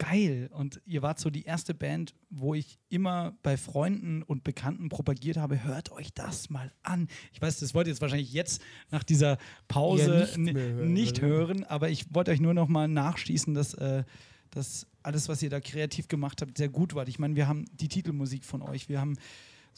geil. 0.00 0.48
Und 0.52 0.80
ihr 0.86 1.02
wart 1.02 1.20
so 1.20 1.30
die 1.30 1.44
erste 1.44 1.74
Band, 1.74 2.14
wo 2.30 2.54
ich 2.54 2.78
immer 2.88 3.36
bei 3.42 3.56
Freunden 3.56 4.22
und 4.22 4.42
Bekannten 4.42 4.88
propagiert 4.88 5.36
habe, 5.36 5.62
hört 5.62 5.92
euch 5.92 6.12
das 6.12 6.50
mal 6.50 6.72
an. 6.82 7.06
Ich 7.32 7.40
weiß, 7.40 7.60
das 7.60 7.74
wollt 7.74 7.86
ihr 7.86 7.92
jetzt 7.92 8.00
wahrscheinlich 8.00 8.32
jetzt 8.32 8.62
nach 8.90 9.04
dieser 9.04 9.38
Pause 9.68 10.28
Ja, 10.32 10.38
nicht 10.38 10.56
hören, 10.56 10.92
nicht 10.92 11.20
hören, 11.20 11.64
aber 11.64 11.90
ich 11.90 12.12
wollte 12.14 12.30
euch 12.30 12.40
nur 12.40 12.54
noch 12.54 12.68
mal 12.68 12.88
nachschießen, 12.88 13.54
dass, 13.54 13.74
äh, 13.74 14.04
dass 14.50 14.86
alles, 15.02 15.28
was 15.28 15.42
ihr 15.42 15.50
da 15.50 15.60
kreativ 15.60 16.08
gemacht 16.08 16.40
habt, 16.40 16.56
sehr 16.56 16.70
gut 16.70 16.94
war. 16.94 17.06
Ich 17.06 17.18
meine, 17.18 17.36
wir 17.36 17.46
haben 17.46 17.66
die 17.72 17.88
Titelmusik 17.88 18.44
von 18.44 18.62
euch, 18.62 18.88
wir 18.88 19.00
haben 19.00 19.16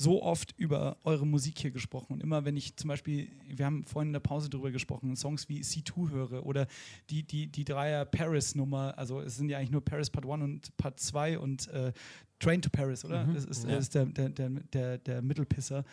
so 0.02 0.22
oft 0.22 0.52
über 0.58 0.96
eure 1.04 1.26
Musik 1.26 1.58
hier 1.58 1.70
gesprochen. 1.70 2.14
Und 2.14 2.22
immer 2.22 2.44
wenn 2.44 2.56
ich 2.56 2.76
zum 2.76 2.88
Beispiel, 2.88 3.28
wir 3.48 3.64
haben 3.64 3.84
vorhin 3.84 4.08
in 4.08 4.12
der 4.12 4.20
Pause 4.20 4.50
darüber 4.50 4.70
gesprochen, 4.70 5.14
Songs 5.16 5.48
wie 5.48 5.60
C2 5.60 6.10
höre 6.10 6.44
oder 6.44 6.66
die, 7.10 7.22
die, 7.22 7.46
die 7.46 7.64
Dreier 7.64 8.04
Paris-Nummer, 8.04 8.94
also 8.98 9.20
es 9.20 9.36
sind 9.36 9.48
ja 9.48 9.58
eigentlich 9.58 9.70
nur 9.70 9.84
Paris 9.84 10.10
Part 10.10 10.26
1 10.26 10.42
und 10.42 10.76
Part 10.76 10.98
2 10.98 11.38
und 11.38 11.68
äh, 11.68 11.92
Train 12.40 12.60
to 12.60 12.70
Paris, 12.70 13.04
oder? 13.04 13.24
Das 13.32 13.44
ist, 13.44 13.64
Ja. 13.68 13.76
ist 13.78 13.94
der, 13.94 14.06
der, 14.06 14.28
der, 14.30 14.48
der, 14.50 14.98
der 14.98 15.22
Mittelpisser. 15.22 15.84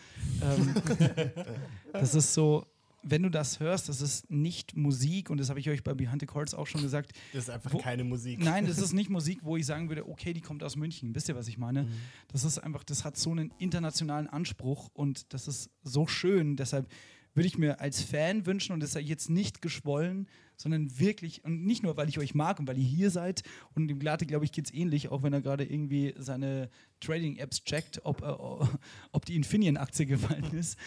Ähm, 0.41 0.73
das 1.93 2.15
ist 2.15 2.33
so, 2.33 2.65
wenn 3.03 3.23
du 3.23 3.29
das 3.29 3.59
hörst, 3.59 3.89
das 3.89 4.01
ist 4.01 4.29
nicht 4.29 4.75
Musik 4.75 5.29
und 5.29 5.39
das 5.39 5.49
habe 5.49 5.59
ich 5.59 5.69
euch 5.69 5.83
bei 5.83 5.93
Behind 5.93 6.21
the 6.21 6.25
Chords 6.25 6.53
auch 6.53 6.67
schon 6.67 6.81
gesagt. 6.81 7.13
Das 7.33 7.43
ist 7.43 7.49
einfach 7.49 7.73
Wo- 7.73 7.77
keine 7.77 8.03
Musik. 8.03 8.39
Nein, 8.39 8.65
das 8.67 8.77
ist 8.79 8.93
nicht 8.93 9.09
Musik, 9.09 9.39
wo 9.43 9.57
ich 9.57 9.65
sagen 9.65 9.89
würde, 9.89 10.07
okay, 10.07 10.33
die 10.33 10.41
kommt 10.41 10.63
aus 10.63 10.75
München. 10.75 11.13
Wisst 11.15 11.29
ihr, 11.29 11.35
was 11.35 11.47
ich 11.47 11.57
meine? 11.57 11.83
Mhm. 11.83 11.91
Das 12.31 12.43
ist 12.43 12.57
einfach, 12.59 12.83
das 12.83 13.03
hat 13.05 13.17
so 13.17 13.31
einen 13.31 13.53
internationalen 13.59 14.27
Anspruch 14.27 14.89
und 14.93 15.33
das 15.33 15.47
ist 15.47 15.69
so 15.83 16.07
schön. 16.07 16.55
Deshalb 16.55 16.87
würde 17.35 17.47
ich 17.47 17.57
mir 17.57 17.79
als 17.79 18.01
Fan 18.01 18.45
wünschen, 18.47 18.73
und 18.73 18.81
das 18.81 18.95
ist 18.95 19.07
jetzt 19.07 19.29
nicht 19.29 19.61
geschwollen, 19.61 20.27
sondern 20.57 20.99
wirklich, 20.99 21.45
und 21.45 21.63
nicht 21.63 21.83
nur, 21.83 21.95
weil 21.95 22.09
ich 22.09 22.17
euch 22.17 22.33
mag 22.33 22.59
und 22.59 22.67
weil 22.67 22.77
ihr 22.77 22.83
hier 22.83 23.11
seid, 23.11 23.43
und 23.75 23.87
dem 23.87 23.99
Glatte, 23.99 24.25
glaube 24.25 24.45
ich, 24.45 24.51
geht 24.51 24.65
es 24.65 24.73
ähnlich, 24.73 25.09
auch 25.09 25.21
wenn 25.23 25.31
er 25.31 25.39
gerade 25.39 25.63
irgendwie 25.63 26.13
seine 26.17 26.69
Trading-Apps 26.99 27.63
checkt, 27.63 28.01
ob, 28.03 28.23
äh, 28.23 28.67
ob 29.11 29.25
die 29.25 29.35
Infineon-Aktie 29.35 30.05
gefallen 30.07 30.51
ist. 30.53 30.77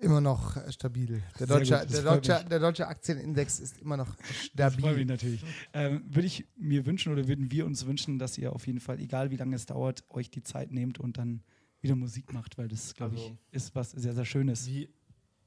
Immer 0.00 0.20
noch 0.22 0.56
äh, 0.56 0.72
stabil. 0.72 1.22
Der 1.38 1.46
deutsche, 1.46 1.86
der, 1.86 2.02
deutsche, 2.02 2.44
der 2.48 2.58
deutsche 2.58 2.86
Aktienindex 2.88 3.60
ist 3.60 3.78
immer 3.82 3.96
noch 3.98 4.08
Das 4.54 4.72
freut 4.74 4.76
mich 4.76 4.84
stabil. 4.90 5.04
natürlich. 5.04 5.44
Ähm, 5.74 6.02
würde 6.08 6.26
ich 6.26 6.46
mir 6.56 6.86
wünschen 6.86 7.12
oder 7.12 7.28
würden 7.28 7.50
wir 7.50 7.66
uns 7.66 7.84
wünschen, 7.84 8.18
dass 8.18 8.38
ihr 8.38 8.52
auf 8.52 8.66
jeden 8.66 8.80
Fall, 8.80 8.98
egal 8.98 9.30
wie 9.30 9.36
lange 9.36 9.54
es 9.56 9.66
dauert, 9.66 10.02
euch 10.08 10.30
die 10.30 10.42
Zeit 10.42 10.72
nehmt 10.72 10.98
und 10.98 11.18
dann 11.18 11.42
wieder 11.82 11.96
Musik 11.96 12.32
macht, 12.32 12.56
weil 12.56 12.68
das, 12.68 12.94
glaube 12.94 13.16
Also- 13.16 13.26
ich, 13.50 13.54
ist 13.56 13.74
was 13.74 13.90
sehr, 13.90 14.14
sehr 14.14 14.24
Schönes. 14.24 14.66
Wie, 14.66 14.88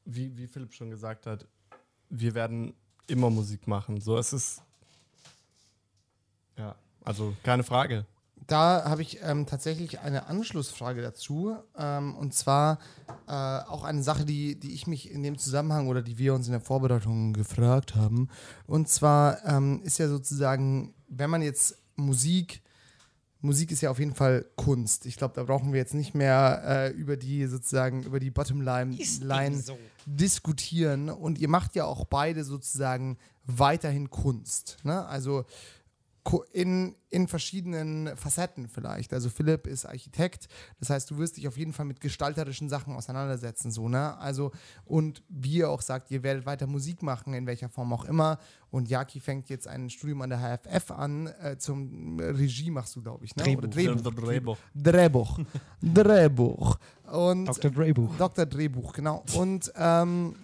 wie, 0.05 0.37
wie 0.37 0.45
Philipp 0.47 0.73
schon 0.73 0.89
gesagt 0.91 1.25
hat, 1.25 1.47
wir 2.09 2.35
werden 2.35 2.73
immer 3.07 3.29
Musik 3.31 3.67
machen. 3.67 3.99
So, 4.01 4.17
es 4.17 4.33
ist. 4.33 4.61
Ja, 6.57 6.75
also 7.03 7.35
keine 7.41 7.63
Frage. 7.63 8.05
Da 8.47 8.83
habe 8.85 9.01
ich 9.01 9.19
ähm, 9.21 9.45
tatsächlich 9.45 9.99
eine 9.99 10.27
Anschlussfrage 10.27 11.01
dazu. 11.01 11.55
Ähm, 11.77 12.15
und 12.15 12.33
zwar 12.33 12.79
äh, 13.27 13.31
auch 13.31 13.83
eine 13.83 14.03
Sache, 14.03 14.25
die, 14.25 14.59
die 14.59 14.73
ich 14.73 14.87
mich 14.87 15.11
in 15.11 15.23
dem 15.23 15.37
Zusammenhang 15.37 15.87
oder 15.87 16.01
die 16.01 16.17
wir 16.17 16.33
uns 16.33 16.47
in 16.47 16.51
der 16.51 16.61
Vorbereitung 16.61 17.33
gefragt 17.33 17.95
haben. 17.95 18.29
Und 18.65 18.89
zwar 18.89 19.45
ähm, 19.45 19.81
ist 19.83 19.99
ja 19.99 20.07
sozusagen, 20.07 20.93
wenn 21.07 21.29
man 21.29 21.41
jetzt 21.41 21.77
Musik, 21.95 22.61
Musik 23.39 23.71
ist 23.71 23.81
ja 23.81 23.91
auf 23.91 23.99
jeden 23.99 24.15
Fall 24.15 24.45
Kunst. 24.55 25.05
Ich 25.05 25.17
glaube, 25.17 25.35
da 25.35 25.43
brauchen 25.43 25.73
wir 25.73 25.79
jetzt 25.79 25.93
nicht 25.93 26.15
mehr 26.15 26.63
äh, 26.65 26.89
über 26.91 27.17
die 27.17 27.45
sozusagen, 27.45 28.03
über 28.03 28.19
die 28.19 28.31
Bottomline 28.31 28.97
Line 29.21 29.63
diskutieren. 30.05 31.09
Und 31.09 31.37
ihr 31.39 31.49
macht 31.49 31.75
ja 31.75 31.85
auch 31.85 32.05
beide 32.05 32.43
sozusagen 32.43 33.17
weiterhin 33.45 34.09
Kunst. 34.09 34.77
Ne? 34.83 35.05
Also 35.05 35.45
in, 36.53 36.95
in 37.09 37.27
verschiedenen 37.27 38.15
Facetten 38.15 38.67
vielleicht. 38.67 39.13
Also 39.13 39.29
Philipp 39.29 39.67
ist 39.67 39.85
Architekt, 39.85 40.47
das 40.79 40.89
heißt, 40.89 41.11
du 41.11 41.17
wirst 41.17 41.37
dich 41.37 41.47
auf 41.47 41.57
jeden 41.57 41.73
Fall 41.73 41.85
mit 41.85 41.99
gestalterischen 41.99 42.69
Sachen 42.69 42.95
auseinandersetzen, 42.95 43.71
so, 43.71 43.89
ne? 43.89 44.17
Also, 44.17 44.51
und 44.85 45.21
wie 45.27 45.57
ihr 45.57 45.69
auch 45.69 45.81
sagt, 45.81 46.11
ihr 46.11 46.23
werdet 46.23 46.45
weiter 46.45 46.65
Musik 46.65 47.03
machen, 47.03 47.33
in 47.33 47.45
welcher 47.45 47.69
Form 47.69 47.91
auch 47.93 48.05
immer. 48.05 48.39
Und 48.71 48.89
Jaki 48.89 49.19
fängt 49.19 49.49
jetzt 49.49 49.67
ein 49.67 49.89
Studium 49.89 50.21
an 50.21 50.29
der 50.29 50.39
HFF 50.39 50.91
an, 50.91 51.27
äh, 51.27 51.57
zum 51.57 52.19
Regie 52.19 52.71
machst 52.71 52.95
du, 52.95 53.01
glaube 53.01 53.25
ich, 53.25 53.35
ne? 53.35 53.57
Oder 53.57 53.67
Drehbuch. 53.67 54.07
Drehbuch. 54.15 54.57
Drehbuch. 54.73 55.39
Drehbuch. 55.81 56.77
Und 57.11 57.45
Dr. 57.45 57.69
Dre-Buch. 57.69 58.15
Dr. 58.17 58.45
Drehbuch, 58.45 58.93
genau. 58.93 59.23
Und 59.35 59.71
ähm, 59.75 60.35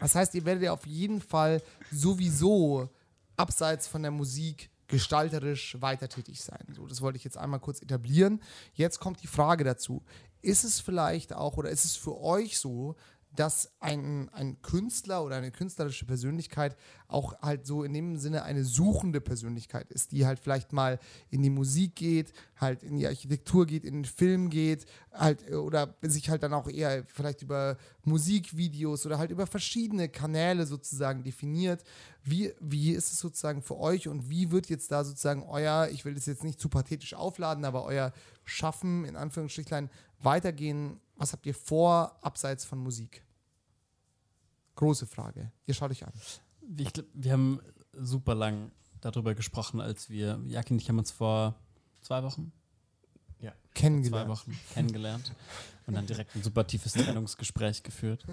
das 0.00 0.14
heißt, 0.14 0.34
ihr 0.34 0.44
werdet 0.44 0.64
ja 0.64 0.72
auf 0.72 0.86
jeden 0.86 1.20
Fall 1.20 1.62
sowieso 1.90 2.88
abseits 3.36 3.88
von 3.88 4.02
der 4.02 4.10
Musik 4.10 4.70
gestalterisch 4.88 5.80
weiter 5.80 6.08
tätig 6.08 6.42
sein. 6.42 6.64
So, 6.74 6.86
das 6.86 7.00
wollte 7.00 7.16
ich 7.16 7.24
jetzt 7.24 7.38
einmal 7.38 7.60
kurz 7.60 7.80
etablieren. 7.82 8.40
Jetzt 8.74 9.00
kommt 9.00 9.22
die 9.22 9.26
Frage 9.26 9.64
dazu. 9.64 10.02
Ist 10.42 10.64
es 10.64 10.80
vielleicht 10.80 11.32
auch 11.32 11.56
oder 11.56 11.70
ist 11.70 11.84
es 11.84 11.96
für 11.96 12.20
euch 12.20 12.58
so, 12.58 12.96
dass 13.36 13.72
ein, 13.80 14.28
ein 14.30 14.62
Künstler 14.62 15.24
oder 15.24 15.36
eine 15.36 15.50
künstlerische 15.50 16.06
Persönlichkeit 16.06 16.76
auch 17.08 17.40
halt 17.42 17.66
so 17.66 17.84
in 17.84 17.92
dem 17.92 18.16
Sinne 18.16 18.42
eine 18.42 18.64
suchende 18.64 19.20
Persönlichkeit 19.20 19.90
ist, 19.90 20.12
die 20.12 20.26
halt 20.26 20.38
vielleicht 20.38 20.72
mal 20.72 20.98
in 21.30 21.42
die 21.42 21.50
Musik 21.50 21.96
geht, 21.96 22.32
halt 22.56 22.82
in 22.82 22.96
die 22.96 23.06
Architektur 23.06 23.66
geht, 23.66 23.84
in 23.84 23.94
den 23.94 24.04
Film 24.04 24.50
geht, 24.50 24.86
halt 25.12 25.48
äh, 25.48 25.54
oder 25.54 25.94
sich 26.02 26.30
halt 26.30 26.42
dann 26.42 26.52
auch 26.52 26.68
eher 26.68 27.04
vielleicht 27.06 27.42
über 27.42 27.76
Musikvideos 28.04 29.06
oder 29.06 29.18
halt 29.18 29.30
über 29.30 29.46
verschiedene 29.46 30.08
Kanäle 30.08 30.66
sozusagen 30.66 31.22
definiert. 31.24 31.82
Wie, 32.22 32.52
wie 32.60 32.92
ist 32.92 33.12
es 33.12 33.18
sozusagen 33.18 33.62
für 33.62 33.78
euch 33.78 34.08
und 34.08 34.30
wie 34.30 34.50
wird 34.50 34.68
jetzt 34.68 34.90
da 34.90 35.04
sozusagen 35.04 35.42
euer, 35.42 35.88
ich 35.92 36.04
will 36.04 36.14
das 36.14 36.26
jetzt 36.26 36.44
nicht 36.44 36.60
zu 36.60 36.68
pathetisch 36.68 37.14
aufladen, 37.14 37.64
aber 37.64 37.84
euer 37.84 38.12
Schaffen 38.44 39.04
in 39.04 39.16
Anführungsstrichlein 39.16 39.90
weitergehen? 40.20 41.00
Was 41.16 41.32
habt 41.32 41.46
ihr 41.46 41.54
vor, 41.54 42.18
abseits 42.22 42.64
von 42.64 42.78
Musik? 42.78 43.23
Große 44.76 45.06
Frage. 45.06 45.52
Ihr 45.66 45.74
schaut 45.74 45.90
euch 45.90 46.04
an. 46.04 46.12
Ich 46.76 46.92
glaub, 46.92 47.06
wir 47.12 47.32
haben 47.32 47.60
super 47.92 48.34
lang 48.34 48.72
darüber 49.00 49.34
gesprochen, 49.34 49.80
als 49.80 50.10
wir, 50.10 50.40
Jaki 50.46 50.72
und 50.72 50.80
ich 50.80 50.88
haben 50.88 50.98
uns 50.98 51.10
vor 51.10 51.54
zwei 52.00 52.22
Wochen, 52.22 52.52
zwei 53.74 53.80
Kennengelernt. 53.80 54.28
Wochen 54.28 54.58
kennengelernt 54.72 55.32
und 55.86 55.94
dann 55.94 56.06
direkt 56.06 56.34
ein 56.36 56.42
super 56.42 56.66
tiefes 56.66 56.92
Trennungsgespräch 56.92 57.82
geführt. 57.82 58.24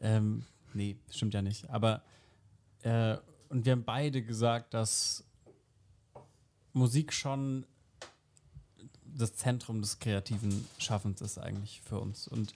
Ähm, 0.00 0.44
nee, 0.72 0.96
stimmt 1.10 1.34
ja 1.34 1.42
nicht. 1.42 1.68
Aber 1.68 2.02
äh, 2.82 3.16
und 3.48 3.64
wir 3.64 3.72
haben 3.72 3.84
beide 3.84 4.22
gesagt, 4.22 4.74
dass 4.74 5.24
Musik 6.72 7.12
schon 7.12 7.66
das 9.04 9.34
Zentrum 9.34 9.80
des 9.80 9.98
kreativen 9.98 10.66
Schaffens 10.78 11.20
ist 11.20 11.38
eigentlich 11.38 11.80
für 11.80 11.98
uns. 11.98 12.28
Und 12.28 12.54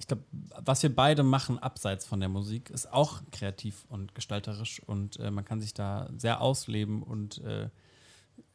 ich 0.00 0.06
glaube, 0.06 0.24
was 0.64 0.82
wir 0.82 0.94
beide 0.94 1.22
machen 1.22 1.58
abseits 1.58 2.06
von 2.06 2.20
der 2.20 2.30
Musik, 2.30 2.70
ist 2.70 2.90
auch 2.90 3.20
kreativ 3.30 3.84
und 3.90 4.14
gestalterisch 4.14 4.80
und 4.86 5.18
äh, 5.20 5.30
man 5.30 5.44
kann 5.44 5.60
sich 5.60 5.74
da 5.74 6.08
sehr 6.16 6.40
ausleben 6.40 7.02
und 7.02 7.38
äh, 7.44 7.68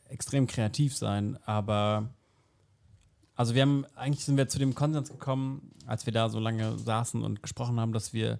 extrem 0.09 0.47
kreativ 0.47 0.97
sein. 0.97 1.37
Aber 1.45 2.09
also 3.35 3.53
wir 3.53 3.61
haben, 3.61 3.85
eigentlich 3.95 4.25
sind 4.25 4.37
wir 4.37 4.47
zu 4.47 4.57
dem 4.57 4.73
Konsens 4.73 5.09
gekommen, 5.09 5.71
als 5.85 6.07
wir 6.07 6.13
da 6.13 6.29
so 6.29 6.39
lange 6.39 6.79
saßen 6.79 7.21
und 7.23 7.43
gesprochen 7.43 7.79
haben, 7.79 7.93
dass 7.93 8.11
wir, 8.11 8.39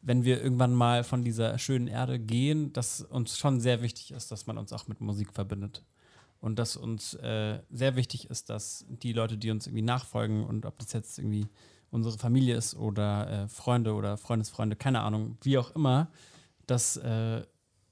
wenn 0.00 0.22
wir 0.22 0.40
irgendwann 0.40 0.74
mal 0.74 1.02
von 1.02 1.24
dieser 1.24 1.58
schönen 1.58 1.88
Erde 1.88 2.20
gehen, 2.20 2.72
dass 2.72 3.00
uns 3.00 3.36
schon 3.36 3.58
sehr 3.58 3.82
wichtig 3.82 4.12
ist, 4.12 4.30
dass 4.30 4.46
man 4.46 4.58
uns 4.58 4.72
auch 4.72 4.86
mit 4.86 5.00
Musik 5.00 5.32
verbindet. 5.32 5.82
Und 6.40 6.60
dass 6.60 6.76
uns 6.76 7.14
äh, 7.14 7.58
sehr 7.68 7.96
wichtig 7.96 8.30
ist, 8.30 8.48
dass 8.48 8.86
die 8.88 9.12
Leute, 9.12 9.36
die 9.36 9.50
uns 9.50 9.66
irgendwie 9.66 9.82
nachfolgen 9.82 10.44
und 10.44 10.66
ob 10.66 10.78
das 10.78 10.92
jetzt 10.92 11.18
irgendwie 11.18 11.48
unsere 11.90 12.18
Familie 12.18 12.56
ist 12.56 12.74
oder 12.74 13.44
äh, 13.44 13.48
Freunde 13.48 13.94
oder 13.94 14.16
Freundesfreunde, 14.16 14.76
keine 14.76 15.00
Ahnung, 15.00 15.38
wie 15.42 15.58
auch 15.58 15.74
immer, 15.74 16.10
dass, 16.66 16.96
äh, 16.96 17.44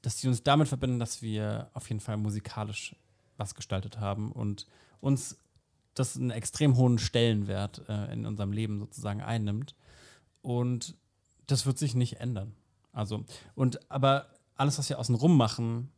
dass 0.02 0.18
die 0.18 0.28
uns 0.28 0.42
damit 0.42 0.68
verbinden, 0.68 0.98
dass 0.98 1.22
wir 1.22 1.70
auf 1.72 1.88
jeden 1.88 2.00
Fall 2.00 2.16
musikalisch 2.16 2.94
was 3.36 3.54
gestaltet 3.54 3.98
haben 3.98 4.32
und 4.32 4.66
uns 5.00 5.38
das 5.94 6.16
einen 6.16 6.30
extrem 6.30 6.76
hohen 6.76 6.98
Stellenwert 6.98 7.82
äh, 7.88 8.12
in 8.12 8.26
unserem 8.26 8.52
Leben 8.52 8.78
sozusagen 8.78 9.22
einnimmt. 9.22 9.74
Und 10.42 10.94
das 11.46 11.66
wird 11.66 11.78
sich 11.78 11.94
nicht 11.94 12.20
ändern. 12.20 12.54
Also, 12.92 13.24
und 13.54 13.90
aber 13.90 14.28
alles, 14.56 14.78
was 14.78 14.88
wir 14.88 14.98
außenrum 14.98 15.36
machen, 15.36 15.90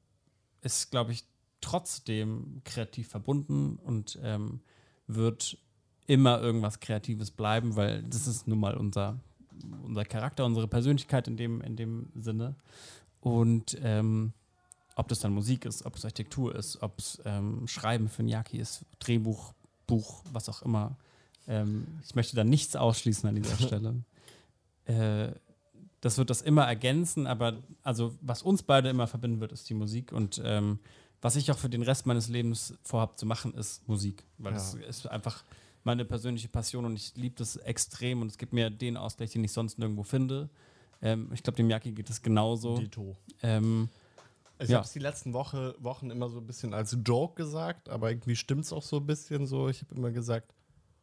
ist, 0.62 0.90
glaube 0.90 1.12
ich, 1.12 1.24
trotzdem 1.61 2.61
kreativ 2.64 3.09
verbunden 3.09 3.76
und 3.76 4.18
ähm, 4.22 4.61
wird 5.07 5.59
immer 6.09 6.40
irgendwas 6.40 6.80
Kreatives 6.80 7.30
bleiben, 7.30 7.76
weil 7.76 8.02
das 8.02 8.26
ist 8.26 8.48
nun 8.48 8.59
mal 8.59 8.76
unser, 8.76 9.16
unser 9.84 10.04
Charakter, 10.04 10.44
unsere 10.44 10.66
Persönlichkeit 10.66 11.28
in 11.28 11.36
dem, 11.36 11.61
in 11.61 11.76
dem 11.76 12.09
Sinne. 12.16 12.56
Und 13.20 13.78
ähm, 13.82 14.32
ob 14.96 15.06
das 15.09 15.20
dann 15.20 15.32
Musik 15.32 15.64
ist, 15.64 15.84
ob 15.86 15.94
es 15.96 16.04
Architektur 16.04 16.56
ist, 16.56 16.82
ob 16.82 16.98
es 16.98 17.20
ähm, 17.24 17.68
Schreiben 17.68 18.09
für 18.09 18.22
Nyaki 18.24 18.59
ist, 18.59 18.84
Drehbuch, 18.98 19.52
Buch, 19.86 20.22
was 20.32 20.48
auch 20.48 20.62
immer. 20.62 20.96
Ähm, 21.46 21.86
ich 22.04 22.14
möchte 22.14 22.34
da 22.34 22.42
nichts 22.42 22.74
ausschließen 22.74 23.28
an 23.28 23.36
dieser 23.36 23.56
Stelle. 23.66 24.02
Äh, 24.86 25.28
das 26.00 26.16
wird 26.16 26.30
das 26.30 26.40
immer 26.42 26.64
ergänzen, 26.64 27.26
aber 27.26 27.59
also 27.82 28.14
was 28.22 28.42
uns 28.42 28.62
beide 28.62 28.88
immer 28.88 29.06
verbinden 29.06 29.40
wird, 29.40 29.52
ist 29.52 29.68
die 29.68 29.74
Musik 29.74 30.12
und 30.12 30.40
ähm, 30.44 30.78
was 31.20 31.34
ich 31.36 31.50
auch 31.50 31.59
für 31.59 31.68
den 31.68 31.82
Rest 31.82 32.06
meines 32.06 32.28
Lebens 32.28 32.74
vorhabe 32.84 33.16
zu 33.16 33.26
machen, 33.26 33.52
ist 33.54 33.86
Musik, 33.88 34.24
weil 34.38 34.52
Ja. 34.52 34.59
das 34.59 34.74
ist 34.74 35.09
einfach 35.09 35.42
meine 35.89 36.05
persönliche 36.05 36.49
Passion 36.49 36.84
und 36.84 36.97
ich 36.97 37.14
liebe 37.16 37.34
das 37.36 37.57
extrem 37.57 38.20
und 38.20 38.26
es 38.28 38.36
gibt 38.36 38.53
mir 38.53 38.68
den 38.68 38.99
Ausgleich, 38.99 39.30
den 39.30 39.43
ich 39.43 39.53
sonst 39.53 39.78
nirgendwo 39.78 40.03
finde. 40.03 40.51
Ähm, 41.01 41.30
ich 41.32 41.43
glaube, 41.43 41.57
dem 41.57 41.70
Yaki 41.70 41.93
geht 41.93 42.11
es 42.11 42.20
genauso. 42.20 42.76
Dito. 42.78 43.16
Ähm, 43.43 43.89
Ich 44.61 44.68
Ja. 44.68 44.78
habe 44.78 44.86
es 44.86 44.93
die 44.93 44.99
letzten 44.99 45.32
Woche, 45.32 45.74
Wochen 45.78 46.11
immer 46.11 46.28
so 46.28 46.39
ein 46.41 46.47
bisschen 46.47 46.74
als 46.74 46.95
Joke 47.07 47.36
gesagt, 47.36 47.89
aber 47.89 48.11
irgendwie 48.11 48.36
stimmt 48.36 48.64
es 48.64 48.72
auch 48.72 48.82
so 48.82 48.97
ein 48.99 49.07
bisschen 49.07 49.47
so. 49.47 49.68
Ich 49.70 49.80
habe 49.80 49.95
immer 49.95 50.11
gesagt, 50.11 50.53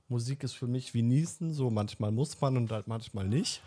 Musik 0.08 0.44
ist 0.44 0.54
für 0.54 0.68
mich 0.68 0.94
wie 0.94 1.02
Niesen, 1.02 1.52
so 1.54 1.72
manchmal 1.72 2.12
muss 2.12 2.40
man 2.42 2.56
und 2.58 2.72
halt 2.72 2.88
manchmal 2.88 3.28
nicht. 3.28 3.64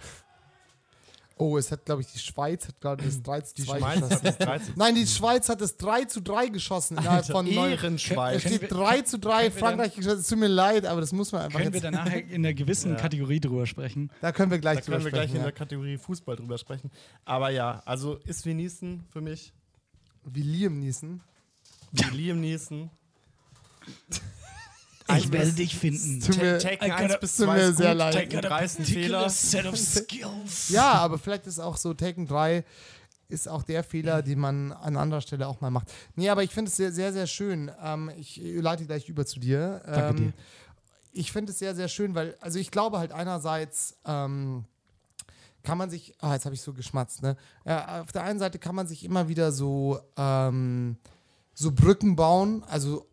Oh, 1.38 1.56
es 1.56 1.70
hat, 1.72 1.84
glaube 1.84 2.02
ich, 2.02 2.08
die 2.08 2.18
Schweiz 2.18 2.66
hat 2.68 2.80
gerade 2.80 3.04
das 3.04 3.22
3 3.22 3.40
zu 3.42 3.54
2 3.54 3.78
Schweiz 3.78 3.94
geschossen. 3.94 4.10
hat 4.16 4.24
das 4.24 4.38
13. 4.38 4.74
Nein, 4.76 4.94
die 4.96 5.06
Schweiz 5.06 5.48
hat 5.48 5.60
das 5.60 5.76
3 5.76 6.04
zu 6.04 6.20
3 6.20 6.48
geschossen 6.48 6.98
innerhalb 6.98 7.26
von 7.26 7.46
neun. 7.46 7.72
Es 7.72 7.82
Ehrenschweiz. 7.82 8.40
steht 8.42 8.70
3 8.72 9.02
zu 9.02 9.18
3, 9.18 9.50
Frankreich 9.50 9.94
geschossen. 9.94 10.18
Es 10.20 10.28
tut 10.28 10.38
mir 10.38 10.48
leid, 10.48 10.84
aber 10.84 11.00
das 11.00 11.12
muss 11.12 11.32
man 11.32 11.42
einfach 11.42 11.58
Können 11.60 11.72
wir 11.72 11.80
jetzt, 11.80 11.84
danach 11.84 12.12
in 12.12 12.44
einer 12.44 12.54
gewissen 12.54 12.96
Kategorie 12.98 13.40
drüber 13.40 13.66
sprechen? 13.66 14.10
Da 14.20 14.32
können 14.32 14.50
wir 14.50 14.58
gleich 14.58 14.80
Da 14.80 14.90
können 14.92 15.04
wir 15.04 15.10
gleich 15.12 15.30
in 15.30 15.36
drüber 15.36 15.44
der 15.44 15.50
sprechen. 15.50 15.58
Kategorie 15.58 15.96
Fußball 15.98 16.36
drüber 16.36 16.58
sprechen. 16.58 16.90
Aber 17.24 17.50
ja, 17.50 17.82
also 17.84 18.16
ist 18.24 18.44
wie 18.44 18.54
Niesen 18.54 19.04
für 19.12 19.20
mich, 19.20 19.52
Ja. 20.24 20.30
Wie 20.34 20.42
Liam 20.42 20.78
Neeson. 20.80 21.20
wie 21.92 22.16
Liam 22.16 22.40
Neeson. 22.40 22.90
Ich 25.16 25.32
werde 25.32 25.52
dich 25.52 25.76
finden. 25.76 26.20
Tut 26.20 26.36
mir, 26.36 26.58
Taken 26.58 26.88
I 26.88 26.92
1 26.92 27.12
gotta- 27.12 27.18
bis 27.20 27.36
tut 27.36 27.46
2 27.46 27.54
mir 27.56 27.62
ist 27.68 27.76
sehr 27.78 27.94
leid. 27.94 28.14
Taken 28.14 28.40
3 28.42 28.64
ist 28.64 28.78
ein 28.78 28.84
Fehler. 28.84 29.28
set 29.30 29.66
of 29.66 29.76
skills. 29.78 30.68
ja, 30.68 30.92
aber 30.92 31.18
vielleicht 31.18 31.46
ist 31.46 31.58
auch 31.58 31.76
so 31.76 31.94
Taken 31.94 32.26
3 32.26 32.64
ist 33.28 33.46
auch 33.48 33.62
der 33.62 33.84
Fehler, 33.84 34.22
den 34.22 34.38
man 34.38 34.72
an 34.72 34.96
anderer 34.96 35.20
Stelle 35.20 35.46
auch 35.48 35.60
mal 35.60 35.70
macht. 35.70 35.92
Nee, 36.16 36.30
aber 36.30 36.42
ich 36.42 36.50
finde 36.50 36.70
es 36.70 36.76
sehr, 36.76 36.92
sehr, 36.92 37.12
sehr 37.12 37.26
schön. 37.26 37.70
Ähm, 37.82 38.10
ich 38.16 38.40
leite 38.42 38.86
gleich 38.86 39.08
über 39.08 39.26
zu 39.26 39.38
dir. 39.38 39.82
Danke 39.84 40.00
ähm, 40.08 40.16
dir. 40.16 40.32
Ich 41.12 41.32
finde 41.32 41.52
es 41.52 41.58
sehr, 41.58 41.74
sehr 41.74 41.88
schön, 41.88 42.14
weil, 42.14 42.36
also 42.40 42.58
ich 42.58 42.70
glaube 42.70 42.98
halt 42.98 43.12
einerseits, 43.12 43.96
ähm, 44.06 44.64
kann 45.62 45.76
man 45.76 45.90
sich, 45.90 46.14
ah, 46.20 46.32
jetzt 46.34 46.46
habe 46.46 46.54
ich 46.54 46.62
so 46.62 46.72
geschmatzt, 46.72 47.20
ne? 47.22 47.36
Ja, 47.66 48.00
auf 48.02 48.12
der 48.12 48.22
einen 48.22 48.38
Seite 48.38 48.58
kann 48.58 48.74
man 48.74 48.86
sich 48.86 49.04
immer 49.04 49.28
wieder 49.28 49.52
so, 49.52 50.00
ähm, 50.16 50.96
so 51.52 51.72
Brücken 51.72 52.16
bauen, 52.16 52.62
also 52.68 53.06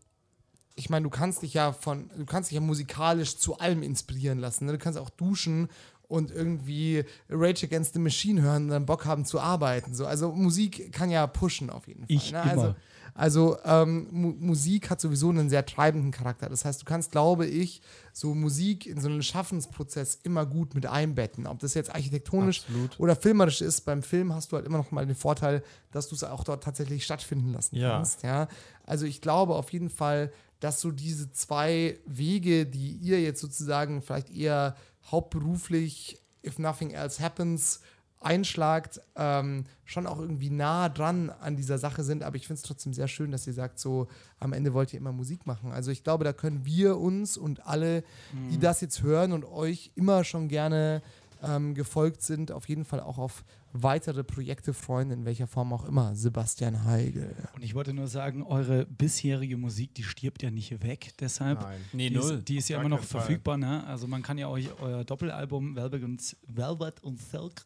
ich 0.76 0.90
meine, 0.90 1.04
du 1.04 1.10
kannst 1.10 1.42
dich 1.42 1.54
ja 1.54 1.72
von, 1.72 2.10
du 2.18 2.26
kannst 2.26 2.52
dich 2.52 2.56
ja 2.56 2.62
musikalisch 2.62 3.38
zu 3.38 3.58
allem 3.60 3.82
inspirieren 3.82 4.40
lassen. 4.40 4.66
Ne? 4.66 4.74
Du 4.74 4.78
kannst 4.78 5.00
auch 5.00 5.10
duschen 5.10 5.70
und 6.08 6.32
irgendwie 6.32 7.04
Rage 7.30 7.66
Against 7.66 7.94
the 7.94 8.00
Machine 8.00 8.42
hören 8.42 8.64
und 8.66 8.70
dann 8.70 8.86
Bock 8.86 9.06
haben 9.06 9.26
zu 9.26 9.40
arbeiten. 9.40 9.94
So. 9.94 10.06
Also 10.06 10.32
Musik 10.32 10.92
kann 10.92 11.10
ja 11.10 11.26
pushen 11.28 11.70
auf 11.70 11.88
jeden 11.88 12.02
Fall. 12.02 12.16
Ich 12.16 12.32
ne? 12.32 12.42
immer. 12.42 12.52
Also, 12.52 12.76
also 13.18 13.58
ähm, 13.64 14.08
Mu 14.12 14.34
Musik 14.38 14.90
hat 14.90 15.00
sowieso 15.00 15.30
einen 15.30 15.50
sehr 15.50 15.66
treibenden 15.66 16.12
Charakter. 16.12 16.50
Das 16.50 16.66
heißt, 16.66 16.82
du 16.82 16.86
kannst, 16.86 17.14
glaube 17.14 17.46
ich, 17.46 17.82
so 18.12 18.36
Musik 18.36 18.86
in 18.86 19.00
so 19.00 19.08
einen 19.08 19.24
Schaffensprozess 19.24 20.20
immer 20.24 20.46
gut 20.46 20.76
mit 20.76 20.86
einbetten. 20.86 21.48
Ob 21.48 21.60
das 21.60 21.76
jetzt 21.76 21.96
architektonisch 21.96 22.64
oder 22.98 23.16
filmerisch 23.16 23.62
ist, 23.62 23.82
beim 23.82 24.04
Film 24.04 24.34
hast 24.34 24.52
du 24.52 24.58
halt 24.58 24.66
immer 24.66 24.80
noch 24.80 24.92
mal 24.92 25.06
den 25.06 25.16
Vorteil, 25.16 25.64
dass 25.92 26.10
du 26.10 26.16
es 26.16 26.26
auch 26.26 26.44
dort 26.44 26.64
tatsächlich 26.64 27.06
stattfinden 27.06 27.54
lassen 27.54 27.78
Ja. 27.78 27.92
kannst. 27.92 28.24
Ja? 28.24 28.50
Also 28.84 29.06
ich 29.06 29.22
glaube 29.22 29.56
auf 29.56 29.72
jeden 29.72 29.90
Fall, 29.90 30.30
dass 30.66 30.82
so 30.82 30.90
diese 30.90 31.32
zwei 31.32 32.00
Wege, 32.08 32.66
die 32.66 32.94
ihr 32.94 33.22
jetzt 33.22 33.40
sozusagen 33.40 34.02
vielleicht 34.02 34.32
eher 34.32 34.76
hauptberuflich, 35.12 36.20
if 36.44 36.58
nothing 36.58 36.90
else 36.90 37.22
happens, 37.22 37.82
einschlagt, 38.20 39.00
ähm, 39.16 39.66
schon 39.84 40.08
auch 40.08 40.20
irgendwie 40.20 40.50
nah 40.50 40.90
dran 40.90 41.30
an 41.30 41.56
dieser 41.56 41.78
Sache 41.78 42.04
sind. 42.04 42.24
Aber 42.24 42.36
ich 42.36 42.48
finde 42.48 42.58
es 42.58 42.64
trotzdem 42.64 42.96
sehr 42.96 43.08
schön, 43.08 43.32
dass 43.32 43.46
ihr 43.46 43.54
sagt, 43.54 43.78
so 43.78 44.08
am 44.40 44.54
Ende 44.54 44.74
wollt 44.74 44.92
ihr 44.92 45.00
immer 45.00 45.12
Musik 45.12 45.46
machen. 45.46 45.72
Also 45.72 45.92
ich 45.92 46.04
glaube, 46.04 46.24
da 46.24 46.34
können 46.34 46.66
wir 46.66 46.98
uns 46.98 47.38
und 47.38 47.68
alle, 47.68 48.04
die 48.50 48.58
das 48.58 48.82
jetzt 48.82 49.04
hören 49.04 49.34
und 49.34 49.46
euch 49.46 49.92
immer 49.94 50.24
schon 50.24 50.48
gerne 50.48 51.04
ähm, 51.44 51.76
gefolgt 51.76 52.24
sind, 52.24 52.52
auf 52.52 52.68
jeden 52.68 52.86
Fall 52.86 53.02
auch 53.02 53.20
auf 53.20 53.44
weitere 53.84 54.24
Projekte 54.24 54.74
freuen, 54.74 55.12
in 55.12 55.26
welcher 55.26 55.48
Form 55.48 55.74
auch 55.74 55.86
immer. 55.86 56.16
Sebastian 56.16 56.86
Heigel. 56.86 57.36
Und 57.56 57.64
ich 57.64 57.76
wollte 57.76 57.94
nur 57.94 58.08
sagen, 58.08 58.44
eure 58.44 58.86
bisherige 58.86 59.58
Musik, 59.58 59.94
die 59.96 60.04
stirbt 60.04 60.44
ja 60.44 60.52
nicht 60.52 60.84
weg. 60.84 61.14
Deshalb, 61.20 61.62
Nein. 61.62 61.82
Nee, 61.94 62.10
die, 62.10 62.16
null. 62.16 62.36
Ist, 62.36 62.48
die 62.48 62.58
ist 62.58 62.70
ja 62.70 62.80
immer 62.80 62.90
noch 62.90 63.04
verfügbar. 63.04 63.58
Ne? 63.58 63.86
Also 63.86 64.08
man 64.08 64.22
kann 64.22 64.38
ja 64.38 64.48
euch 64.48 64.70
euer 64.80 65.04
Doppelalbum 65.04 65.76
Velvet 65.76 66.04
und, 66.04 66.38
Velvet 66.48 67.04
und 67.04 67.20
Silk 67.20 67.66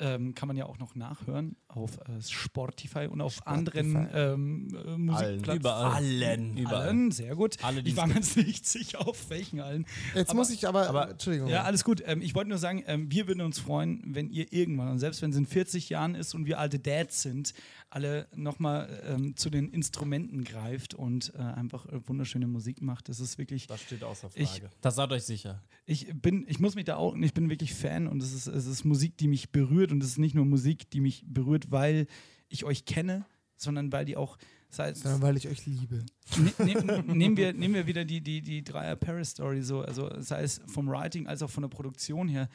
ähm, 0.00 0.34
kann 0.34 0.48
man 0.48 0.56
ja 0.56 0.66
auch 0.66 0.78
noch 0.78 0.94
nachhören 0.94 1.56
auf 1.68 1.98
äh, 1.98 2.20
Spotify 2.20 3.06
und 3.06 3.20
auf 3.20 3.46
anderen 3.46 4.08
ähm, 4.12 4.68
äh, 4.74 4.96
Musikplattformen. 4.96 5.56
Überall. 5.60 5.92
Allen. 5.94 6.56
Überall. 6.56 6.88
Allen, 6.88 7.10
sehr 7.10 7.36
gut. 7.36 7.56
Alle, 7.62 7.82
die 7.82 7.90
ich 7.90 7.96
war 7.96 8.06
mir 8.06 8.14
jetzt 8.14 8.36
nicht 8.36 8.66
sicher, 8.66 9.06
auf 9.06 9.30
welchen 9.30 9.60
allen. 9.60 9.86
Jetzt 10.14 10.30
Aber- 10.30 10.38
muss 10.38 10.50
ich 10.50 10.66
aber, 10.66 10.88
aber- 10.88 11.10
Entschuldigung. 11.10 11.48
Ja, 11.48 11.62
alles 11.62 11.84
gut. 11.84 12.02
Ähm, 12.06 12.22
ich 12.22 12.34
wollte 12.34 12.48
nur 12.50 12.58
sagen, 12.58 12.82
ähm, 12.86 13.10
wir 13.10 13.28
würden 13.28 13.40
uns 13.42 13.58
freuen, 13.58 14.00
wenn 14.06 14.30
ihr 14.30 14.52
irgendwann, 14.52 14.88
und 14.88 14.98
selbst 14.98 15.22
wenn 15.22 15.30
es 15.30 15.36
in 15.36 15.46
40 15.46 15.88
Jahren 15.90 16.14
ist 16.14 16.34
und 16.34 16.46
wir 16.46 16.58
alte 16.58 16.78
Dads 16.78 17.22
sind, 17.22 17.52
alle 17.90 18.28
nochmal 18.34 19.02
ähm, 19.04 19.36
zu 19.36 19.50
den 19.50 19.68
Instrumenten 19.68 20.44
greift 20.44 20.94
und 20.94 21.32
äh, 21.34 21.38
einfach 21.38 21.86
äh, 21.86 22.00
wunderschöne 22.08 22.46
Musik 22.46 22.80
macht. 22.82 23.08
Das 23.08 23.18
ist 23.20 23.36
wirklich. 23.36 23.66
Das 23.66 23.80
steht 23.82 24.04
außer 24.04 24.30
Ich- 24.34 24.48
Frage. 24.48 24.70
Das 24.80 24.94
seid 24.94 25.10
euch 25.12 25.24
sicher. 25.24 25.62
Ich 25.86 26.06
bin, 26.14 26.44
ich 26.48 26.60
muss 26.60 26.76
mich 26.76 26.84
da 26.84 26.96
auch, 26.96 27.16
ich 27.16 27.34
bin 27.34 27.50
wirklich 27.50 27.74
Fan 27.74 28.06
und 28.06 28.22
es 28.22 28.32
ist, 28.32 28.46
es 28.46 28.66
ist 28.66 28.84
Musik, 28.84 29.16
die 29.16 29.26
mich 29.28 29.50
berührt 29.50 29.90
und 29.90 30.02
es 30.02 30.10
ist 30.10 30.18
nicht 30.18 30.34
nur 30.36 30.44
Musik, 30.44 30.88
die 30.90 31.00
mich 31.00 31.24
berührt, 31.26 31.70
weil 31.72 32.06
ich 32.48 32.64
euch 32.64 32.84
kenne, 32.84 33.26
sondern 33.56 33.90
weil 33.92 34.04
die 34.04 34.16
auch, 34.16 34.38
sei 34.68 34.90
es, 34.90 35.00
Sondern 35.00 35.22
weil 35.22 35.36
ich 35.36 35.48
euch 35.48 35.66
liebe. 35.66 36.04
Ne, 36.58 36.74
ne, 36.84 37.02
nehmen, 37.02 37.36
wir, 37.36 37.52
nehmen 37.52 37.74
wir 37.74 37.88
wieder 37.88 38.04
die, 38.04 38.20
die, 38.20 38.40
die 38.40 38.62
Dreier 38.62 38.94
Paris 38.94 39.30
Story 39.30 39.62
so, 39.62 39.80
also 39.80 40.08
sei 40.20 40.42
es 40.42 40.60
vom 40.66 40.88
Writing 40.88 41.26
als 41.26 41.42
auch 41.42 41.50
von 41.50 41.62
der 41.62 41.68
Produktion 41.68 42.28
her, 42.28 42.48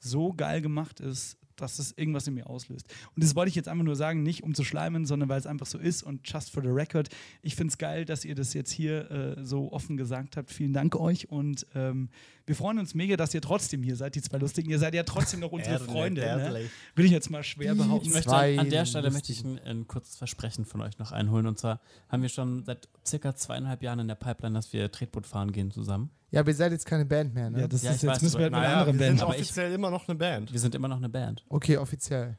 so 0.00 0.32
geil 0.32 0.60
gemacht 0.62 0.98
ist, 0.98 1.36
dass 1.60 1.78
es 1.78 1.92
irgendwas 1.96 2.26
in 2.26 2.34
mir 2.34 2.48
auslöst. 2.48 2.86
Und 3.14 3.22
das 3.22 3.34
wollte 3.34 3.50
ich 3.50 3.54
jetzt 3.54 3.68
einfach 3.68 3.84
nur 3.84 3.96
sagen, 3.96 4.22
nicht 4.22 4.42
um 4.42 4.54
zu 4.54 4.64
schleimen, 4.64 5.04
sondern 5.06 5.28
weil 5.28 5.38
es 5.38 5.46
einfach 5.46 5.66
so 5.66 5.78
ist 5.78 6.02
und 6.02 6.20
just 6.24 6.50
for 6.50 6.62
the 6.62 6.68
record. 6.68 7.08
Ich 7.42 7.54
finde 7.54 7.70
es 7.70 7.78
geil, 7.78 8.04
dass 8.04 8.24
ihr 8.24 8.34
das 8.34 8.54
jetzt 8.54 8.70
hier 8.70 9.10
äh, 9.10 9.44
so 9.44 9.72
offen 9.72 9.96
gesagt 9.96 10.36
habt. 10.36 10.50
Vielen 10.50 10.72
Dank 10.72 10.96
euch 10.96 11.30
und 11.30 11.66
ähm, 11.74 12.08
wir 12.50 12.56
freuen 12.56 12.80
uns 12.80 12.96
mega, 12.96 13.16
dass 13.16 13.32
ihr 13.32 13.40
trotzdem 13.40 13.84
hier 13.84 13.94
seid, 13.94 14.16
die 14.16 14.22
zwei 14.22 14.38
Lustigen. 14.38 14.68
Ihr 14.70 14.80
seid 14.80 14.92
ja 14.92 15.04
trotzdem 15.04 15.38
noch 15.38 15.52
unsere 15.52 15.78
Freunde. 15.78 16.20
Ne? 16.22 16.68
Will 16.96 17.04
ich 17.04 17.12
jetzt 17.12 17.30
mal 17.30 17.44
schwer 17.44 17.76
behaupten. 17.76 18.08
Ich 18.08 18.12
möchte 18.12 18.34
an, 18.34 18.68
der 18.68 18.84
Stelle 18.86 19.12
möchte 19.12 19.30
ich 19.30 19.44
ein, 19.44 19.60
ein 19.60 19.86
kurzes 19.86 20.16
Versprechen 20.16 20.64
von 20.64 20.80
euch 20.80 20.98
noch 20.98 21.12
einholen. 21.12 21.46
Und 21.46 21.60
zwar 21.60 21.78
haben 22.08 22.22
wir 22.22 22.28
schon 22.28 22.64
seit 22.64 22.88
circa 23.06 23.36
zweieinhalb 23.36 23.84
Jahren 23.84 24.00
in 24.00 24.08
der 24.08 24.16
Pipeline, 24.16 24.54
dass 24.56 24.72
wir 24.72 24.90
Tretboot 24.90 25.28
fahren 25.28 25.52
gehen 25.52 25.70
zusammen. 25.70 26.10
Ja, 26.32 26.40
aber 26.40 26.50
ihr 26.50 26.56
seid 26.56 26.72
jetzt 26.72 26.86
keine 26.86 27.04
Band 27.06 27.34
mehr, 27.34 27.50
ne? 27.50 27.60
Ja, 27.60 27.68
das 27.68 27.82
Ja, 27.84 27.90
ist, 27.92 28.02
jetzt 28.02 28.10
weiß, 28.10 28.22
müssen 28.22 28.38
wir 28.40 28.46
aber- 28.46 28.56
mit 28.58 28.66
einer 28.66 28.76
anderen 28.78 28.98
wir 28.98 29.06
Band. 29.06 29.18
sind 29.18 29.24
aber 29.28 29.34
ich- 29.36 29.42
offiziell 29.42 29.72
immer 29.72 29.90
noch 29.90 30.08
eine 30.08 30.16
Band. 30.18 30.52
Wir 30.52 30.58
sind 30.60 30.74
immer 30.74 30.88
noch 30.88 30.96
eine 30.96 31.08
Band. 31.08 31.44
okay, 31.48 31.76
offiziell. 31.76 32.36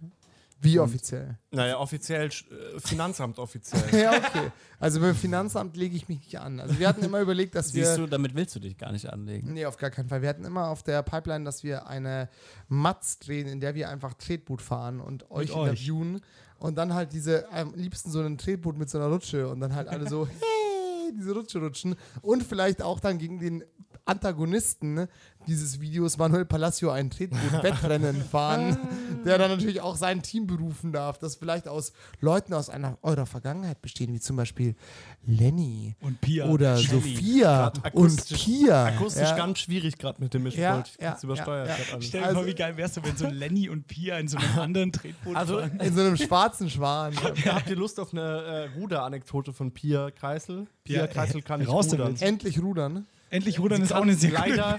Wie 0.63 0.79
offiziell? 0.79 1.37
Naja, 1.49 1.77
offiziell, 1.79 2.27
äh, 2.27 2.79
Finanzamt 2.79 3.39
offiziell. 3.39 3.83
ja, 4.03 4.11
okay. 4.11 4.51
Also 4.79 4.99
beim 4.99 5.15
Finanzamt 5.15 5.75
lege 5.75 5.95
ich 5.95 6.07
mich 6.07 6.19
nicht 6.19 6.39
an. 6.39 6.59
Also 6.59 6.77
wir 6.77 6.87
hatten 6.87 7.03
immer 7.03 7.19
überlegt, 7.19 7.55
dass 7.55 7.73
wir. 7.73 7.85
Siehst 7.85 7.97
du, 7.97 8.05
damit 8.05 8.35
willst 8.35 8.55
du 8.55 8.59
dich 8.59 8.77
gar 8.77 8.91
nicht 8.91 9.11
anlegen. 9.11 9.53
Nee, 9.53 9.65
auf 9.65 9.77
gar 9.77 9.89
keinen 9.89 10.09
Fall. 10.09 10.21
Wir 10.21 10.29
hatten 10.29 10.45
immer 10.45 10.67
auf 10.67 10.83
der 10.83 11.01
Pipeline, 11.01 11.45
dass 11.45 11.63
wir 11.63 11.87
eine 11.87 12.29
Matz 12.67 13.17
drehen, 13.17 13.47
in 13.47 13.59
der 13.59 13.73
wir 13.73 13.89
einfach 13.89 14.13
Tretboot 14.13 14.61
fahren 14.61 15.01
und 15.01 15.31
euch 15.31 15.51
euch. 15.51 15.67
interviewen. 15.67 16.21
Und 16.59 16.75
dann 16.75 16.93
halt 16.93 17.11
diese, 17.13 17.51
am 17.51 17.73
liebsten 17.73 18.11
so 18.11 18.21
ein 18.21 18.37
Tretboot 18.37 18.77
mit 18.77 18.87
so 18.87 18.99
einer 18.99 19.07
Rutsche 19.07 19.47
und 19.49 19.61
dann 19.61 19.73
halt 19.73 19.87
alle 19.87 20.07
so, 20.07 20.27
hey, 20.27 21.13
diese 21.17 21.33
Rutsche 21.33 21.59
rutschen. 21.59 21.95
Und 22.21 22.43
vielleicht 22.43 22.83
auch 22.83 22.99
dann 22.99 23.17
gegen 23.17 23.39
den 23.39 23.63
Antagonisten 24.05 25.07
dieses 25.47 25.79
Videos, 25.81 26.17
Manuel 26.19 26.45
Palacio, 26.45 26.91
ein 26.91 27.09
Tretboot-Wettrennen 27.09 28.21
fahren, 28.31 28.77
der 29.25 29.39
dann 29.39 29.49
natürlich 29.49 29.81
auch 29.81 29.95
sein 29.95 30.21
Team 30.21 30.45
berufen 30.45 30.91
darf, 30.91 31.17
das 31.17 31.35
vielleicht 31.35 31.67
aus 31.67 31.93
Leuten 32.19 32.53
aus 32.53 32.69
einer 32.69 32.99
eurer 33.01 33.25
Vergangenheit 33.25 33.81
bestehen, 33.81 34.13
wie 34.13 34.19
zum 34.19 34.35
Beispiel 34.35 34.75
Lenny 35.25 35.95
Und 36.01 36.21
Pia. 36.21 36.45
oder 36.47 36.77
Shelly. 36.77 37.15
Sophia 37.15 37.67
und 37.93 38.27
Pia. 38.27 38.85
Akustisch 38.85 39.21
ja. 39.29 39.35
ganz 39.35 39.59
schwierig 39.59 39.97
gerade 39.97 40.21
mit 40.21 40.33
dem 40.33 40.45
Ja, 40.47 40.77
Mischpult. 40.77 41.01
ja, 41.01 41.11
das 41.13 41.23
übersteuert 41.23 41.67
ja, 41.69 41.75
ja. 41.75 42.01
Stell 42.01 42.21
dir 42.21 42.27
Also- 42.27 42.39
vor, 42.39 42.47
wie 42.47 42.53
geil 42.55 42.77
wärst 42.77 42.97
du, 42.97 43.03
wenn 43.03 43.17
so 43.17 43.27
Lenny 43.27 43.69
und 43.69 43.87
Pia 43.87 44.19
in 44.19 44.27
so 44.27 44.37
einem 44.37 44.59
anderen 44.59 44.91
Tretboot 44.91 45.35
Also, 45.35 45.57
fahren. 45.59 45.79
In 45.79 45.95
so 45.95 46.01
einem 46.01 46.17
schwarzen 46.17 46.69
Schwan. 46.69 47.15
Habt 47.45 47.69
ihr 47.69 47.75
Lust 47.75 47.99
auf 47.99 48.13
eine 48.13 48.21
äh, 48.75 48.79
Ruderanekdote 48.79 49.53
von 49.53 49.71
Pia 49.71 50.11
Kreisel? 50.11 50.67
Pia, 50.83 51.05
Pia, 51.05 51.07
Kreisel 51.07 51.41
kann 51.41 51.59
nicht 51.61 51.69
rudern. 51.69 52.15
Endlich 52.19 52.61
rudern. 52.61 53.07
Endlich 53.31 53.59
rudern 53.59 53.77
Sie 53.77 53.85
ist 53.85 53.93
auch 53.93 54.01
eine 54.01 54.13
sehr 54.13 54.31
leider-. 54.31 54.77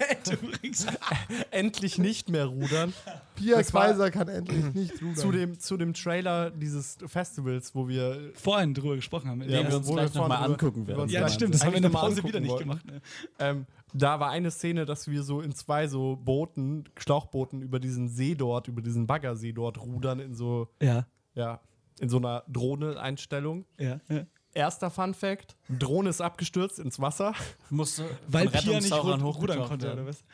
Endlich 1.51 1.99
nicht 1.99 2.29
mehr 2.29 2.47
rudern. 2.47 2.93
Pia 3.35 3.63
Kaiser 3.63 4.11
kann 4.11 4.29
endlich 4.29 4.75
nicht 4.75 4.93
rudern. 5.03 5.17
Zu 5.17 5.33
dem, 5.33 5.59
zu 5.59 5.77
dem 5.77 5.95
Trailer 5.95 6.51
dieses 6.51 6.99
Festivals, 7.07 7.75
wo 7.75 7.89
wir 7.89 8.31
Vorhin 8.35 8.75
drüber 8.75 8.95
gesprochen 8.97 9.31
haben. 9.31 9.41
Ja, 9.43 9.63
Den 9.63 9.69
wir 9.69 9.77
uns 9.79 9.87
wo 9.87 9.97
wir 9.97 10.03
gleich 10.03 10.15
nochmal 10.15 10.45
angucken 10.45 10.87
werden. 10.87 11.09
ja 11.09 11.29
stimmt, 11.29 11.55
das 11.55 11.65
haben 11.65 11.73
wir 11.73 11.79
in 11.79 11.83
der 11.83 11.91
Pause 11.91 12.23
wieder 12.25 12.41
nicht 12.41 12.59
gemacht. 12.59 12.85
Ne? 12.85 13.01
Ähm, 13.39 13.67
da 13.95 14.21
war 14.21 14.31
eine 14.31 14.51
Szene, 14.51 14.85
dass 14.85 15.09
wir 15.09 15.23
so 15.23 15.41
in 15.41 15.55
zwei 15.55 15.89
so 15.89 16.17
Booten, 16.17 16.85
Schlauchbooten 16.99 17.63
über 17.63 17.81
diesen 17.81 18.09
See 18.09 18.35
dort, 18.35 18.69
über 18.69 18.83
diesen 18.83 19.07
Baggersee 19.07 19.53
dort 19.53 19.79
rudern 19.79 20.19
in 20.21 20.35
so, 20.35 20.69
Ja, 20.81 21.07
ja, 21.35 21.61
in 22.01 22.09
so 22.09 22.19
einer 22.19 22.45
Drohne-Einstellung. 22.49 23.65
ja, 23.79 24.01
ja. 24.09 24.27
Erster 24.55 24.91
Fun 24.91 25.15
Fact: 25.15 25.57
Drohne 25.69 26.11
ist 26.11 26.21
abgestürzt 26.21 26.79
ins 26.79 27.01
Wasser. 27.01 27.35
Musste 27.71 28.05
Weil 28.29 28.49
Pia 28.49 28.81
nicht 28.81 28.93
rudern 28.93 29.23
konnte, 29.67 29.87
werden. 29.87 30.01
oder 30.01 30.07
was? 30.09 30.25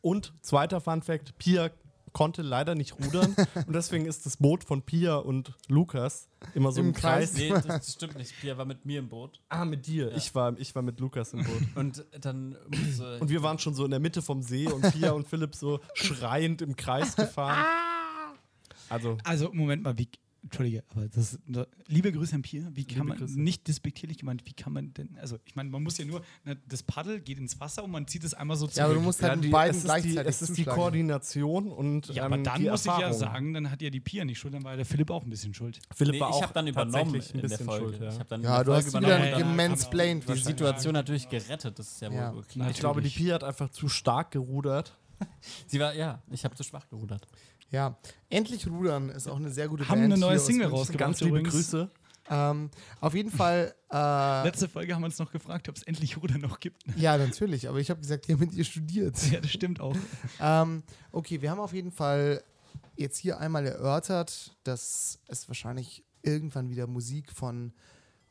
Und 0.00 0.32
zweiter 0.40 0.80
Fun 0.80 1.02
Fact: 1.02 1.36
Pia 1.38 1.70
konnte 2.12 2.42
leider 2.42 2.74
nicht 2.74 2.98
rudern 2.98 3.36
und 3.66 3.72
deswegen 3.72 4.06
ist 4.06 4.26
das 4.26 4.36
Boot 4.36 4.64
von 4.64 4.82
Pia 4.82 5.14
und 5.16 5.52
Lukas 5.68 6.28
immer 6.54 6.72
so 6.72 6.80
im, 6.80 6.88
Im 6.88 6.94
Kreis. 6.94 7.34
Kreis. 7.34 7.38
Nee, 7.38 7.68
das 7.68 7.92
stimmt 7.92 8.16
nicht. 8.16 8.32
Pia 8.40 8.58
war 8.58 8.64
mit 8.64 8.84
mir 8.84 8.98
im 8.98 9.08
Boot. 9.08 9.40
Ah, 9.48 9.64
mit 9.64 9.86
dir. 9.86 10.10
Ich, 10.16 10.34
war, 10.34 10.58
ich 10.58 10.74
war 10.74 10.82
mit 10.82 10.98
Lukas 10.98 11.32
im 11.34 11.44
Boot. 11.44 11.62
Und 11.76 12.04
dann 12.20 12.56
musste 12.68 13.18
Und 13.20 13.28
wir 13.30 13.42
waren 13.42 13.58
schon 13.60 13.74
so 13.74 13.84
in 13.84 13.90
der 13.92 14.00
Mitte 14.00 14.22
vom 14.22 14.42
See 14.42 14.66
und 14.66 14.82
Pia 14.92 15.12
und 15.12 15.28
Philipp 15.28 15.54
so 15.54 15.78
schreiend 15.94 16.62
im 16.62 16.74
Kreis 16.76 17.14
gefahren. 17.14 17.64
Also, 18.88 19.16
Also, 19.24 19.50
Moment 19.52 19.84
mal, 19.84 19.96
wie. 19.98 20.08
Entschuldige, 20.42 20.82
aber 20.88 21.06
das 21.08 21.38
liebe 21.86 22.10
Grüße 22.12 22.34
an 22.34 22.40
Pier, 22.42 22.70
wie 22.72 22.86
kann 22.86 23.06
man 23.06 23.18
Grüße. 23.18 23.38
nicht 23.38 23.68
despektierlich 23.68 24.16
gemeint, 24.18 24.46
wie 24.46 24.54
kann 24.54 24.72
man 24.72 24.94
denn, 24.94 25.18
also 25.20 25.36
ich 25.44 25.54
meine, 25.54 25.68
man 25.68 25.82
muss 25.82 25.98
ja 25.98 26.06
nur, 26.06 26.22
ne, 26.44 26.56
das 26.66 26.82
Paddel 26.82 27.20
geht 27.20 27.38
ins 27.38 27.60
Wasser 27.60 27.84
und 27.84 27.90
man 27.90 28.06
zieht 28.06 28.24
es 28.24 28.32
einmal 28.32 28.56
so 28.56 28.66
zurück. 28.66 28.76
Ja, 28.78 28.84
aber 28.86 28.94
du 28.94 29.00
musst 29.00 29.22
halt 29.22 29.34
ja, 29.36 29.40
die, 29.42 29.48
beiden 29.50 29.70
es 29.76 29.76
ist 29.76 29.82
die, 29.82 29.86
gleichzeitig 29.86 30.26
es 30.30 30.42
ist 30.42 30.56
die. 30.56 30.64
Koordination 30.64 31.70
und 31.70 32.08
Ja, 32.08 32.24
ähm, 32.26 32.32
aber 32.32 32.42
dann 32.42 32.60
die 32.62 32.70
muss 32.70 32.80
ich 32.80 32.86
ja 32.86 32.92
Erfahrung. 33.00 33.18
sagen, 33.18 33.52
dann 33.54 33.70
hat 33.70 33.82
ja 33.82 33.90
die 33.90 34.00
Pia 34.00 34.24
nicht 34.24 34.38
schuld, 34.38 34.54
dann 34.54 34.64
war 34.64 34.76
der 34.76 34.86
Philipp 34.86 35.10
auch 35.10 35.24
ein 35.24 35.30
bisschen 35.30 35.52
schuld. 35.52 35.78
Philipp 35.94 36.14
Nee, 36.14 36.20
war 36.20 36.30
ich 36.30 36.34
auch 36.36 36.42
habe 36.42 36.54
dann 36.54 36.66
übernommen 36.66 37.12
tatsächlich 37.12 37.42
in 37.42 37.48
der 37.48 37.58
Folge. 37.58 37.84
schuld, 37.88 38.00
ja. 38.02 38.08
Ich 38.08 38.14
habe 38.18 38.28
dann 38.30 38.42
Ja, 38.42 38.58
du 38.64 38.70
der 38.70 38.76
hast 38.78 38.90
Folge 38.92 39.06
wieder 39.06 39.18
dann 39.30 39.38
gemansplained. 39.40 40.26
die. 40.28 40.34
Situation 40.38 40.94
natürlich 40.94 41.28
gerettet. 41.28 41.78
Das 41.78 41.86
ist 41.92 42.00
ja 42.00 42.08
wohl 42.10 42.16
Ja. 42.16 42.34
klar. 42.48 42.70
Ich 42.70 42.78
glaube, 42.78 43.02
die 43.02 43.10
Pia 43.10 43.34
hat 43.34 43.44
einfach 43.44 43.68
zu 43.70 43.88
stark 43.88 44.30
gerudert. 44.30 44.96
Sie 45.66 45.78
war, 45.78 45.94
ja, 45.94 46.22
ich 46.30 46.44
habe 46.44 46.54
zu 46.54 46.62
schwach 46.64 46.88
gerudert. 46.88 47.26
Ja, 47.70 47.96
endlich 48.28 48.66
rudern 48.66 49.10
ist 49.10 49.28
auch 49.28 49.36
eine 49.36 49.50
sehr 49.50 49.68
gute 49.68 49.88
Haben 49.88 50.00
Band. 50.00 50.12
eine 50.12 50.20
neue 50.20 50.38
Single 50.38 50.66
rausgebracht. 50.68 50.98
Ganz 50.98 51.20
liebe 51.20 51.38
übrigens. 51.38 51.54
Grüße. 51.54 51.90
Ähm, 52.28 52.70
auf 53.00 53.14
jeden 53.14 53.30
Fall, 53.30 53.74
äh, 53.92 54.42
Letzte 54.44 54.68
Folge 54.68 54.94
haben 54.94 55.02
wir 55.02 55.06
uns 55.06 55.18
noch 55.18 55.32
gefragt, 55.32 55.68
ob 55.68 55.76
es 55.76 55.82
endlich 55.82 56.16
Ruder 56.16 56.38
noch 56.38 56.60
gibt. 56.60 56.82
ja, 56.96 57.18
natürlich, 57.18 57.68
aber 57.68 57.78
ich 57.78 57.90
habe 57.90 58.00
gesagt, 58.00 58.28
ihr 58.28 58.34
habt 58.36 58.40
mit 58.46 58.52
ihr 58.54 58.64
studiert. 58.64 59.16
ja, 59.32 59.40
das 59.40 59.50
stimmt 59.50 59.80
auch. 59.80 59.96
Ähm, 60.40 60.82
okay, 61.12 61.42
wir 61.42 61.50
haben 61.50 61.58
auf 61.60 61.72
jeden 61.72 61.90
Fall 61.90 62.42
jetzt 62.96 63.18
hier 63.18 63.40
einmal 63.40 63.66
erörtert, 63.66 64.56
dass 64.64 65.18
es 65.26 65.48
wahrscheinlich 65.48 66.04
irgendwann 66.22 66.70
wieder 66.70 66.86
Musik 66.86 67.32
von 67.32 67.72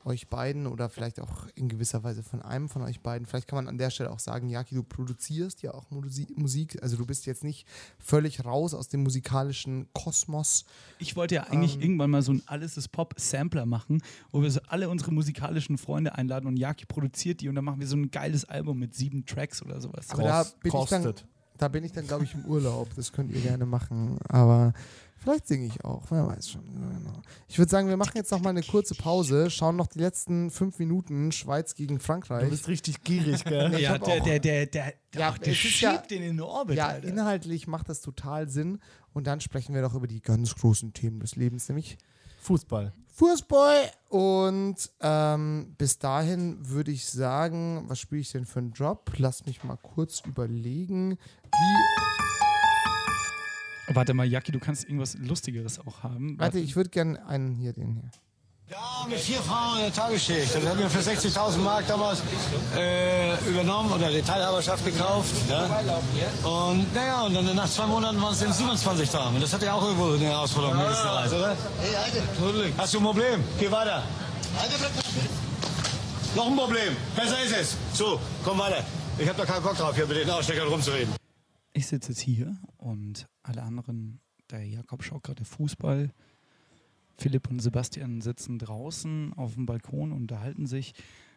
euch 0.09 0.27
beiden 0.27 0.67
oder 0.67 0.89
vielleicht 0.89 1.19
auch 1.21 1.47
in 1.55 1.69
gewisser 1.69 2.03
Weise 2.03 2.21
von 2.23 2.41
einem 2.41 2.67
von 2.67 2.81
euch 2.81 2.99
beiden, 3.01 3.25
vielleicht 3.25 3.47
kann 3.47 3.57
man 3.57 3.67
an 3.67 3.77
der 3.77 3.89
Stelle 3.89 4.11
auch 4.11 4.19
sagen, 4.19 4.49
Jaki, 4.49 4.75
du 4.75 4.83
produzierst 4.83 5.61
ja 5.61 5.73
auch 5.73 5.89
Musi- 5.91 6.27
Musik, 6.35 6.77
also 6.83 6.97
du 6.97 7.05
bist 7.05 7.25
jetzt 7.25 7.43
nicht 7.43 7.65
völlig 7.99 8.43
raus 8.43 8.73
aus 8.73 8.89
dem 8.89 9.03
musikalischen 9.03 9.87
Kosmos. 9.93 10.65
Ich 10.97 11.15
wollte 11.15 11.35
ja 11.35 11.43
eigentlich 11.43 11.75
Ähm. 11.75 11.81
irgendwann 11.81 12.09
mal 12.09 12.21
so 12.21 12.33
ein 12.33 12.43
Alles 12.47 12.75
ist 12.77 12.89
Pop-Sampler 12.89 13.65
machen, 13.65 14.01
wo 14.31 14.41
wir 14.41 14.51
so 14.51 14.59
alle 14.67 14.89
unsere 14.89 15.11
musikalischen 15.13 15.77
Freunde 15.77 16.15
einladen 16.15 16.47
und 16.47 16.57
Jaki 16.57 16.85
produziert 16.85 17.41
die 17.41 17.47
und 17.49 17.55
dann 17.55 17.63
machen 17.65 17.79
wir 17.79 17.87
so 17.87 17.95
ein 17.95 18.11
geiles 18.11 18.45
Album 18.45 18.79
mit 18.79 18.93
sieben 18.95 19.25
Tracks 19.25 19.61
oder 19.61 19.79
sowas. 19.79 20.09
Aber 20.09 20.23
da 20.23 20.43
Kost- 20.43 20.59
bin 20.61 20.71
ich 20.75 20.89
dann, 20.89 21.03
kostet. 21.03 21.25
da 21.57 21.67
bin 21.67 21.83
ich 21.83 21.91
dann, 21.91 22.07
glaube 22.07 22.23
ich, 22.23 22.33
im 22.33 22.45
Urlaub. 22.45 22.89
Das 22.95 23.11
könnt 23.13 23.31
ihr 23.31 23.41
gerne 23.41 23.65
machen. 23.65 24.17
Aber 24.27 24.73
vielleicht 25.21 25.47
singe 25.47 25.65
ich 25.65 25.83
auch. 25.85 26.03
Wer 26.09 26.27
weiß 26.27 26.49
schon. 26.49 26.63
Genau. 26.65 27.21
Ich 27.47 27.57
würde 27.57 27.69
sagen, 27.69 27.87
wir 27.89 27.97
machen 27.97 28.13
jetzt 28.15 28.31
noch 28.31 28.41
mal 28.41 28.49
eine 28.51 28.63
kurze 28.63 28.95
Pause, 28.95 29.49
schauen 29.49 29.75
noch 29.75 29.87
die 29.87 29.99
letzten 29.99 30.49
fünf 30.51 30.79
Minuten 30.79 31.31
Schweiz 31.31 31.75
gegen 31.75 31.97
Du 31.97 32.03
Frankreich. 32.03 32.49
bist 32.49 32.67
richtig 32.67 33.03
gierig, 33.03 33.43
gell? 33.43 33.73
Ja, 33.79 33.97
der, 33.97 34.19
der, 34.21 34.39
der, 34.39 34.65
der, 34.65 34.93
Ja, 35.15 35.29
ach, 35.29 35.37
der 35.37 35.53
es 35.53 35.59
ist 35.59 35.71
schiebt 35.71 35.81
ja- 35.93 35.97
den 35.97 36.23
in 36.23 36.37
den 36.37 36.41
Orbit, 36.41 36.77
Ja, 36.77 36.87
Alter. 36.87 37.07
inhaltlich 37.07 37.67
macht 37.67 37.89
das 37.89 38.01
total 38.01 38.49
Sinn. 38.49 38.79
Und 39.13 39.27
dann 39.27 39.41
sprechen 39.41 39.73
wir 39.75 39.81
doch 39.81 39.93
über 39.95 40.07
die 40.07 40.21
ganz 40.21 40.55
großen 40.55 40.93
Themen 40.93 41.19
des 41.19 41.35
Lebens, 41.35 41.67
nämlich 41.67 41.97
Fußball. 42.41 42.93
Fußball. 43.15 43.91
Und 44.07 44.75
ähm, 45.01 45.75
bis 45.77 45.99
dahin 45.99 46.57
würde 46.69 46.91
ich 46.91 47.05
sagen, 47.05 47.83
was 47.87 47.99
spiele 47.99 48.21
ich 48.21 48.31
denn 48.31 48.45
für 48.45 48.59
einen 48.59 48.71
Job? 48.71 49.11
Lass 49.17 49.45
mich 49.45 49.63
mal 49.65 49.75
kurz 49.77 50.21
überlegen. 50.25 51.17
Wie, 51.51 52.48
Warte 53.91 54.13
mal, 54.13 54.25
Jaki, 54.27 54.51
du 54.51 54.59
kannst 54.59 54.83
irgendwas 54.85 55.15
Lustigeres 55.17 55.79
auch 55.79 56.03
haben. 56.03 56.37
warte, 56.37 56.59
ich 56.59 56.75
würde 56.75 56.89
gerne 56.89 57.25
einen 57.25 57.55
hier, 57.55 57.73
den 57.73 57.93
hier. 57.93 58.11
Ja, 58.69 59.07
mit 59.09 59.17
vier 59.17 59.39
Frauen 59.39 59.77
in 59.77 59.85
der 59.85 59.93
Tagesschicht. 59.93 60.53
Das 60.53 60.63
haben 60.63 60.77
wir 60.77 60.89
für 60.91 60.99
60.000 60.99 61.57
Mark 61.57 61.87
damals 61.87 62.21
äh, 62.77 63.33
übernommen 63.49 63.91
oder 63.91 64.11
die 64.11 64.21
Teilhaberschaft 64.21 64.85
gekauft. 64.85 65.33
Ja? 65.49 65.63
Und 66.47 66.93
naja, 66.93 67.23
und 67.23 67.33
dann 67.33 67.55
nach 67.55 67.67
zwei 67.67 67.87
Monaten 67.87 68.21
waren 68.21 68.33
es 68.33 68.41
dann 68.41 68.53
27 68.53 69.09
Damen. 69.09 69.35
Und 69.37 69.41
das 69.41 69.51
hat 69.51 69.63
ja 69.63 69.73
auch 69.73 69.83
irgendwo 69.83 70.13
eine 70.13 70.25
Herausforderung. 70.25 70.77
Ja. 70.77 71.25
oder? 71.25 71.57
Hey, 71.79 71.95
Alter. 71.95 72.77
Hast 72.77 72.93
du 72.93 72.99
ein 72.99 73.03
Problem? 73.03 73.43
Geh 73.59 73.71
weiter. 73.71 74.03
Alter, 74.61 74.75
bleib 74.77 74.91
Noch 76.35 76.47
ein 76.47 76.55
Problem. 76.55 76.95
Besser 77.15 77.43
ist 77.43 77.55
es. 77.57 77.77
So, 77.97 78.19
komm 78.43 78.59
weiter. 78.59 78.83
Ich 79.17 79.27
habe 79.27 79.39
da 79.39 79.45
keinen 79.45 79.63
Bock 79.63 79.77
drauf, 79.77 79.95
hier 79.95 80.05
mit 80.05 80.17
den 80.17 80.29
Aussteckern 80.29 80.67
rumzureden. 80.67 81.18
Ich 81.73 81.87
sitze 81.87 82.09
jetzt 82.09 82.21
hier 82.21 82.57
und 82.77 83.27
alle 83.43 83.63
anderen, 83.63 84.21
der 84.49 84.65
Jakob 84.65 85.03
schaut 85.03 85.23
gerade 85.23 85.45
Fußball. 85.45 86.11
Philipp 87.17 87.49
und 87.49 87.59
Sebastian 87.59 88.21
sitzen 88.21 88.59
draußen 88.59 89.33
auf 89.33 89.53
dem 89.53 89.65
Balkon 89.65 90.11
und 90.11 90.21
unterhalten 90.21 90.65
sich. 90.65 90.93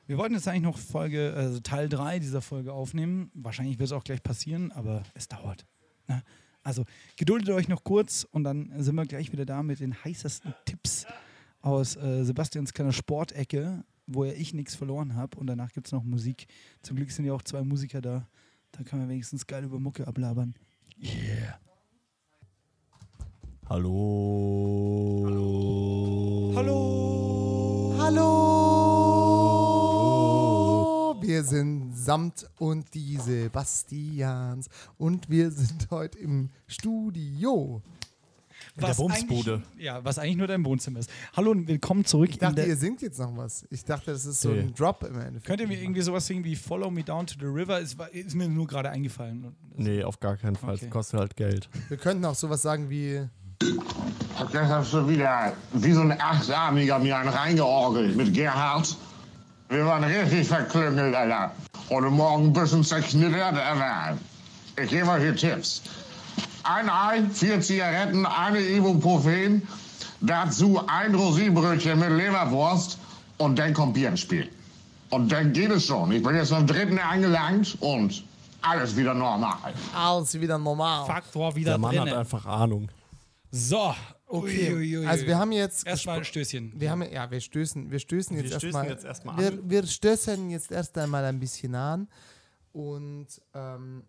Wir 0.06 0.18
wollten 0.18 0.34
jetzt 0.34 0.48
eigentlich 0.48 0.62
noch 0.62 0.78
Folge, 0.78 1.34
also 1.36 1.60
Teil 1.60 1.88
3 1.88 2.18
dieser 2.18 2.40
Folge 2.40 2.72
aufnehmen. 2.72 3.30
Wahrscheinlich 3.34 3.78
wird 3.78 3.88
es 3.88 3.92
auch 3.92 4.04
gleich 4.04 4.22
passieren, 4.22 4.72
aber 4.72 5.02
es 5.14 5.28
dauert. 5.28 5.66
Ne? 6.08 6.22
Also 6.62 6.84
geduldet 7.16 7.50
euch 7.50 7.68
noch 7.68 7.84
kurz 7.84 8.26
und 8.30 8.44
dann 8.44 8.72
sind 8.82 8.94
wir 8.94 9.04
gleich 9.06 9.32
wieder 9.32 9.44
da 9.44 9.62
mit 9.62 9.80
den 9.80 10.04
heißesten 10.04 10.54
Tipps 10.64 11.06
aus 11.60 11.96
äh, 11.96 12.24
Sebastians 12.24 12.72
kleiner 12.72 12.92
Sportecke, 12.92 13.84
wo 14.06 14.24
ja 14.24 14.32
ich 14.32 14.54
nichts 14.54 14.74
verloren 14.74 15.14
habe. 15.14 15.38
Und 15.38 15.46
danach 15.46 15.72
gibt 15.72 15.86
es 15.88 15.92
noch 15.92 16.04
Musik. 16.04 16.46
Zum 16.82 16.96
Glück 16.96 17.10
sind 17.10 17.24
ja 17.24 17.32
auch 17.32 17.42
zwei 17.42 17.62
Musiker 17.62 18.00
da. 18.00 18.28
Da 18.72 18.82
kann 18.84 18.98
man 19.00 19.08
wenigstens 19.10 19.46
geil 19.46 19.64
über 19.64 19.78
Mucke 19.78 20.06
ablabern. 20.08 20.54
Yeah. 20.98 21.60
Hallo. 23.68 25.24
Hallo. 26.56 27.94
Hallo! 27.98 28.42
Wir 31.20 31.44
sind 31.44 31.94
Samt 31.94 32.50
und 32.58 32.94
die 32.94 33.18
Sebastians 33.18 34.68
und 34.96 35.28
wir 35.28 35.50
sind 35.50 35.90
heute 35.90 36.18
im 36.18 36.48
Studio. 36.66 37.82
Was 38.76 38.96
der 38.96 39.02
Bumsbude. 39.04 39.54
eigentlich- 39.56 39.84
Ja, 39.84 40.02
was 40.04 40.18
eigentlich 40.18 40.36
nur 40.38 40.46
dein 40.46 40.64
Wohnzimmer 40.64 40.98
ist. 41.00 41.10
Hallo 41.36 41.50
und 41.50 41.68
willkommen 41.68 42.04
zurück. 42.06 42.30
Ich 42.30 42.36
in 42.36 42.40
dachte, 42.40 42.54
der, 42.56 42.66
ihr 42.68 42.76
singt 42.76 43.02
jetzt 43.02 43.18
noch 43.18 43.36
was. 43.36 43.66
Ich 43.70 43.84
dachte, 43.84 44.12
das 44.12 44.24
ist 44.24 44.40
so 44.40 44.50
ein 44.50 44.72
Drop 44.74 45.02
im 45.02 45.14
Endeffekt. 45.18 45.44
könnt 45.44 45.60
ihr 45.60 45.68
mir 45.68 45.78
irgendwie 45.80 46.00
sowas 46.00 46.26
singen 46.26 46.42
wie 46.44 46.56
Follow 46.56 46.90
Me 46.90 47.02
Down 47.04 47.26
to 47.26 47.34
the 47.38 47.44
River? 47.46 47.80
Ist, 47.80 47.98
ist 48.12 48.34
mir 48.34 48.48
nur 48.48 48.66
gerade 48.66 48.88
eingefallen. 48.90 49.44
Und 49.44 49.54
Nee, 49.78 50.02
auf 50.02 50.18
gar 50.20 50.36
keinen 50.38 50.56
Fall. 50.56 50.76
Okay. 50.76 50.88
Kostet 50.88 51.20
halt 51.20 51.36
Geld. 51.36 51.68
Wir 51.88 51.98
könnten 51.98 52.24
auch 52.24 52.34
sowas 52.34 52.62
sagen 52.62 52.88
wie. 52.88 53.20
Das 53.58 54.68
hast 54.68 54.92
du 54.94 55.06
wieder 55.08 55.52
wie 55.74 55.92
so 55.92 56.00
ein 56.00 56.12
Achtarmiger 56.18 56.98
mir 56.98 57.16
einen 57.18 57.28
reingeorgelt 57.28 58.16
mit 58.16 58.32
Gerhard. 58.34 58.96
Wir 59.68 59.84
waren 59.86 60.02
richtig 60.04 60.48
verklüngelt, 60.48 61.14
Alter. 61.14 61.52
Heute 61.90 62.08
Morgen 62.10 62.46
ein 62.46 62.52
bisschen 62.52 62.82
zerknittert, 62.82 63.54
aber 63.54 64.18
ich 64.82 64.90
gebe 64.90 65.08
euch 65.08 65.22
hier 65.22 65.36
Tipps. 65.36 65.82
Ein 66.64 66.88
Ei, 66.88 67.22
vier 67.32 67.60
Zigaretten, 67.60 68.24
eine 68.24 68.60
Ibuprofen, 68.60 69.66
dazu 70.20 70.80
ein 70.86 71.14
Rosinenbrötchen 71.14 71.98
mit 71.98 72.10
Leberwurst 72.10 72.98
und 73.38 73.58
dann 73.58 73.74
kommt 73.74 73.94
Bier 73.94 74.08
ins 74.08 74.20
Spiel. 74.20 74.48
Und 75.10 75.30
dann 75.30 75.52
geht 75.52 75.70
es 75.70 75.86
schon. 75.86 76.12
Ich 76.12 76.22
bin 76.22 76.34
jetzt 76.36 76.50
beim 76.50 76.66
dritten 76.66 76.98
angelangt 76.98 77.76
und 77.80 78.24
alles 78.62 78.96
wieder 78.96 79.12
normal. 79.12 79.74
Alles 79.94 80.40
wieder 80.40 80.56
normal. 80.56 81.04
Faktor 81.06 81.54
wieder 81.54 81.72
Der 81.72 81.78
Mann 81.78 81.90
hat 81.98 82.04
drinnen. 82.06 82.18
einfach 82.18 82.46
Ahnung. 82.46 82.88
So. 83.50 83.94
Okay. 84.26 84.72
Uiuiui. 84.72 85.06
Also 85.06 85.26
wir 85.26 85.38
haben 85.38 85.52
jetzt. 85.52 85.86
Erstmal 85.86 86.18
ein 86.18 86.24
Stößchen. 86.24 86.72
Wir 86.74 86.90
haben, 86.90 87.02
ja, 87.02 87.30
wir 87.30 87.40
stößen, 87.40 87.90
wir 87.90 87.98
stößen 87.98 88.36
jetzt 88.38 88.52
erstmal. 88.52 88.88
erstmal 88.88 89.36
wir, 89.36 89.48
an. 89.48 89.60
wir 89.68 89.86
stößen 89.86 90.48
jetzt 90.48 90.72
erst 90.72 90.96
einmal 90.96 91.24
ein 91.24 91.38
bisschen 91.38 91.74
an. 91.74 92.08
Und 92.72 93.26
ähm, 93.52 94.04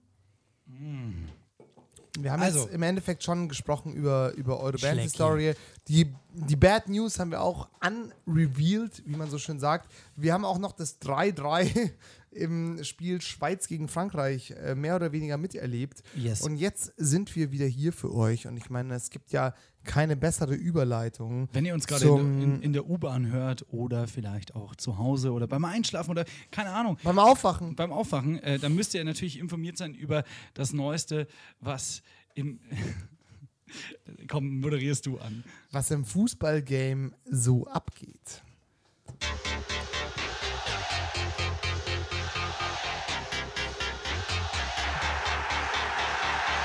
wir 2.19 2.31
haben 2.31 2.41
Also. 2.43 2.63
jetzt 2.65 2.73
im 2.73 2.83
Endeffekt 2.83 3.23
schon 3.23 3.49
gesprochen 3.49 3.93
über, 3.93 4.33
über 4.35 4.59
eure 4.59 4.77
Band-Historie. 4.77 5.53
Die, 5.87 6.13
die 6.33 6.55
Bad 6.55 6.87
News 6.87 7.17
haben 7.19 7.31
wir 7.31 7.41
auch 7.41 7.69
unrevealed, 7.85 9.03
wie 9.05 9.15
man 9.15 9.29
so 9.29 9.39
schön 9.39 9.59
sagt. 9.59 9.89
Wir 10.15 10.33
haben 10.33 10.45
auch 10.45 10.59
noch 10.59 10.73
das 10.73 11.01
3-3 11.01 11.91
im 12.31 12.83
Spiel 12.83 13.21
Schweiz 13.21 13.67
gegen 13.67 13.87
Frankreich 13.87 14.51
äh, 14.51 14.75
mehr 14.75 14.95
oder 14.95 15.11
weniger 15.11 15.37
miterlebt. 15.37 16.03
Yes. 16.15 16.41
Und 16.41 16.57
jetzt 16.57 16.93
sind 16.97 17.35
wir 17.35 17.51
wieder 17.51 17.65
hier 17.65 17.93
für 17.93 18.13
euch. 18.13 18.47
Und 18.47 18.57
ich 18.57 18.69
meine, 18.69 18.93
es 18.95 19.09
gibt 19.09 19.31
ja 19.31 19.53
keine 19.83 20.15
bessere 20.15 20.53
Überleitung. 20.55 21.49
Wenn 21.53 21.65
ihr 21.65 21.73
uns 21.73 21.87
gerade 21.87 22.05
in, 22.07 22.61
in 22.61 22.73
der 22.73 22.89
U-Bahn 22.89 23.31
hört 23.31 23.65
oder 23.69 24.07
vielleicht 24.07 24.55
auch 24.55 24.75
zu 24.75 24.97
Hause 24.97 25.31
oder 25.31 25.47
beim 25.47 25.65
Einschlafen 25.65 26.11
oder 26.11 26.25
keine 26.51 26.69
Ahnung, 26.71 26.97
Beim 27.03 27.19
Aufwachen. 27.19 27.75
beim 27.75 27.91
Aufwachen, 27.91 28.39
äh, 28.39 28.59
dann 28.59 28.75
müsst 28.75 28.93
ihr 28.93 29.03
natürlich 29.03 29.39
informiert 29.39 29.77
sein 29.77 29.93
über 29.93 30.23
das 30.53 30.73
Neueste, 30.73 31.27
was 31.59 32.01
im. 32.35 32.59
Komm, 34.27 34.59
moderierst 34.59 35.05
du 35.07 35.17
an. 35.17 35.43
was 35.71 35.89
im 35.89 36.05
Fußballgame 36.05 37.11
so 37.25 37.65
abgeht. 37.67 38.43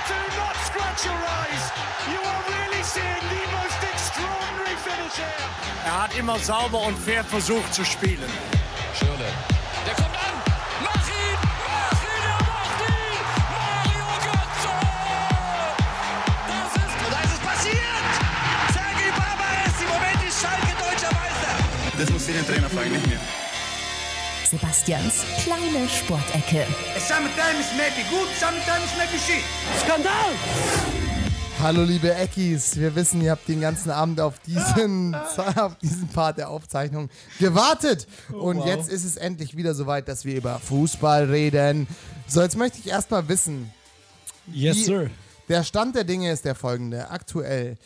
Do 0.09 0.15
not 0.41 0.57
scratch 0.67 1.05
your 1.05 1.21
eyes. 1.39 1.65
You 2.13 2.21
are 2.33 2.38
er 5.85 6.03
hat 6.03 6.15
immer 6.19 6.39
sauber 6.39 6.83
und 6.83 6.99
fair 6.99 7.25
versucht 7.25 7.73
zu 7.73 7.83
spielen. 7.85 8.31
Schöne. 8.99 9.29
Der 9.87 9.95
kommt 9.95 10.15
an. 10.15 10.35
Mach 10.85 11.09
ihn! 11.09 11.39
Mach 11.67 12.03
ihn! 12.05 12.25
Er 12.29 12.41
macht 12.45 12.81
ihn! 12.85 13.25
Mario 13.57 14.09
Götze! 14.27 14.75
Das 16.47 16.73
ist... 16.77 16.95
Und 17.05 17.11
da 17.11 17.19
ist 17.25 17.33
es 17.33 17.41
passiert! 17.41 18.13
Sergei 18.75 19.11
Baba 19.17 19.49
ist 19.67 19.81
im 19.81 19.89
Moment 19.89 20.19
die 20.21 20.31
Schalke 20.31 20.73
deutscher 20.77 21.13
Meister. 21.17 21.55
Das 21.99 22.11
muss 22.11 22.29
ich 22.29 22.35
den 22.37 22.47
Trainer 22.47 22.69
fragen, 22.69 22.93
nicht 22.93 23.07
mehr. 23.07 23.21
Sebastians 24.45 25.25
kleine 25.43 25.89
Sportecke. 25.89 26.67
Sometimes 26.99 27.73
maybe 27.77 28.05
good, 28.11 28.29
sometimes 28.39 28.93
maybe 28.99 29.19
shit. 29.19 29.45
Skandal! 29.83 31.08
Hallo 31.61 31.83
liebe 31.83 32.15
Eckis, 32.15 32.77
wir 32.79 32.95
wissen, 32.95 33.21
ihr 33.21 33.33
habt 33.33 33.49
den 33.49 33.61
ganzen 33.61 33.91
Abend 33.91 34.21
auf 34.21 34.39
diesen, 34.39 35.15
auf 35.57 35.77
diesen 35.79 36.07
Part 36.07 36.39
der 36.39 36.51
Aufzeichnung 36.51 37.11
gewartet. 37.41 38.07
Und 38.29 38.59
wow. 38.59 38.67
jetzt 38.67 38.89
ist 38.89 39.05
es 39.05 39.17
endlich 39.17 39.57
wieder 39.57 39.75
soweit, 39.75 40.07
dass 40.07 40.25
wir 40.25 40.37
über 40.37 40.61
Fußball 40.61 41.25
reden. 41.25 41.89
So, 42.29 42.43
jetzt 42.43 42.57
möchte 42.57 42.79
ich 42.79 42.89
erstmal 42.89 43.29
wissen, 43.29 43.73
Yes, 44.47 44.85
sir. 44.85 45.11
der 45.49 45.65
Stand 45.65 45.97
der 45.97 46.05
Dinge 46.05 46.31
ist 46.31 46.45
der 46.45 46.55
folgende. 46.55 47.11
Aktuell. 47.11 47.77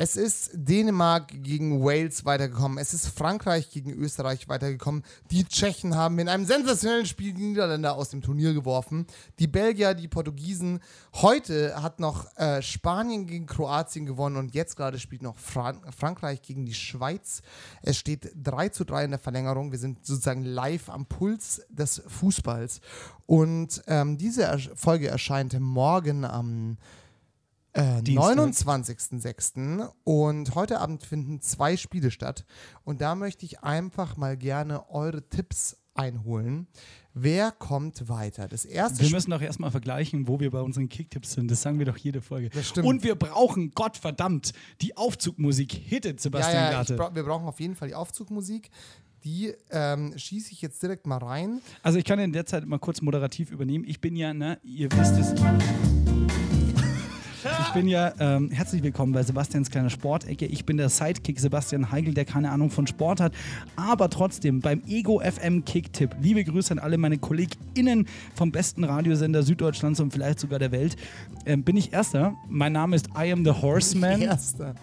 Es 0.00 0.16
ist 0.16 0.50
Dänemark 0.54 1.32
gegen 1.42 1.82
Wales 1.82 2.24
weitergekommen. 2.24 2.78
Es 2.78 2.94
ist 2.94 3.08
Frankreich 3.08 3.68
gegen 3.68 3.92
Österreich 3.92 4.48
weitergekommen. 4.48 5.02
Die 5.32 5.42
Tschechen 5.42 5.96
haben 5.96 6.20
in 6.20 6.28
einem 6.28 6.44
sensationellen 6.44 7.04
Spiel 7.04 7.34
die 7.34 7.42
Niederländer 7.42 7.96
aus 7.96 8.10
dem 8.10 8.22
Turnier 8.22 8.54
geworfen. 8.54 9.08
Die 9.40 9.48
Belgier, 9.48 9.94
die 9.94 10.06
Portugiesen. 10.06 10.78
Heute 11.14 11.82
hat 11.82 11.98
noch 11.98 12.32
äh, 12.36 12.62
Spanien 12.62 13.26
gegen 13.26 13.46
Kroatien 13.46 14.06
gewonnen 14.06 14.36
und 14.36 14.54
jetzt 14.54 14.76
gerade 14.76 15.00
spielt 15.00 15.22
noch 15.22 15.36
Fran 15.36 15.80
Frankreich 15.90 16.42
gegen 16.42 16.64
die 16.64 16.74
Schweiz. 16.74 17.42
Es 17.82 17.96
steht 17.96 18.30
3 18.40 18.68
zu 18.68 18.84
3 18.84 19.06
in 19.06 19.10
der 19.10 19.18
Verlängerung. 19.18 19.72
Wir 19.72 19.80
sind 19.80 20.06
sozusagen 20.06 20.44
live 20.44 20.90
am 20.90 21.06
Puls 21.06 21.66
des 21.70 22.02
Fußballs. 22.06 22.82
Und 23.26 23.82
ähm, 23.88 24.16
diese 24.16 24.60
Folge 24.76 25.08
erscheint 25.08 25.58
morgen 25.58 26.24
am 26.24 26.76
äh, 27.72 28.02
Dienstag. 28.02 28.38
29.06. 28.38 29.88
Und 30.04 30.54
heute 30.54 30.80
Abend 30.80 31.02
finden 31.02 31.40
zwei 31.40 31.76
Spiele 31.76 32.10
statt. 32.10 32.44
Und 32.84 33.00
da 33.00 33.14
möchte 33.14 33.44
ich 33.44 33.60
einfach 33.60 34.16
mal 34.16 34.36
gerne 34.36 34.88
eure 34.90 35.28
Tipps 35.28 35.76
einholen. 35.94 36.68
Wer 37.12 37.50
kommt 37.50 38.08
weiter? 38.08 38.46
Das 38.46 38.64
erste 38.64 39.02
Wir 39.02 39.10
müssen 39.10 39.30
doch 39.30 39.42
erstmal 39.42 39.72
vergleichen, 39.72 40.28
wo 40.28 40.38
wir 40.38 40.50
bei 40.50 40.60
unseren 40.60 40.88
Kicktipps 40.88 41.32
sind. 41.32 41.50
Das 41.50 41.62
sagen 41.62 41.78
wir 41.78 41.86
doch 41.86 41.96
jede 41.96 42.20
Folge. 42.20 42.48
Das 42.50 42.68
stimmt. 42.68 42.86
Und 42.86 43.02
wir 43.02 43.16
brauchen, 43.16 43.72
Gottverdammt, 43.72 44.52
die 44.80 44.96
Aufzugmusik 44.96 45.72
hittet 45.72 46.18
Ja, 46.18 46.22
Sebastian 46.22 46.64
ja, 46.64 46.70
Garte. 46.70 46.96
bra 46.96 47.14
wir 47.14 47.24
brauchen 47.24 47.46
auf 47.46 47.58
jeden 47.58 47.74
Fall 47.74 47.88
die 47.88 47.94
Aufzugmusik. 47.94 48.70
Die 49.24 49.52
ähm, 49.70 50.16
schieße 50.16 50.52
ich 50.52 50.62
jetzt 50.62 50.80
direkt 50.80 51.08
mal 51.08 51.18
rein. 51.18 51.60
Also 51.82 51.98
ich 51.98 52.04
kann 52.04 52.20
in 52.20 52.32
der 52.32 52.46
Zeit 52.46 52.64
mal 52.66 52.78
kurz 52.78 53.02
moderativ 53.02 53.50
übernehmen. 53.50 53.84
Ich 53.84 54.00
bin 54.00 54.14
ja, 54.14 54.32
ne, 54.32 54.60
ihr 54.62 54.88
wisst 54.92 55.18
es. 55.18 56.47
Ich 57.44 57.72
bin 57.72 57.86
ja 57.86 58.12
ähm, 58.18 58.50
herzlich 58.50 58.82
willkommen 58.82 59.12
bei 59.12 59.22
Sebastians 59.22 59.70
kleiner 59.70 59.90
Sportecke. 59.90 60.46
Ich 60.46 60.64
bin 60.64 60.76
der 60.76 60.88
Sidekick 60.88 61.38
Sebastian 61.38 61.92
Heigl, 61.92 62.12
der 62.12 62.24
keine 62.24 62.50
Ahnung 62.50 62.70
von 62.70 62.88
Sport 62.88 63.20
hat, 63.20 63.32
aber 63.76 64.10
trotzdem 64.10 64.60
beim 64.60 64.82
Ego 64.88 65.20
FM 65.20 65.64
Kicktipp. 65.64 66.16
Liebe 66.20 66.42
Grüße 66.42 66.72
an 66.72 66.80
alle 66.80 66.98
meine 66.98 67.18
KollegInnen 67.18 68.08
vom 68.34 68.50
besten 68.50 68.82
Radiosender 68.82 69.44
Süddeutschlands 69.44 70.00
und 70.00 70.12
vielleicht 70.12 70.40
sogar 70.40 70.58
der 70.58 70.72
Welt. 70.72 70.96
Ähm, 71.46 71.62
bin 71.62 71.76
ich 71.76 71.92
Erster. 71.92 72.34
Mein 72.48 72.72
Name 72.72 72.96
ist 72.96 73.08
I 73.16 73.30
am 73.30 73.44
the 73.44 73.52
Horseman. 73.52 74.20
Erster. 74.20 74.74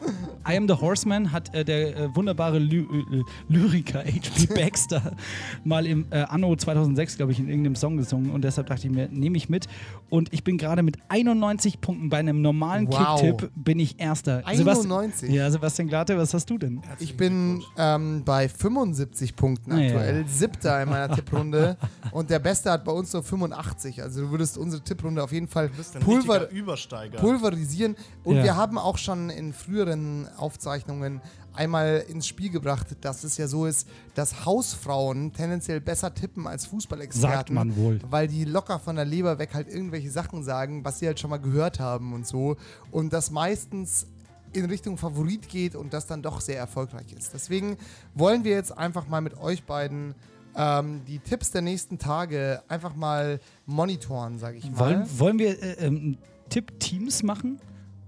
I 0.47 0.55
Am 0.57 0.67
the 0.67 0.75
Horseman 0.75 1.31
hat 1.31 1.53
äh, 1.55 1.65
der 1.65 1.97
äh, 1.97 2.15
wunderbare 2.15 2.59
Ly 2.59 2.77
äh, 2.79 3.23
Lyriker 3.49 3.99
H.P. 3.99 4.53
Baxter 4.55 5.15
mal 5.63 5.85
im 5.87 6.05
äh, 6.11 6.19
Anno 6.19 6.55
2006, 6.55 7.17
glaube 7.17 7.31
ich, 7.31 7.39
in 7.39 7.49
irgendeinem 7.49 7.75
Song 7.75 7.97
gesungen 7.97 8.29
und 8.29 8.43
deshalb 8.43 8.67
dachte 8.67 8.87
ich 8.87 8.93
mir, 8.93 9.09
nehme 9.09 9.37
ich 9.37 9.49
mit. 9.49 9.67
Und 10.09 10.31
ich 10.31 10.43
bin 10.43 10.57
gerade 10.57 10.83
mit 10.83 10.99
91 11.09 11.81
Punkten 11.81 12.09
bei 12.09 12.19
einem 12.19 12.41
normalen 12.45 12.87
Wow. 12.87 13.19
Kicktipp 13.21 13.51
bin 13.55 13.79
ich 13.79 13.99
Erster. 13.99 14.41
91? 14.45 15.29
ja, 15.31 15.49
Sebastian 15.51 15.87
Glate, 15.87 16.17
was 16.17 16.33
hast 16.33 16.49
du 16.49 16.57
denn? 16.57 16.81
Ich 16.99 17.17
bin 17.17 17.61
ähm, 17.77 18.23
bei 18.23 18.47
75 18.47 19.35
Punkten 19.35 19.71
Ah, 19.71 19.79
ja. 19.79 19.87
aktuell, 19.87 20.27
siebter 20.27 20.81
in 20.83 20.89
meiner 20.89 21.13
Tipprunde 21.13 21.77
und 22.11 22.29
der 22.29 22.39
Beste 22.39 22.71
hat 22.71 22.85
bei 22.85 22.91
uns 22.91 23.11
nur 23.13 23.23
85. 23.23 24.01
Also 24.01 24.21
du 24.21 24.31
würdest 24.31 24.57
unsere 24.57 24.81
Tipprunde 24.83 25.23
auf 25.23 25.31
jeden 25.31 25.47
Fall 25.47 25.69
pulver 26.01 26.49
Übersteiger. 26.51 27.19
pulverisieren. 27.19 27.95
Und 28.23 28.35
Ja. 28.37 28.43
wir 28.43 28.55
haben 28.55 28.77
auch 28.77 28.97
schon 28.97 29.29
in 29.29 29.51
früheren 29.53 30.27
Aufzeichnungen 30.37 31.21
einmal 31.55 32.05
ins 32.07 32.27
Spiel 32.27 32.49
gebracht, 32.49 32.87
dass 33.01 33.23
es 33.23 33.37
ja 33.37 33.47
so 33.47 33.65
ist, 33.65 33.87
dass 34.13 34.45
Hausfrauen 34.45 35.33
tendenziell 35.33 35.81
besser 35.81 36.13
tippen 36.13 36.47
als 36.47 36.65
Fußballexperten. 36.65 37.31
Sagt 37.31 37.49
man 37.51 37.75
wohl. 37.75 37.99
Weil 38.09 38.27
die 38.27 38.45
locker 38.45 38.79
von 38.79 38.95
der 38.95 39.05
Leber 39.05 39.39
weg 39.39 39.53
halt 39.53 39.67
irgendwelche 39.67 40.11
Sachen 40.11 40.43
sagen, 40.43 40.83
was 40.85 40.99
sie 40.99 41.07
halt 41.07 41.19
schon 41.19 41.29
mal 41.29 41.37
gehört 41.37 41.79
haben 41.79 42.13
und 42.13 42.27
so. 42.27 42.57
Und 42.91 43.13
das 43.13 43.31
meistens 43.31 44.07
in 44.53 44.65
Richtung 44.65 44.97
Favorit 44.97 45.49
geht 45.49 45.75
und 45.75 45.93
das 45.93 46.07
dann 46.07 46.21
doch 46.21 46.41
sehr 46.41 46.57
erfolgreich 46.57 47.13
ist. 47.17 47.33
Deswegen 47.33 47.77
wollen 48.13 48.43
wir 48.43 48.51
jetzt 48.51 48.77
einfach 48.77 49.07
mal 49.07 49.21
mit 49.21 49.37
euch 49.37 49.63
beiden 49.63 50.15
ähm, 50.55 51.01
die 51.05 51.19
Tipps 51.19 51.51
der 51.51 51.61
nächsten 51.61 51.97
Tage 51.97 52.61
einfach 52.67 52.95
mal 52.95 53.39
monitoren, 53.65 54.39
sage 54.39 54.57
ich 54.57 54.71
mal. 54.71 54.79
Wollen, 54.79 55.19
wollen 55.19 55.39
wir 55.39 55.61
äh, 55.61 55.85
ähm, 55.85 56.17
Tipp-Teams 56.49 57.23
machen? 57.23 57.59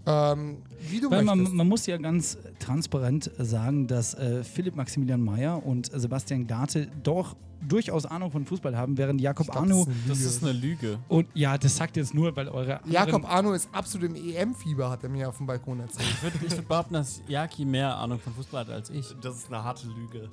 Ähm, 0.10 0.58
wie 0.90 1.02
du 1.02 1.12
Weil 1.12 1.24
möchtest. 1.26 1.48
man, 1.50 1.56
man 1.58 1.68
muss 1.68 1.86
ja 1.86 1.98
ganz 1.98 2.38
transparent 2.60 3.30
sagen, 3.38 3.88
dass 3.88 4.14
äh, 4.14 4.44
Philipp 4.44 4.76
Maximilian 4.76 5.22
Mayer 5.22 5.64
und 5.66 5.92
Sebastian 5.94 6.48
Garte 6.48 6.88
doch 7.04 7.36
durchaus 7.68 8.06
Ahnung 8.06 8.32
von 8.32 8.46
Fußball 8.46 8.78
haben, 8.78 8.98
während 8.98 9.20
Jakob 9.20 9.48
glaub, 9.48 9.58
Arno 9.64 9.86
das 10.08 10.18
ist 10.20 10.26
Das 10.26 10.34
ist 10.36 10.44
eine 10.44 10.54
Lüge. 10.54 11.00
und 11.10 11.28
ja, 11.34 11.58
das 11.58 11.76
sagt 11.76 11.98
jetzt 11.98 12.14
nur, 12.14 12.34
weil 12.36 12.48
eure 12.48 12.80
Jakob 12.86 13.30
Arno 13.30 13.52
ist 13.54 13.68
absolut 13.74 14.10
im 14.12 14.16
EM-Fieber, 14.16 14.90
hat 14.90 15.04
er 15.04 15.10
mir 15.10 15.28
auf 15.28 15.38
dem 15.38 15.48
Balkon 15.48 15.80
erzählt. 15.82 16.08
Ich 16.10 16.24
würde 16.24 16.40
würd 16.40 16.68
behaupten, 16.68 16.94
dass 16.94 17.22
Jaki 17.28 17.66
mehr 17.66 17.98
Ahnung 17.98 18.20
von 18.20 18.34
Fußball 18.34 18.62
hat 18.62 18.70
als 18.70 18.90
ich. 18.92 19.14
Das 19.22 19.36
ist 19.38 19.48
eine 19.52 19.64
harte 19.64 19.88
Lüge. 19.88 20.30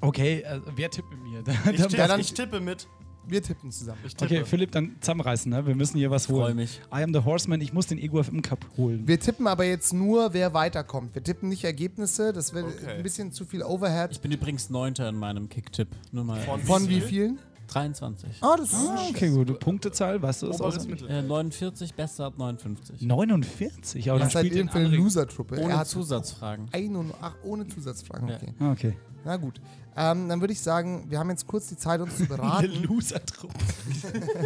Okay, 0.00 0.40
äh, 0.40 0.60
wer 0.74 0.90
tippt 0.90 1.08
mit 1.10 1.22
mir? 1.22 1.42
Ich, 1.72 1.80
tippe, 1.80 1.96
Ja, 1.96 2.06
dann- 2.08 2.20
ich 2.20 2.34
tippe 2.34 2.60
mit. 2.60 2.86
Wir 3.26 3.42
tippen 3.42 3.70
zusammen. 3.70 3.98
Ich 4.06 4.14
tippe. 4.14 4.34
okay, 4.34 4.44
Philipp, 4.44 4.72
dann 4.72 4.96
zusammenreißen, 5.00 5.50
ne? 5.50 5.66
Wir 5.66 5.74
müssen 5.74 5.96
hier 5.98 6.10
was 6.10 6.26
Freu 6.26 6.44
holen. 6.44 6.56
mich. 6.56 6.80
I 6.92 7.02
am 7.02 7.12
the 7.12 7.20
Horseman, 7.24 7.60
ich 7.60 7.72
muss 7.72 7.86
den 7.86 7.98
Ego 7.98 8.22
FM 8.22 8.42
Cup 8.42 8.64
holen. 8.76 9.06
Wir 9.06 9.18
tippen 9.18 9.46
aber 9.46 9.64
jetzt 9.64 9.92
nur, 9.94 10.32
wer 10.34 10.52
weiterkommt. 10.54 11.14
Wir 11.14 11.22
tippen 11.22 11.48
nicht 11.48 11.64
Ergebnisse, 11.64 12.32
das 12.32 12.52
wird 12.52 12.66
Okay. 12.66 12.96
ein 12.96 13.02
bisschen 13.02 13.32
zu 13.32 13.44
viel 13.44 13.62
Overhead. 13.62 14.10
Ich 14.12 14.20
bin 14.20 14.32
übrigens 14.32 14.70
Neunter 14.70 15.08
in 15.08 15.16
meinem 15.16 15.48
Kicktipp. 15.48 15.88
Nur 16.12 16.24
mal. 16.24 16.40
Von 16.40 16.60
Von 16.60 16.88
wie 16.88 17.00
viel? 17.00 17.08
vielen? 17.08 17.38
23. 17.68 18.28
Ah, 18.42 18.56
das 18.58 18.72
ist 18.72 18.74
Ah, 18.88 19.06
okay, 19.08 19.30
gut. 19.30 19.58
Punktezahl, 19.58 20.20
weißt 20.20 20.42
du 20.42 20.48
das? 20.48 20.86
Mittel. 20.86 21.08
Äh, 21.10 21.22
49, 21.22 21.94
besser 21.94 22.26
ab 22.26 22.34
59. 22.36 23.00
49, 23.00 24.10
aber 24.10 24.20
Was 24.20 24.32
dann 24.34 24.42
seid 24.44 24.52
ihr 24.52 24.68
für 24.68 24.78
eine 24.78 24.88
Loser-Truppe? 24.88 25.56
Ohne 25.60 25.72
Er 25.72 25.78
hat 25.78 25.88
Zusatzfragen. 25.88 26.68
ein 26.72 26.94
und, 26.94 27.12
ach, 27.22 27.34
ohne 27.42 27.66
Zusatzfragen, 27.66 28.28
Ja. 28.28 28.36
okay. 28.36 28.54
Ah, 28.60 28.70
Okay. 28.72 28.94
Na 29.24 29.36
gut. 29.38 29.58
Ähm, 29.96 30.28
dann 30.28 30.40
würde 30.40 30.52
ich 30.52 30.60
sagen, 30.60 31.04
wir 31.08 31.20
haben 31.20 31.30
jetzt 31.30 31.46
kurz 31.46 31.68
die 31.68 31.76
Zeit, 31.76 32.00
uns 32.00 32.16
zu 32.16 32.26
beraten. 32.26 32.82
Loser-Truppe. 32.82 33.54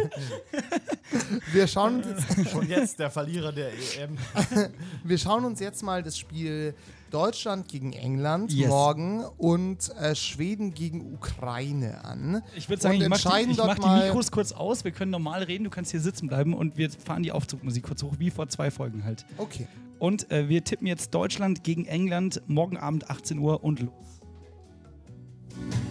Wir 1.51 1.67
schauen 1.67 2.03
uns 2.03 2.23
jetzt 2.37 2.53
Und 2.55 2.69
jetzt 2.69 2.99
der 2.99 3.09
Verlierer 3.09 3.51
der 3.51 3.69
EM. 3.71 4.17
Wir 5.03 5.17
schauen 5.17 5.45
uns 5.45 5.59
jetzt 5.59 5.81
mal 5.83 6.03
das 6.03 6.17
Spiel 6.17 6.73
Deutschland 7.09 7.67
gegen 7.67 7.93
England 7.93 8.51
Yes. 8.53 8.69
morgen 8.69 9.23
und 9.37 9.89
äh, 9.97 10.13
Schweden 10.15 10.73
gegen 10.75 11.13
Ukraine 11.13 12.03
an. 12.05 12.43
Ich 12.55 12.69
würde 12.69 12.81
sagen, 12.81 12.97
Und 12.97 13.03
ich 13.03 13.09
mache 13.09 13.43
die, 13.43 13.51
ich 13.51 13.57
mach 13.57 13.79
die 13.79 14.05
Mikros 14.05 14.31
kurz 14.31 14.51
aus, 14.51 14.83
wir 14.83 14.91
können 14.91 15.09
normal 15.11 15.41
reden, 15.43 15.63
du 15.63 15.69
kannst 15.71 15.89
hier 15.91 15.99
sitzen 16.01 16.27
bleiben 16.27 16.53
und 16.53 16.77
wir 16.77 16.91
fahren 16.91 17.23
die 17.23 17.31
Aufzugmusik 17.31 17.83
kurz 17.83 18.03
hoch, 18.03 18.13
wie 18.19 18.29
vor 18.29 18.47
zwei 18.49 18.69
Folgen 18.69 19.03
halt. 19.03 19.25
Okay. 19.37 19.67
Und 19.97 20.31
äh, 20.31 20.47
wir 20.47 20.63
tippen 20.63 20.85
jetzt 20.87 21.13
Deutschland 21.15 21.63
gegen 21.63 21.85
England, 21.85 22.41
morgen 22.47 22.77
Abend 22.77 23.09
18 23.09 23.39
Uhr 23.39 23.63
und 23.63 23.79
los. 23.79 23.91
Thank 25.59 25.73
you. 25.83 25.88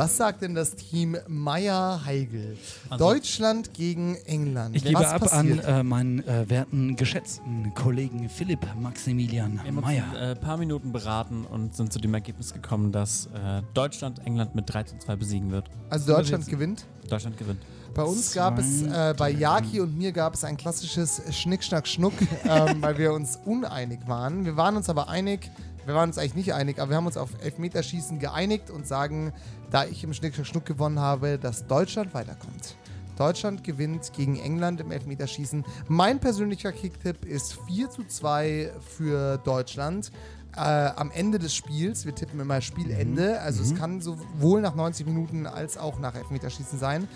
Was 0.00 0.16
sagt 0.16 0.40
denn 0.40 0.54
das 0.54 0.76
Team 0.76 1.14
Meier-Heigl? 1.28 2.56
Also- 2.88 3.04
Deutschland 3.04 3.74
gegen 3.74 4.16
England. 4.24 4.74
Ich 4.74 4.82
gebe 4.82 4.98
was 4.98 5.08
ab 5.08 5.20
passiert? 5.20 5.62
an 5.66 5.80
äh, 5.80 5.82
meinen 5.82 6.26
äh, 6.26 6.48
werten, 6.48 6.96
geschätzten 6.96 7.74
Kollegen 7.74 8.30
Philipp 8.30 8.66
Maximilian 8.80 9.60
Wir 9.62 9.70
haben 9.70 9.84
ein 9.84 10.16
äh, 10.16 10.36
paar 10.36 10.56
Minuten 10.56 10.90
beraten 10.90 11.44
und 11.44 11.76
sind 11.76 11.92
zu 11.92 11.98
dem 11.98 12.14
Ergebnis 12.14 12.54
gekommen, 12.54 12.92
dass 12.92 13.26
äh, 13.26 13.60
Deutschland 13.74 14.24
England 14.24 14.54
mit 14.54 14.72
3 14.72 14.84
zu 14.84 14.96
2 14.96 15.16
besiegen 15.16 15.50
wird. 15.50 15.66
also 15.90 16.14
Deutschland 16.14 16.46
gewinnt. 16.48 16.86
Deutschland 17.10 17.36
gewinnt. 17.36 17.60
Bei 17.92 18.04
uns 18.04 18.32
gab 18.32 18.58
es, 18.58 18.82
äh, 18.82 19.14
bei 19.18 19.30
Jaki 19.30 19.80
und 19.80 19.98
mir 19.98 20.12
gab 20.12 20.34
es 20.34 20.44
ein 20.44 20.56
klassisches 20.56 21.20
Schnick, 21.30 21.62
Schnack, 21.62 21.86
Schnuck, 21.86 22.14
ähm, 22.44 22.80
weil 22.80 22.96
wir 22.96 23.12
uns 23.12 23.38
uneinig 23.44 24.00
waren. 24.06 24.46
Wir 24.46 24.56
waren 24.56 24.76
uns 24.76 24.88
aber 24.88 25.08
einig, 25.08 25.50
wir 25.86 25.94
waren 25.94 26.10
uns 26.10 26.18
eigentlich 26.18 26.34
nicht 26.34 26.54
einig, 26.54 26.78
aber 26.78 26.90
wir 26.90 26.96
haben 26.96 27.06
uns 27.06 27.16
auf 27.16 27.30
Elfmeterschießen 27.42 28.18
geeinigt 28.18 28.70
und 28.70 28.86
sagen, 28.86 29.32
da 29.70 29.84
ich 29.84 30.04
im 30.04 30.12
Schnick, 30.12 30.34
Schnuck 30.46 30.64
gewonnen 30.64 31.00
habe, 31.00 31.38
dass 31.38 31.66
Deutschland 31.66 32.14
weiterkommt. 32.14 32.76
Deutschland 33.16 33.64
gewinnt 33.64 34.12
gegen 34.14 34.40
England 34.40 34.80
im 34.80 34.90
Elfmeterschießen. 34.90 35.64
Mein 35.88 36.20
persönlicher 36.20 36.72
Kicktipp 36.72 37.26
ist 37.26 37.58
4 37.66 37.90
zu 37.90 38.04
2 38.04 38.72
für 38.96 39.36
Deutschland. 39.38 40.10
Äh, 40.56 40.60
am 40.60 41.10
Ende 41.10 41.38
des 41.38 41.54
Spiels, 41.54 42.06
wir 42.06 42.14
tippen 42.14 42.40
immer 42.40 42.60
Spielende, 42.60 43.40
also 43.40 43.62
es 43.62 43.74
kann 43.76 44.00
sowohl 44.00 44.60
nach 44.62 44.74
90 44.74 45.06
Minuten 45.06 45.46
als 45.46 45.76
auch 45.78 46.00
nach 46.00 46.14
Elfmeterschießen 46.14 46.78
sein. 46.78 47.06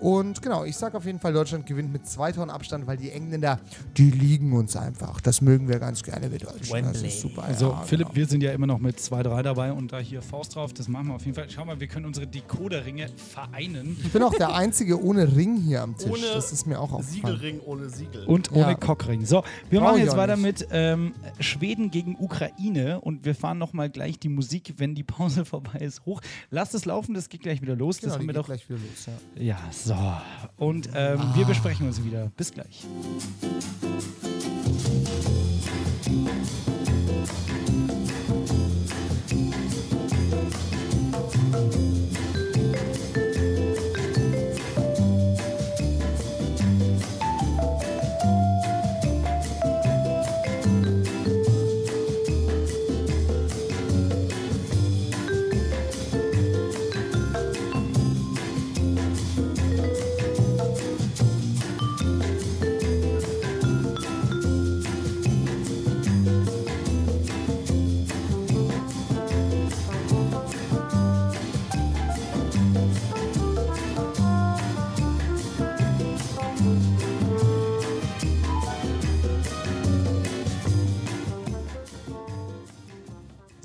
Und 0.00 0.40
genau, 0.42 0.64
ich 0.64 0.76
sage 0.76 0.96
auf 0.96 1.04
jeden 1.04 1.18
Fall, 1.18 1.32
Deutschland 1.32 1.66
gewinnt 1.66 1.92
mit 1.92 2.06
zwei 2.06 2.32
Toren 2.32 2.50
Abstand, 2.50 2.86
weil 2.86 2.96
die 2.96 3.10
Engländer, 3.10 3.58
die 3.96 4.10
liegen 4.10 4.52
uns 4.52 4.76
einfach. 4.76 5.20
Das 5.20 5.40
mögen 5.40 5.68
wir 5.68 5.78
ganz 5.78 6.02
gerne 6.02 6.28
mit 6.28 6.44
Deutschland. 6.44 6.86
Das 6.86 7.02
ist 7.02 7.20
super. 7.20 7.42
Also 7.44 7.70
ja, 7.70 7.82
Philipp, 7.82 8.06
genau. 8.08 8.16
wir 8.16 8.26
sind 8.26 8.42
ja 8.42 8.52
immer 8.52 8.66
noch 8.66 8.78
mit 8.78 8.98
2-3 8.98 9.42
dabei 9.42 9.72
und 9.72 9.92
da 9.92 9.98
hier 9.98 10.22
Faust 10.22 10.54
drauf, 10.54 10.72
das 10.72 10.88
machen 10.88 11.08
wir 11.08 11.14
auf 11.14 11.24
jeden 11.24 11.34
Fall. 11.34 11.46
Schau 11.50 11.64
mal, 11.64 11.78
wir 11.80 11.86
können 11.88 12.06
unsere 12.06 12.26
Decoder-Ringe 12.26 13.08
vereinen 13.16 13.96
Ich 14.04 14.12
bin 14.12 14.22
auch 14.22 14.34
der 14.34 14.54
Einzige 14.54 15.02
ohne 15.02 15.34
Ring 15.36 15.56
hier 15.56 15.82
am 15.82 15.96
Tisch. 15.96 16.10
Ohne 16.10 16.22
das 16.34 16.52
ist 16.52 16.66
mir 16.66 16.78
auch 16.80 16.92
aufgefallen. 16.92 17.36
Siegelring 17.36 17.60
ohne 17.60 17.88
Siegel. 17.88 18.24
und 18.26 18.52
ohne 18.52 18.60
Ja. 18.60 18.74
Cockring. 18.74 19.24
So, 19.26 19.42
wir 19.70 19.80
Brauch 19.80 19.88
machen 19.92 20.02
jetzt 20.04 20.16
weiter 20.16 20.36
nicht. 20.36 20.60
mit 20.60 20.68
ähm, 20.70 21.12
Schweden 21.40 21.90
gegen 21.90 22.16
Ukraine 22.18 23.00
und 23.00 23.24
wir 23.24 23.34
fahren 23.34 23.58
nochmal 23.58 23.90
gleich 23.90 24.18
die 24.18 24.28
Musik, 24.28 24.74
wenn 24.78 24.94
die 24.94 25.02
Pause 25.04 25.44
vorbei 25.44 25.78
ist, 25.80 26.04
hoch. 26.06 26.20
Lasst 26.50 26.74
es 26.74 26.84
laufen, 26.84 27.14
das 27.14 27.28
geht 27.28 27.42
gleich 27.42 27.60
wieder 27.62 27.76
los. 27.76 27.98
Genau, 28.00 28.10
das 28.10 28.16
die 28.16 28.20
haben 28.20 28.26
wir 28.28 28.32
geht 28.34 28.40
doch. 28.40 28.46
gleich 28.46 28.68
wieder 28.68 28.78
los. 28.78 29.06
Ja. 29.36 29.42
Ja, 29.42 29.58
so. 29.88 29.96
Und 30.58 30.90
ähm, 30.94 31.20
wir 31.34 31.46
besprechen 31.46 31.86
uns 31.86 32.04
wieder. 32.04 32.30
Bis 32.36 32.52
gleich. 32.52 32.86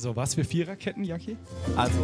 So, 0.04 0.18
was 0.18 0.36
für 0.36 0.44
Viererketten, 0.44 1.06
Jacki? 1.06 1.38
Also, 1.78 1.98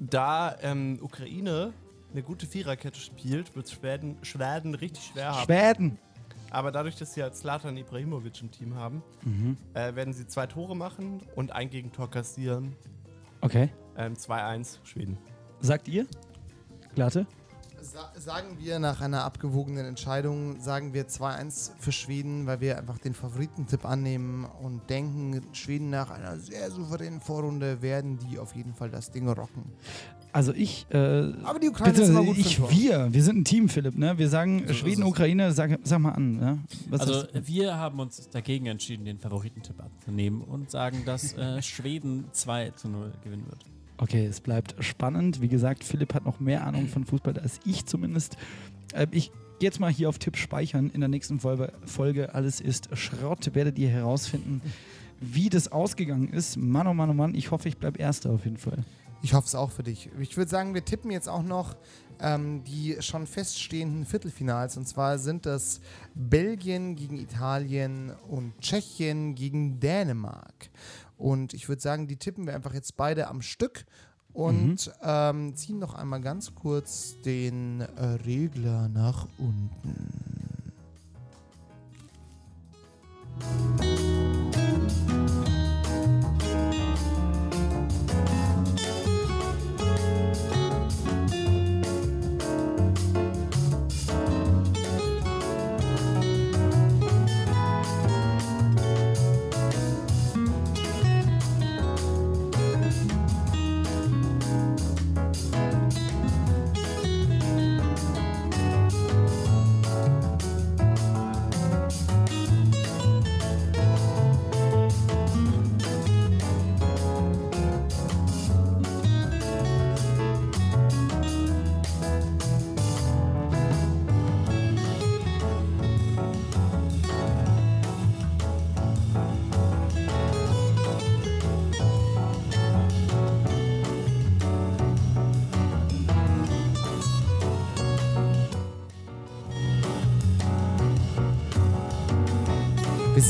da 0.00 0.56
ähm, 0.60 0.98
Ukraine 1.00 1.72
eine 2.10 2.22
gute 2.24 2.46
Viererkette 2.48 2.98
spielt, 2.98 3.54
wird 3.54 3.70
Schweden, 3.70 4.16
Schweden 4.22 4.74
richtig 4.74 5.04
schwer 5.12 5.32
haben. 5.36 5.44
Schweden. 5.44 5.98
Aber 6.50 6.72
dadurch, 6.72 6.96
dass 6.96 7.14
sie 7.14 7.22
halt 7.22 7.36
Zlatan 7.36 7.76
Ibrahimovic 7.76 8.42
im 8.42 8.50
Team 8.50 8.74
haben, 8.74 9.04
Mhm. 9.24 9.56
äh, 9.74 9.94
werden 9.94 10.12
sie 10.12 10.26
zwei 10.26 10.48
Tore 10.48 10.74
machen 10.74 11.20
und 11.36 11.52
ein 11.52 11.70
Gegentor 11.70 12.10
kassieren. 12.10 12.74
Okay. 13.40 13.68
Ähm, 13.96 14.14
2-1 14.16 14.80
Schweden. 14.82 15.16
Sagt 15.60 15.86
ihr? 15.86 16.06
Glatte? 16.96 17.24
Sa 17.82 18.12
sagen 18.16 18.58
wir 18.60 18.78
nach 18.78 19.00
einer 19.00 19.24
abgewogenen 19.24 19.84
Entscheidung, 19.86 20.60
sagen 20.60 20.94
wir 20.94 21.08
2-1 21.08 21.72
für 21.80 21.90
Schweden, 21.90 22.46
weil 22.46 22.60
wir 22.60 22.78
einfach 22.78 22.98
den 22.98 23.12
Favoritentipp 23.12 23.84
annehmen 23.84 24.44
und 24.62 24.88
denken, 24.88 25.42
Schweden 25.52 25.90
nach 25.90 26.10
einer 26.10 26.38
sehr 26.38 26.70
souveränen 26.70 27.20
Vorrunde 27.20 27.82
werden 27.82 28.20
die 28.20 28.38
auf 28.38 28.54
jeden 28.54 28.72
Fall 28.72 28.88
das 28.88 29.10
Ding 29.10 29.28
rocken. 29.28 29.64
Also 30.32 30.52
ich, 30.52 30.86
äh, 30.90 31.32
Aber 31.42 31.58
die 31.58 31.68
Ukraine 31.68 31.98
ist 31.98 32.08
immer 32.08 32.24
gut 32.24 32.36
für 32.36 32.40
ich, 32.40 32.70
wir, 32.70 33.12
wir 33.12 33.22
sind 33.22 33.38
ein 33.38 33.44
Team, 33.44 33.68
Philipp, 33.68 33.98
ne? 33.98 34.16
Wir 34.16 34.28
sagen 34.28 34.64
ist 34.64 34.76
Schweden. 34.76 35.02
Ukraine, 35.02 35.52
sag, 35.52 35.78
sag 35.82 35.98
mal 35.98 36.12
an, 36.12 36.36
ne? 36.36 36.58
Was 36.88 37.00
Also 37.00 37.24
wir 37.34 37.76
haben 37.76 37.98
uns 37.98 38.30
dagegen 38.30 38.66
entschieden, 38.66 39.04
den 39.04 39.18
Favoritentipp 39.18 39.78
anzunehmen 39.82 40.40
und 40.42 40.70
sagen, 40.70 41.02
dass 41.04 41.34
äh, 41.34 41.60
Schweden 41.62 42.26
2 42.32 42.70
zu 42.70 42.88
0 42.88 43.12
gewinnen 43.24 43.44
wird. 43.46 43.71
Okay, 44.02 44.26
es 44.26 44.40
bleibt 44.40 44.74
spannend. 44.80 45.40
Wie 45.40 45.46
gesagt, 45.46 45.84
Philipp 45.84 46.12
hat 46.12 46.24
noch 46.24 46.40
mehr 46.40 46.66
Ahnung 46.66 46.88
von 46.88 47.04
Fußball 47.04 47.38
als 47.38 47.60
ich 47.64 47.86
zumindest. 47.86 48.36
Äh, 48.94 49.06
ich 49.12 49.30
gehe 49.60 49.68
jetzt 49.68 49.78
mal 49.78 49.92
hier 49.92 50.08
auf 50.08 50.18
Tipp 50.18 50.36
speichern. 50.36 50.90
In 50.92 50.98
der 50.98 51.08
nächsten 51.08 51.38
Folge, 51.38 52.34
Alles 52.34 52.60
ist 52.60 52.88
Schrott 52.98 53.54
werdet 53.54 53.78
ihr 53.78 53.88
herausfinden, 53.88 54.60
wie 55.20 55.48
das 55.48 55.70
ausgegangen 55.70 56.30
ist. 56.30 56.56
Mann, 56.56 56.88
oh 56.88 56.94
Mann, 56.94 57.10
oh 57.10 57.14
Mann, 57.14 57.36
ich 57.36 57.52
hoffe, 57.52 57.68
ich 57.68 57.76
bleibe 57.76 58.00
Erster 58.00 58.30
auf 58.30 58.44
jeden 58.44 58.56
Fall. 58.56 58.84
Ich 59.22 59.34
hoffe 59.34 59.46
es 59.46 59.54
auch 59.54 59.70
für 59.70 59.84
dich. 59.84 60.10
Ich 60.18 60.36
würde 60.36 60.50
sagen, 60.50 60.74
wir 60.74 60.84
tippen 60.84 61.12
jetzt 61.12 61.28
auch 61.28 61.44
noch 61.44 61.76
ähm, 62.22 62.62
die 62.64 62.96
schon 63.00 63.26
feststehenden 63.26 64.06
Viertelfinals. 64.06 64.76
Und 64.76 64.88
zwar 64.88 65.18
sind 65.18 65.44
das 65.46 65.80
Belgien 66.14 66.96
gegen 66.96 67.18
Italien 67.18 68.12
und 68.28 68.58
Tschechien 68.60 69.34
gegen 69.34 69.80
Dänemark. 69.80 70.70
Und 71.22 71.54
ich 71.54 71.68
würde 71.68 71.80
sagen, 71.80 72.08
die 72.08 72.16
tippen 72.16 72.46
wir 72.46 72.54
einfach 72.54 72.74
jetzt 72.74 72.96
beide 72.96 73.28
am 73.28 73.42
Stück 73.42 73.84
und 74.32 74.90
ähm, 75.02 75.54
ziehen 75.54 75.78
noch 75.78 75.94
einmal 75.94 76.20
ganz 76.20 76.52
kurz 76.56 77.14
den 77.24 77.80
äh, 77.80 78.04
Regler 78.26 78.88
nach 78.88 79.28
unten. 79.38 80.02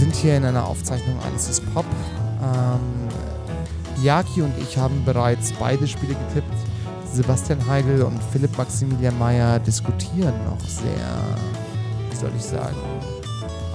Sind 0.03 0.17
hier 0.17 0.37
in 0.37 0.45
einer 0.45 0.67
Aufzeichnung 0.67 1.17
Alles 1.25 1.49
ist 1.49 1.73
Pop. 1.73 1.85
Ähm, 2.43 4.03
Jaki 4.03 4.43
und 4.43 4.53
ich 4.59 4.77
haben 4.77 5.05
bereits 5.05 5.53
beide 5.53 5.87
Spiele 5.87 6.17
getippt. 6.27 6.57
Sebastian 7.13 7.65
Heigl 7.69 8.03
und 8.03 8.21
Philipp 8.33 8.59
Maximilian 8.59 9.17
Mayer 9.17 9.61
diskutieren 9.61 10.35
noch 10.45 10.59
sehr, 10.69 10.93
wie 12.11 12.17
soll 12.17 12.33
ich 12.37 12.43
sagen, 12.43 12.75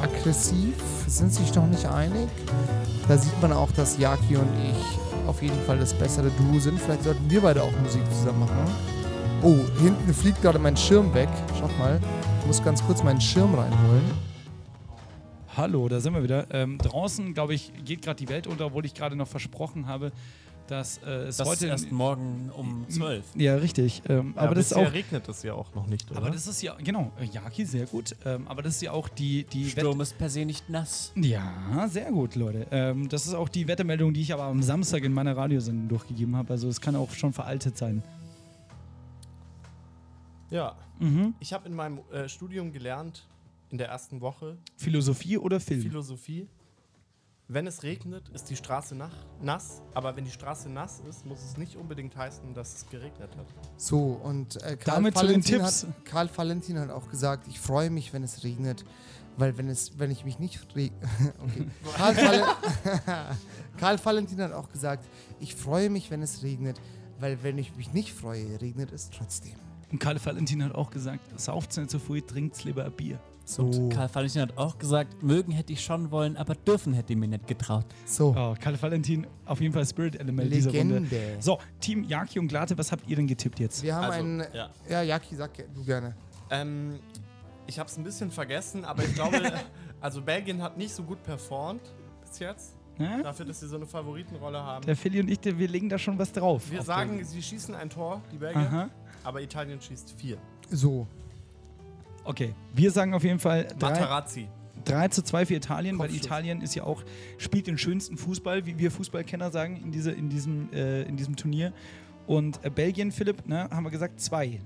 aggressiv, 0.01 0.75
sind 1.07 1.33
sich 1.33 1.55
noch 1.55 1.67
nicht 1.67 1.85
einig. 1.85 2.27
Da 3.07 3.17
sieht 3.17 3.41
man 3.41 3.53
auch, 3.53 3.71
dass 3.71 3.97
Jaki 3.97 4.35
und 4.35 4.49
ich 4.69 5.27
auf 5.29 5.41
jeden 5.41 5.61
Fall 5.65 5.79
das 5.79 5.93
bessere 5.93 6.29
Duo 6.31 6.59
sind. 6.59 6.77
Vielleicht 6.77 7.03
sollten 7.03 7.29
wir 7.29 7.39
beide 7.39 7.63
auch 7.63 7.71
Musik 7.81 8.01
zusammen 8.11 8.41
machen. 8.41 8.57
Oh, 9.43 9.55
hinten 9.81 10.13
fliegt 10.13 10.41
gerade 10.41 10.59
mein 10.59 10.75
Schirm 10.75 11.13
weg. 11.13 11.29
Schaut 11.57 11.79
mal. 11.79 12.01
Ich 12.41 12.47
muss 12.47 12.61
ganz 12.61 12.85
kurz 12.85 13.01
meinen 13.01 13.21
Schirm 13.21 13.55
reinholen. 13.55 14.26
Hallo, 15.57 15.88
da 15.89 15.99
sind 15.99 16.13
wir 16.13 16.21
wieder. 16.21 16.45
Ähm, 16.51 16.77
draußen, 16.77 17.34
glaube 17.34 17.55
ich, 17.55 17.71
geht 17.84 18.03
gerade 18.03 18.17
die 18.23 18.29
Welt 18.29 18.45
unter, 18.45 18.67
obwohl 18.67 18.85
ich 18.85 18.93
gerade 18.93 19.15
noch 19.15 19.27
versprochen 19.27 19.88
habe, 19.88 20.11
dass 20.67 20.99
äh, 20.99 21.09
es 21.09 21.38
Das 21.38 21.47
ist 21.47 21.53
heute. 21.53 21.67
erst 21.67 21.91
morgen 21.91 22.51
um 22.55 22.85
12. 22.89 23.23
ja, 23.35 23.55
richtig. 23.55 24.03
Ähm, 24.07 24.34
Ja, 24.35 24.41
aber 24.43 24.53
das 24.53 24.67
ist 24.67 24.73
auch. 24.77 24.91
regnet 24.93 25.27
es 25.27 25.41
ja 25.41 25.53
auch 25.53 25.73
noch 25.73 25.88
nicht, 25.88 26.11
oder? 26.11 26.19
Aber 26.19 26.29
das 26.29 26.45
ist 26.45 26.61
ja, 26.61 26.75
genau, 26.75 27.11
äh, 27.19 27.25
Jaki, 27.25 27.65
sehr 27.65 27.88
gut. 27.88 28.15
Ähm, 28.25 28.47
aber 28.47 28.61
das 28.61 28.75
ist 28.75 28.81
ja 28.84 28.91
auch 28.91 29.09
die, 29.09 29.45
die 29.45 29.67
Sturm 29.69 29.99
ist 30.01 30.17
per 30.17 30.29
se 30.29 30.45
nicht 30.45 30.69
nass. 30.69 31.11
Ja, 31.15 31.88
sehr 31.89 32.11
gut, 32.11 32.35
Leute. 32.35 32.67
Ähm, 32.69 33.09
das 33.09 33.25
ist 33.25 33.34
auch 33.34 33.49
die 33.49 33.67
Wettermeldung, 33.67 34.13
die 34.13 34.21
ich 34.21 34.34
aber 34.34 34.43
am 34.43 34.61
Samstag 34.61 35.03
in 35.03 35.13
meiner 35.13 35.35
Radiosendung 35.35 35.88
durchgegeben 35.88 36.35
habe. 36.35 36.53
Also 36.53 36.67
es 36.67 36.81
kann 36.81 36.95
auch 36.95 37.11
schon 37.11 37.34
veraltet 37.34 37.77
sein. 37.77 38.03
ja. 40.51 40.75
Mhm. 40.99 41.35
Ich 41.39 41.53
habe 41.53 41.67
in 41.67 41.75
meinem 41.75 41.99
äh, 42.11 42.27
Studium 42.27 42.71
gelernt, 42.71 43.27
in 43.69 43.77
der 43.77 43.88
ersten 43.88 44.22
Woche, 44.22 44.57
Philosophie 44.76 45.38
oder 45.38 45.60
Film? 45.60 45.81
Philosophie. 45.81 46.48
Wenn 47.49 47.65
es 47.65 47.81
regnet, 47.84 48.27
ist 48.34 48.49
die 48.49 48.57
Straße 48.57 48.94
nach, 48.94 49.14
nass. 49.41 49.81
Aber 49.94 50.18
wenn 50.18 50.26
die 50.26 50.31
Straße 50.31 50.69
nass 50.69 51.02
ist, 51.07 51.26
muss 51.26 51.41
es 51.41 51.56
nicht 51.56 51.77
unbedingt 51.77 52.15
heißen, 52.18 52.53
dass 52.53 52.76
es 52.76 52.89
geregnet 52.89 53.30
hat. 53.38 53.48
So, 53.77 54.19
und 54.22 54.57
äh, 54.64 54.76
Karl, 54.76 54.95
Damit 54.95 55.18
zu 55.18 55.22
den 55.22 55.30
Valentin 55.30 55.60
Tipps. 55.60 55.84
Hat, 55.84 56.06
Karl 56.06 56.30
Valentin 56.35 56.77
hat 56.77 56.89
auch 56.89 57.10
gesagt, 57.10 57.48
ich 57.48 57.57
freue 57.57 57.89
mich, 57.89 58.11
wenn 58.11 58.23
es 58.23 58.44
regnet, 58.44 58.84
weil 59.38 59.57
wenn 59.57 59.69
es, 59.69 59.98
wenn 59.98 60.11
ich 60.11 60.26
mich 60.26 60.39
nicht 60.39 60.60
okay. 60.72 60.91
Karl, 61.95 62.18
Val 62.18 62.44
Karl 63.77 64.06
Valentin 64.06 64.41
hat 64.41 64.52
auch 64.52 64.69
gesagt, 64.69 65.06
ich 65.39 65.56
freue 65.56 65.89
mich, 65.89 66.11
wenn 66.11 66.22
es 66.22 66.44
regnet, 66.44 66.81
weil 67.19 67.41
wenn 67.44 67.57
ich 67.57 67.77
mich 67.77 67.94
nicht 67.94 68.11
freue, 68.11 68.60
regnet 68.60 68.91
es 68.91 69.10
trotzdem. 69.10 69.56
Und 69.89 69.99
Karl 69.99 70.23
Valentin 70.23 70.64
hat 70.65 70.76
auch 70.76 70.91
gesagt, 70.91 71.39
sauft's 71.39 71.77
nicht 71.77 71.91
so 71.91 71.99
früh, 71.99 72.22
trinkt's 72.22 72.65
lieber 72.65 72.84
ein 72.84 72.91
Bier. 72.91 73.22
So, 73.49 73.64
Und 73.64 73.90
Karl 73.91 74.14
Valentin 74.14 74.41
hat 74.41 74.57
auch 74.57 74.78
gesagt, 74.78 75.24
mögen 75.24 75.53
hätte 75.53 75.72
ich 75.72 75.80
schon 75.82 76.11
wollen, 76.11 76.36
aber 76.36 76.53
dürfen 76.53 76.91
hätte 76.91 77.14
ich 77.14 77.18
mir 77.19 77.30
nicht 77.30 77.48
getraut. 77.48 77.86
so. 78.06 78.36
Oh, 78.38 78.53
Karl 78.60 78.82
Valentin, 78.82 79.26
auf 79.45 79.61
jeden 79.61 79.74
Fall 79.74 79.86
Spirit-Element 79.86 80.53
dieser 80.53 80.72
Runde. 80.72 80.95
Legende. 80.99 81.38
So, 81.40 81.57
Team 81.80 82.03
Jaki 82.03 82.40
und 82.40 82.49
Glate, 82.49 82.78
was 82.78 82.91
habt 82.91 83.07
ihr 83.07 83.15
denn 83.15 83.26
getippt 83.26 83.60
jetzt? 83.61 83.84
Wir 83.84 83.95
haben 83.95 84.03
Also, 84.06 84.19
einen. 84.19 84.44
ja. 84.53 84.69
Ja, 84.90 85.02
Jaki, 85.02 85.36
sag 85.38 85.52
du 85.74 85.84
gerne. 85.86 86.14
Ähm, 86.49 86.99
ich 87.68 87.80
habe 87.80 87.90
es 87.90 87.95
ein 87.98 88.03
bisschen 88.03 88.32
vergessen, 88.32 88.84
aber 88.84 89.03
ich 89.06 89.14
glaube, 89.14 89.40
also 90.02 90.22
Belgien 90.22 90.61
hat 90.61 90.78
nicht 90.78 90.94
so 90.94 91.03
gut 91.03 91.24
performt 91.24 91.82
bis 92.22 92.40
jetzt. 92.40 92.76
Ja? 92.99 93.22
Dafür, 93.24 93.45
dass 93.45 93.61
sie 93.61 93.68
so 93.69 93.78
eine 93.78 93.86
Favoritenrolle 93.86 94.61
haben. 94.61 94.86
Der 94.86 94.98
Philly 94.98 95.22
und 95.22 95.30
ich, 95.30 95.40
der, 95.40 95.57
wir 95.57 95.69
legen 95.69 95.88
da 95.88 95.98
schon 95.98 96.19
was 96.19 96.34
drauf. 96.34 96.69
Wir 96.69 96.82
sagen, 96.82 97.11
Belgien. 97.11 97.28
sie 97.28 97.41
schießen 97.41 97.76
ein 97.76 97.90
Tor, 97.90 98.22
die 98.32 98.38
Belgier, 98.38 98.61
Aha. 98.61 98.90
aber 99.24 99.41
Italien 99.41 99.80
schießt 99.80 100.15
vier. 100.18 100.38
So. 100.69 101.07
Okay, 102.27 102.53
wir 102.73 102.91
sagen 102.91 103.13
auf 103.13 103.23
jeden 103.23 103.39
Fall 103.39 103.67
drei, 103.79 103.91
Materazzi. 103.91 104.49
3 104.83 105.07
zu 105.09 105.23
2 105.23 105.45
für 105.45 105.55
Italien, 105.55 105.97
weil. 105.97 106.13
Italien 106.13 106.61
ist 106.61 106.75
ja 106.75 106.83
auch, 106.83 107.03
spielt 107.37 107.67
den 107.67 107.77
schönsten 107.77 108.17
Fußball, 108.17 108.65
wie 108.65 108.77
wir 108.77 108.91
Fußballkenner 108.91 109.49
sagen, 109.49 109.77
in, 109.77 109.91
diese, 109.91 110.11
in, 110.11 110.29
diesem, 110.29 110.71
äh, 110.73 111.03
in 111.03 111.15
diesem 111.15 111.37
Turnier. 111.37 111.73
Und 112.25 112.59
äh, 112.63 112.69
Belgien, 112.69 113.13
Philipp, 113.13 113.47
ne, 113.47 113.69
haben 113.71 113.83
wir 113.83 113.91
gesagt, 113.91 114.19
2. 114.19 114.59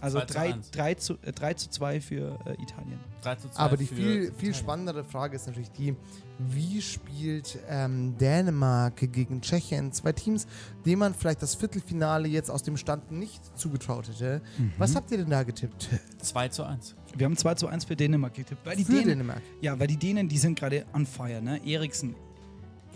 Also 0.00 0.20
2 0.20 0.26
zu 0.26 0.32
3 0.32 0.52
1. 0.52 0.70
drei 0.70 0.94
zu, 0.94 1.14
äh, 1.22 1.32
drei 1.32 1.54
zu 1.54 1.70
2 1.70 2.00
für 2.00 2.38
äh, 2.46 2.62
Italien. 2.62 3.00
3 3.22 3.34
zu 3.34 3.48
2 3.48 3.60
Aber 3.60 3.76
die 3.76 3.86
viel, 3.86 4.32
viel 4.32 4.54
spannendere 4.54 5.02
Frage 5.02 5.34
ist 5.34 5.48
natürlich 5.48 5.72
die, 5.72 5.96
wie 6.38 6.80
spielt 6.80 7.58
ähm, 7.68 8.16
Dänemark 8.16 8.96
gegen 9.12 9.40
Tschechien? 9.40 9.92
Zwei 9.92 10.12
Teams, 10.12 10.46
denen 10.86 11.00
man 11.00 11.14
vielleicht 11.14 11.42
das 11.42 11.56
Viertelfinale 11.56 12.28
jetzt 12.28 12.48
aus 12.48 12.62
dem 12.62 12.76
Stand 12.76 13.10
nicht 13.10 13.58
zugetraut 13.58 14.08
hätte. 14.08 14.40
Mhm. 14.56 14.72
Was 14.78 14.94
habt 14.94 15.10
ihr 15.10 15.18
denn 15.18 15.30
da 15.30 15.42
getippt? 15.42 15.88
2 16.22 16.48
zu 16.48 16.62
1. 16.62 16.94
Wir 17.16 17.24
haben 17.26 17.36
2 17.36 17.54
zu 17.54 17.66
1 17.68 17.84
für 17.84 17.96
Dänemark 17.96 18.34
getippt. 18.34 18.64
Weil 18.66 18.76
die 18.76 18.84
Für 18.84 18.92
Dänen, 18.92 19.08
Dänemark. 19.08 19.42
Ja, 19.60 19.78
weil 19.78 19.86
die 19.86 19.96
Dänen, 19.96 20.28
die 20.28 20.38
sind 20.38 20.58
gerade 20.58 20.84
on 20.94 21.06
fire, 21.06 21.40
ne? 21.42 21.60
Eriksen 21.66 22.14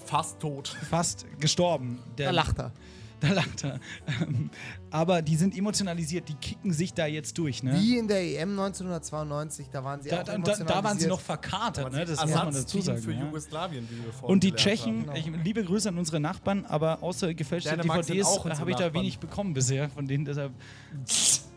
Fast 0.05 0.41
tot. 0.41 0.77
fast 0.91 1.27
gestorben. 1.41 1.99
Der, 2.19 2.27
Da 2.27 2.33
lacht 2.33 2.59
er. 2.59 2.73
Da 3.21 3.29
lacht 3.35 3.63
er. 3.63 3.79
Ähm, 4.21 4.51
Aber 4.91 5.23
die 5.23 5.37
sind 5.37 5.57
emotionalisiert, 5.57 6.29
die 6.29 6.35
kicken 6.35 6.73
sich 6.73 6.93
da 6.93 7.07
jetzt 7.07 7.39
durch, 7.39 7.63
ne? 7.63 7.73
Wie 7.81 7.97
in 7.97 8.09
der 8.09 8.21
EM 8.21 8.51
1992, 8.59 9.69
da 9.71 9.85
waren 9.85 10.03
sie 10.03 10.09
Da, 10.09 10.23
auch 10.23 10.25
da, 10.25 10.33
da, 10.33 10.39
da 10.39 10.43
waren 10.43 10.59
sie 10.59 10.59
emotionalisiert. 11.07 11.11
noch 11.11 11.21
verkatert, 11.21 11.93
ne? 11.93 12.05
das 12.05 12.21
muss 12.21 12.35
man 12.35 12.53
dazu 12.53 12.81
sagen. 12.81 13.01
für 13.01 13.13
ja. 13.13 13.21
Jugoslawien, 13.25 13.89
wie 13.89 14.05
wir 14.05 14.13
vorhin 14.13 14.33
Und 14.35 14.43
die 14.43 14.51
Tschechen, 14.51 15.07
haben. 15.07 15.17
ich, 15.17 15.31
liebe 15.45 15.63
Grüße 15.63 15.89
an 15.89 15.99
unsere 15.99 16.19
Nachbarn, 16.19 16.65
aber 16.65 17.01
außer 17.01 17.33
gefälschte 17.33 17.71
Dänemark 17.71 18.05
DVDs 18.05 18.27
habe 18.59 18.71
ich 18.73 18.77
da 18.77 18.87
Nachbarn. 18.87 18.95
wenig 18.95 19.21
bekommen 19.21 19.55
bisher, 19.55 19.89
von 19.91 20.05
denen 20.09 20.25
deshalb. 20.25 20.53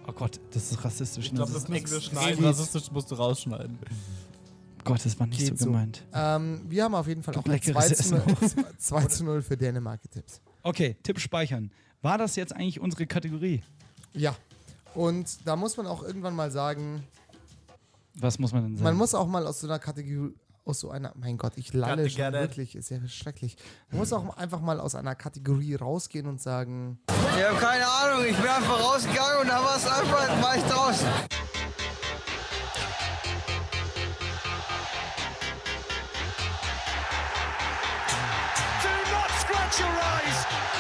Oh 0.08 0.12
Gott, 0.12 0.40
das 0.52 0.72
ist 0.72 0.84
rassistisch. 0.84 1.26
Ich 1.26 1.32
ne? 1.32 1.38
glaube, 1.38 1.52
das 1.54 1.64
das 1.64 1.70
ist 1.72 1.82
müssen 1.82 1.92
wir 1.94 2.02
schneiden. 2.02 2.46
rassistisch 2.46 2.92
musst 2.92 3.10
du 3.12 3.16
rausschneiden. 3.16 3.78
Gott, 4.84 5.04
das 5.04 5.20
war 5.20 5.26
nicht 5.26 5.40
Geht 5.40 5.58
so 5.58 5.66
so. 5.66 5.72
gemeint. 5.72 6.04
Ähm, 6.14 6.62
wir 6.70 6.84
haben 6.84 6.94
auf 6.94 7.08
jeden 7.08 7.24
Fall 7.24 7.36
auch 7.36 7.44
ein 7.46 7.52
leckeres 7.52 7.88
2 7.88 7.94
zu, 7.96 8.16
0, 8.16 8.66
2 8.78 9.06
zu 9.08 9.24
0 9.24 9.42
für 9.42 9.58
Dänemark 9.58 10.02
getippt. 10.04 10.42
Okay, 10.62 10.96
Tipp 11.02 11.20
speichern. 11.20 11.72
War 12.04 12.20
das 12.20 12.36
jetzt 12.36 12.56
eigentlich 12.56 12.80
unsere 12.80 13.08
Kategorie? 13.08 13.64
Ja. 14.14 14.36
Und 14.94 15.46
da 15.48 15.56
muss 15.56 15.76
man 15.76 15.88
auch 15.88 16.04
irgendwann 16.04 16.36
mal 16.36 16.52
sagen, 16.52 17.04
Was 18.14 18.38
muss 18.38 18.54
man 18.54 18.64
denn 18.64 18.76
sagen? 18.78 18.84
man 18.84 18.96
muss 18.96 19.16
auch 19.16 19.28
mal 19.28 19.46
aus 19.48 19.60
so 19.60 19.68
einer 19.68 19.80
Kategorie, 19.80 20.34
aus 20.66 20.80
so 20.80 20.90
einer, 20.90 21.14
mein 21.16 21.38
Gott, 21.38 21.54
ich 21.58 21.74
lalle 21.74 22.10
schon 22.10 22.34
wirklich, 22.34 22.76
ist 22.76 22.90
ja 22.90 22.98
schrecklich. 23.08 23.56
Man 23.90 24.00
muss 24.00 24.12
auch 24.12 24.36
einfach 24.36 24.62
mal 24.62 24.80
aus 24.80 24.96
einer 24.96 25.14
Kategorie 25.16 25.76
rausgehen 25.76 26.26
und 26.28 26.42
sagen, 26.42 27.00
Ich 27.38 27.44
habe 27.46 27.58
keine 27.60 27.86
Ahnung, 27.88 28.26
ich 28.28 28.36
bin 28.36 28.48
einfach 28.48 28.80
rausgegangen 28.84 29.42
und 29.42 29.48
da 29.48 29.64
war 29.64 29.78
es 29.78 29.86
einfach, 29.86 30.42
war 30.42 30.56
ich 30.58 30.64
draußen. 30.64 31.08
Do 38.82 38.90
not 39.14 39.30
scratch 39.42 39.80
your 39.80 39.96
eyes. 40.16 40.38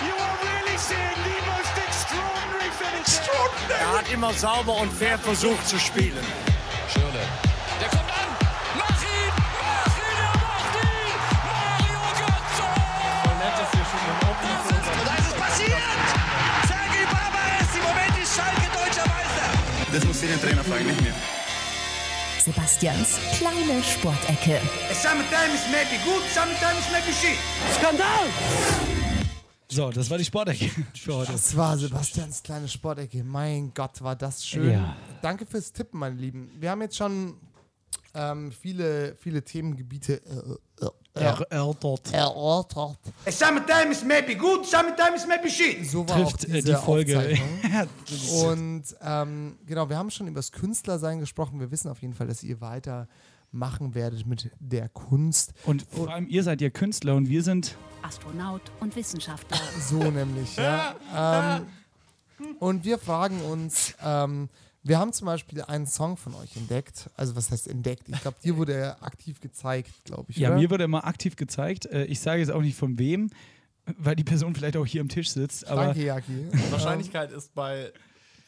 You 0.07 0.13
are 0.15 0.37
really 0.49 0.77
seeing 0.77 1.19
the 1.23 1.37
most 1.45 1.73
extraordinary 1.77 2.71
finish. 2.71 3.19
Extraordinary. 3.19 3.81
Er 3.81 3.99
hat 3.99 4.11
immer 4.11 4.33
sauber 4.33 4.81
und 4.81 4.91
fair 4.91 5.17
versucht 5.19 5.67
zu 5.67 5.77
spielen. 5.79 6.23
Das 19.95 20.05
muss 20.05 20.21
ich 20.23 20.29
den 20.29 20.41
Trainer 20.41 20.61
fragen, 20.61 20.87
nicht 20.87 21.01
mir. 21.01 21.13
Sebastians 22.37 23.17
kleine 23.37 23.81
Sportecke. 23.81 24.59
Sometimes 24.91 25.61
maybe 25.71 26.03
good, 26.03 26.21
sometimes 26.33 26.83
maybe 26.91 27.13
shit. 27.13 27.37
Skandal! 27.79 28.27
so, 29.69 29.91
das 29.91 30.09
war 30.09 30.17
die 30.17 30.25
Sportecke 30.25 30.69
für 30.93 31.15
heute. 31.15 31.31
das 31.31 31.55
war 31.55 31.77
Sebastians 31.77 32.43
kleine 32.43 32.67
Sportecke. 32.67 33.23
Mein 33.23 33.73
Gott, 33.73 34.01
war 34.01 34.17
das 34.17 34.45
schön. 34.45 34.69
Ja. 34.69 34.97
Danke 35.21 35.45
fürs 35.45 35.71
Tippen, 35.71 36.01
meine 36.01 36.17
Lieben. 36.17 36.51
Wir 36.59 36.71
haben 36.71 36.81
jetzt 36.81 36.97
schon 36.97 37.37
ähm, 38.13 38.51
viele, 38.51 39.15
viele 39.15 39.43
Themengebiete 39.43 40.15
äh, 40.25 40.85
äh, 40.85 40.89
Erörtert. 41.15 42.13
erörtert. 42.13 42.97
Sometimes 43.29 44.03
maybe 44.03 44.35
good, 44.35 44.65
sometimes 44.65 45.25
maybe 45.25 45.49
shit. 45.49 45.89
So 45.89 46.07
war 46.07 46.17
auch 46.17 46.31
Trifft 46.31 46.47
diese 46.47 46.57
äh, 46.57 46.61
die 46.61 46.75
Folge. 46.75 47.39
Und 48.45 48.83
ähm, 49.01 49.57
genau, 49.65 49.89
wir 49.89 49.97
haben 49.97 50.11
schon 50.11 50.27
über 50.27 50.39
das 50.39 50.51
Künstlersein 50.51 51.19
gesprochen. 51.19 51.59
Wir 51.59 51.71
wissen 51.71 51.89
auf 51.89 52.01
jeden 52.01 52.13
Fall, 52.13 52.27
dass 52.27 52.43
ihr 52.43 52.59
weiter 52.59 53.07
machen 53.51 53.95
werdet 53.95 54.25
mit 54.27 54.51
der 54.59 54.89
Kunst. 54.89 55.53
Und 55.65 55.85
vor 55.89 56.09
allem, 56.09 56.27
ihr 56.27 56.43
seid 56.43 56.61
ja 56.61 56.69
Künstler 56.69 57.15
und 57.15 57.29
wir 57.29 57.41
sind. 57.41 57.75
Astronaut 58.01 58.61
und 58.81 58.95
Wissenschaftler. 58.95 59.57
So 59.79 59.97
nämlich, 59.97 60.57
ja. 60.57 60.95
ähm, 61.57 61.65
und 62.59 62.83
wir 62.83 62.99
fragen 62.99 63.41
uns, 63.41 63.95
ähm, 64.03 64.49
wir 64.85 64.99
haben 64.99 65.11
zum 65.13 65.25
Beispiel 65.25 65.63
einen 65.63 65.87
Song 65.87 66.15
von 66.15 66.35
euch 66.35 66.55
entdeckt. 66.55 67.09
Also 67.17 67.35
was 67.35 67.49
heißt 67.49 67.67
entdeckt? 67.67 68.03
Ich 68.07 68.21
glaube, 68.21 68.37
dir 68.43 68.55
wurde 68.55 68.73
er 68.73 69.03
aktiv 69.03 69.41
gezeigt, 69.41 69.91
glaube 70.05 70.31
ich. 70.31 70.37
Ja, 70.37 70.49
oder? 70.49 70.59
mir 70.59 70.69
wurde 70.69 70.83
immer 70.83 71.05
aktiv 71.05 71.35
gezeigt. 71.35 71.87
Äh, 71.87 72.05
Ich 72.05 72.19
sage 72.19 72.39
jetzt 72.41 72.51
auch 72.51 72.61
nicht 72.61 72.77
von 72.77 72.99
wem, 72.99 73.31
weil 73.97 74.15
die 74.15 74.23
Person 74.23 74.53
vielleicht 74.53 74.77
auch 74.77 74.85
hier 74.85 75.01
am 75.01 75.09
Tisch 75.09 75.29
sitzt. 75.31 75.67
Aber 75.67 75.85
Danke, 75.87 76.05
Jaki. 76.05 76.49
Die 76.53 76.71
Wahrscheinlichkeit 76.71 77.31
ist 77.31 77.53
bei 77.55 77.91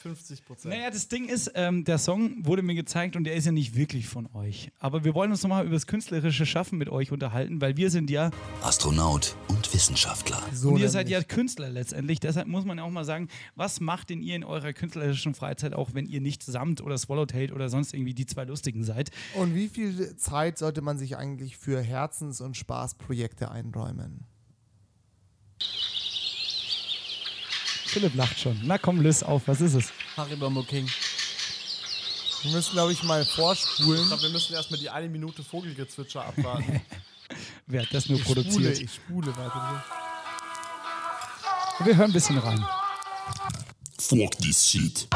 50 0.08 0.46
Prozent. 0.46 0.74
Naja, 0.74 0.90
das 0.90 1.08
Ding 1.08 1.28
ist, 1.28 1.52
ähm, 1.56 1.84
der 1.84 1.98
Song 1.98 2.46
wurde 2.46 2.62
mir 2.62 2.76
gezeigt 2.76 3.16
und 3.16 3.24
der 3.26 3.36
ist 3.36 3.46
ja 3.46 3.52
nicht 3.52 3.76
wirklich 3.76 4.08
von 4.08 4.30
euch. 4.34 4.72
Aber 4.80 5.04
wir 5.04 5.14
wollen 5.14 5.32
uns 5.32 5.44
nochmal 5.44 5.66
über 5.66 5.74
das 5.74 5.88
künstlerische 5.88 6.46
Schaffen 6.46 6.78
mit 6.78 6.90
euch 6.90 7.12
unterhalten, 7.12 7.62
weil 7.62 7.78
wir 7.78 7.90
sind 7.90 8.10
ja, 8.10 8.32
Astronaut 8.62 9.36
und 9.50 9.74
Wissenschaftler. 9.74 10.42
So 10.54 10.70
und 10.70 10.80
ihr 10.80 10.90
seid 10.90 11.10
ja. 11.10 11.22
Künstler 11.22 11.70
letztendlich. 11.70 12.20
Deshalb 12.20 12.48
muss 12.48 12.66
man 12.66 12.78
ja 12.78 12.84
auch 12.84 12.90
mal 12.90 13.06
sagen, 13.06 13.28
was 13.56 13.80
macht 13.80 14.10
denn 14.10 14.22
ihr 14.22 14.36
in 14.36 14.44
eurer 14.44 14.74
künstlerischen 14.74 15.34
Freizeit, 15.34 15.74
auch 15.74 15.94
wenn 15.94 16.06
ihr 16.06 16.22
nicht 16.22 16.44
Samt 16.44 16.82
oder 16.82 16.98
Swallowtail 16.98 17.52
oder 17.52 17.70
sonst 17.70 17.94
irgendwie 17.94 18.14
die 18.14 18.26
zwei 18.26 18.46
Lustigen 18.46 18.84
seid? 18.84 19.12
Und 19.36 19.56
wie 19.56 19.68
viel 19.68 20.16
Zeit 20.16 20.58
sollte 20.58 20.82
man 20.82 20.98
sich 20.98 21.18
eigentlich 21.18 21.58
für 21.58 21.82
Herzens- 21.82 22.42
und 22.42 22.56
Spaßprojekte 22.56 23.52
einräumen? 23.52 24.26
Philipp 27.98 28.14
lacht 28.14 28.40
schon. 28.40 28.60
Na 28.64 28.78
komm, 28.78 29.02
löst 29.02 29.26
auf, 29.26 29.48
was 29.48 29.60
ist 29.60 29.74
es? 29.74 29.92
Haribo 30.16 30.52
King. 30.62 30.88
Wir 32.44 32.52
müssen, 32.52 32.74
glaube 32.74 32.92
ich, 32.94 33.02
mal 33.02 33.26
vorspulen. 33.26 34.02
Ich 34.04 34.08
glaube, 34.10 34.22
wir 34.22 34.30
müssen 34.30 34.54
erstmal 34.54 34.80
die 34.80 34.88
eine 34.88 35.10
Minute 35.10 35.44
Vogelgezwitscher 35.44 36.24
abwarten. 36.24 36.80
Wer 37.66 37.82
hat 37.82 37.92
das 37.92 38.08
nur 38.08 38.20
Ich 38.20 38.24
spule, 38.24 38.44
produziert? 38.44 38.80
ich 38.80 38.94
spule 38.94 39.36
weiter. 39.36 39.84
Wir 41.80 41.98
hören 41.98 42.12
ein 42.12 42.14
bisschen 42.14 42.38
rein. 42.38 42.64
Fuck 44.00 44.38
this 44.38 44.70
shit. 44.70 45.08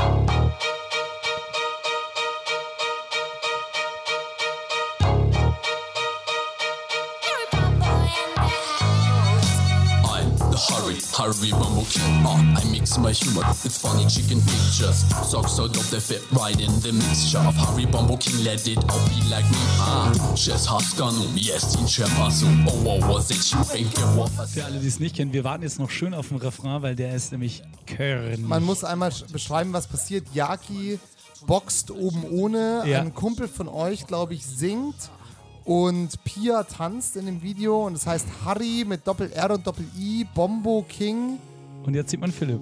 Harry, 11.22 11.34
Harry 11.34 11.52
Bumble 11.52 11.86
King. 11.86 12.26
Uh, 12.26 12.60
I 12.60 12.64
mix 12.72 12.98
my 12.98 13.12
humor 13.12 13.44
with 13.64 13.76
funny 13.78 14.06
chicken 14.08 14.40
pictures. 14.42 15.06
Socks 15.30 15.54
so 15.54 15.68
dope 15.68 15.86
they 15.92 16.00
fit 16.00 16.22
right 16.32 16.60
in 16.60 16.72
the 16.82 16.92
mixture 16.94 17.38
of 17.40 17.56
Harry 17.56 17.86
Bumble 17.86 18.18
King. 18.18 18.44
Let 18.44 18.68
it 18.68 18.78
all 18.90 19.06
be 19.10 19.22
like 19.30 19.46
me. 19.52 19.58
Ah, 19.80 20.12
just 20.36 20.68
Haskanu, 20.68 21.28
yes, 21.36 21.76
in 21.76 21.86
Chepasu. 21.86 22.48
Oh, 22.68 22.84
wow, 22.84 23.14
was 23.14 23.30
it 23.30 23.52
you 23.54 23.64
think 23.64 23.88
it 23.94 24.18
was? 24.18 24.54
Für 24.54 24.66
alle, 24.66 24.80
die 24.80 24.88
es 24.88 25.00
nicht 25.00 25.16
kennen, 25.16 25.32
wir 25.34 25.44
warten 25.44 25.64
jetzt 25.64 25.80
noch 25.80 25.90
schön 25.90 26.14
auf 26.14 26.30
den 26.30 26.38
Refrain, 26.38 26.82
weil 26.82 26.96
der 26.96 27.16
ist 27.16 27.32
nämlich 27.32 27.62
Köln. 27.86 28.48
Man 28.48 28.64
muss 28.64 28.84
einmal 28.84 29.10
sch- 29.10 29.32
beschreiben, 29.32 29.74
was 29.74 29.88
passiert. 29.88 30.26
Yaki 30.34 31.00
boxt 31.46 31.92
oben 31.92 32.24
ohne. 32.32 32.84
Ja. 32.88 33.02
Ein 33.02 33.14
Kumpel 33.14 33.48
von 33.48 33.68
euch, 33.68 34.08
glaube 34.08 34.34
ich, 34.34 34.46
singt. 34.46 34.96
Und 35.64 36.24
Pia 36.24 36.64
tanzt 36.64 37.16
in 37.18 37.26
dem 37.26 37.42
Video. 37.42 37.86
Und 37.86 37.94
das 37.94 38.08
heißt 38.08 38.26
Harry 38.46 38.84
mit 38.88 39.06
Doppel-R 39.06 39.52
und 39.52 39.66
Doppel-I, 39.66 40.26
Bombo 40.34 40.86
King. 40.88 41.38
Und 41.84 41.94
jetzt 41.94 42.12
sieht 42.12 42.22
man 42.22 42.32
Philipp. 42.32 42.62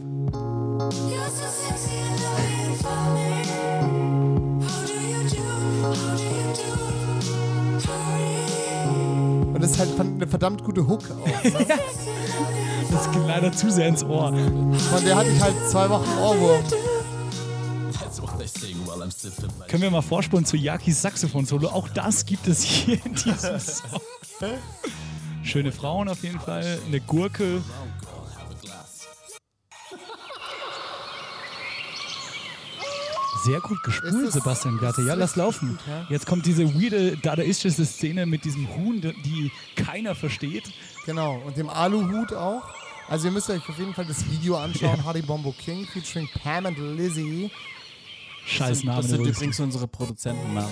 Und 9.54 9.64
das 9.64 9.72
ist 9.72 9.80
halt 9.80 10.00
eine 10.00 10.28
verdammt 10.28 10.64
gute 10.64 10.88
Hook 10.88 11.04
auch. 11.12 11.44
Ne? 11.44 11.52
Das 12.92 13.12
geht 13.12 13.28
leider 13.28 13.52
zu 13.52 13.70
sehr 13.70 13.88
ins 13.88 14.04
Ohr. 14.04 14.34
Von 14.34 15.06
der 15.06 15.16
hatte 15.16 15.30
ich 15.30 15.40
halt 15.40 15.54
zwei 15.70 15.88
Wochen 15.92 16.10
Ohrwurm. 16.20 16.64
Können 19.68 19.84
wir 19.84 19.92
mal 19.92 20.02
vorspulen 20.02 20.46
zu 20.46 20.58
Yakis 20.58 21.02
Saxophon-Solo? 21.02 21.70
Auch 21.70 21.90
das 21.90 22.26
gibt 22.26 22.48
es 22.48 22.64
hier 22.64 23.04
in 23.06 23.14
diesem 23.14 23.60
Song. 23.60 24.02
Schöne 25.44 25.72
Frauen 25.72 26.10
auf 26.10 26.24
jeden 26.24 26.40
Fall, 26.40 26.80
eine 26.88 27.02
Gurke. 27.02 27.62
Sehr 33.46 33.62
gut 33.62 33.82
gespult, 33.84 34.34
Sebastian 34.34 34.78
Gatte. 34.80 35.02
Ja, 35.04 35.14
lass 35.14 35.36
laufen. 35.38 35.78
gut, 35.78 35.88
ja. 35.88 36.06
Jetzt 36.10 36.26
kommt 36.26 36.46
diese 36.46 36.74
weirde 36.76 37.16
dadaistische 37.18 37.86
Szene 37.86 38.26
mit 38.26 38.44
diesem 38.44 38.68
Huhn, 38.76 39.00
die 39.02 39.52
keiner 39.78 40.14
versteht. 40.14 40.66
Genau. 41.06 41.42
Und 41.46 41.56
dem 41.56 41.70
Aluhut 41.70 42.34
auch. 42.34 42.64
Also 43.08 43.28
ihr 43.28 43.32
müsst 43.32 43.50
euch 43.50 43.68
auf 43.68 43.80
jeden 43.80 43.94
Fall 43.94 44.06
das 44.06 44.30
Video 44.30 44.58
anschauen. 44.58 45.04
Harry 45.06 45.22
Bombo 45.22 45.54
King 45.54 45.88
featuring 45.88 46.30
Pam 46.44 46.66
und 46.66 46.78
Lizzie. 46.98 47.50
Scheiß 48.50 48.84
Name. 48.84 48.98
Das 49.02 49.10
sind 49.10 49.20
übrigens. 49.20 49.38
übrigens 49.38 49.60
unsere 49.60 49.88
Produzentennamen. 49.88 50.70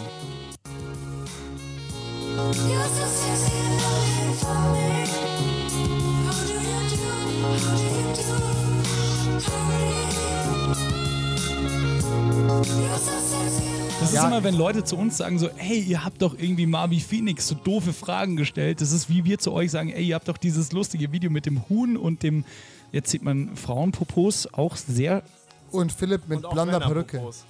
Das 13.99 14.09
ist 14.09 14.15
Ja. 14.15 14.27
immer, 14.27 14.43
wenn 14.43 14.55
Leute 14.55 14.83
zu 14.83 14.95
uns 14.95 15.17
sagen 15.17 15.39
so, 15.39 15.49
hey, 15.55 15.79
ihr 15.79 16.03
habt 16.05 16.21
doch 16.21 16.37
irgendwie 16.37 16.65
Marvi 16.67 16.99
Phoenix 16.99 17.47
so 17.47 17.55
doofe 17.55 17.93
Fragen 17.93 18.35
gestellt. 18.35 18.79
Das 18.81 18.91
ist 18.91 19.09
wie 19.09 19.25
wir 19.25 19.39
zu 19.39 19.51
euch 19.53 19.71
sagen, 19.71 19.89
ey, 19.89 20.03
ihr 20.05 20.15
habt 20.15 20.27
doch 20.27 20.37
dieses 20.37 20.71
lustige 20.71 21.11
Video 21.11 21.31
mit 21.31 21.45
dem 21.45 21.67
Huhn 21.67 21.97
und 21.97 22.21
dem, 22.23 22.45
jetzt 22.91 23.09
sieht 23.09 23.23
man 23.23 23.55
Frauenpopos, 23.55 24.53
auch 24.53 24.75
sehr 24.75 25.23
Und 25.71 25.91
Philipp 25.91 26.27
mit 26.27 26.45
Und 26.45 26.53
blonder 26.53 26.79
Perücke. 26.79 27.17
Männerpopos. 27.17 27.45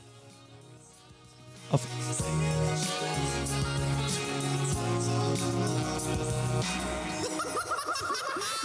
Auf... 1.71 1.81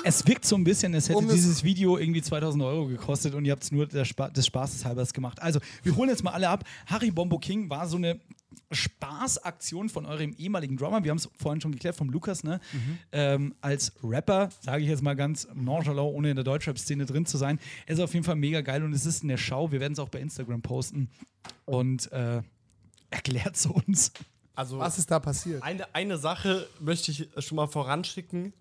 Es 0.05 0.27
wirkt 0.27 0.45
so 0.45 0.57
ein 0.57 0.65
bisschen, 0.65 0.95
als 0.95 1.09
hätte 1.09 1.19
Um 1.19 1.29
es- 1.29 1.35
dieses 1.35 1.63
Video 1.63 1.97
irgendwie 1.97 2.23
2000 2.23 2.63
Euro 2.65 2.87
gekostet 2.87 3.35
und 3.35 3.45
ihr 3.45 3.53
habt 3.53 3.63
es 3.63 3.71
nur 3.71 3.89
Spa 4.05 4.31
des 4.31 4.47
Spaßes 4.47 4.85
halber 4.85 5.05
gemacht. 5.07 5.41
Also, 5.41 5.61
wir 5.85 5.95
holen 5.97 6.11
jetzt 6.11 6.25
mal 6.25 6.33
alle 6.33 6.49
ab. 6.49 6.65
Harry 6.87 7.11
Bombo 7.13 7.39
King 7.39 7.71
war 7.71 7.87
so 7.87 7.97
eine 7.99 8.19
Spaßaktion 8.73 9.89
von 9.89 10.05
eurem 10.07 10.35
ehemaligen 10.39 10.77
Drummer. 10.77 11.05
Wir 11.05 11.11
haben 11.11 11.19
es 11.19 11.29
vorhin 11.39 11.61
schon 11.61 11.73
geklärt, 11.73 11.95
vom 11.95 12.11
Lukas, 12.11 12.43
ne? 12.43 12.61
Ähm, 13.13 13.55
als 13.61 13.93
Rapper, 14.03 14.49
sage 14.61 14.83
ich 14.83 14.89
jetzt 14.89 15.03
mal 15.03 15.15
ganz 15.15 15.47
nonchalant, 15.55 16.13
ohne 16.15 16.31
in 16.31 16.37
der 16.37 16.45
Deutschrap-Szene 16.45 17.07
drin 17.07 17.25
zu 17.25 17.39
sein. 17.39 17.61
Er 17.87 17.95
ist 17.95 18.01
auf 18.01 18.13
jeden 18.13 18.25
Fall 18.25 18.37
mega 18.37 18.61
geil 18.61 18.83
und 18.83 18.93
es 18.93 19.07
ist 19.07 19.23
in 19.23 19.29
der 19.29 19.37
Schau. 19.37 19.71
Wir 19.73 19.79
werden 19.81 19.93
es 19.93 19.99
auch 20.01 20.09
bei 20.09 20.19
Instagram 20.21 20.63
posten. 20.63 21.11
Und 21.65 22.11
äh, 22.13 22.43
erklärt 23.13 23.57
es 23.57 23.67
uns. 23.67 24.13
Also 24.55 24.79
Was 24.79 24.99
ist 24.99 25.11
da 25.11 25.19
passiert? 25.21 25.63
eine, 25.63 25.95
eine 25.95 26.19
Sache 26.19 26.67
möchte 26.81 27.11
ich 27.11 27.29
schon 27.39 27.57
mal 27.57 27.67
voranschicken. 27.69 28.53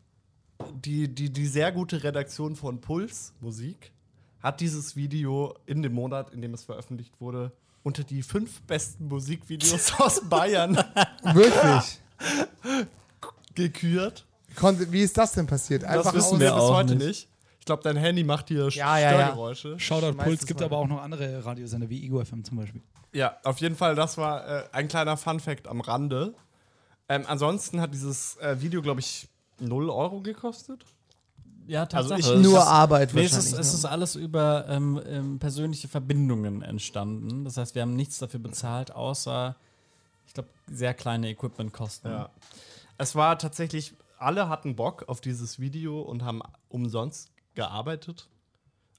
Die, 0.85 1.07
die, 1.07 1.31
die 1.31 1.47
sehr 1.47 1.71
gute 1.71 2.03
Redaktion 2.03 2.55
von 2.55 2.79
Puls 2.81 3.33
Musik 3.41 3.91
hat 4.41 4.59
dieses 4.61 4.95
Video 4.95 5.55
in 5.65 5.81
dem 5.81 5.93
Monat, 5.93 6.31
in 6.33 6.41
dem 6.41 6.53
es 6.53 6.63
veröffentlicht 6.63 7.19
wurde, 7.19 7.51
unter 7.83 8.03
die 8.03 8.21
fünf 8.21 8.61
besten 8.61 9.07
Musikvideos 9.07 9.93
aus 9.99 10.21
Bayern 10.29 10.75
Wirklich? 11.23 11.99
gekürt. 13.55 14.25
Konnte, 14.55 14.91
wie 14.91 15.01
ist 15.01 15.17
das 15.17 15.31
denn 15.33 15.47
passiert? 15.47 15.83
Das 15.83 15.89
Einfach 15.91 16.13
wissen 16.13 16.35
aus- 16.35 16.39
wir 16.39 16.53
bis 16.53 16.61
heute 16.63 16.95
nicht. 16.95 17.07
nicht. 17.07 17.27
Ich 17.59 17.65
glaube, 17.65 17.83
dein 17.83 17.97
Handy 17.97 18.23
macht 18.23 18.47
hier 18.47 18.69
Ja, 18.69 18.97
ja, 18.97 19.11
ja. 19.11 19.17
Störgeräusche. 19.25 19.79
Shoutout 19.79 20.17
Puls 20.17 20.41
es 20.41 20.47
gibt 20.47 20.61
aber 20.61 20.77
auch 20.77 20.87
noch 20.87 21.01
andere 21.01 21.45
Radiosender 21.45 21.89
wie 21.89 22.03
Ego 22.05 22.23
FM 22.23 22.43
zum 22.43 22.57
Beispiel. 22.57 22.81
Ja, 23.13 23.37
auf 23.43 23.59
jeden 23.59 23.75
Fall, 23.75 23.95
das 23.95 24.17
war 24.17 24.47
äh, 24.47 24.63
ein 24.71 24.87
kleiner 24.87 25.17
Fun-Fact 25.17 25.67
am 25.67 25.81
Rande. 25.81 26.33
Ähm, 27.09 27.25
ansonsten 27.27 27.81
hat 27.81 27.93
dieses 27.93 28.37
äh, 28.37 28.61
Video, 28.61 28.81
glaube 28.81 29.01
ich, 29.01 29.27
0 29.59 29.89
Euro 29.89 30.21
gekostet. 30.21 30.85
Ja, 31.67 31.81
Also 31.91 32.09
Tatsache. 32.09 32.35
ich- 32.35 32.41
Nur 32.43 32.55
Das- 32.59 32.67
Arbeit 32.67 33.13
Nee, 33.13 33.25
es 33.25 33.33
ist, 33.33 33.53
es 33.53 33.73
ist 33.73 33.85
alles 33.85 34.15
über 34.15 34.65
ähm, 34.69 35.01
ähm, 35.05 35.39
persönliche 35.39 35.87
Verbindungen 35.87 36.61
entstanden. 36.61 37.43
Das 37.45 37.57
heißt, 37.57 37.75
wir 37.75 37.81
haben 37.83 37.95
nichts 37.95 38.17
dafür 38.17 38.39
bezahlt, 38.39 38.91
außer, 38.91 39.55
ich 40.25 40.33
glaube, 40.33 40.49
sehr 40.71 40.93
kleine 40.93 41.29
Equipmentkosten. 41.29 42.09
Ja. 42.11 42.29
Es 42.97 43.15
war 43.15 43.37
tatsächlich, 43.37 43.93
alle 44.17 44.47
hatten 44.49 44.75
Bock 44.75 45.03
auf 45.07 45.21
dieses 45.21 45.59
Video 45.59 46.01
und 46.01 46.23
haben 46.23 46.41
umsonst 46.69 47.29
gearbeitet. 47.55 48.27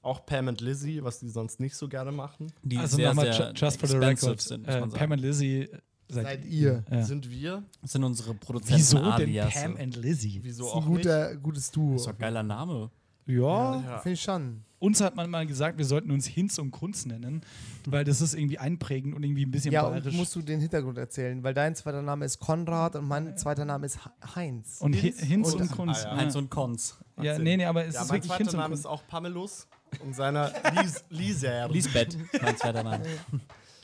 Auch 0.03 0.25
Pam 0.25 0.47
und 0.49 0.61
Lizzie, 0.61 1.03
was 1.03 1.19
die 1.19 1.29
sonst 1.29 1.59
nicht 1.59 1.75
so 1.75 1.87
gerne 1.87 2.11
machen. 2.11 2.51
Die 2.61 2.77
also 2.77 2.97
sehr, 2.97 3.07
nochmal 3.13 3.53
just 3.55 3.79
for 3.79 3.89
the 3.89 3.95
record. 3.97 4.39
sind, 4.41 4.67
äh. 4.67 4.85
Pam 4.87 5.11
und 5.11 5.19
Lizzie 5.19 5.67
seid, 6.09 6.23
Seid 6.25 6.45
ihr. 6.45 6.83
Ja. 6.91 7.01
Sind 7.03 7.31
wir. 7.31 7.63
Das 7.81 7.93
sind 7.93 8.03
unsere 8.03 8.33
Produzenten 8.35 8.77
Wieso 8.79 8.97
denn 8.97 9.05
alias. 9.05 9.53
Pam 9.53 9.77
and 9.77 9.95
Lizzie? 9.95 10.39
Wieso 10.43 10.63
Das 10.65 10.71
ist 10.73 10.77
auch 10.77 10.85
ein 10.85 10.93
guter, 10.93 11.35
gutes 11.37 11.71
Duo. 11.71 11.93
Das 11.93 12.01
ist 12.01 12.07
doch 12.07 12.13
ein 12.13 12.19
geiler 12.19 12.43
Name. 12.43 12.91
Ja, 13.25 13.79
Ja. 13.81 13.97
Finde 13.99 14.13
ich 14.15 14.21
schon. 14.21 14.65
uns 14.79 14.99
hat 14.99 15.15
man 15.15 15.29
mal 15.29 15.47
gesagt, 15.47 15.77
wir 15.77 15.85
sollten 15.85 16.11
uns 16.11 16.27
Hinz 16.27 16.59
und 16.59 16.71
Kunz 16.71 17.05
nennen, 17.05 17.39
weil 17.87 18.03
das 18.03 18.19
ist 18.19 18.33
irgendwie 18.33 18.57
einprägend 18.59 19.15
und 19.15 19.23
irgendwie 19.23 19.45
ein 19.45 19.51
bisschen 19.51 19.71
Ja, 19.71 19.83
und 19.83 19.91
bayerisch. 19.93 20.13
musst 20.15 20.35
du 20.35 20.41
den 20.41 20.59
Hintergrund 20.59 20.97
erzählen, 20.97 21.41
weil 21.41 21.53
dein 21.53 21.73
zweiter 21.73 22.01
Name 22.01 22.25
ist 22.25 22.39
Konrad 22.41 22.97
und 22.97 23.07
mein 23.07 23.37
zweiter 23.37 23.63
Name 23.63 23.85
ist 23.85 23.99
Heinz. 24.35 24.81
Und 24.81 24.93
Hi- 25.01 25.13
Hinz 25.13 25.53
und, 25.53 25.61
und- 25.61 25.71
Kunz. 25.71 26.03
Ah, 26.03 26.09
ja. 26.09 26.17
Heinz 26.17 26.35
und 26.35 26.49
Konz. 26.49 26.97
ja, 27.21 27.39
nee, 27.39 27.55
nee, 27.55 27.63
aber 27.63 27.85
es 27.85 27.95
Ja, 27.95 28.01
ist 28.01 28.09
mein 28.09 28.15
wirklich 28.17 28.27
zweiter 28.27 28.37
Hinz 28.39 28.53
und 28.55 28.59
Name 28.59 28.69
Kunz. 28.71 28.79
ist 28.81 28.85
auch 28.87 29.07
Pamelus 29.07 29.67
und 30.01 30.13
seiner 30.15 30.51
Lies 30.73 31.03
Liser. 31.09 31.67
Lisbeth, 31.69 32.17
mein 32.41 32.57
zweiter 32.57 32.83
Name. 32.83 33.03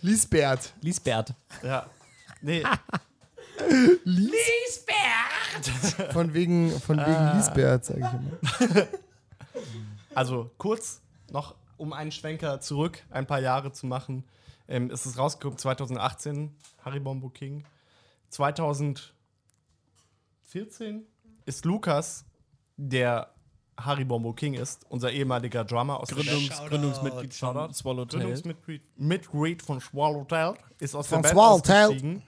Lisbert. 0.02 0.73
Lisbert. 0.81 1.34
Ja. 1.64 1.90
Nee, 2.41 2.64
Von 6.11 6.34
wegen, 6.34 6.72
von 6.80 6.98
wegen 6.98 7.38
Lisbert, 7.38 7.86
sage 7.86 7.99
ich 7.99 8.14
immer. 8.14 8.88
also 10.15 10.49
kurz 10.57 11.02
noch, 11.31 11.56
um 11.77 11.94
einen 11.94 12.11
Schwenker 12.11 12.60
zurück, 12.61 13.03
ein 13.10 13.27
paar 13.27 13.40
Jahre 13.40 13.72
zu 13.72 13.86
machen. 13.88 14.23
Ähm, 14.68 14.90
ist 14.91 15.06
es 15.06 15.18
rausgekommen 15.18 15.57
2018, 15.57 16.56
Harry 16.84 16.99
Bombo 16.99 17.30
King. 17.30 17.65
2014 18.30 19.11
ist 21.45 21.65
Lukas, 21.65 22.26
der 22.77 23.34
Harry 23.85 24.06
Bombo 24.06 24.34
King 24.34 24.53
ist, 24.56 24.85
unser 24.89 25.11
ehemaliger 25.11 25.64
Drummer 25.64 25.99
aus 25.99 26.10
Gründungs 26.10 26.49
Band. 26.49 26.69
Gründungsmitglied 26.69 27.34
Shoutout. 27.34 27.60
von 27.60 27.73
Swallowtail. 27.73 28.19
Gründungsmitglied 28.19 28.81
Mitglied 28.97 29.61
von 29.61 29.80
Swallowtail 29.80 30.53
ist 30.80 30.95
aus 30.95 31.07
Von 31.07 31.22
der 31.22 31.30
Band 31.30 31.39
ausgestiegen. 31.39 32.23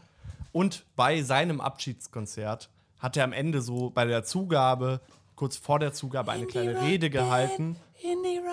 Und 0.52 0.86
bei 0.96 1.22
seinem 1.22 1.62
Abschiedskonzert 1.62 2.70
hat 3.00 3.18
er 3.18 3.24
am 3.24 3.34
Ende 3.34 3.62
so 3.62 3.90
bei 3.90 4.06
der 4.06 4.24
Zugabe 4.24 5.02
kurz 5.36 5.58
vor 5.58 5.80
der 5.80 5.94
Zugabe 5.94 6.32
eine 6.32 6.46
kleine 6.46 6.82
Rede 6.84 7.10
gehalten 7.10 7.76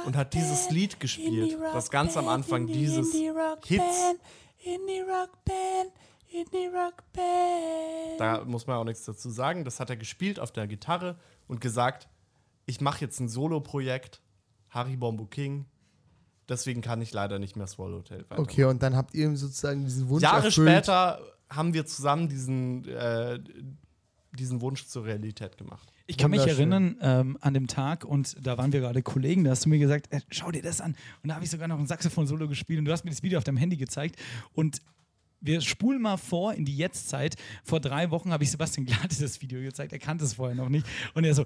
und 0.06 0.16
hat 0.16 0.32
dieses 0.34 0.70
Lied 0.70 1.00
gespielt. 1.00 1.58
Das 1.72 1.90
ganz 1.90 2.16
am 2.16 2.28
Anfang 2.28 2.66
dieses 2.66 3.12
Hits. 3.12 4.14
Indie 4.64 5.00
Rock 5.00 5.44
Band, 5.44 5.92
Indie 6.30 6.66
Rock 6.66 7.04
Band. 7.12 8.18
Da 8.18 8.44
muss 8.44 8.66
man 8.66 8.76
auch 8.76 8.84
nichts 8.84 9.04
dazu 9.04 9.30
sagen. 9.30 9.64
Das 9.64 9.80
hat 9.80 9.90
er 9.90 9.96
gespielt 9.96 10.40
auf 10.40 10.50
der 10.50 10.66
Gitarre 10.66 11.16
und 11.46 11.60
gesagt, 11.60 12.08
ich 12.68 12.80
mache 12.82 13.00
jetzt 13.00 13.18
ein 13.18 13.28
Solo-Projekt, 13.28 14.20
Harry 14.68 14.96
Bombo 14.96 15.24
King. 15.24 15.64
Deswegen 16.48 16.82
kann 16.82 17.00
ich 17.00 17.12
leider 17.12 17.38
nicht 17.38 17.56
mehr 17.56 17.66
Swallowtail 17.66 18.24
weiter. 18.28 18.38
Okay, 18.38 18.64
und 18.64 18.82
dann 18.82 18.94
habt 18.94 19.14
ihr 19.14 19.34
sozusagen 19.36 19.84
diesen 19.84 20.08
Wunsch 20.08 20.22
Jahre 20.22 20.46
erfüllt. 20.46 20.68
später 20.68 21.20
haben 21.48 21.72
wir 21.72 21.86
zusammen 21.86 22.28
diesen, 22.28 22.86
äh, 22.88 23.40
diesen 24.32 24.60
Wunsch 24.60 24.86
zur 24.86 25.06
Realität 25.06 25.56
gemacht. 25.56 25.92
Ich 26.06 26.18
kann 26.18 26.30
mich 26.30 26.46
erinnern 26.46 26.96
ähm, 27.00 27.38
an 27.40 27.54
dem 27.54 27.68
Tag 27.68 28.04
und 28.04 28.36
da 28.46 28.56
waren 28.58 28.72
wir 28.72 28.80
gerade 28.80 29.02
Kollegen, 29.02 29.44
da 29.44 29.50
hast 29.50 29.64
du 29.64 29.70
mir 29.70 29.78
gesagt, 29.78 30.12
äh, 30.12 30.20
schau 30.30 30.50
dir 30.50 30.62
das 30.62 30.80
an. 30.80 30.94
Und 31.22 31.28
da 31.28 31.34
habe 31.34 31.44
ich 31.44 31.50
sogar 31.50 31.68
noch 31.68 31.78
ein 31.78 31.86
Saxophon-Solo 31.86 32.48
gespielt 32.48 32.78
und 32.78 32.84
du 32.84 32.92
hast 32.92 33.04
mir 33.04 33.10
das 33.10 33.22
Video 33.22 33.38
auf 33.38 33.44
deinem 33.44 33.58
Handy 33.58 33.76
gezeigt. 33.76 34.16
Und 34.52 34.80
wir 35.40 35.60
spulen 35.60 36.02
mal 36.02 36.16
vor 36.16 36.54
in 36.54 36.64
die 36.64 36.76
Jetztzeit. 36.76 37.36
Vor 37.64 37.80
drei 37.80 38.10
Wochen 38.10 38.32
habe 38.32 38.44
ich 38.44 38.50
Sebastian 38.50 38.86
Glatte 38.86 39.16
das 39.20 39.40
Video 39.40 39.60
gezeigt, 39.60 39.92
er 39.92 39.98
kannte 39.98 40.24
es 40.24 40.34
vorher 40.34 40.54
noch 40.54 40.68
nicht. 40.68 40.86
Und 41.14 41.24
er 41.24 41.34
so, 41.34 41.44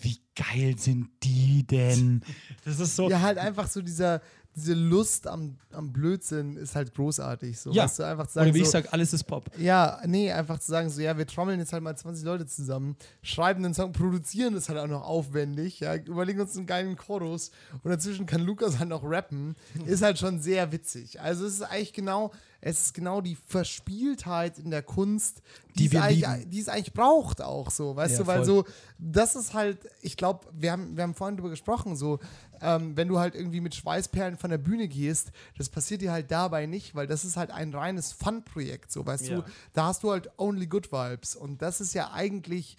wie 0.00 0.18
geil 0.36 0.76
sind 0.78 1.08
die 1.22 1.66
denn? 1.66 2.22
Das 2.64 2.80
ist 2.80 2.96
so. 2.96 3.08
Ja, 3.08 3.20
halt 3.22 3.38
einfach 3.38 3.66
so 3.68 3.80
dieser, 3.80 4.20
diese 4.54 4.74
Lust 4.74 5.26
am, 5.26 5.56
am 5.72 5.92
Blödsinn 5.92 6.56
ist 6.56 6.74
halt 6.74 6.94
großartig. 6.94 7.58
So, 7.58 7.72
Ja. 7.72 7.84
weißt 7.84 8.00
du, 8.00 8.02
einfach 8.04 8.26
zu 8.26 8.34
sagen, 8.34 8.48
Oder 8.48 8.54
wie 8.54 8.58
ich 8.60 8.66
so, 8.66 8.72
sage, 8.72 8.92
alles 8.92 9.12
ist 9.12 9.24
Pop. 9.24 9.50
Ja, 9.58 10.00
nee, 10.06 10.30
einfach 10.32 10.58
zu 10.58 10.70
sagen, 10.70 10.90
so, 10.90 11.00
ja, 11.00 11.16
wir 11.16 11.26
trommeln 11.26 11.58
jetzt 11.60 11.72
halt 11.72 11.82
mal 11.82 11.96
20 11.96 12.24
Leute 12.24 12.46
zusammen, 12.46 12.96
schreiben 13.22 13.62
den 13.62 13.72
Song, 13.74 13.92
produzieren 13.92 14.54
das 14.54 14.68
halt 14.68 14.78
auch 14.78 14.86
noch 14.88 15.02
aufwendig, 15.04 15.80
ja, 15.80 15.94
überlegen 15.96 16.40
uns 16.40 16.56
einen 16.56 16.66
geilen 16.66 16.96
Chorus 16.96 17.50
und 17.82 17.90
dazwischen 17.90 18.26
kann 18.26 18.42
Lukas 18.42 18.78
halt 18.78 18.88
noch 18.90 19.02
rappen, 19.04 19.54
ist 19.86 20.02
halt 20.02 20.18
schon 20.18 20.40
sehr 20.40 20.72
witzig. 20.72 21.20
Also 21.20 21.46
es 21.46 21.54
ist 21.54 21.62
eigentlich 21.62 21.92
genau, 21.92 22.32
es 22.60 22.86
ist 22.86 22.94
genau 22.94 23.20
die 23.20 23.36
Verspieltheit 23.46 24.58
in 24.58 24.70
der 24.70 24.82
Kunst, 24.82 25.42
die, 25.76 25.88
Die 25.88 25.96
es, 25.96 26.02
eigentlich, 26.02 26.48
die 26.48 26.58
es 26.60 26.68
eigentlich 26.68 26.92
braucht 26.92 27.40
auch 27.40 27.70
so, 27.70 27.94
weißt 27.94 28.14
Ja, 28.14 28.18
du, 28.18 28.26
weil 28.26 28.36
voll. 28.38 28.44
so, 28.46 28.64
das 28.98 29.36
ist 29.36 29.54
halt, 29.54 29.78
ich 30.02 30.16
glaube, 30.16 30.48
wir 30.52 30.72
haben, 30.72 30.96
wir 30.96 31.04
haben 31.04 31.14
vorhin 31.14 31.36
drüber 31.36 31.50
gesprochen, 31.50 31.94
so, 31.94 32.18
ähm, 32.60 32.96
wenn 32.96 33.06
du 33.06 33.20
halt 33.20 33.36
irgendwie 33.36 33.60
mit 33.60 33.76
Schweißperlen 33.76 34.36
von 34.36 34.50
der 34.50 34.58
Bühne 34.58 34.88
gehst, 34.88 35.30
das 35.56 35.68
passiert 35.68 36.00
dir 36.02 36.10
halt 36.10 36.30
dabei 36.32 36.66
nicht, 36.66 36.96
weil 36.96 37.06
das 37.06 37.24
ist 37.24 37.36
halt 37.36 37.52
ein 37.52 37.72
reines 37.72 38.12
Fun-Projekt, 38.12 38.90
so, 38.90 39.06
weißt 39.06 39.28
Ja. 39.28 39.36
du, 39.36 39.44
da 39.72 39.86
hast 39.86 40.02
du 40.02 40.10
halt 40.10 40.28
only 40.38 40.66
good 40.66 40.90
vibes 40.90 41.36
und 41.36 41.62
das 41.62 41.80
ist 41.80 41.94
ja 41.94 42.10
eigentlich 42.12 42.76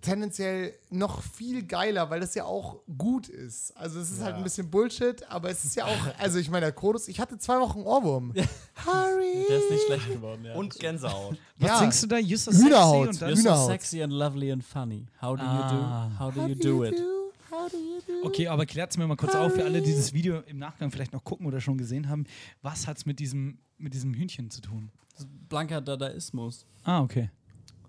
tendenziell 0.00 0.74
noch 0.90 1.22
viel 1.22 1.62
geiler, 1.64 2.10
weil 2.10 2.20
das 2.20 2.34
ja 2.34 2.44
auch 2.44 2.80
gut 2.98 3.28
ist. 3.28 3.76
Also 3.76 4.00
es 4.00 4.10
ist 4.10 4.20
halt 4.20 4.36
ein 4.36 4.42
bisschen 4.42 4.70
Bullshit, 4.70 5.22
aber 5.30 5.50
es 5.50 5.64
ist 5.64 5.76
ja 5.76 5.84
auch, 5.86 5.96
also 6.18 6.38
ich 6.38 6.50
meine, 6.50 6.66
der 6.66 6.72
Chorus, 6.72 7.08
ich 7.08 7.20
hatte 7.20 7.38
zwei 7.38 7.58
Wochen 7.60 7.80
Ohrwurm. 7.82 8.34
Harry! 8.86 9.46
Der 9.48 9.58
ist 9.58 9.70
nicht 9.70 9.84
schlecht 9.86 10.08
geworden, 10.12 10.44
ja. 10.44 10.54
Und 10.54 10.74
Gänsehaut. 10.78 11.38
Was 11.58 11.68
Ja. 11.68 11.78
singst 11.78 12.02
du 12.02 12.06
da? 12.08 12.16
You're 12.16 12.36
so 12.38 12.52
Hühnerhaut. 12.52 13.06
sexy 13.14 13.24
und 13.24 13.30
You're 13.30 13.36
so 13.36 13.42
Hühnerhaut. 13.42 13.70
sexy 13.70 14.02
and 14.02 14.12
lovely 14.12 14.52
and 14.52 14.64
funny. 14.64 15.06
How 15.22 15.36
do 15.36 15.42
Ah. 15.42 15.56
you 15.70 15.76
do? 15.78 16.18
How 16.18 16.34
do 16.34 16.48
you 16.48 16.54
do 16.54 16.84
it? 16.84 16.94
Okay, 18.24 18.46
aber 18.48 18.66
klärt 18.66 18.90
es 18.90 18.96
mir 18.98 19.06
mal 19.06 19.16
kurz 19.16 19.34
auf, 19.34 19.54
für 19.54 19.64
alle, 19.64 19.80
die 19.80 19.86
dieses 19.86 20.12
Video 20.12 20.40
im 20.40 20.58
Nachgang 20.58 20.90
vielleicht 20.90 21.12
noch 21.12 21.24
gucken 21.24 21.46
oder 21.46 21.60
schon 21.60 21.78
gesehen 21.78 22.08
haben. 22.08 22.24
Was 22.62 22.86
hat 22.86 22.98
es 22.98 23.06
mit 23.06 23.18
diesem, 23.18 23.58
mit 23.78 23.94
diesem 23.94 24.12
Hühnchen 24.14 24.50
zu 24.50 24.60
tun? 24.60 24.90
Blanker 25.48 25.80
Dadaismus. 25.80 26.66
Ah, 26.84 27.00
okay. 27.00 27.30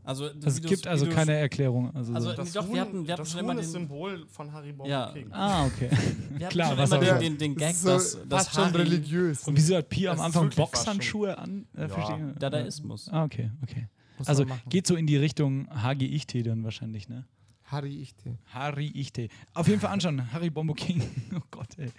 Also, 0.10 0.28
es 0.44 0.62
gibt 0.62 0.88
also 0.88 1.06
keine 1.08 1.34
Erklärung. 1.36 1.94
Also, 1.96 2.14
Also, 2.16 2.30
so. 2.32 2.36
Das 2.36 2.52
doch, 2.52 2.66
Huhn, 2.66 2.74
wir 2.74 2.82
hatten, 2.82 3.06
wir 3.06 3.14
hatten 3.14 3.22
das 3.22 3.32
schon 3.32 3.42
Huhn 3.42 3.50
immer 3.52 3.60
ist 3.62 3.74
den, 3.74 3.82
Symbol 3.82 4.26
von 4.28 4.52
Harry 4.52 4.72
Bombo 4.72 4.90
Ja. 4.90 5.12
King. 5.12 5.32
ah, 5.32 5.66
okay. 5.68 5.90
wir 5.92 6.46
hatten 6.48 6.50
Klar, 6.50 6.70
schon 6.70 6.78
was 6.80 6.90
immer 6.92 6.98
auch 6.98 7.02
den, 7.02 7.10
immer. 7.10 7.20
den, 7.20 7.38
den 7.38 7.56
Gag, 7.56 7.76
Das 7.82 8.12
so 8.12 8.20
dass 8.26 8.48
fast 8.48 8.56
schon 8.56 8.76
religiös. 8.76 9.48
Und 9.48 9.56
wieso 9.56 9.76
hat 9.78 9.90
Pia 9.90 10.12
am 10.12 10.18
Das 10.18 10.26
Anfang 10.26 10.50
Boxhandschuhe 10.50 11.38
an? 11.38 11.68
Äh, 11.78 11.88
Ja. 11.88 12.18
Dadaismus. 12.40 13.08
Ah, 13.10 13.24
okay, 13.24 13.52
okay. 13.62 13.88
Muss 14.18 14.28
Also 14.28 14.46
geht 14.68 14.88
so 14.88 14.96
in 14.96 15.06
die 15.06 15.16
Richtung 15.18 15.68
HG 15.70 16.06
Ichte 16.06 16.42
dann 16.44 16.64
wahrscheinlich, 16.64 17.08
ne? 17.08 17.26
Harry 17.66 18.02
Ichte. 18.02 18.40
Harry 18.52 18.88
Ichte. 18.96 19.28
Auf 19.54 19.68
jeden 19.68 19.80
Fall 19.80 19.92
anschauen. 19.92 20.34
Harry 20.34 20.50
Bombo 20.50 20.74
King. 20.74 21.04
Oh 21.36 21.40
Gott, 21.52 21.78
ey. 21.78 21.92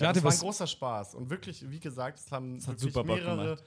Ja, 0.00 0.12
das 0.12 0.22
war 0.22 0.30
ein 0.32 0.38
großer 0.38 0.66
Spaß. 0.68 1.16
Und 1.16 1.28
wirklich, 1.28 1.68
wie 1.68 1.80
gesagt, 1.80 2.20
es 2.20 2.30
haben 2.30 2.60
super 2.60 3.02
mehrere, 3.02 3.36
gemacht. 3.56 3.64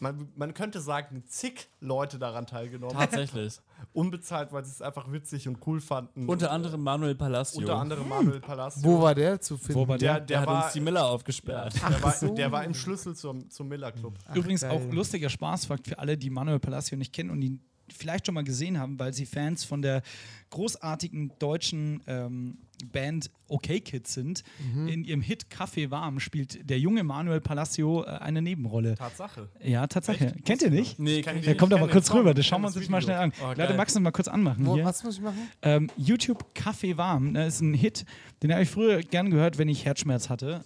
Man, 0.00 0.28
man 0.34 0.54
könnte 0.54 0.80
sagen, 0.80 1.22
zig 1.26 1.68
Leute 1.80 2.18
daran 2.18 2.46
teilgenommen. 2.46 2.96
Tatsächlich. 2.96 3.60
Unbezahlt, 3.92 4.50
weil 4.52 4.64
sie 4.64 4.72
es 4.72 4.82
einfach 4.82 5.12
witzig 5.12 5.46
und 5.46 5.58
cool 5.66 5.80
fanden. 5.80 6.26
Unter 6.26 6.50
anderem 6.50 6.82
Manuel 6.82 7.14
Palacio. 7.14 7.60
Unter 7.60 7.76
anderem 7.76 8.08
Manuel 8.08 8.40
Palacio. 8.40 8.82
Wo 8.82 9.00
war 9.00 9.14
der 9.14 9.40
zu 9.40 9.58
finden? 9.58 9.74
Wo 9.74 9.86
war 9.86 9.98
der, 9.98 10.14
der? 10.14 10.20
der, 10.20 10.26
der 10.26 10.40
hat 10.40 10.46
war, 10.48 10.64
uns 10.64 10.72
die 10.72 10.80
Miller 10.80 11.06
aufgesperrt. 11.06 11.74
der, 11.74 12.02
war, 12.02 12.12
so. 12.12 12.34
der 12.34 12.50
war 12.50 12.64
im 12.64 12.74
Schlüssel 12.74 13.14
zum, 13.14 13.50
zum 13.50 13.68
Miller 13.68 13.92
Club. 13.92 14.18
Übrigens 14.34 14.62
geil. 14.62 14.70
auch 14.70 14.92
lustiger 14.92 15.28
Spaßfakt 15.28 15.86
für 15.86 15.98
alle, 15.98 16.16
die 16.16 16.30
Manuel 16.30 16.58
Palacio 16.58 16.96
nicht 16.96 17.12
kennen 17.12 17.30
und 17.30 17.42
ihn 17.42 17.62
vielleicht 17.92 18.26
schon 18.26 18.34
mal 18.34 18.44
gesehen 18.44 18.78
haben, 18.78 18.98
weil 18.98 19.12
sie 19.12 19.26
Fans 19.26 19.64
von 19.64 19.82
der 19.82 20.02
großartigen 20.50 21.32
deutschen 21.38 22.02
ähm, 22.06 22.58
Band 22.86 23.30
OK 23.48 23.66
Kids 23.84 24.14
sind. 24.14 24.42
Mhm. 24.74 24.88
In 24.88 25.04
ihrem 25.04 25.20
Hit 25.20 25.50
Kaffee 25.50 25.90
warm 25.90 26.20
spielt 26.20 26.68
der 26.68 26.78
junge 26.78 27.02
Manuel 27.04 27.40
Palacio 27.40 28.04
äh, 28.04 28.06
eine 28.06 28.42
Nebenrolle. 28.42 28.94
Tatsache. 28.94 29.48
Ja, 29.62 29.86
Tatsache. 29.86 30.26
Echt? 30.34 30.44
Kennt 30.44 30.62
ihr 30.62 30.70
nicht? 30.70 30.98
Nee, 30.98 31.18
Ich 31.18 31.24
kenn 31.24 31.34
kenn 31.34 31.42
die- 31.42 31.48
Ja, 31.48 31.54
kommt 31.54 31.72
ich 31.72 31.76
doch 31.76 31.80
mal 31.80 31.86
kenn 31.86 31.92
kurz 31.94 32.12
rüber, 32.12 32.30
ich 32.30 32.36
das 32.36 32.46
schauen 32.46 32.62
wir 32.62 32.66
uns 32.66 32.74
das 32.74 32.82
jetzt 32.84 32.90
mal 32.90 33.02
schnell 33.02 33.16
an. 33.16 33.32
Oh, 33.42 33.52
Leute, 33.56 33.74
magst 33.74 33.96
du 33.96 34.00
mal 34.00 34.10
kurz 34.12 34.28
anmachen? 34.28 34.64
Wo, 34.66 34.74
hier? 34.74 34.84
was 34.84 35.02
muss 35.04 35.16
ich 35.16 35.22
machen? 35.22 35.38
Ähm, 35.62 35.90
YouTube 35.96 36.54
Kaffee 36.54 36.96
warm, 36.96 37.32
ne, 37.32 37.46
ist 37.46 37.60
ein 37.60 37.74
Hit, 37.74 38.04
den 38.42 38.52
habe 38.52 38.62
ich 38.62 38.68
früher 38.70 39.00
gern 39.00 39.30
gehört, 39.30 39.58
wenn 39.58 39.68
ich 39.68 39.84
Herzschmerz 39.84 40.28
hatte. 40.28 40.64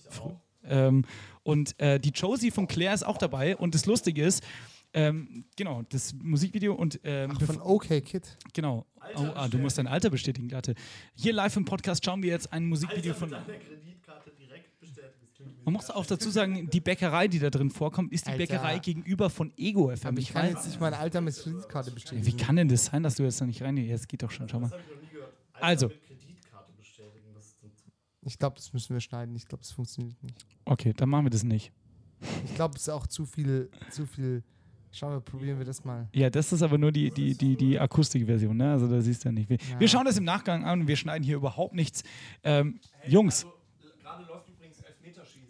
Ähm, 0.67 1.05
und 1.43 1.79
äh, 1.79 2.01
die 2.01 2.11
Josie 2.11 2.51
von 2.51 2.67
Claire 2.67 2.95
ist 2.95 3.03
auch 3.07 3.19
dabei. 3.19 3.55
Und 3.57 3.75
das 3.75 3.85
Lustige 3.87 4.25
ist, 4.25 4.43
ähm, 4.95 5.45
genau, 5.57 5.83
das 5.89 6.15
Musikvideo 6.15 6.75
und 6.75 7.01
ähm, 7.05 7.33
Ach, 7.35 7.43
von 7.43 7.61
OK 7.61 7.89
Kid. 8.05 8.39
genau. 8.53 8.87
Oh, 9.17 9.21
ah, 9.35 9.49
du 9.49 9.59
musst 9.59 9.77
dein 9.77 9.87
Alter 9.87 10.09
bestätigen, 10.09 10.49
Glatte. 10.49 10.75
Hier 11.15 11.33
live 11.33 11.57
im 11.57 11.65
Podcast 11.65 12.05
schauen 12.05 12.23
wir 12.23 12.31
jetzt 12.31 12.53
ein 12.53 12.67
Musikvideo 12.67 13.13
von. 13.13 13.35
Man 15.65 15.73
muss 15.73 15.91
auch 15.91 16.07
dazu 16.07 16.31
sagen, 16.31 16.69
die 16.71 16.81
Bäckerei, 16.81 17.27
die 17.27 17.39
da 17.39 17.51
drin 17.51 17.71
vorkommt, 17.71 18.13
ist 18.13 18.27
die 18.27 18.33
Alter. 18.33 18.39
Bäckerei 18.47 18.79
gegenüber 18.79 19.31
von 19.31 19.53
Ego 19.57 19.95
FM. 19.95 20.09
Aber 20.09 20.19
ich 20.19 20.33
kann 20.33 20.43
weiß, 20.45 20.53
jetzt 20.53 20.67
nicht 20.67 20.81
mein 20.81 20.95
Alter 20.95 21.21
mit 21.23 21.35
Kreditkarte 21.35 21.91
bestätigen. 21.91 22.27
wie 22.27 22.37
kann 22.37 22.57
denn 22.57 22.69
das 22.69 22.87
sein, 22.87 23.03
dass 23.03 23.17
du 23.17 23.23
jetzt 23.23 23.41
noch 23.41 23.47
nicht 23.47 23.63
rein? 23.63 23.77
Jetzt 23.77 24.09
geht 24.09 24.23
doch 24.23 24.31
schon, 24.31 24.49
schau 24.49 24.61
mal. 24.61 24.71
Also, 25.55 25.91
Ich 28.27 28.39
glaube, 28.39 28.57
das 28.57 28.73
müssen 28.73 28.95
wir 28.95 29.01
schneiden. 29.01 29.35
Ich 29.37 29.47
glaube, 29.47 29.63
das 29.63 29.73
funktioniert 29.73 30.23
nicht. 30.23 30.47
okay, 30.65 30.93
dann 30.95 31.09
machen 31.09 31.27
wir 31.27 31.31
das 31.31 31.45
nicht. 31.45 31.73
Ich 32.45 32.55
glaube, 32.55 32.75
es 32.77 32.83
ist 32.83 32.89
auch 32.89 33.07
zu 33.07 33.27
viel, 33.27 33.71
zu 33.91 34.07
viel. 34.07 34.43
Schauen 34.97 35.13
wir, 35.15 35.21
probieren 35.21 35.59
wir 35.59 35.65
das 35.67 35.85
mal. 35.85 36.09
Ja, 36.15 36.31
das 36.31 36.53
ist 36.53 36.63
aber 36.63 36.79
nur 36.79 36.93
die, 36.93 37.11
die, 37.11 37.37
die, 37.37 37.57
die 37.57 37.79
Akustikversion, 37.81 38.57
ne? 38.57 38.71
Also 38.73 38.87
da 38.87 39.01
siehst 39.01 39.25
du 39.25 39.29
ja 39.29 39.33
nicht. 39.33 39.51
Wir, 39.51 39.57
Ja. 39.59 39.81
wir 39.81 39.89
schauen 39.89 40.05
das 40.05 40.17
im 40.17 40.25
Nachgang 40.25 40.65
an 40.65 40.83
und 40.83 40.87
wir 40.89 40.95
schneiden 40.95 41.25
hier 41.25 41.35
überhaupt 41.37 41.75
nichts. 41.75 42.05
Ähm, 42.45 42.79
Jungs, 43.07 43.45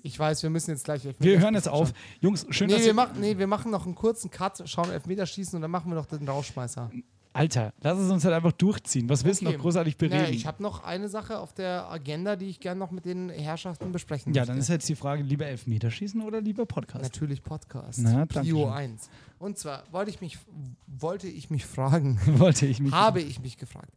Ich 0.02 0.18
weiß, 0.18 0.42
wir 0.42 0.50
müssen 0.50 0.70
jetzt 0.70 0.84
gleich 0.84 1.02
wir 1.04 1.08
Elfmeterschießen 1.10 1.42
hören 1.42 1.54
jetzt 1.54 1.68
auf. 1.68 1.88
schauen. 1.88 1.96
Jungs, 2.20 2.46
schön, 2.50 2.68
Nee 2.68 2.74
dass 2.74 2.84
wir, 2.84 2.92
machen, 2.94 3.20
nee, 3.20 3.38
wir 3.38 3.46
machen 3.46 3.70
noch 3.70 3.86
einen 3.86 3.94
kurzen 3.94 4.30
Cut, 4.30 4.62
schauen 4.68 4.90
Elfmeterschießen 4.90 5.56
und 5.56 5.62
dann 5.62 5.70
machen 5.70 5.90
wir 5.90 5.94
noch 5.94 6.04
den 6.06 6.28
Rauschmeißer. 6.28 6.90
Alter, 7.34 7.74
lass 7.80 7.98
es 7.98 8.10
uns 8.10 8.24
halt 8.24 8.32
einfach 8.32 8.52
durchziehen. 8.52 9.08
Was 9.08 9.24
willst 9.24 9.42
du 9.42 9.46
Okay. 9.46 9.56
noch 9.56 9.62
großartig 9.62 9.96
bereden? 9.96 10.22
Naja, 10.22 10.32
ich 10.32 10.46
habe 10.46 10.62
noch 10.62 10.84
eine 10.84 11.08
Sache 11.08 11.38
auf 11.40 11.52
der 11.52 11.90
Agenda, 11.90 12.36
die 12.36 12.46
ich 12.46 12.60
gerne 12.60 12.78
noch 12.78 12.92
mit 12.92 13.04
den 13.04 13.28
Herrschaften 13.28 13.90
besprechen 13.90 14.32
ja, 14.32 14.42
möchte. 14.42 14.52
dann 14.52 14.60
ist 14.60 14.68
jetzt 14.68 14.88
die 14.88 14.94
Frage, 14.94 15.24
lieber 15.24 15.44
Elfmeterschießen 15.46 16.22
oder 16.22 16.40
lieber 16.40 16.64
Podcast? 16.64 17.02
Natürlich 17.02 17.42
Podcast. 17.42 17.98
Na, 18.00 18.24
Prio 18.24 18.66
schön. 18.66 18.72
1. 18.72 19.10
Und 19.40 19.58
zwar 19.58 19.82
wollte 19.90 20.10
ich 20.10 20.20
mich, 20.20 20.38
wollte 20.86 21.26
ich 21.26 21.50
mich 21.50 21.66
fragen, 21.66 22.20
Wollte 22.38 22.66
ich 22.66 22.78
mich. 22.78 22.92
habe 22.92 23.20
ich 23.20 23.40
mich 23.40 23.58
gefragt. 23.58 23.92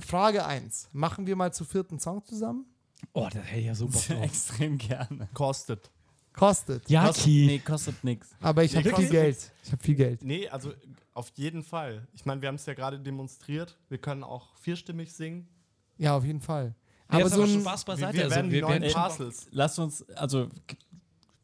Frage 0.00 0.44
1. 0.44 0.90
Machen 0.92 1.26
wir 1.26 1.36
mal 1.36 1.52
zu 1.54 1.64
vierten 1.64 1.98
Song 1.98 2.22
zusammen? 2.22 2.66
Oh, 3.14 3.28
da 3.32 3.38
hätte 3.40 3.60
ich 3.60 3.66
ja 3.66 3.74
so 3.74 3.86
Bock 3.86 4.06
drauf. 4.06 4.20
Extrem 4.22 4.76
gerne. 4.76 5.28
Kostet. 5.32 5.90
Kostet. 6.34 6.90
Ja, 6.90 7.06
Kostet, 7.06 7.26
nee, 7.26 7.58
kostet 7.60 8.02
nix. 8.04 8.28
Aber 8.40 8.64
ich 8.64 8.74
Nee, 8.74 8.82
habe 8.84 8.96
viel 9.02 9.08
Geld. 9.08 9.52
Ich 9.62 9.72
habe 9.72 9.82
viel 9.82 9.94
Geld. 9.94 10.22
Nee, 10.24 10.48
also 10.48 10.72
auf 11.14 11.30
jeden 11.36 11.62
Fall. 11.62 12.06
Ich 12.12 12.24
meine, 12.26 12.40
wir 12.42 12.48
haben 12.48 12.56
es 12.56 12.66
ja 12.66 12.74
gerade 12.74 12.98
demonstriert. 13.00 13.78
Wir 13.88 13.98
können 13.98 14.22
auch 14.24 14.56
vierstimmig 14.56 15.12
singen. 15.12 15.48
Ja, 15.96 16.16
auf 16.16 16.24
jeden 16.24 16.40
Fall. 16.40 16.74
Ja, 17.12 17.20
Aber 17.20 17.28
so 17.28 17.42
aber 17.42 17.52
ein, 17.52 17.60
Spaß 17.60 17.86
Wir, 17.86 17.92
beiseite. 17.94 18.16
wir 18.16 18.24
also, 18.24 18.34
werden 18.36 18.50
die 18.50 18.56
wir, 18.56 18.62
neuen 18.62 18.82
wir, 18.82 18.92
Parcels. 18.92 19.46
Lasst 19.52 19.78
uns, 19.78 20.08
also 20.10 20.48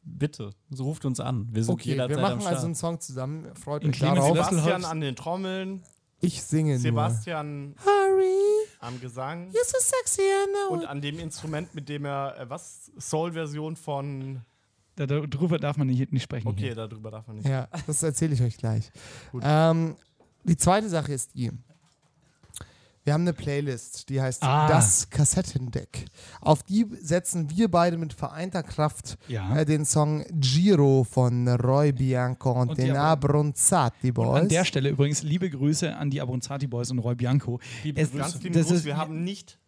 bitte, 0.03 0.51
so 0.71 0.85
ruft 0.85 1.05
uns 1.05 1.21
an. 1.21 1.49
Wir 1.53 1.63
sind 1.65 1.75
okay, 1.75 1.91
jederzeit 1.91 2.11
wir 2.11 2.17
am 2.17 2.23
machen 2.23 2.41
Start. 2.41 2.55
also 2.55 2.67
einen 2.67 2.75
Song 2.75 3.01
zusammen. 3.01 3.55
Freut 3.57 3.85
In 3.85 3.91
euch 3.91 3.99
darauf. 4.01 4.37
Sebastian- 4.37 4.85
an 4.85 5.01
den 5.01 5.15
Trommeln, 5.17 5.83
Ich 6.21 6.43
singe 6.43 6.79
Sebastian 6.79 7.69
nur. 7.71 7.77
Harry, 7.87 8.67
am 8.81 9.01
Gesang 9.01 9.51
you're 9.51 9.65
so 9.65 9.79
sexy, 9.79 10.23
I 10.23 10.47
know. 10.69 10.75
und 10.79 10.85
an 10.87 11.01
dem 11.01 11.19
Instrument, 11.21 11.75
mit 11.75 11.89
dem 11.89 12.05
er, 12.07 12.39
äh, 12.41 12.51
was, 12.51 12.91
Soul-Version 12.99 13.77
von, 13.77 14.41
darüber 15.07 15.59
darf 15.59 15.77
man 15.77 15.87
nicht, 15.87 16.13
nicht 16.13 16.23
sprechen. 16.23 16.49
okay, 16.49 16.61
hier. 16.67 16.75
darüber 16.75 17.11
darf 17.11 17.27
man 17.27 17.37
nicht. 17.37 17.49
Ja, 17.49 17.69
das 17.87 18.03
erzähle 18.03 18.35
ich 18.35 18.43
euch 18.43 18.57
gleich. 18.57 18.91
Ähm, 19.43 19.97
die 20.45 20.57
zweite 20.57 20.89
Sache 20.89 21.13
ist 21.13 21.35
die. 21.35 21.51
Wir 23.03 23.15
haben 23.15 23.23
eine 23.23 23.33
Playlist, 23.33 24.11
die 24.11 24.21
heißt 24.21 24.43
Ah. 24.43 24.69
Das 24.69 25.09
Kassettendeck. 25.09 26.05
Auf 26.43 26.63
die 26.63 26.87
setzen 27.01 27.49
wir 27.49 27.71
beide 27.71 27.97
mit 27.97 28.13
vereinter 28.13 28.63
Kraft 28.63 29.17
Ja. 29.27 29.57
äh, 29.57 29.65
den 29.65 29.87
Song 29.87 30.23
Giro 30.31 31.05
von 31.05 31.49
Roy 31.49 31.93
Bianco 31.93 32.53
und, 32.53 32.69
Und 32.71 32.79
den 32.79 32.95
Ab- 32.97 33.25
Abronzati 33.25 34.11
Und 34.11 34.19
an 34.19 34.25
Boys. 34.43 34.49
der 34.49 34.65
Stelle 34.67 34.91
übrigens 34.91 35.23
liebe 35.23 35.49
Grüße 35.49 35.97
an 35.97 36.11
die 36.11 36.21
Abronzati 36.21 36.67
Boys 36.67 36.91
und 36.91 36.99
Roy 36.99 37.15
Bianco. 37.15 37.59
Es- 37.95 38.13
Ganz 38.13 38.35
lieben 38.43 38.55
das 38.55 38.67
Gruß, 38.67 38.77
ist, 38.77 38.85
wir 38.85 38.99
haben 38.99 39.25
nicht 39.25 39.59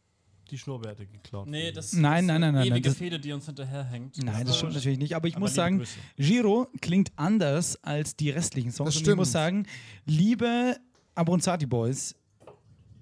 die 0.53 0.59
Schnurrbärte 0.59 1.07
geklaut. 1.07 1.49
Nee, 1.49 1.73
das 1.73 1.93
Nein, 1.95 2.25
ist 2.25 2.29
nein, 2.29 2.41
nein, 2.43 2.55
nein, 2.55 2.67
ewige 2.67 2.91
das- 2.91 2.99
Fehde, 2.99 3.19
die 3.19 3.33
uns 3.33 3.47
hinterherhängt. 3.47 4.23
Nein, 4.23 4.47
das 4.47 4.57
stimmt 4.59 4.75
natürlich 4.75 4.99
nicht. 4.99 5.17
Aber 5.17 5.27
ich 5.27 5.35
Aber 5.35 5.41
muss 5.41 5.55
sagen, 5.55 5.79
Grüße. 5.79 5.99
Giro 6.17 6.69
klingt 6.81 7.11
anders 7.17 7.83
als 7.83 8.15
die 8.17 8.31
restlichen 8.31 8.71
Songs. 8.71 8.89
Das 8.89 8.97
Und 8.97 9.01
ich 9.01 9.05
stimmt. 9.07 9.17
muss 9.17 9.33
sagen, 9.33 9.67
liebe 10.07 10.77
Abronzati 11.15 11.67
Boys, 11.67 12.15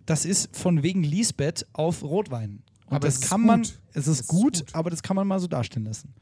das 0.07 0.25
ist 0.25 0.57
von 0.57 0.83
wegen 0.83 1.03
Lisbeth 1.03 1.67
auf 1.73 2.03
Rotwein. 2.03 2.63
Und 2.87 2.97
Aber 2.97 3.07
das 3.07 3.21
kann 3.21 3.43
man, 3.43 3.63
gut. 3.63 3.79
es 3.93 4.07
ist, 4.07 4.09
Es 4.15 4.21
ist 4.23 4.27
gut, 4.29 4.55
gut. 4.59 4.75
aber 4.75 4.91
das 4.91 5.03
kann 5.03 5.17
man 5.17 5.27
mal 5.27 5.39
so 5.39 5.47
dastehen 5.47 5.85
lassen. 5.85 6.13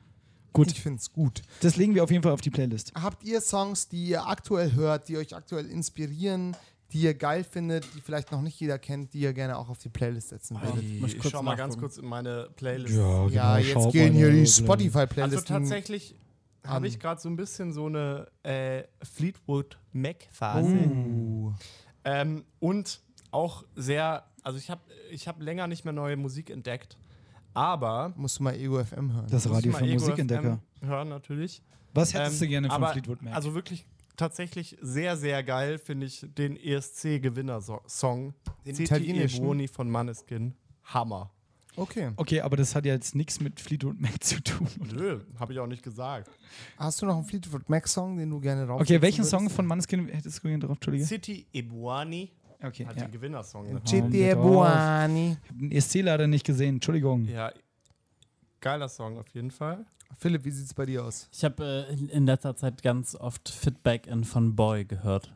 Gut, 0.52 0.70
Ich 0.70 0.80
finde 0.80 0.98
es 0.98 1.12
gut. 1.12 1.42
das 1.60 1.76
legen 1.76 1.94
wir 1.94 2.02
auf 2.02 2.10
jeden 2.10 2.22
Fall 2.22 2.32
auf 2.32 2.40
die 2.40 2.50
Playlist. 2.50 2.92
Habt 2.94 3.22
ihr 3.24 3.40
Songs, 3.40 3.88
die 3.88 4.06
ihr 4.08 4.26
aktuell 4.26 4.72
hört, 4.72 5.08
die 5.08 5.16
euch 5.18 5.34
aktuell 5.36 5.66
inspirieren, 5.66 6.56
die 6.92 7.00
ihr 7.02 7.14
geil 7.14 7.44
findet, 7.44 7.86
die 7.94 8.00
vielleicht 8.00 8.32
noch 8.32 8.40
nicht 8.40 8.58
jeder 8.58 8.78
kennt, 8.78 9.12
die 9.12 9.20
ihr 9.20 9.32
gerne 9.32 9.58
auch 9.58 9.68
auf 9.68 9.78
die 9.78 9.88
Playlist 9.90 10.30
setzen 10.30 10.60
würdet? 10.60 10.82
Ich, 10.82 11.02
ich 11.02 11.18
kurz 11.18 11.32
schau 11.32 11.42
mal 11.42 11.56
ganz 11.56 11.76
kurz 11.76 11.98
in 11.98 12.06
meine 12.06 12.48
Playlist. 12.56 12.94
genau, 12.94 13.28
Ja, 13.28 13.58
jetzt 13.58 13.92
gehen 13.92 14.14
hier 14.14 14.30
die 14.30 14.46
Spotify-Playlisten. 14.46 15.54
Also 15.54 15.66
tatsächlich 15.66 16.14
habe 16.64 16.86
ich 16.86 16.98
gerade 16.98 17.20
so 17.20 17.28
ein 17.28 17.36
bisschen 17.36 17.72
so 17.72 17.86
eine 17.86 18.26
äh, 18.42 18.84
Fleetwood 19.02 19.78
Mac-Phase. 19.92 20.68
Uh. 20.68 21.52
Ähm, 22.04 22.44
und 22.58 23.00
auch 23.30 23.64
sehr, 23.74 24.24
also 24.42 24.58
ich 24.58 24.70
habe 24.70 24.80
ich 25.10 25.28
hab 25.28 25.40
länger 25.42 25.66
nicht 25.66 25.84
mehr 25.84 25.92
neue 25.92 26.16
Musik 26.16 26.50
entdeckt, 26.50 26.96
aber 27.54 28.12
Musst 28.16 28.38
du 28.38 28.44
mal 28.44 28.54
Ego 28.54 28.82
FM 28.82 29.12
hören. 29.12 29.26
Das 29.30 29.48
Radio 29.50 29.72
ich 29.72 29.76
für 29.76 29.84
Musikentdecker. 29.84 30.60
Hören 30.80 31.08
natürlich. 31.08 31.62
Was 31.94 32.14
hättest 32.14 32.34
Ähm, 32.34 32.40
du 32.40 32.48
gerne 32.48 32.68
von 32.68 32.76
aber, 32.76 32.92
Fleetwood 32.92 33.22
Mac? 33.22 33.34
Also 33.34 33.54
wirklich 33.54 33.84
tatsächlich 34.18 34.76
sehr, 34.82 35.16
sehr 35.16 35.42
geil 35.42 35.78
finde 35.78 36.06
ich 36.06 36.26
den 36.36 36.56
ESC-Gewinner-Song. 36.56 38.34
Den 38.66 38.74
CT 38.74 38.80
italienischen? 38.80 39.44
Ebony 39.44 39.68
von 39.68 39.90
Maneskin. 39.90 40.54
Hammer. 40.84 41.30
Okay. 41.76 42.10
okay, 42.16 42.40
aber 42.40 42.56
das 42.56 42.74
hat 42.74 42.84
ja 42.86 42.94
jetzt 42.94 43.14
nichts 43.14 43.40
mit 43.40 43.60
Fleetwood 43.60 44.00
Mac 44.00 44.22
zu 44.22 44.42
tun. 44.42 44.66
oder? 44.80 44.94
Nö, 44.94 45.20
habe 45.38 45.52
ich 45.52 45.60
auch 45.60 45.66
nicht 45.66 45.82
gesagt. 45.82 46.28
Hast 46.76 47.00
du 47.00 47.06
noch 47.06 47.14
einen 47.14 47.24
Fleetwood 47.24 47.68
Mac-Song, 47.68 48.16
den 48.18 48.30
du 48.30 48.40
gerne 48.40 48.66
rauf 48.66 48.80
Okay, 48.80 49.00
welchen 49.00 49.24
Song 49.24 49.48
von 49.48 49.64
Maneskin 49.64 50.08
hättest 50.08 50.38
du 50.38 50.48
gerne 50.48 50.64
drauf? 50.64 50.76
Entschuldige. 50.76 51.06
City 51.06 51.46
Ebony 51.52 52.32
Okay, 52.60 52.86
hat 52.86 52.96
ja. 52.96 53.04
den 53.04 53.12
Gewinnersong. 53.12 53.68
Drauf. 53.70 53.82
Buani. 54.42 55.36
Ich 55.42 55.48
habe 55.48 55.60
den 55.60 55.70
ESC 55.70 55.94
leider 56.02 56.26
nicht 56.26 56.44
gesehen, 56.44 56.76
Entschuldigung. 56.76 57.24
Ja, 57.26 57.52
geiler 58.60 58.88
Song 58.88 59.18
auf 59.18 59.28
jeden 59.28 59.50
Fall. 59.50 59.86
Philipp, 60.16 60.44
wie 60.44 60.50
sieht's 60.50 60.74
bei 60.74 60.86
dir 60.86 61.04
aus? 61.04 61.28
Ich 61.32 61.44
habe 61.44 61.86
äh, 61.90 61.94
in, 62.12 62.26
letzter 62.26 62.56
Zeit 62.56 62.82
ganz 62.82 63.14
oft 63.14 63.48
Feedback 63.48 64.06
in 64.06 64.24
von 64.24 64.56
Boy 64.56 64.84
gehört. 64.84 65.32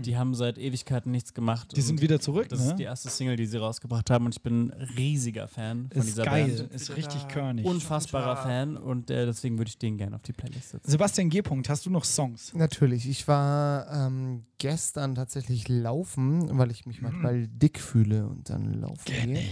Die 0.00 0.16
haben 0.16 0.34
seit 0.34 0.58
Ewigkeiten 0.58 1.12
nichts 1.12 1.34
gemacht. 1.34 1.76
Die 1.76 1.82
sind 1.82 2.00
wieder 2.00 2.18
zurück, 2.18 2.48
Das 2.48 2.58
ne? 2.60 2.70
ist 2.70 2.76
die 2.76 2.82
erste 2.82 3.08
Single, 3.10 3.36
die 3.36 3.46
sie 3.46 3.58
rausgebracht 3.58 4.10
haben 4.10 4.26
und 4.26 4.34
ich 4.34 4.42
bin 4.42 4.72
ein 4.72 4.88
riesiger 4.96 5.46
Fan 5.46 5.88
von 5.88 6.00
Ist 6.00 6.08
dieser 6.08 6.24
geil, 6.24 6.50
Band. 6.50 6.72
ist 6.72 6.96
richtig 6.96 7.28
körnig. 7.28 7.64
Unfassbarer 7.64 8.38
Fan 8.38 8.76
und 8.76 9.08
äh, 9.10 9.24
deswegen 9.24 9.58
würde 9.58 9.68
ich 9.68 9.78
den 9.78 9.98
gerne 9.98 10.16
auf 10.16 10.22
die 10.22 10.32
Playlist 10.32 10.70
setzen. 10.70 10.90
Sebastian 10.90 11.30
G. 11.30 11.42
Punkt, 11.42 11.68
hast 11.68 11.86
du 11.86 11.90
noch 11.90 12.04
Songs? 12.04 12.52
Natürlich. 12.54 13.08
Ich 13.08 13.28
war 13.28 13.88
ähm, 13.92 14.46
gestern 14.58 15.14
tatsächlich 15.14 15.68
laufen, 15.68 16.58
weil 16.58 16.72
ich 16.72 16.84
mich 16.86 17.00
manchmal 17.00 17.46
dick 17.46 17.78
fühle 17.78 18.26
und 18.26 18.50
dann 18.50 18.80
laufen 18.80 19.04
gehe. 19.04 19.44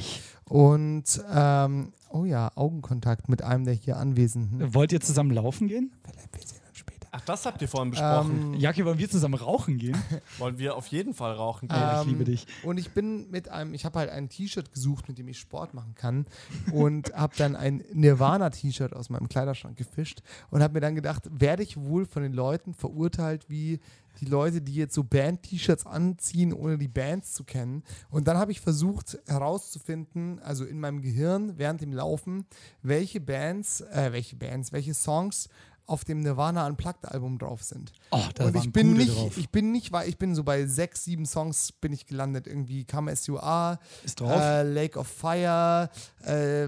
Und 0.51 1.23
ähm, 1.33 1.93
oh 2.09 2.25
ja, 2.25 2.51
Augenkontakt 2.57 3.29
mit 3.29 3.41
einem 3.41 3.65
der 3.65 3.75
hier 3.75 3.99
Anwesenden. 3.99 4.75
Wollt 4.75 4.91
ihr 4.91 5.01
zusammen 5.01 5.31
laufen 5.31 5.69
gehen? 5.69 5.93
Wir 6.33 6.43
sehen 6.45 6.59
uns 6.69 6.77
später. 6.77 7.07
Ach, 7.13 7.21
das 7.21 7.47
habt 7.47 7.63
ihr 7.63 7.69
vorhin 7.69 7.93
besprochen. 7.93 8.55
Ähm, 8.55 8.61
Jacke, 8.61 8.85
wollen 8.85 8.99
wir 8.99 9.09
zusammen 9.09 9.35
rauchen 9.35 9.79
gehen? 9.79 9.97
Wollen 10.39 10.59
wir 10.59 10.75
auf 10.75 10.89
jeden 10.89 11.15
Fall 11.15 11.35
rauchen 11.35 11.69
gehen. 11.69 11.79
Ja, 11.79 12.01
ich 12.01 12.09
liebe 12.09 12.25
dich. 12.25 12.49
Und 12.65 12.79
ich 12.79 12.91
bin 12.91 13.31
mit 13.31 13.49
einem, 13.49 13.75
ich 13.75 13.85
habe 13.85 14.01
halt 14.01 14.11
ein 14.11 14.29
T-Shirt 14.29 14.73
gesucht, 14.73 15.07
mit 15.07 15.19
dem 15.19 15.29
ich 15.29 15.39
Sport 15.39 15.73
machen 15.73 15.95
kann 15.95 16.27
und 16.73 17.15
habe 17.15 17.37
dann 17.37 17.55
ein 17.55 17.85
Nirvana-T-Shirt 17.93 18.93
aus 18.93 19.09
meinem 19.09 19.29
Kleiderschrank 19.29 19.77
gefischt 19.77 20.21
und 20.51 20.65
habe 20.65 20.75
mir 20.75 20.81
dann 20.81 20.97
gedacht, 20.97 21.29
werde 21.31 21.63
ich 21.63 21.77
wohl 21.77 22.07
von 22.07 22.25
den 22.25 22.33
Leuten 22.33 22.75
verurteilt 22.75 23.49
wie 23.49 23.79
die 24.21 24.27
Leute, 24.27 24.61
die 24.61 24.75
jetzt 24.75 24.95
so 24.95 25.03
Band-T-Shirts 25.03 25.87
anziehen, 25.87 26.53
ohne 26.53 26.79
die 26.79 26.89
Bands 26.89 27.33
zu 27.33 27.45
kennen. 27.45 27.83
Und 28.11 28.29
dann 28.29 28.37
habe 28.37 28.53
ich 28.53 28.61
versucht 28.61 29.19
herauszufinden, 29.27 30.39
also 30.41 30.65
in 30.65 30.79
meinem 30.79 31.03
Gehirn 31.03 31.55
während 31.57 31.81
dem 31.81 31.93
Laufen, 31.93 32.45
welche 32.83 33.21
Bands, 33.21 33.81
äh, 33.81 34.13
welche 34.13 34.37
Bands, 34.37 34.73
welche 34.73 34.95
Songs 34.95 35.49
auf 35.91 36.05
dem 36.05 36.21
Nirvana 36.23 36.67
Unplugged 36.67 37.05
Album 37.05 37.39
drauf 37.39 37.63
sind. 37.63 37.93
Oh, 38.13 38.21
da 38.35 38.45
und 38.47 38.57
ich 38.57 38.73
bin 38.73 38.95
nicht, 38.95 39.15
drauf. 39.15 39.37
ich 39.37 39.51
bin 39.51 39.73
nicht, 39.73 39.93
weil 39.93 40.09
ich 40.09 40.17
bin 40.19 40.35
so 40.35 40.45
bei 40.45 40.67
sechs, 40.67 41.05
sieben 41.05 41.27
Songs 41.27 41.73
bin 41.73 41.93
ich 41.93 42.07
gelandet. 42.07 42.47
Irgendwie 42.47 42.85
Come 42.85 43.11
As 43.11 43.27
You 43.27 43.39
Are, 43.39 43.79
Ist 44.05 44.21
drauf. 44.21 44.41
äh, 44.41 44.63
Lake 44.63 44.99
of 44.99 45.07
Fire, 45.09 45.91
äh, 46.25 46.67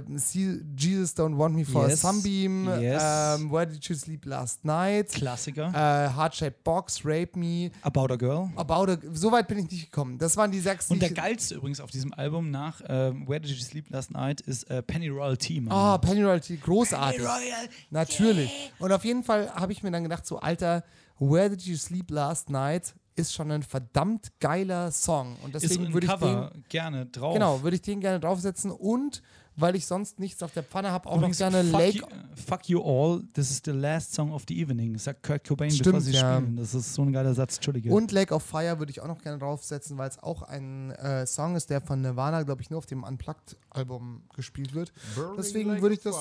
Jesus 0.76 1.16
Don't 1.16 1.36
Want 1.38 1.54
Me 1.54 1.64
for 1.64 1.88
Yes. 1.88 2.04
a 2.04 2.12
Sunbeam, 2.12 2.66
Yes. 2.80 3.02
ähm, 3.04 3.50
Where 3.52 3.66
Did 3.66 3.84
You 3.84 3.94
Sleep 3.94 4.24
Last 4.24 4.64
Night, 4.64 5.10
Klassiker. 5.12 5.68
äh, 5.68 6.14
Heart 6.16 6.34
Shaped 6.36 6.64
Box, 6.64 7.00
Rape 7.04 7.38
Me, 7.38 7.70
About 7.82 8.12
a 8.12 8.16
Girl. 8.16 8.50
About 8.56 8.90
a, 8.92 8.96
so 9.12 9.30
weit 9.30 9.46
bin 9.48 9.58
ich 9.58 9.70
nicht 9.70 9.84
gekommen. 9.90 10.18
Das 10.18 10.36
waren 10.36 10.50
die 10.50 10.60
sechs. 10.60 10.90
Und 10.90 11.00
der 11.00 11.10
geilste 11.10 11.54
übrigens 11.56 11.80
auf 11.80 11.90
diesem 11.90 12.12
Album 12.14 12.50
nach 12.50 12.80
ähm, 12.88 13.28
Where 13.28 13.40
Did 13.40 13.50
You 13.50 13.62
Sleep 13.62 13.88
Last 13.90 14.10
Night 14.10 14.40
ist 14.40 14.68
äh, 14.70 14.82
Penny 14.82 15.08
Royalty. 15.08 15.60
Mann. 15.60 15.72
Ah, 15.72 15.98
Penny 15.98 16.22
Royalty, 16.22 16.56
großartig. 16.56 17.22
Natürlich. 17.90 18.72
Und 18.78 18.92
auf 18.92 19.04
jeden 19.04 19.11
Fall 19.22 19.52
habe 19.54 19.72
ich 19.72 19.82
mir 19.82 19.90
dann 19.90 20.02
gedacht, 20.02 20.26
so 20.26 20.38
Alter, 20.38 20.84
Where 21.18 21.50
Did 21.50 21.62
You 21.62 21.76
Sleep 21.76 22.10
Last 22.10 22.50
Night 22.50 22.94
ist 23.14 23.34
schon 23.34 23.50
ein 23.50 23.62
verdammt 23.62 24.32
geiler 24.40 24.90
Song. 24.90 25.36
Und 25.42 25.54
ist 25.54 25.62
deswegen 25.62 25.86
ein 25.86 25.92
würde 25.92 26.06
ich 26.06 26.12
den, 26.12 26.64
gerne 26.68 27.06
drauf. 27.06 27.34
genau, 27.34 27.62
würde 27.62 27.76
ich 27.76 27.82
den 27.82 28.00
gerne 28.00 28.20
draufsetzen 28.20 28.70
und 28.70 29.22
weil 29.54 29.76
ich 29.76 29.86
sonst 29.86 30.18
nichts 30.18 30.42
auf 30.42 30.52
der 30.52 30.62
Pfanne 30.62 30.90
habe, 30.90 31.06
auch 31.08 31.18
Übrigens, 31.18 31.38
noch 31.38 31.50
gerne 31.50 31.70
fuck, 31.70 31.80
Lake. 31.80 31.98
you, 31.98 32.06
fuck 32.46 32.68
You 32.70 32.82
All, 32.82 33.22
this 33.34 33.50
is 33.50 33.60
the 33.62 33.72
last 33.72 34.14
song 34.14 34.32
of 34.32 34.44
the 34.48 34.58
evening, 34.58 34.96
sagt 34.96 35.22
Kurt 35.22 35.46
Cobain, 35.46 35.68
bevor 35.68 36.00
Stimmt, 36.00 36.02
sie 36.04 36.12
ja. 36.12 36.36
spielen. 36.38 36.56
Das 36.56 36.74
ist 36.74 36.94
so 36.94 37.02
ein 37.02 37.12
geiler 37.12 37.34
Satz, 37.34 37.56
Entschuldige. 37.56 37.92
Und 37.92 38.12
Lake 38.12 38.34
of 38.34 38.42
Fire 38.42 38.78
würde 38.78 38.90
ich 38.90 39.02
auch 39.02 39.08
noch 39.08 39.20
gerne 39.20 39.38
draufsetzen, 39.38 39.98
weil 39.98 40.08
es 40.08 40.18
auch 40.22 40.42
ein 40.42 40.92
äh, 40.92 41.26
Song 41.26 41.54
ist, 41.54 41.68
der 41.68 41.82
von 41.82 42.00
Nirvana, 42.00 42.44
glaube 42.44 42.62
ich, 42.62 42.70
nur 42.70 42.78
auf 42.78 42.86
dem 42.86 43.04
Unplugged-Album 43.04 44.22
gespielt 44.34 44.72
wird. 44.72 44.92
Deswegen 45.36 45.82
würde 45.82 45.96
ich 45.96 46.00
das. 46.00 46.16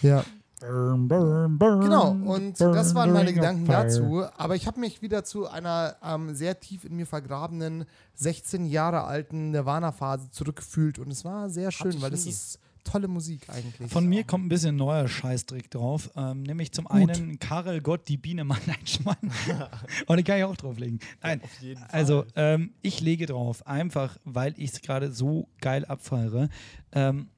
Ja. 0.00 0.24
Burn, 0.66 1.08
burn, 1.08 1.58
burn, 1.58 1.80
Genau, 1.80 2.10
und 2.10 2.60
das 2.60 2.94
waren 2.94 3.12
meine 3.12 3.32
Gedanken 3.32 3.66
dazu. 3.66 4.24
Aber 4.36 4.56
ich 4.56 4.66
habe 4.66 4.80
mich 4.80 5.02
wieder 5.02 5.24
zu 5.24 5.48
einer 5.48 5.96
ähm, 6.02 6.34
sehr 6.34 6.60
tief 6.60 6.84
in 6.84 6.96
mir 6.96 7.06
vergrabenen, 7.06 7.84
16 8.14 8.66
Jahre 8.66 9.04
alten 9.04 9.50
Nirvana-Phase 9.50 10.30
zurückgefühlt. 10.30 10.98
Und 10.98 11.10
es 11.10 11.24
war 11.24 11.50
sehr 11.50 11.70
schön, 11.70 12.00
weil 12.00 12.10
das 12.10 12.24
nie. 12.24 12.30
ist 12.30 12.58
tolle 12.84 13.08
Musik 13.08 13.48
eigentlich. 13.48 13.90
Von 13.90 14.06
mir 14.06 14.24
kommt 14.24 14.44
ein 14.44 14.48
bisschen 14.48 14.76
neuer 14.76 15.08
Scheißdreck 15.08 15.70
drauf. 15.70 16.10
Ähm, 16.16 16.42
nämlich 16.42 16.72
zum 16.72 16.86
einen 16.86 17.38
Karel 17.38 17.80
Gott, 17.80 18.08
die 18.08 18.16
Biene, 18.16 18.44
Mann, 18.44 18.60
ein 18.66 18.86
Schwein. 18.86 19.16
Und 20.06 20.16
den 20.16 20.24
kann 20.24 20.38
ich 20.38 20.44
auch 20.44 20.56
drauflegen. 20.56 21.00
Nein, 21.22 21.40
auf 21.42 21.60
jeden 21.60 21.80
Fall. 21.80 21.88
also 21.90 22.24
ähm, 22.36 22.74
ich 22.82 23.00
lege 23.00 23.26
drauf, 23.26 23.66
einfach 23.66 24.16
weil 24.24 24.54
ich 24.58 24.72
es 24.72 24.82
gerade 24.82 25.10
so 25.10 25.48
geil 25.60 25.84
abfeiere. 25.86 26.48
Ähm, 26.92 27.28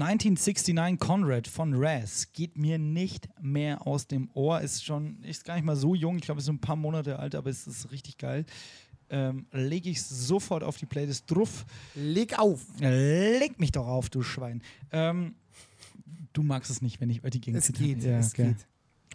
1969 0.00 0.98
Conrad 0.98 1.48
von 1.48 1.74
Raz 1.74 2.32
geht 2.32 2.56
mir 2.56 2.78
nicht 2.78 3.28
mehr 3.40 3.86
aus 3.86 4.06
dem 4.06 4.30
Ohr. 4.34 4.60
Ist 4.60 4.84
schon, 4.84 5.22
ist 5.24 5.44
gar 5.44 5.56
nicht 5.56 5.64
mal 5.64 5.74
so 5.76 5.94
jung. 5.94 6.16
Ich 6.16 6.22
glaube, 6.22 6.38
es 6.38 6.44
ist 6.44 6.50
ein 6.50 6.60
paar 6.60 6.76
Monate 6.76 7.18
alt, 7.18 7.34
aber 7.34 7.50
es 7.50 7.66
ist 7.66 7.90
richtig 7.90 8.16
geil. 8.18 8.46
Ähm, 9.10 9.46
lege 9.52 9.90
ich 9.90 10.02
sofort 10.02 10.62
auf 10.62 10.76
die 10.76 10.86
Playlist 10.86 11.24
drauf. 11.30 11.64
Leg 11.94 12.38
auf. 12.38 12.60
Leg 12.78 13.58
mich 13.58 13.72
doch 13.72 13.86
auf, 13.86 14.08
du 14.10 14.22
Schwein. 14.22 14.62
Ähm, 14.92 15.34
du 16.32 16.42
magst 16.42 16.70
es 16.70 16.80
nicht, 16.82 17.00
wenn 17.00 17.10
ich 17.10 17.18
über 17.18 17.30
die 17.30 17.40
Gegend 17.40 17.58
Es 17.58 17.66
zitiere. 17.66 17.94
geht, 17.94 18.04
Ja, 18.04 18.18
es 18.18 18.32
okay. 18.34 18.48
geht. 18.48 18.66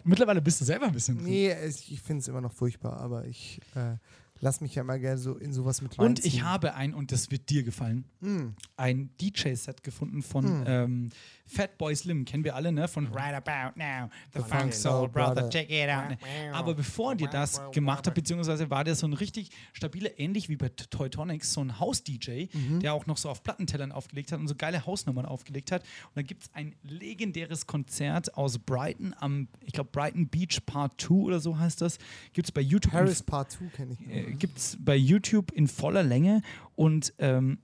Mittlerweile 0.06 0.42
bist 0.42 0.60
du 0.60 0.66
selber 0.66 0.86
ein 0.86 0.92
bisschen. 0.92 1.16
Nee, 1.22 1.54
ich 1.64 2.02
finde 2.02 2.20
es 2.20 2.28
immer 2.28 2.42
noch 2.42 2.52
furchtbar, 2.52 2.98
aber 2.98 3.24
ich 3.26 3.58
äh, 3.74 3.96
lass 4.40 4.60
mich 4.60 4.74
ja 4.74 4.82
immer 4.82 4.98
gerne 4.98 5.18
so 5.18 5.36
in 5.36 5.52
sowas 5.52 5.80
mit 5.80 5.98
Und 5.98 6.04
reinziehen. 6.18 6.26
ich 6.34 6.42
habe 6.42 6.74
ein, 6.74 6.92
und 6.94 7.12
das 7.12 7.30
wird 7.30 7.48
dir 7.50 7.62
gefallen, 7.62 8.04
Mm. 8.20 8.48
ein 8.76 9.10
DJ-Set 9.20 9.82
gefunden 9.82 10.22
von 10.22 10.44
Mm. 10.62 10.64
ähm, 10.66 11.08
Fatboy 11.46 11.94
Slim. 11.94 12.24
Kennen 12.24 12.42
wir 12.42 12.54
alle, 12.54 12.72
ne? 12.72 12.88
Von 12.88 13.06
Right 13.08 13.34
About 13.34 13.78
Now, 13.78 14.08
The 14.32 14.40
Funk 14.40 14.48
Funk 14.48 14.74
Soul 14.74 15.08
Brother, 15.08 15.34
Brother. 15.42 15.50
check 15.50 15.70
it 15.70 15.88
out. 15.90 16.16
Aber 16.54 16.74
bevor 16.74 17.14
dir 17.14 17.28
das 17.28 17.60
gemacht 17.72 18.06
hat, 18.06 18.14
beziehungsweise 18.14 18.70
war 18.70 18.82
der 18.82 18.94
so 18.94 19.06
ein 19.06 19.12
richtig 19.12 19.50
stabiler, 19.74 20.18
ähnlich 20.18 20.48
wie 20.48 20.56
bei 20.56 20.70
Teutonics, 20.70 21.52
so 21.52 21.60
ein 21.62 21.78
House-DJ, 21.78 22.48
Mhm. 22.52 22.80
der 22.80 22.94
auch 22.94 23.06
noch 23.06 23.18
so 23.18 23.28
auf 23.28 23.42
Plattentellern 23.42 23.92
aufgelegt 23.92 24.32
hat 24.32 24.40
und 24.40 24.48
so 24.48 24.54
geile 24.54 24.84
Hausnummern 24.86 25.26
aufgelegt 25.26 25.70
hat. 25.70 25.82
Und 25.82 26.16
da 26.16 26.22
gibt 26.22 26.44
es 26.44 26.50
ein 26.54 26.74
legendäres 26.82 27.66
Konzert 27.66 28.34
aus 28.36 28.58
Brighton 28.58 29.14
am, 29.18 29.48
ich 29.60 29.72
glaube, 29.74 29.90
Brighton 29.92 30.28
Beach 30.28 30.60
Part 30.64 30.98
2 31.00 31.14
oder 31.14 31.40
so 31.40 31.58
heißt 31.58 31.82
das. 31.82 31.98
Gibt 32.32 32.48
es 32.48 32.52
bei 32.52 32.62
YouTube. 32.62 32.92
Paris 32.92 33.22
Part 33.22 33.50
2 33.52 33.66
kenne 33.66 33.96
ich. 34.00 34.06
Äh, 34.08 34.23
äh, 34.26 34.32
gibt 34.34 34.58
es 34.58 34.76
bei 34.80 34.96
YouTube 34.96 35.52
in 35.52 35.68
voller 35.68 36.02
Länge 36.02 36.42
und 36.74 37.14
ähm, 37.18 37.58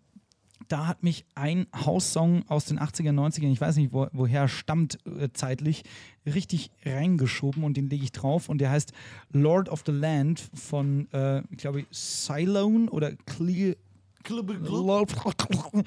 da 0.68 0.86
hat 0.86 1.02
mich 1.02 1.24
ein 1.34 1.66
Haussong 1.74 2.44
aus 2.48 2.66
den 2.66 2.78
80er, 2.78 3.10
90ern, 3.10 3.50
ich 3.50 3.60
weiß 3.60 3.76
nicht, 3.76 3.92
wo, 3.92 4.06
woher 4.12 4.42
er 4.42 4.48
stammt 4.48 4.98
äh, 5.04 5.28
zeitlich, 5.32 5.82
richtig 6.26 6.70
reingeschoben 6.84 7.64
und 7.64 7.76
den 7.76 7.88
lege 7.88 8.04
ich 8.04 8.12
drauf 8.12 8.48
und 8.48 8.60
der 8.60 8.70
heißt 8.70 8.92
Lord 9.32 9.68
of 9.68 9.82
the 9.84 9.92
Land 9.92 10.48
von, 10.54 11.08
äh, 11.12 11.42
ich 11.50 11.58
glaube, 11.58 11.86
Cylone 11.92 12.88
oder 12.90 13.12
Clear. 13.26 13.74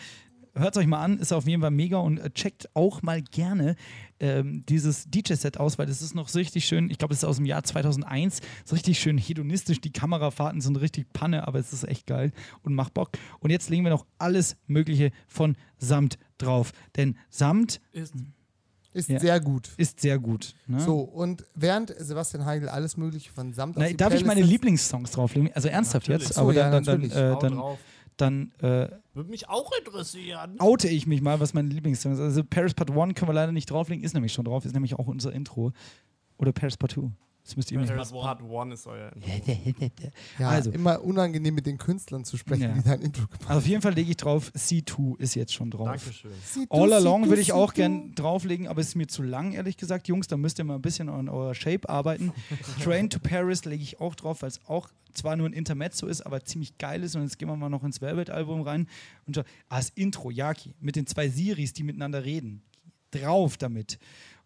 Hört 0.56 0.76
es 0.76 0.80
euch 0.82 0.88
mal 0.88 1.02
an, 1.02 1.18
ist 1.18 1.34
auf 1.34 1.48
jeden 1.48 1.62
Fall 1.62 1.72
mega 1.72 1.98
und 1.98 2.20
äh, 2.20 2.30
checkt 2.30 2.70
auch 2.76 3.02
mal 3.02 3.24
gerne 3.24 3.76
ähm, 4.20 4.64
dieses 4.70 5.06
DJ-Set 5.10 5.60
aus, 5.60 5.80
weil 5.80 5.88
das 5.88 6.04
ist 6.04 6.14
noch 6.14 6.28
so 6.28 6.38
richtig 6.38 6.66
schön. 6.66 6.92
Ich 6.92 7.00
glaube, 7.00 7.14
es 7.14 7.20
ist 7.20 7.24
aus 7.26 7.38
dem 7.38 7.46
Jahr 7.48 7.64
2001, 7.64 8.40
so 8.64 8.76
richtig 8.76 9.00
schön 9.00 9.18
hedonistisch. 9.18 9.82
Die 9.82 9.92
Kamerafahrten 9.92 10.62
sind 10.62 10.76
richtig 10.76 11.12
Panne, 11.12 11.48
aber 11.48 11.58
es 11.58 11.74
ist 11.74 11.86
echt 11.88 12.06
geil 12.06 12.32
und 12.62 12.76
macht 12.76 12.94
Bock. 12.94 13.10
Und 13.40 13.50
jetzt 13.50 13.72
legen 13.72 13.84
wir 13.84 13.90
noch 13.90 14.06
alles 14.20 14.56
Mögliche 14.68 15.12
von 15.28 15.56
Samt 15.80 16.20
drauf, 16.38 16.72
denn 16.98 17.18
Samt 17.30 17.82
Ist 17.92 18.14
Ist 18.94 19.10
Ja. 19.10 19.20
sehr 19.20 19.40
gut. 19.40 19.72
ist 19.78 20.02
sehr 20.02 20.20
gut. 20.20 20.54
Ne? 20.68 20.80
So, 20.80 21.00
und 21.00 21.46
während 21.56 21.96
Sebastian 21.98 22.46
Heigl 22.46 22.70
alles 22.70 22.96
Mögliche 22.96 23.32
von 23.32 23.54
Samt 23.54 23.76
Na, 23.76 23.86
auf 23.86 23.90
die 23.90 23.98
darf 23.98 24.14
ich 24.14 24.24
meine 24.24 24.42
Lieblingssongs 24.42 25.10
drauflegen? 25.10 25.52
Also 25.56 25.68
ernsthaft 25.68 26.08
Natürlich. 26.08 26.28
jetzt? 26.28 26.36
So, 26.36 26.42
aber 26.42 26.54
ja, 26.54 26.70
dann, 26.70 26.84
dann, 26.84 27.04
äh, 27.10 27.32
Hau 27.34 27.40
dann, 27.40 27.54
drauf. 27.56 27.80
Dann 28.24 28.52
äh, 28.60 28.90
Würde 29.14 29.30
mich 29.30 29.48
auch 29.50 29.72
interessieren. 29.78 30.56
oute 30.60 30.88
ich 30.88 31.06
mich 31.06 31.22
mal, 31.22 31.40
was 31.40 31.54
meine 31.54 31.70
Lieblingssongs 31.70 32.18
sind. 32.18 32.26
Also 32.26 32.44
Paris 32.44 32.74
Part 32.74 32.90
1 32.90 33.14
können 33.16 33.30
wir 33.30 33.34
leider 33.34 33.52
nicht 33.52 33.70
drauflegen, 33.70 34.04
ist 34.04 34.14
nämlich 34.14 34.34
schon 34.34 34.46
drauf, 34.46 34.66
ist 34.66 34.74
nämlich 34.74 34.96
auch 34.96 35.08
unser 35.08 35.32
Intro. 35.34 35.72
Oder 36.38 36.52
Paris 36.52 36.78
Part 36.78 36.94
2. 36.94 37.12
Das 37.46 37.58
müsst 37.58 37.72
ihr 37.72 37.80
mir 37.80 37.86
Paris 37.88 38.12
Part 38.12 38.42
1 38.42 38.74
ist 38.74 38.88
euer 38.88 39.12
Ja, 40.40 40.50
Also. 40.50 40.72
immer 40.72 41.02
unangenehm 41.04 41.54
mit 41.56 41.66
den 41.66 41.78
Künstlern 41.78 42.24
zu 42.24 42.38
sprechen, 42.38 42.62
Ja. 42.64 42.74
die 42.74 42.84
dein 42.84 43.02
Intro 43.02 43.26
gemacht 43.28 43.42
Also 43.50 43.58
auf 43.60 43.68
jeden 43.68 43.82
Fall 43.82 43.94
lege 43.94 44.12
ich 44.12 44.18
drauf, 44.18 44.52
C2 44.56 45.20
ist 45.20 45.36
jetzt 45.36 45.54
schon 45.54 45.70
drauf. 45.70 45.88
Dankeschön. 45.88 46.32
haben. 46.32 46.68
All 46.70 46.94
Along 46.94 47.24
Sie, 47.26 47.30
würde 47.30 47.42
ich 47.42 47.48
sie, 47.48 47.54
auch 47.54 47.72
du. 47.74 47.76
gern 47.82 48.16
drauflegen, 48.16 48.68
aber 48.68 48.80
es 48.82 48.88
ist 48.90 48.96
mir 48.96 49.08
zu 49.08 49.24
lang, 49.24 49.52
ehrlich 49.54 49.76
gesagt, 49.78 50.08
Jungs. 50.08 50.28
Da 50.28 50.38
müsst 50.38 50.58
ihr 50.60 50.64
mal 50.64 50.76
ein 50.76 50.82
bisschen 50.82 51.10
an 51.10 51.28
eurer 51.28 51.54
Shape 51.54 51.90
arbeiten. 51.90 52.32
Train 52.84 53.10
to 53.10 53.20
Paris 53.20 53.66
lege 53.66 53.84
ich 53.84 54.00
auch 54.00 54.16
drauf, 54.16 54.42
weil 54.42 54.50
es 54.50 54.62
auch 54.68 54.90
zwar 55.14 55.36
nur 55.36 55.48
ein 55.48 55.54
Intermezzo 55.54 56.08
ist, 56.08 56.22
aber 56.22 56.44
ziemlich 56.46 56.78
geil 56.78 57.04
ist. 57.04 57.16
Und 57.16 57.24
jetzt 57.24 57.38
gehen 57.38 57.50
wir 57.50 57.56
mal 57.58 57.70
noch 57.70 57.84
ins 57.84 58.00
Velvet-Album 58.02 58.62
rein. 58.62 58.88
Und 59.28 59.36
so, 59.36 59.42
ah, 59.70 59.78
das 59.78 59.90
Intro, 59.90 60.32
Yaki, 60.32 60.74
mit 60.80 60.96
den 60.96 61.06
zwei 61.08 61.28
Siris, 61.28 61.74
die 61.74 61.84
miteinander 61.84 62.24
reden. 62.24 62.64
Drauf 63.12 63.58
damit. 63.58 64.00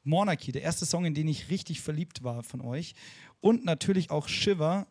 Monarchy, 0.08 0.52
der 0.52 0.64
erste 0.64 0.86
Song, 0.86 1.06
in 1.06 1.14
den 1.14 1.28
ich 1.28 1.50
richtig 1.50 1.82
verliebt 1.82 2.24
war 2.24 2.44
von 2.44 2.62
euch. 2.62 2.96
Und 3.42 3.66
natürlich 3.66 4.10
auch 4.10 4.28
Shiver, 4.28 4.88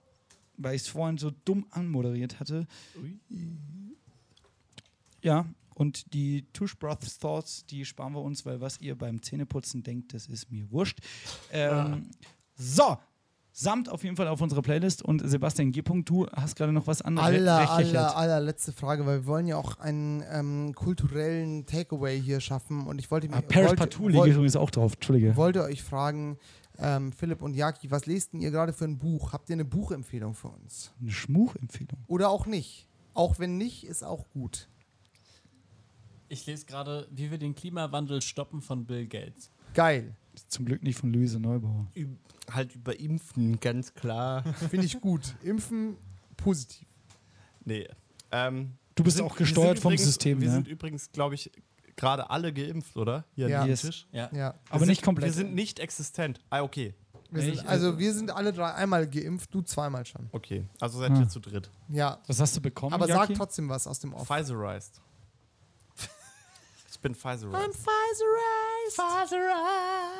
weil 0.56 0.76
ich 0.76 0.82
es 0.82 0.88
vorhin 0.88 1.18
so 1.18 1.30
dumm 1.44 1.66
anmoderiert 1.70 2.38
hatte. 2.38 2.66
Ja, 5.22 5.46
und 5.74 6.14
die 6.14 6.46
Tush 6.52 6.76
Broth 6.76 7.20
Thoughts, 7.20 7.66
die 7.66 7.84
sparen 7.84 8.14
wir 8.14 8.22
uns, 8.22 8.46
weil 8.46 8.60
was 8.60 8.80
ihr 8.80 8.96
beim 8.96 9.20
Zähneputzen 9.20 9.82
denkt, 9.82 10.14
das 10.14 10.26
ist 10.26 10.50
mir 10.50 10.70
wurscht. 10.70 11.00
Ähm, 11.50 12.08
So, 12.58 12.96
samt 13.58 13.88
auf 13.88 14.04
jeden 14.04 14.16
Fall 14.16 14.28
auf 14.28 14.42
unserer 14.42 14.60
Playlist. 14.60 15.02
Und 15.02 15.26
Sebastian 15.28 15.72
G. 15.72 15.82
du 15.82 16.26
hast 16.26 16.56
gerade 16.56 16.72
noch 16.72 16.86
was 16.86 17.00
anderes. 17.00 17.26
Aller, 17.26 17.70
aller, 17.70 18.16
allerletzte 18.16 18.72
Frage, 18.72 19.06
weil 19.06 19.22
wir 19.22 19.26
wollen 19.26 19.46
ja 19.46 19.56
auch 19.56 19.78
einen 19.78 20.22
ähm, 20.30 20.74
kulturellen 20.74 21.64
Takeaway 21.64 22.20
hier 22.20 22.40
schaffen 22.40 22.86
und 22.86 22.98
ich 22.98 23.10
wollte 23.10 23.28
mir 23.28 23.36
Ah, 23.36 23.40
Paris 23.40 23.68
wollte, 23.68 23.76
Partout 23.76 24.08
ich 24.10 24.14
übrigens 24.34 24.56
auch 24.56 24.70
drauf, 24.70 24.94
Entschuldige. 24.94 25.34
wollte 25.36 25.62
euch 25.62 25.82
fragen, 25.82 26.38
ähm, 26.78 27.12
Philipp 27.12 27.40
und 27.40 27.54
Jaki, 27.54 27.90
was 27.90 28.04
lest 28.04 28.34
denn 28.34 28.40
ihr 28.40 28.50
gerade 28.50 28.74
für 28.74 28.84
ein 28.84 28.98
Buch? 28.98 29.32
Habt 29.32 29.48
ihr 29.48 29.54
eine 29.54 29.64
Buchempfehlung 29.64 30.34
für 30.34 30.48
uns? 30.48 30.92
Eine 31.00 31.10
Schmuchempfehlung. 31.10 31.98
Oder 32.08 32.28
auch 32.28 32.44
nicht? 32.44 32.86
Auch 33.14 33.38
wenn 33.38 33.56
nicht, 33.56 33.86
ist 33.86 34.04
auch 34.04 34.28
gut. 34.34 34.68
Ich 36.28 36.44
lese 36.44 36.66
gerade, 36.66 37.08
wie 37.10 37.30
wir 37.30 37.38
den 37.38 37.54
Klimawandel 37.54 38.20
stoppen 38.20 38.60
von 38.60 38.84
Bill 38.84 39.06
Gates. 39.06 39.50
Geil. 39.72 40.14
Zum 40.48 40.64
Glück 40.66 40.82
nicht 40.82 40.98
von 40.98 41.12
Luise 41.12 41.38
Neubauer. 41.40 41.86
Üb- 41.94 42.16
halt 42.50 42.74
über 42.74 42.98
Impfen, 42.98 43.58
ganz 43.60 43.94
klar. 43.94 44.42
Finde 44.70 44.86
ich 44.86 45.00
gut. 45.00 45.34
Impfen 45.42 45.96
positiv. 46.36 46.86
nee. 47.64 47.88
Ähm, 48.32 48.72
Du 48.94 49.04
bist 49.04 49.18
wir 49.18 49.24
auch 49.26 49.36
gesteuert 49.36 49.78
vom 49.78 49.90
übrigens, 49.92 50.06
System, 50.06 50.40
Wir 50.40 50.48
ne? 50.48 50.54
sind 50.54 50.68
übrigens, 50.68 51.12
glaube 51.12 51.34
ich, 51.34 51.50
gerade 51.96 52.30
alle 52.30 52.50
geimpft, 52.52 52.96
oder? 52.96 53.24
Hier 53.34 53.48
Ja. 53.48 53.60
an 53.62 53.68
Yes. 53.68 53.80
diesem 53.82 53.90
Tisch. 53.92 54.06
Ja. 54.12 54.30
Ja. 54.32 54.54
Aber 54.70 54.80
Wir 54.80 54.86
nicht 54.86 54.98
sind, 55.00 55.04
komplett. 55.04 55.26
Wir 55.28 55.32
sind 55.34 55.54
nicht 55.54 55.78
existent. 55.80 56.40
Ah, 56.50 56.62
okay. 56.62 56.94
Wir 57.30 57.42
sind, 57.42 57.66
also 57.66 57.98
wir 57.98 58.14
sind 58.14 58.30
alle 58.30 58.52
drei 58.52 58.72
einmal 58.72 59.06
geimpft, 59.06 59.52
du 59.52 59.60
zweimal 59.60 60.06
schon. 60.06 60.28
Okay. 60.32 60.64
Also 60.80 60.98
seid 61.00 61.10
Ah. 61.12 61.20
ihr 61.20 61.28
zu 61.28 61.40
dritt. 61.40 61.68
Ja. 61.88 62.18
Was 62.26 62.40
hast 62.40 62.56
du 62.56 62.60
bekommen? 62.62 62.94
Aber 62.94 63.06
Jaki? 63.08 63.32
sag 63.34 63.36
trotzdem 63.36 63.68
was 63.68 63.86
aus 63.86 63.98
dem 64.00 64.14
Off. 64.14 64.26
Pfizerized. 64.28 65.00
ich 66.90 66.98
bin 67.00 67.14
Pfizerized. 67.14 67.52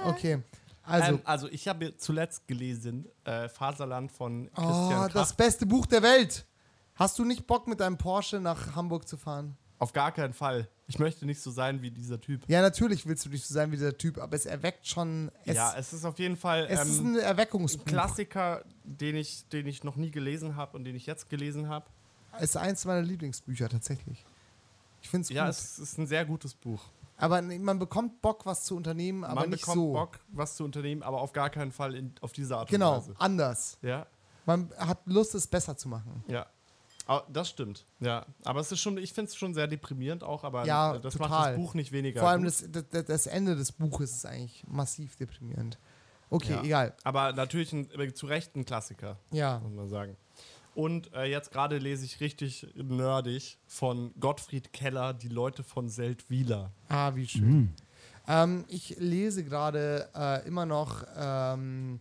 Okay. 0.05 0.43
Also, 0.83 1.13
ähm, 1.13 1.21
also 1.25 1.49
ich 1.49 1.67
habe 1.69 1.97
zuletzt 1.97 2.47
gelesen 2.47 3.07
äh, 3.25 3.49
Faserland 3.49 4.13
von 4.13 4.49
oh, 4.57 4.61
Christian 4.61 5.11
Krach. 5.11 5.13
das 5.13 5.35
beste 5.35 5.67
Buch 5.67 5.87
der 5.87 6.03
Welt. 6.03 6.47
Hast 6.95 7.19
du 7.19 7.25
nicht 7.25 7.47
Bock 7.47 7.67
mit 7.67 7.81
deinem 7.81 7.99
Porsche 7.99 8.41
nach 8.41 8.75
Hamburg 8.75 9.07
zu 9.09 9.17
fahren? 9.17 9.57
Auf 9.79 9.93
gar 9.93 10.13
keinen 10.13 10.33
Fall. 10.33 10.69
Ich 10.89 10.99
möchte 10.99 11.27
nicht 11.27 11.41
so 11.41 11.51
sein 11.51 11.83
wie 11.83 11.91
dieser 11.91 12.21
Typ. 12.21 12.43
Ja, 12.47 12.63
natürlich 12.63 13.07
willst 13.07 13.27
du 13.27 13.29
nicht 13.29 13.45
so 13.45 13.53
sein 13.53 13.73
wie 13.73 13.77
dieser 13.77 13.99
Typ, 13.99 14.19
aber 14.19 14.35
es 14.37 14.47
erweckt 14.47 14.87
schon. 14.87 15.31
Es, 15.45 15.57
ja, 15.57 15.75
es 15.77 15.93
ist 15.93 16.05
auf 16.05 16.19
jeden 16.19 16.37
Fall 16.37 16.67
es 16.71 16.89
ist 16.89 17.01
ähm, 17.01 17.15
ein 17.15 17.19
Erweckungsbuch. 17.19 17.85
Klassiker, 17.85 18.65
den 18.85 19.17
ich, 19.17 19.47
den 19.49 19.67
ich 19.67 19.85
noch 19.85 19.97
nie 19.97 20.11
gelesen 20.11 20.57
habe 20.57 20.77
und 20.77 20.85
den 20.85 20.95
ich 20.95 21.05
jetzt 21.05 21.29
gelesen 21.29 21.69
habe. 21.69 21.87
Es 22.39 22.51
ist 22.51 22.57
eins 22.57 22.85
meiner 22.85 23.03
Lieblingsbücher 23.03 23.69
tatsächlich. 23.69 24.25
Ich 25.03 25.09
finde 25.09 25.23
es 25.25 25.29
Ja, 25.31 25.47
gut. 25.47 25.51
es 25.55 25.79
ist 25.79 25.99
ein 25.99 26.07
sehr 26.07 26.25
gutes 26.25 26.55
Buch. 26.55 26.83
Aber 27.19 27.41
man 27.43 27.79
bekommt 27.79 28.21
Bock, 28.23 28.45
was 28.47 28.65
zu 28.65 28.77
unternehmen, 28.77 29.25
aber 29.25 29.41
Man 29.43 29.51
nicht 29.51 29.61
bekommt 29.61 29.77
so. 29.77 29.93
Bock, 29.93 30.21
was 30.29 30.57
zu 30.57 30.65
unternehmen, 30.65 31.03
aber 31.03 31.21
auf 31.21 31.33
gar 31.33 31.51
keinen 31.51 31.73
Fall 31.73 31.95
in, 31.95 32.15
auf 32.21 32.33
diese 32.33 32.57
Art 32.57 32.69
Genau, 32.69 32.95
und 32.97 33.01
Weise. 33.09 33.15
anders. 33.19 33.79
Ja, 33.83 34.07
Man 34.45 34.71
hat 34.79 34.99
Lust, 35.07 35.35
es 35.35 35.47
besser 35.47 35.77
zu 35.77 35.89
machen. 35.89 36.25
ja. 36.29 36.47
Aber 37.09 37.25
das 37.33 37.49
stimmt. 37.51 37.87
Ja, 38.01 38.27
aber 38.45 38.59
es 38.59 38.73
ist 38.73 38.81
schon, 38.81 38.99
ich 38.99 39.13
finde 39.13 39.29
es 39.31 39.37
schon 39.37 39.55
sehr 39.55 39.69
deprimierend 39.69 40.25
auch, 40.25 40.43
aber 40.43 40.65
Ja, 40.67 40.99
das 40.99 41.13
total. 41.15 41.29
macht 41.29 41.49
das 41.51 41.57
Buch 41.57 41.75
nicht 41.75 41.93
weniger. 41.93 42.19
Vor 42.19 42.31
allem 42.31 42.43
das, 42.43 42.65
das, 42.69 43.05
das 43.05 43.27
Ende 43.29 43.55
des 43.55 43.71
Buches 43.71 44.11
ist 44.11 44.27
eigentlich 44.27 44.65
massiv 44.67 45.15
deprimierend. 45.15 45.79
Okay, 46.31 46.55
Ja. 46.55 46.63
egal. 46.65 46.95
Aber 47.05 47.33
natürlich 47.33 47.73
ein, 47.73 47.89
äh, 47.93 48.13
zu 48.13 48.27
Recht 48.27 48.57
ein 48.57 48.65
Klassiker, 48.65 49.19
Ja. 49.31 49.61
muss 49.61 49.73
man 49.73 49.89
sagen. 49.89 50.17
Und 50.77 51.11
äh, 51.15 51.25
jetzt 51.25 51.53
gerade 51.53 51.79
lese 51.79 52.05
ich 52.05 52.21
richtig 52.21 52.67
nerdig 52.75 53.57
von 53.67 54.13
Gottfried 54.21 54.75
Keller, 54.75 55.15
Die 55.15 55.29
Leute 55.29 55.63
von 55.63 55.89
Seldwyla. 55.89 56.71
Ah, 56.91 57.15
wie 57.15 57.27
schön. 57.27 57.73
Ähm, 58.29 58.67
ich 58.69 58.95
lese 58.99 59.43
gerade 59.43 60.07
äh, 60.15 60.47
immer 60.47 60.67
noch 60.67 61.03
ähm, 61.17 61.99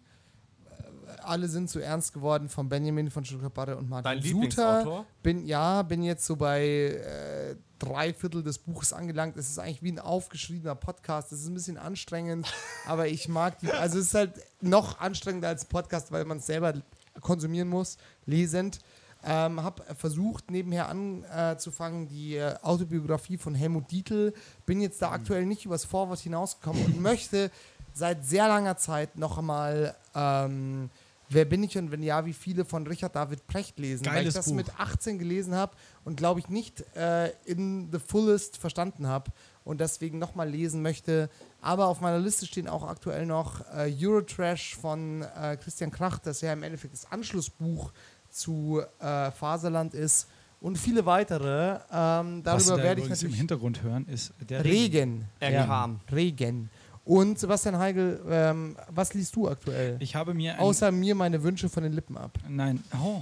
äh, 0.66 1.22
Alle 1.22 1.48
sind 1.48 1.70
zu 1.70 1.80
ernst 1.80 2.12
geworden 2.12 2.50
von 2.50 2.68
Benjamin 2.68 3.10
von 3.10 3.24
Stuttgart-Barre 3.24 3.78
und 3.78 3.88
Martin 3.90 4.12
Dein. 4.12 4.20
Lieblingsautor? 4.20 5.06
Bin, 5.24 5.48
ja, 5.48 5.82
bin 5.82 6.04
jetzt 6.04 6.26
so 6.26 6.36
bei 6.36 6.66
äh, 6.66 7.56
drei 7.80 8.14
Viertel 8.14 8.44
des 8.44 8.58
Buches 8.58 8.92
angelangt. 8.92 9.38
Es 9.38 9.50
ist 9.50 9.58
eigentlich 9.58 9.84
wie 9.84 9.94
ein 9.94 10.00
aufgeschriebener 10.00 10.76
Podcast. 10.76 11.32
Es 11.32 11.44
ist 11.44 11.48
ein 11.48 11.54
bisschen 11.54 11.78
anstrengend, 11.78 12.54
aber 12.88 13.08
ich 13.08 13.30
mag 13.30 13.58
die. 13.60 13.72
Also 13.72 14.00
es 14.00 14.08
ist 14.08 14.16
halt 14.16 14.34
noch 14.60 15.00
anstrengender 15.00 15.48
als 15.48 15.64
Podcast, 15.64 16.12
weil 16.12 16.26
man 16.26 16.40
es 16.40 16.46
selber 16.46 16.74
konsumieren 17.22 17.70
muss, 17.70 17.98
lesend. 18.26 18.80
Ähm, 19.28 19.64
habe 19.64 19.84
versucht, 19.96 20.52
nebenher 20.52 20.88
anzufangen, 20.88 22.08
die 22.08 22.36
äh, 22.36 22.56
Autobiografie 22.62 23.38
von 23.38 23.56
Helmut 23.56 23.90
Dietl. 23.90 24.34
Bin 24.68 24.82
jetzt 24.82 25.02
da 25.02 25.12
aktuell 25.12 25.46
nicht 25.46 25.66
übers 25.66 25.84
Vorwort 25.84 26.20
hinausgekommen 26.20 26.86
und 26.86 27.02
möchte 27.02 27.50
seit 27.94 28.24
sehr 28.26 28.48
langer 28.48 28.78
Zeit 28.78 29.18
noch 29.18 29.40
einmal 29.40 29.96
ähm, 30.14 30.92
Wer 31.30 31.46
bin 31.46 31.64
ich 31.64 31.78
und 31.78 31.92
wenn 31.92 32.04
ja, 32.04 32.26
wie 32.26 32.34
viele 32.34 32.66
von 32.66 32.86
Richard 32.86 33.16
David 33.16 33.48
Precht 33.48 33.80
lesen? 33.80 34.06
weil 34.06 34.14
ich 34.14 34.20
Geiles 34.20 34.34
das 34.36 34.46
Buch. 34.46 34.54
mit 34.54 34.80
18 34.80 35.18
gelesen 35.18 35.56
habe 35.56 35.76
und 36.04 36.18
glaube 36.18 36.40
ich 36.40 36.50
nicht 36.50 36.84
äh, 36.96 37.30
in 37.46 37.90
the 37.92 38.00
fullest 38.00 38.58
verstanden 38.58 39.08
habe 39.08 39.32
und 39.66 39.82
deswegen 39.82 40.20
nochmal 40.20 40.50
lesen 40.50 40.82
möchte. 40.82 41.30
Aber 41.60 41.88
auf 41.88 42.00
meiner 42.00 42.20
Liste 42.20 42.46
stehen 42.46 42.70
auch 42.70 42.88
aktuell 42.88 43.26
noch 43.26 43.62
äh, 43.76 43.94
Eurotrash 44.00 44.76
von 44.76 45.24
äh, 45.24 45.58
Christian 45.58 45.92
Krach, 45.92 46.20
das 46.20 46.40
ja 46.40 46.54
im 46.54 46.64
Endeffekt 46.64 46.94
das 46.94 47.12
Anschlussbuch 47.12 47.92
zu 48.30 48.82
äh, 49.00 49.32
Faserland 49.32 49.94
ist 49.94 50.28
und 50.62 50.78
viele 50.78 51.06
weitere. 51.06 51.80
Ähm, 51.92 52.44
darüber 52.44 52.78
da 52.78 52.84
werde 52.84 53.02
ich 53.02 53.06
übrigens 53.06 53.22
im 53.22 53.28
natürlich 53.28 53.38
Hintergrund 53.38 53.84
hören, 53.84 54.08
ist 54.08 54.34
der 54.40 54.64
Regen. 54.64 55.26
Er 55.40 55.52
Ja, 55.52 55.66
kam. 55.66 56.00
Regen. 56.12 56.70
Und 57.04 57.38
Sebastian 57.38 57.78
Heigl, 57.78 58.20
ähm, 58.30 58.76
was 58.90 59.14
liest 59.14 59.36
du 59.36 59.48
aktuell? 59.48 59.98
Ich 60.00 60.16
habe 60.16 60.34
mir 60.34 60.60
Außer 60.60 60.92
mir 60.92 61.14
meine 61.14 61.44
Wünsche 61.44 61.70
von 61.70 61.84
den 61.84 61.94
Lippen 61.94 62.18
ab. 62.18 62.38
Nein. 62.48 62.84
Oh. 63.04 63.22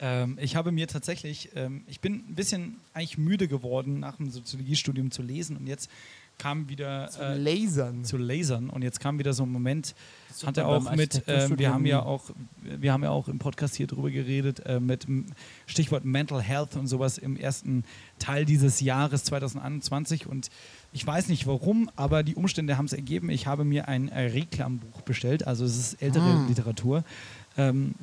Ähm, 0.00 0.38
ich 0.40 0.56
habe 0.56 0.72
mir 0.72 0.86
tatsächlich, 0.88 1.50
ähm, 1.54 1.82
ich 1.86 2.00
bin 2.00 2.24
ein 2.28 2.34
bisschen 2.34 2.76
eigentlich 2.94 3.18
müde 3.18 3.48
geworden, 3.48 4.00
nach 4.00 4.16
dem 4.16 4.30
Soziologiestudium 4.30 5.10
zu 5.10 5.22
lesen 5.22 5.56
und 5.56 5.66
jetzt 5.66 5.90
kam 6.38 6.70
wieder 6.70 7.10
Zu 7.10 7.20
äh, 7.20 7.36
lasern. 7.36 8.02
zu 8.02 8.16
lasern 8.16 8.70
und 8.70 8.80
jetzt 8.80 8.98
kam 8.98 9.18
wieder 9.18 9.34
so 9.34 9.42
ein 9.42 9.52
Moment, 9.52 9.94
Das 10.30 10.46
hat 10.46 10.56
er 10.56 10.68
auch 10.68 10.96
mit, 10.96 11.28
äh, 11.28 11.50
wir 11.58 11.70
haben 11.70 11.84
ja 11.84 12.02
auch, 12.02 12.30
wir 12.62 12.94
haben 12.94 13.02
ja 13.02 13.10
auch 13.10 13.28
im 13.28 13.38
Podcast 13.38 13.74
hier 13.76 13.86
drüber 13.86 14.10
geredet, 14.10 14.60
äh, 14.64 14.80
mit 14.80 15.06
Stichwort 15.66 16.06
Mental 16.06 16.40
Health 16.40 16.76
und 16.76 16.86
sowas 16.86 17.18
im 17.18 17.36
ersten 17.36 17.84
Teil 18.18 18.46
dieses 18.46 18.80
Jahres 18.80 19.24
2021 19.24 20.26
und 20.26 20.48
ich 20.94 21.06
weiß 21.06 21.28
nicht 21.28 21.46
warum, 21.46 21.90
aber 21.94 22.22
die 22.22 22.34
Umstände 22.34 22.78
haben 22.78 22.86
es 22.86 22.94
ergeben. 22.94 23.28
Ich 23.28 23.46
habe 23.46 23.64
mir 23.64 23.86
ein 23.88 24.08
äh, 24.08 24.22
Reklambuch 24.22 25.02
bestellt, 25.02 25.46
also 25.46 25.66
es 25.66 25.76
ist 25.76 26.02
ältere 26.02 26.24
Ah. 26.24 26.46
Literatur. 26.48 27.04
Ähm, 27.58 27.94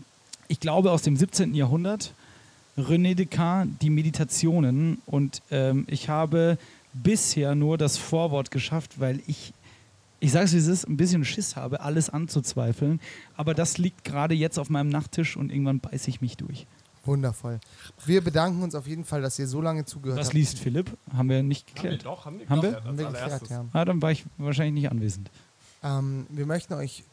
ich 0.48 0.60
glaube 0.60 0.92
aus 0.92 1.02
dem 1.02 1.16
17. 1.16 1.54
Jahrhundert. 1.56 2.14
René 2.78 3.16
Descartes, 3.16 3.74
die 3.82 3.90
Meditationen 3.90 5.02
und 5.08 5.42
ähm, 5.50 5.86
ich 5.90 6.10
habe 6.10 6.60
bisher 6.94 7.56
nur 7.56 7.76
das 7.78 7.98
Vorwort 7.98 8.52
geschafft, 8.52 9.00
weil 9.00 9.20
ich, 9.26 9.52
ich 10.20 10.32
sage 10.32 10.46
es 10.46 10.54
wie 10.54 10.58
es 10.58 10.68
ist, 10.68 10.88
ein 10.88 10.96
bisschen 10.96 11.26
Schiss 11.26 11.56
habe, 11.56 11.82
alles 11.82 12.12
anzuzweifeln. 12.12 13.00
Aber 13.36 13.56
das 13.56 13.80
liegt 13.80 14.04
gerade 14.04 14.36
jetzt 14.36 14.60
auf 14.60 14.70
meinem 14.70 14.90
Nachttisch 14.90 15.38
und 15.38 15.52
irgendwann 15.52 15.80
beiße 15.80 16.08
ich 16.12 16.22
mich 16.22 16.38
durch. 16.38 16.68
Wundervoll. 17.04 17.60
Wir 18.06 18.22
bedanken 18.24 18.62
uns 18.62 18.76
auf 18.76 18.86
jeden 18.86 19.06
Fall, 19.06 19.24
dass 19.24 19.40
ihr 19.40 19.48
so 19.48 19.60
lange 19.60 19.86
zugehört 19.86 20.20
Was 20.20 20.28
habt. 20.28 20.36
liest 20.36 20.60
Philipp? 20.60 20.96
Haben 21.12 21.30
wir 21.30 21.42
nicht 21.42 21.68
Haben 21.70 21.76
wir 21.76 21.82
geklärt. 21.84 22.06
doch, 22.06 22.26
haben 22.26 22.40
wir 22.40 22.48
Haben 22.50 22.62
wir? 22.62 22.70
geklärt, 22.74 22.86
Haben 22.86 22.98
wir 23.00 23.08
geklärt, 23.08 23.50
ja. 23.50 23.66
Ah, 23.74 23.86
dann 23.86 24.02
war 24.04 24.12
ich 24.12 24.24
wahrscheinlich 24.38 24.84
nicht 24.84 24.92
anwesend. 24.92 25.32
Ähm, 25.84 26.28
wir 26.30 26.46
möchten 26.46 26.74
euch 26.76 27.04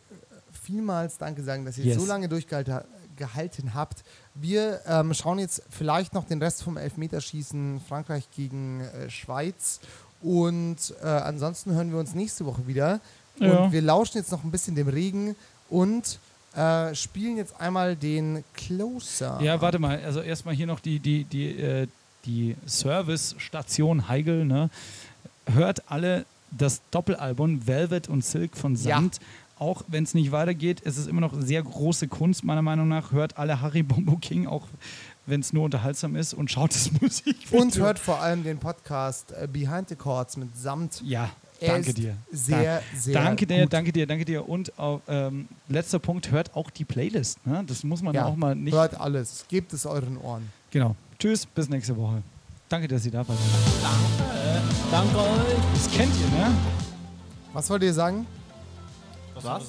vielmals 0.63 1.17
Danke 1.17 1.43
sagen, 1.43 1.65
dass 1.65 1.79
ihr 1.79 1.85
Yes. 1.87 1.97
so 1.97 2.05
lange 2.07 2.29
durchgehalten 2.29 2.75
gehalten 3.17 3.75
habt. 3.75 4.05
Wir 4.35 4.81
ähm, 4.87 5.15
schauen 5.15 5.39
jetzt 5.39 5.63
vielleicht 5.71 6.15
noch 6.15 6.25
den 6.25 6.43
Rest 6.43 6.63
vom 6.63 6.77
Elfmeterschießen 6.77 7.81
Frankreich 7.89 8.29
gegen 8.35 8.81
äh, 8.81 9.11
Schweiz. 9.11 9.81
Und 10.23 10.95
äh, 11.03 11.07
ansonsten 11.07 11.73
hören 11.73 11.91
wir 11.91 11.99
uns 11.99 12.15
nächste 12.15 12.47
Woche 12.47 12.67
wieder. 12.67 13.01
Ja. 13.39 13.59
Und 13.59 13.73
wir 13.73 13.83
lauschen 13.83 14.19
jetzt 14.19 14.33
noch 14.33 14.45
ein 14.45 14.51
bisschen 14.51 14.75
dem 14.75 14.89
Regen 14.89 15.37
und 15.69 16.19
äh, 16.57 16.95
spielen 16.95 17.37
jetzt 17.37 17.61
einmal 17.61 17.97
den 17.97 18.45
Closer. 18.55 19.41
Ja, 19.43 19.61
warte 19.61 19.79
mal. 19.79 20.01
Also 20.05 20.21
erstmal 20.21 20.55
hier 20.55 20.67
noch 20.67 20.81
die, 20.81 20.99
die, 20.99 21.25
die, 21.25 21.59
äh, 21.59 21.89
die 22.25 22.57
Service-Station 22.67 24.09
Heigl. 24.09 24.45
Ne? 24.45 24.71
Hört 25.47 25.91
alle 25.91 26.25
das 26.51 26.81
Doppelalbum 26.91 27.67
Velvet 27.67 28.09
und 28.09 28.25
Silk 28.25 28.57
von 28.57 28.77
Ja. 28.77 29.03
Auch 29.59 29.83
wenn 29.87 30.05
es 30.05 30.15
nicht 30.15 30.33
weitergeht, 30.33 30.83
es 30.85 30.99
ist 30.99 31.07
immer 31.09 31.21
noch 31.21 31.33
sehr 31.41 31.63
große 31.63 32.09
Kunst, 32.09 32.43
meiner 32.45 32.63
Meinung 32.63 32.89
nach. 32.89 33.13
Hört 33.13 33.39
alle 33.39 33.61
Harry 33.61 33.83
Bombo 33.83 34.17
King, 34.17 34.47
auch 34.47 34.67
wenn 35.27 35.41
es 35.41 35.53
nur 35.53 35.65
unterhaltsam 35.65 36.17
ist 36.17 36.35
und 36.35 36.51
schaut 36.51 36.75
das 36.75 36.91
Musikvideo. 37.01 37.61
Und 37.61 37.77
hört 37.79 37.99
vor 37.99 38.21
allem 38.21 38.43
den 38.45 38.59
Podcast 38.59 39.33
äh, 39.33 39.47
Behind 39.51 39.89
the 39.89 39.95
Chords 39.97 40.37
mit 40.37 40.57
Samt. 40.57 41.01
Ja, 41.05 41.31
Er 41.61 41.75
danke 41.75 41.95
dir. 41.95 42.17
Sehr, 42.33 42.83
sehr 42.97 43.15
danke 43.15 43.47
dir, 43.47 43.63
gut. 43.63 43.73
danke 43.73 43.93
dir, 43.93 44.07
danke 44.07 44.25
dir. 44.25 44.49
Und 44.49 44.77
auf, 44.79 45.01
ähm, 45.09 45.49
letzter 45.69 45.99
Punkt, 46.01 46.31
hört 46.33 46.55
auch 46.57 46.69
die 46.71 46.85
Playlist. 46.85 47.47
Ne? 47.47 47.63
Das 47.67 47.85
muss 47.85 48.03
man 48.03 48.13
Ja, 48.15 48.27
auch 48.27 48.37
mal 48.37 48.55
nicht. 48.57 48.75
Hört 48.75 49.01
alles. 49.01 49.45
Gebt 49.49 49.73
es 49.73 49.87
euren 49.87 50.19
Ohren. 50.19 50.51
Genau. 50.73 50.97
Tschüss, 51.19 51.47
bis 51.47 51.69
nächste 51.69 51.97
Woche. 51.97 52.23
Danke, 52.69 52.89
dass 52.89 53.07
ihr 53.07 53.13
da 53.13 53.27
wart. 53.27 53.39
Danke 54.91 55.17
euch. 55.17 55.27
Das 55.75 55.91
kennt 55.91 56.13
ihr, 56.21 56.39
ne? 56.39 56.51
Was 57.53 57.71
wollt 57.71 57.83
ihr 57.85 57.95
sagen? 57.95 58.27
Was? 59.45 59.65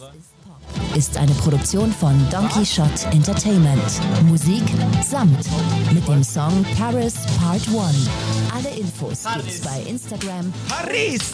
Ist 0.95 1.17
eine 1.17 1.33
Produktion 1.33 1.91
von 1.91 2.17
Donkey 2.29 2.65
Shot 2.65 3.11
Entertainment. 3.11 3.81
Musik 4.23 4.63
Samt 5.03 5.45
mit 5.93 6.07
dem 6.07 6.23
Song 6.23 6.65
Paris 6.77 7.15
Part 7.37 7.61
1. 7.67 8.09
Alle 8.55 8.69
Infos 8.69 9.23
gibt's 9.35 9.59
bei 9.59 9.81
Instagram. 9.81 10.53
Paris! 10.69 11.33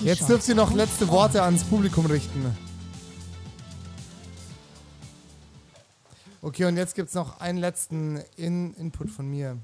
Jetzt 0.00 0.26
dürft 0.26 0.48
ihr 0.48 0.54
noch 0.54 0.72
letzte 0.72 1.06
Worte 1.08 1.42
ans 1.42 1.62
Publikum 1.62 2.06
richten. 2.06 2.56
Okay, 6.40 6.64
und 6.64 6.78
jetzt 6.78 6.94
gibt 6.94 7.10
es 7.10 7.14
noch 7.14 7.38
einen 7.38 7.58
letzten 7.58 8.18
In 8.36 8.72
Input 8.74 9.10
von 9.10 9.28
mir. 9.28 9.58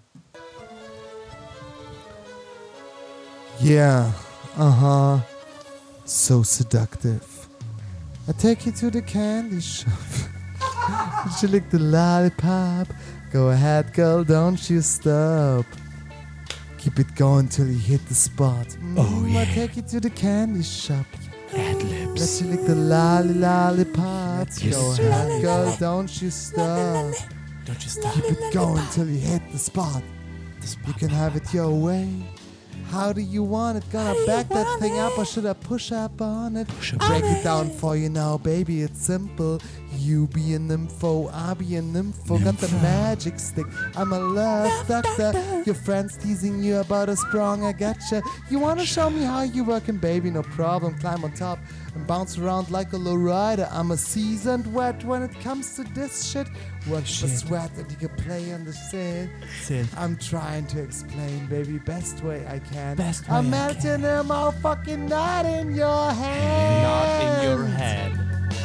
Yeah, 3.63 4.13
uh-huh. 4.59 5.23
So 6.05 6.43
seductive. 6.43 7.40
I 8.31 8.33
take 8.35 8.65
you 8.65 8.71
to 8.71 8.91
the 8.93 9.03
candy 9.03 9.61
shop. 9.61 9.91
she 11.41 11.49
lick 11.49 11.69
the 11.69 11.81
lollipop. 11.81 12.87
Go 13.33 13.49
ahead, 13.51 13.93
girl, 13.93 14.23
don't 14.23 14.71
you 14.71 14.83
stop. 14.83 15.67
Keep 16.79 17.01
it 17.01 17.13
going 17.17 17.49
till 17.49 17.67
you 17.67 17.77
hit 17.77 18.07
the 18.07 18.15
spot. 18.15 18.69
Oh, 18.97 19.25
Mm, 19.27 19.37
I 19.37 19.45
take 19.47 19.75
you 19.75 19.83
to 19.83 19.99
the 19.99 20.11
candy 20.11 20.63
shop. 20.63 21.07
Ad 21.57 21.83
libs. 21.83 22.21
Let 22.21 22.41
you 22.41 22.57
lick 22.57 22.67
the 22.69 22.77
lolly 22.77 23.35
lollipop. 23.35 24.47
Go 24.71 24.93
ahead, 24.93 25.43
girl, 25.43 25.77
don't 25.81 26.23
you 26.23 26.31
stop. 26.31 27.13
Don't 27.65 27.83
you 27.83 27.91
stop. 27.91 28.15
Keep 28.15 28.27
it 28.27 28.55
going 28.55 28.87
till 28.93 29.09
you 29.09 29.19
hit 29.19 29.43
the 29.51 29.59
spot. 29.59 30.05
You 30.87 30.95
can 30.95 31.09
have 31.09 31.35
it 31.35 31.53
your 31.53 31.73
way. 31.73 32.09
How 32.91 33.13
do 33.13 33.21
you 33.21 33.45
want 33.45 33.79
it? 33.79 33.85
Gonna 33.93 34.15
back 34.27 34.49
that 34.49 34.81
thing 34.81 34.99
up 34.99 35.17
or 35.17 35.25
should 35.25 35.47
I 35.47 35.53
push 35.53 35.93
up 35.93 36.21
on 36.21 36.57
it? 36.57 36.67
Break 36.99 37.23
it 37.23 37.45
down 37.45 37.71
for 37.71 37.97
you 37.97 38.09
now, 38.09 38.37
baby. 38.37 38.83
It's 38.83 39.01
simple. 39.01 39.61
You 39.97 40.27
be 40.27 40.55
a 40.55 40.59
nympho, 40.59 41.33
I 41.33 41.55
be 41.55 41.77
a 41.77 41.83
nympho. 41.83 42.43
Got 42.43 42.59
the 42.59 42.69
magic 42.83 43.39
stick. 43.39 43.67
I'm 43.95 44.13
a 44.13 44.19
love 44.19 44.89
doctor. 44.89 45.63
Your 45.65 45.77
friends 45.77 46.17
teasing 46.17 46.65
you 46.65 46.79
about 46.79 47.09
a 47.09 47.17
sprung. 47.17 47.65
I 47.65 47.73
gotcha. 47.73 48.25
You 48.51 48.59
wanna 48.59 48.85
show 48.85 49.09
me 49.09 49.23
how 49.23 49.43
you 49.43 49.63
working, 49.63 49.99
baby? 49.99 50.29
No 50.31 50.43
problem. 50.43 50.99
Climb 50.99 51.23
on 51.23 51.33
top 51.33 51.61
and 51.95 52.05
bounce 52.09 52.39
around 52.39 52.71
like 52.73 52.93
a 52.93 52.97
low 52.97 53.15
rider. 53.15 53.69
I'm 53.71 53.93
a 53.93 53.97
seasoned 53.97 54.73
wet 54.75 55.05
when 55.05 55.23
it 55.23 55.39
comes 55.41 55.77
to 55.77 55.85
this 55.85 56.29
shit. 56.29 56.49
Watch 56.89 57.21
the 57.21 57.29
sweat 57.29 57.75
that 57.77 57.91
you 57.91 57.97
can 57.97 58.17
play 58.25 58.53
on 58.53 58.65
the 58.65 58.73
sin. 58.73 59.31
I'm 59.97 60.17
trying 60.17 60.67
to 60.69 60.83
explain, 60.83 61.47
baby, 61.47 61.79
best 61.79 62.23
way 62.23 62.47
I 62.49 62.59
can. 62.59 62.97
Best 62.97 63.29
way 63.29 63.37
I'm 63.37 63.47
I 63.47 63.51
melting 63.51 64.05
a 64.05 64.25
motherfucking 64.25 65.09
knot 65.09 65.45
in 65.45 65.75
your 65.75 66.11
hand. 66.11 66.83
Not 66.83 67.45
in 67.45 67.51
your 67.51 67.65
head. 67.67 68.13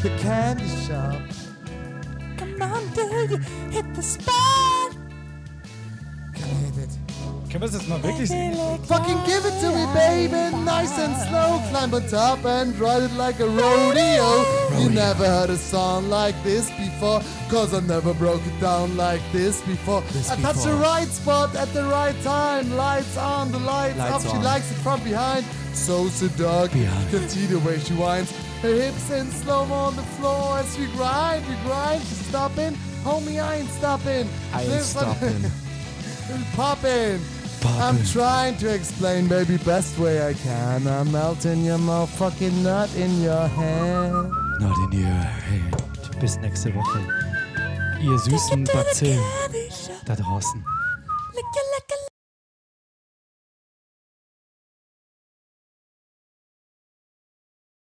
The 0.01 0.09
candy 0.19 0.67
shop. 0.87 1.21
Come 2.37 2.61
on, 2.61 3.29
you 3.29 3.37
hit 3.69 3.93
the 3.93 4.01
spot. 4.01 4.91
Can 6.33 6.43
I 6.43 6.47
hit 6.47 6.83
it? 6.85 7.04
Können 7.55 7.71
wir 7.71 7.71
das 7.71 7.79
jetzt 7.79 7.87
mal 7.89 8.03
wirklich 8.03 8.27
singen? 8.27 8.53
Fucking 8.85 9.23
give 9.23 9.47
it 9.47 9.61
to 9.61 9.69
me, 9.71 9.87
baby, 9.93 10.53
nice 10.65 10.91
and 10.99 11.15
slow. 11.29 11.61
Climb 11.71 11.93
on 11.93 12.05
top 12.09 12.43
and 12.43 12.77
ride 12.77 13.03
it 13.03 13.15
like 13.15 13.39
a 13.39 13.45
rodeo. 13.45 14.43
You 14.77 14.89
never 14.89 15.25
heard 15.25 15.49
a 15.49 15.55
song 15.55 16.09
like 16.09 16.35
this 16.43 16.69
before, 16.71 17.21
cause 17.49 17.73
I 17.73 17.79
never 17.79 18.13
broke 18.13 18.41
it 18.45 18.59
down 18.59 18.97
like 18.97 19.21
this 19.31 19.61
before. 19.61 20.03
I 20.29 20.35
touch 20.41 20.63
the 20.65 20.73
right 20.73 21.07
spot 21.07 21.55
at 21.55 21.71
the 21.73 21.85
right 21.85 22.15
time. 22.23 22.75
Lights 22.75 23.15
on, 23.15 23.53
the 23.53 23.59
lights, 23.59 23.99
Lights 23.99 24.25
up. 24.25 24.31
She 24.31 24.37
on. 24.37 24.43
likes 24.43 24.69
it 24.71 24.77
from 24.83 25.01
behind. 25.05 25.45
So 25.73 26.07
seductive. 26.09 26.81
Behind. 26.81 27.09
Can 27.09 27.29
see 27.29 27.45
the 27.45 27.59
way 27.59 27.79
she 27.79 27.93
whines. 27.93 28.33
Her 28.63 28.73
hips 28.75 29.09
in 29.11 29.31
slow 29.31 29.65
mo 29.65 29.75
on 29.75 29.95
the 29.95 30.03
floor 30.19 30.57
as 30.57 30.77
we 30.77 30.87
grind, 30.97 31.47
we 31.47 31.55
grind. 31.63 32.01
She's 32.01 32.25
stopping. 32.27 32.75
Homie, 33.05 33.41
I 33.41 33.59
ain't 33.59 33.69
stopping. 33.69 34.27
I 34.53 34.63
ain't 34.63 34.71
Lives 34.71 34.95
on- 34.97 35.15
stopping. 37.65 37.79
Poppin'. 37.79 37.97
I'm 37.99 38.05
trying 38.05 38.57
to 38.57 38.73
explain, 38.73 39.27
baby, 39.27 39.57
best 39.57 39.97
way 39.97 40.27
I 40.27 40.33
can. 40.33 40.87
I'm 40.87 41.11
melting 41.11 41.65
your 41.65 41.77
motherfucking 41.77 42.63
nut 42.63 42.89
in 42.95 43.21
your 43.21 43.47
hand. 43.47 44.31
Not 44.59 44.77
in 44.91 44.99
your 44.99 45.09
hand. 45.09 45.75
Bis 46.19 46.37
nächste 46.37 46.73
Woche. 46.73 46.99
Ihr 48.01 48.17
süßen 48.19 48.63
Bazillen 48.65 49.23
da 50.05 50.15
draußen. 50.15 50.63
Lick, 51.33 51.43
lick, 51.43 52.14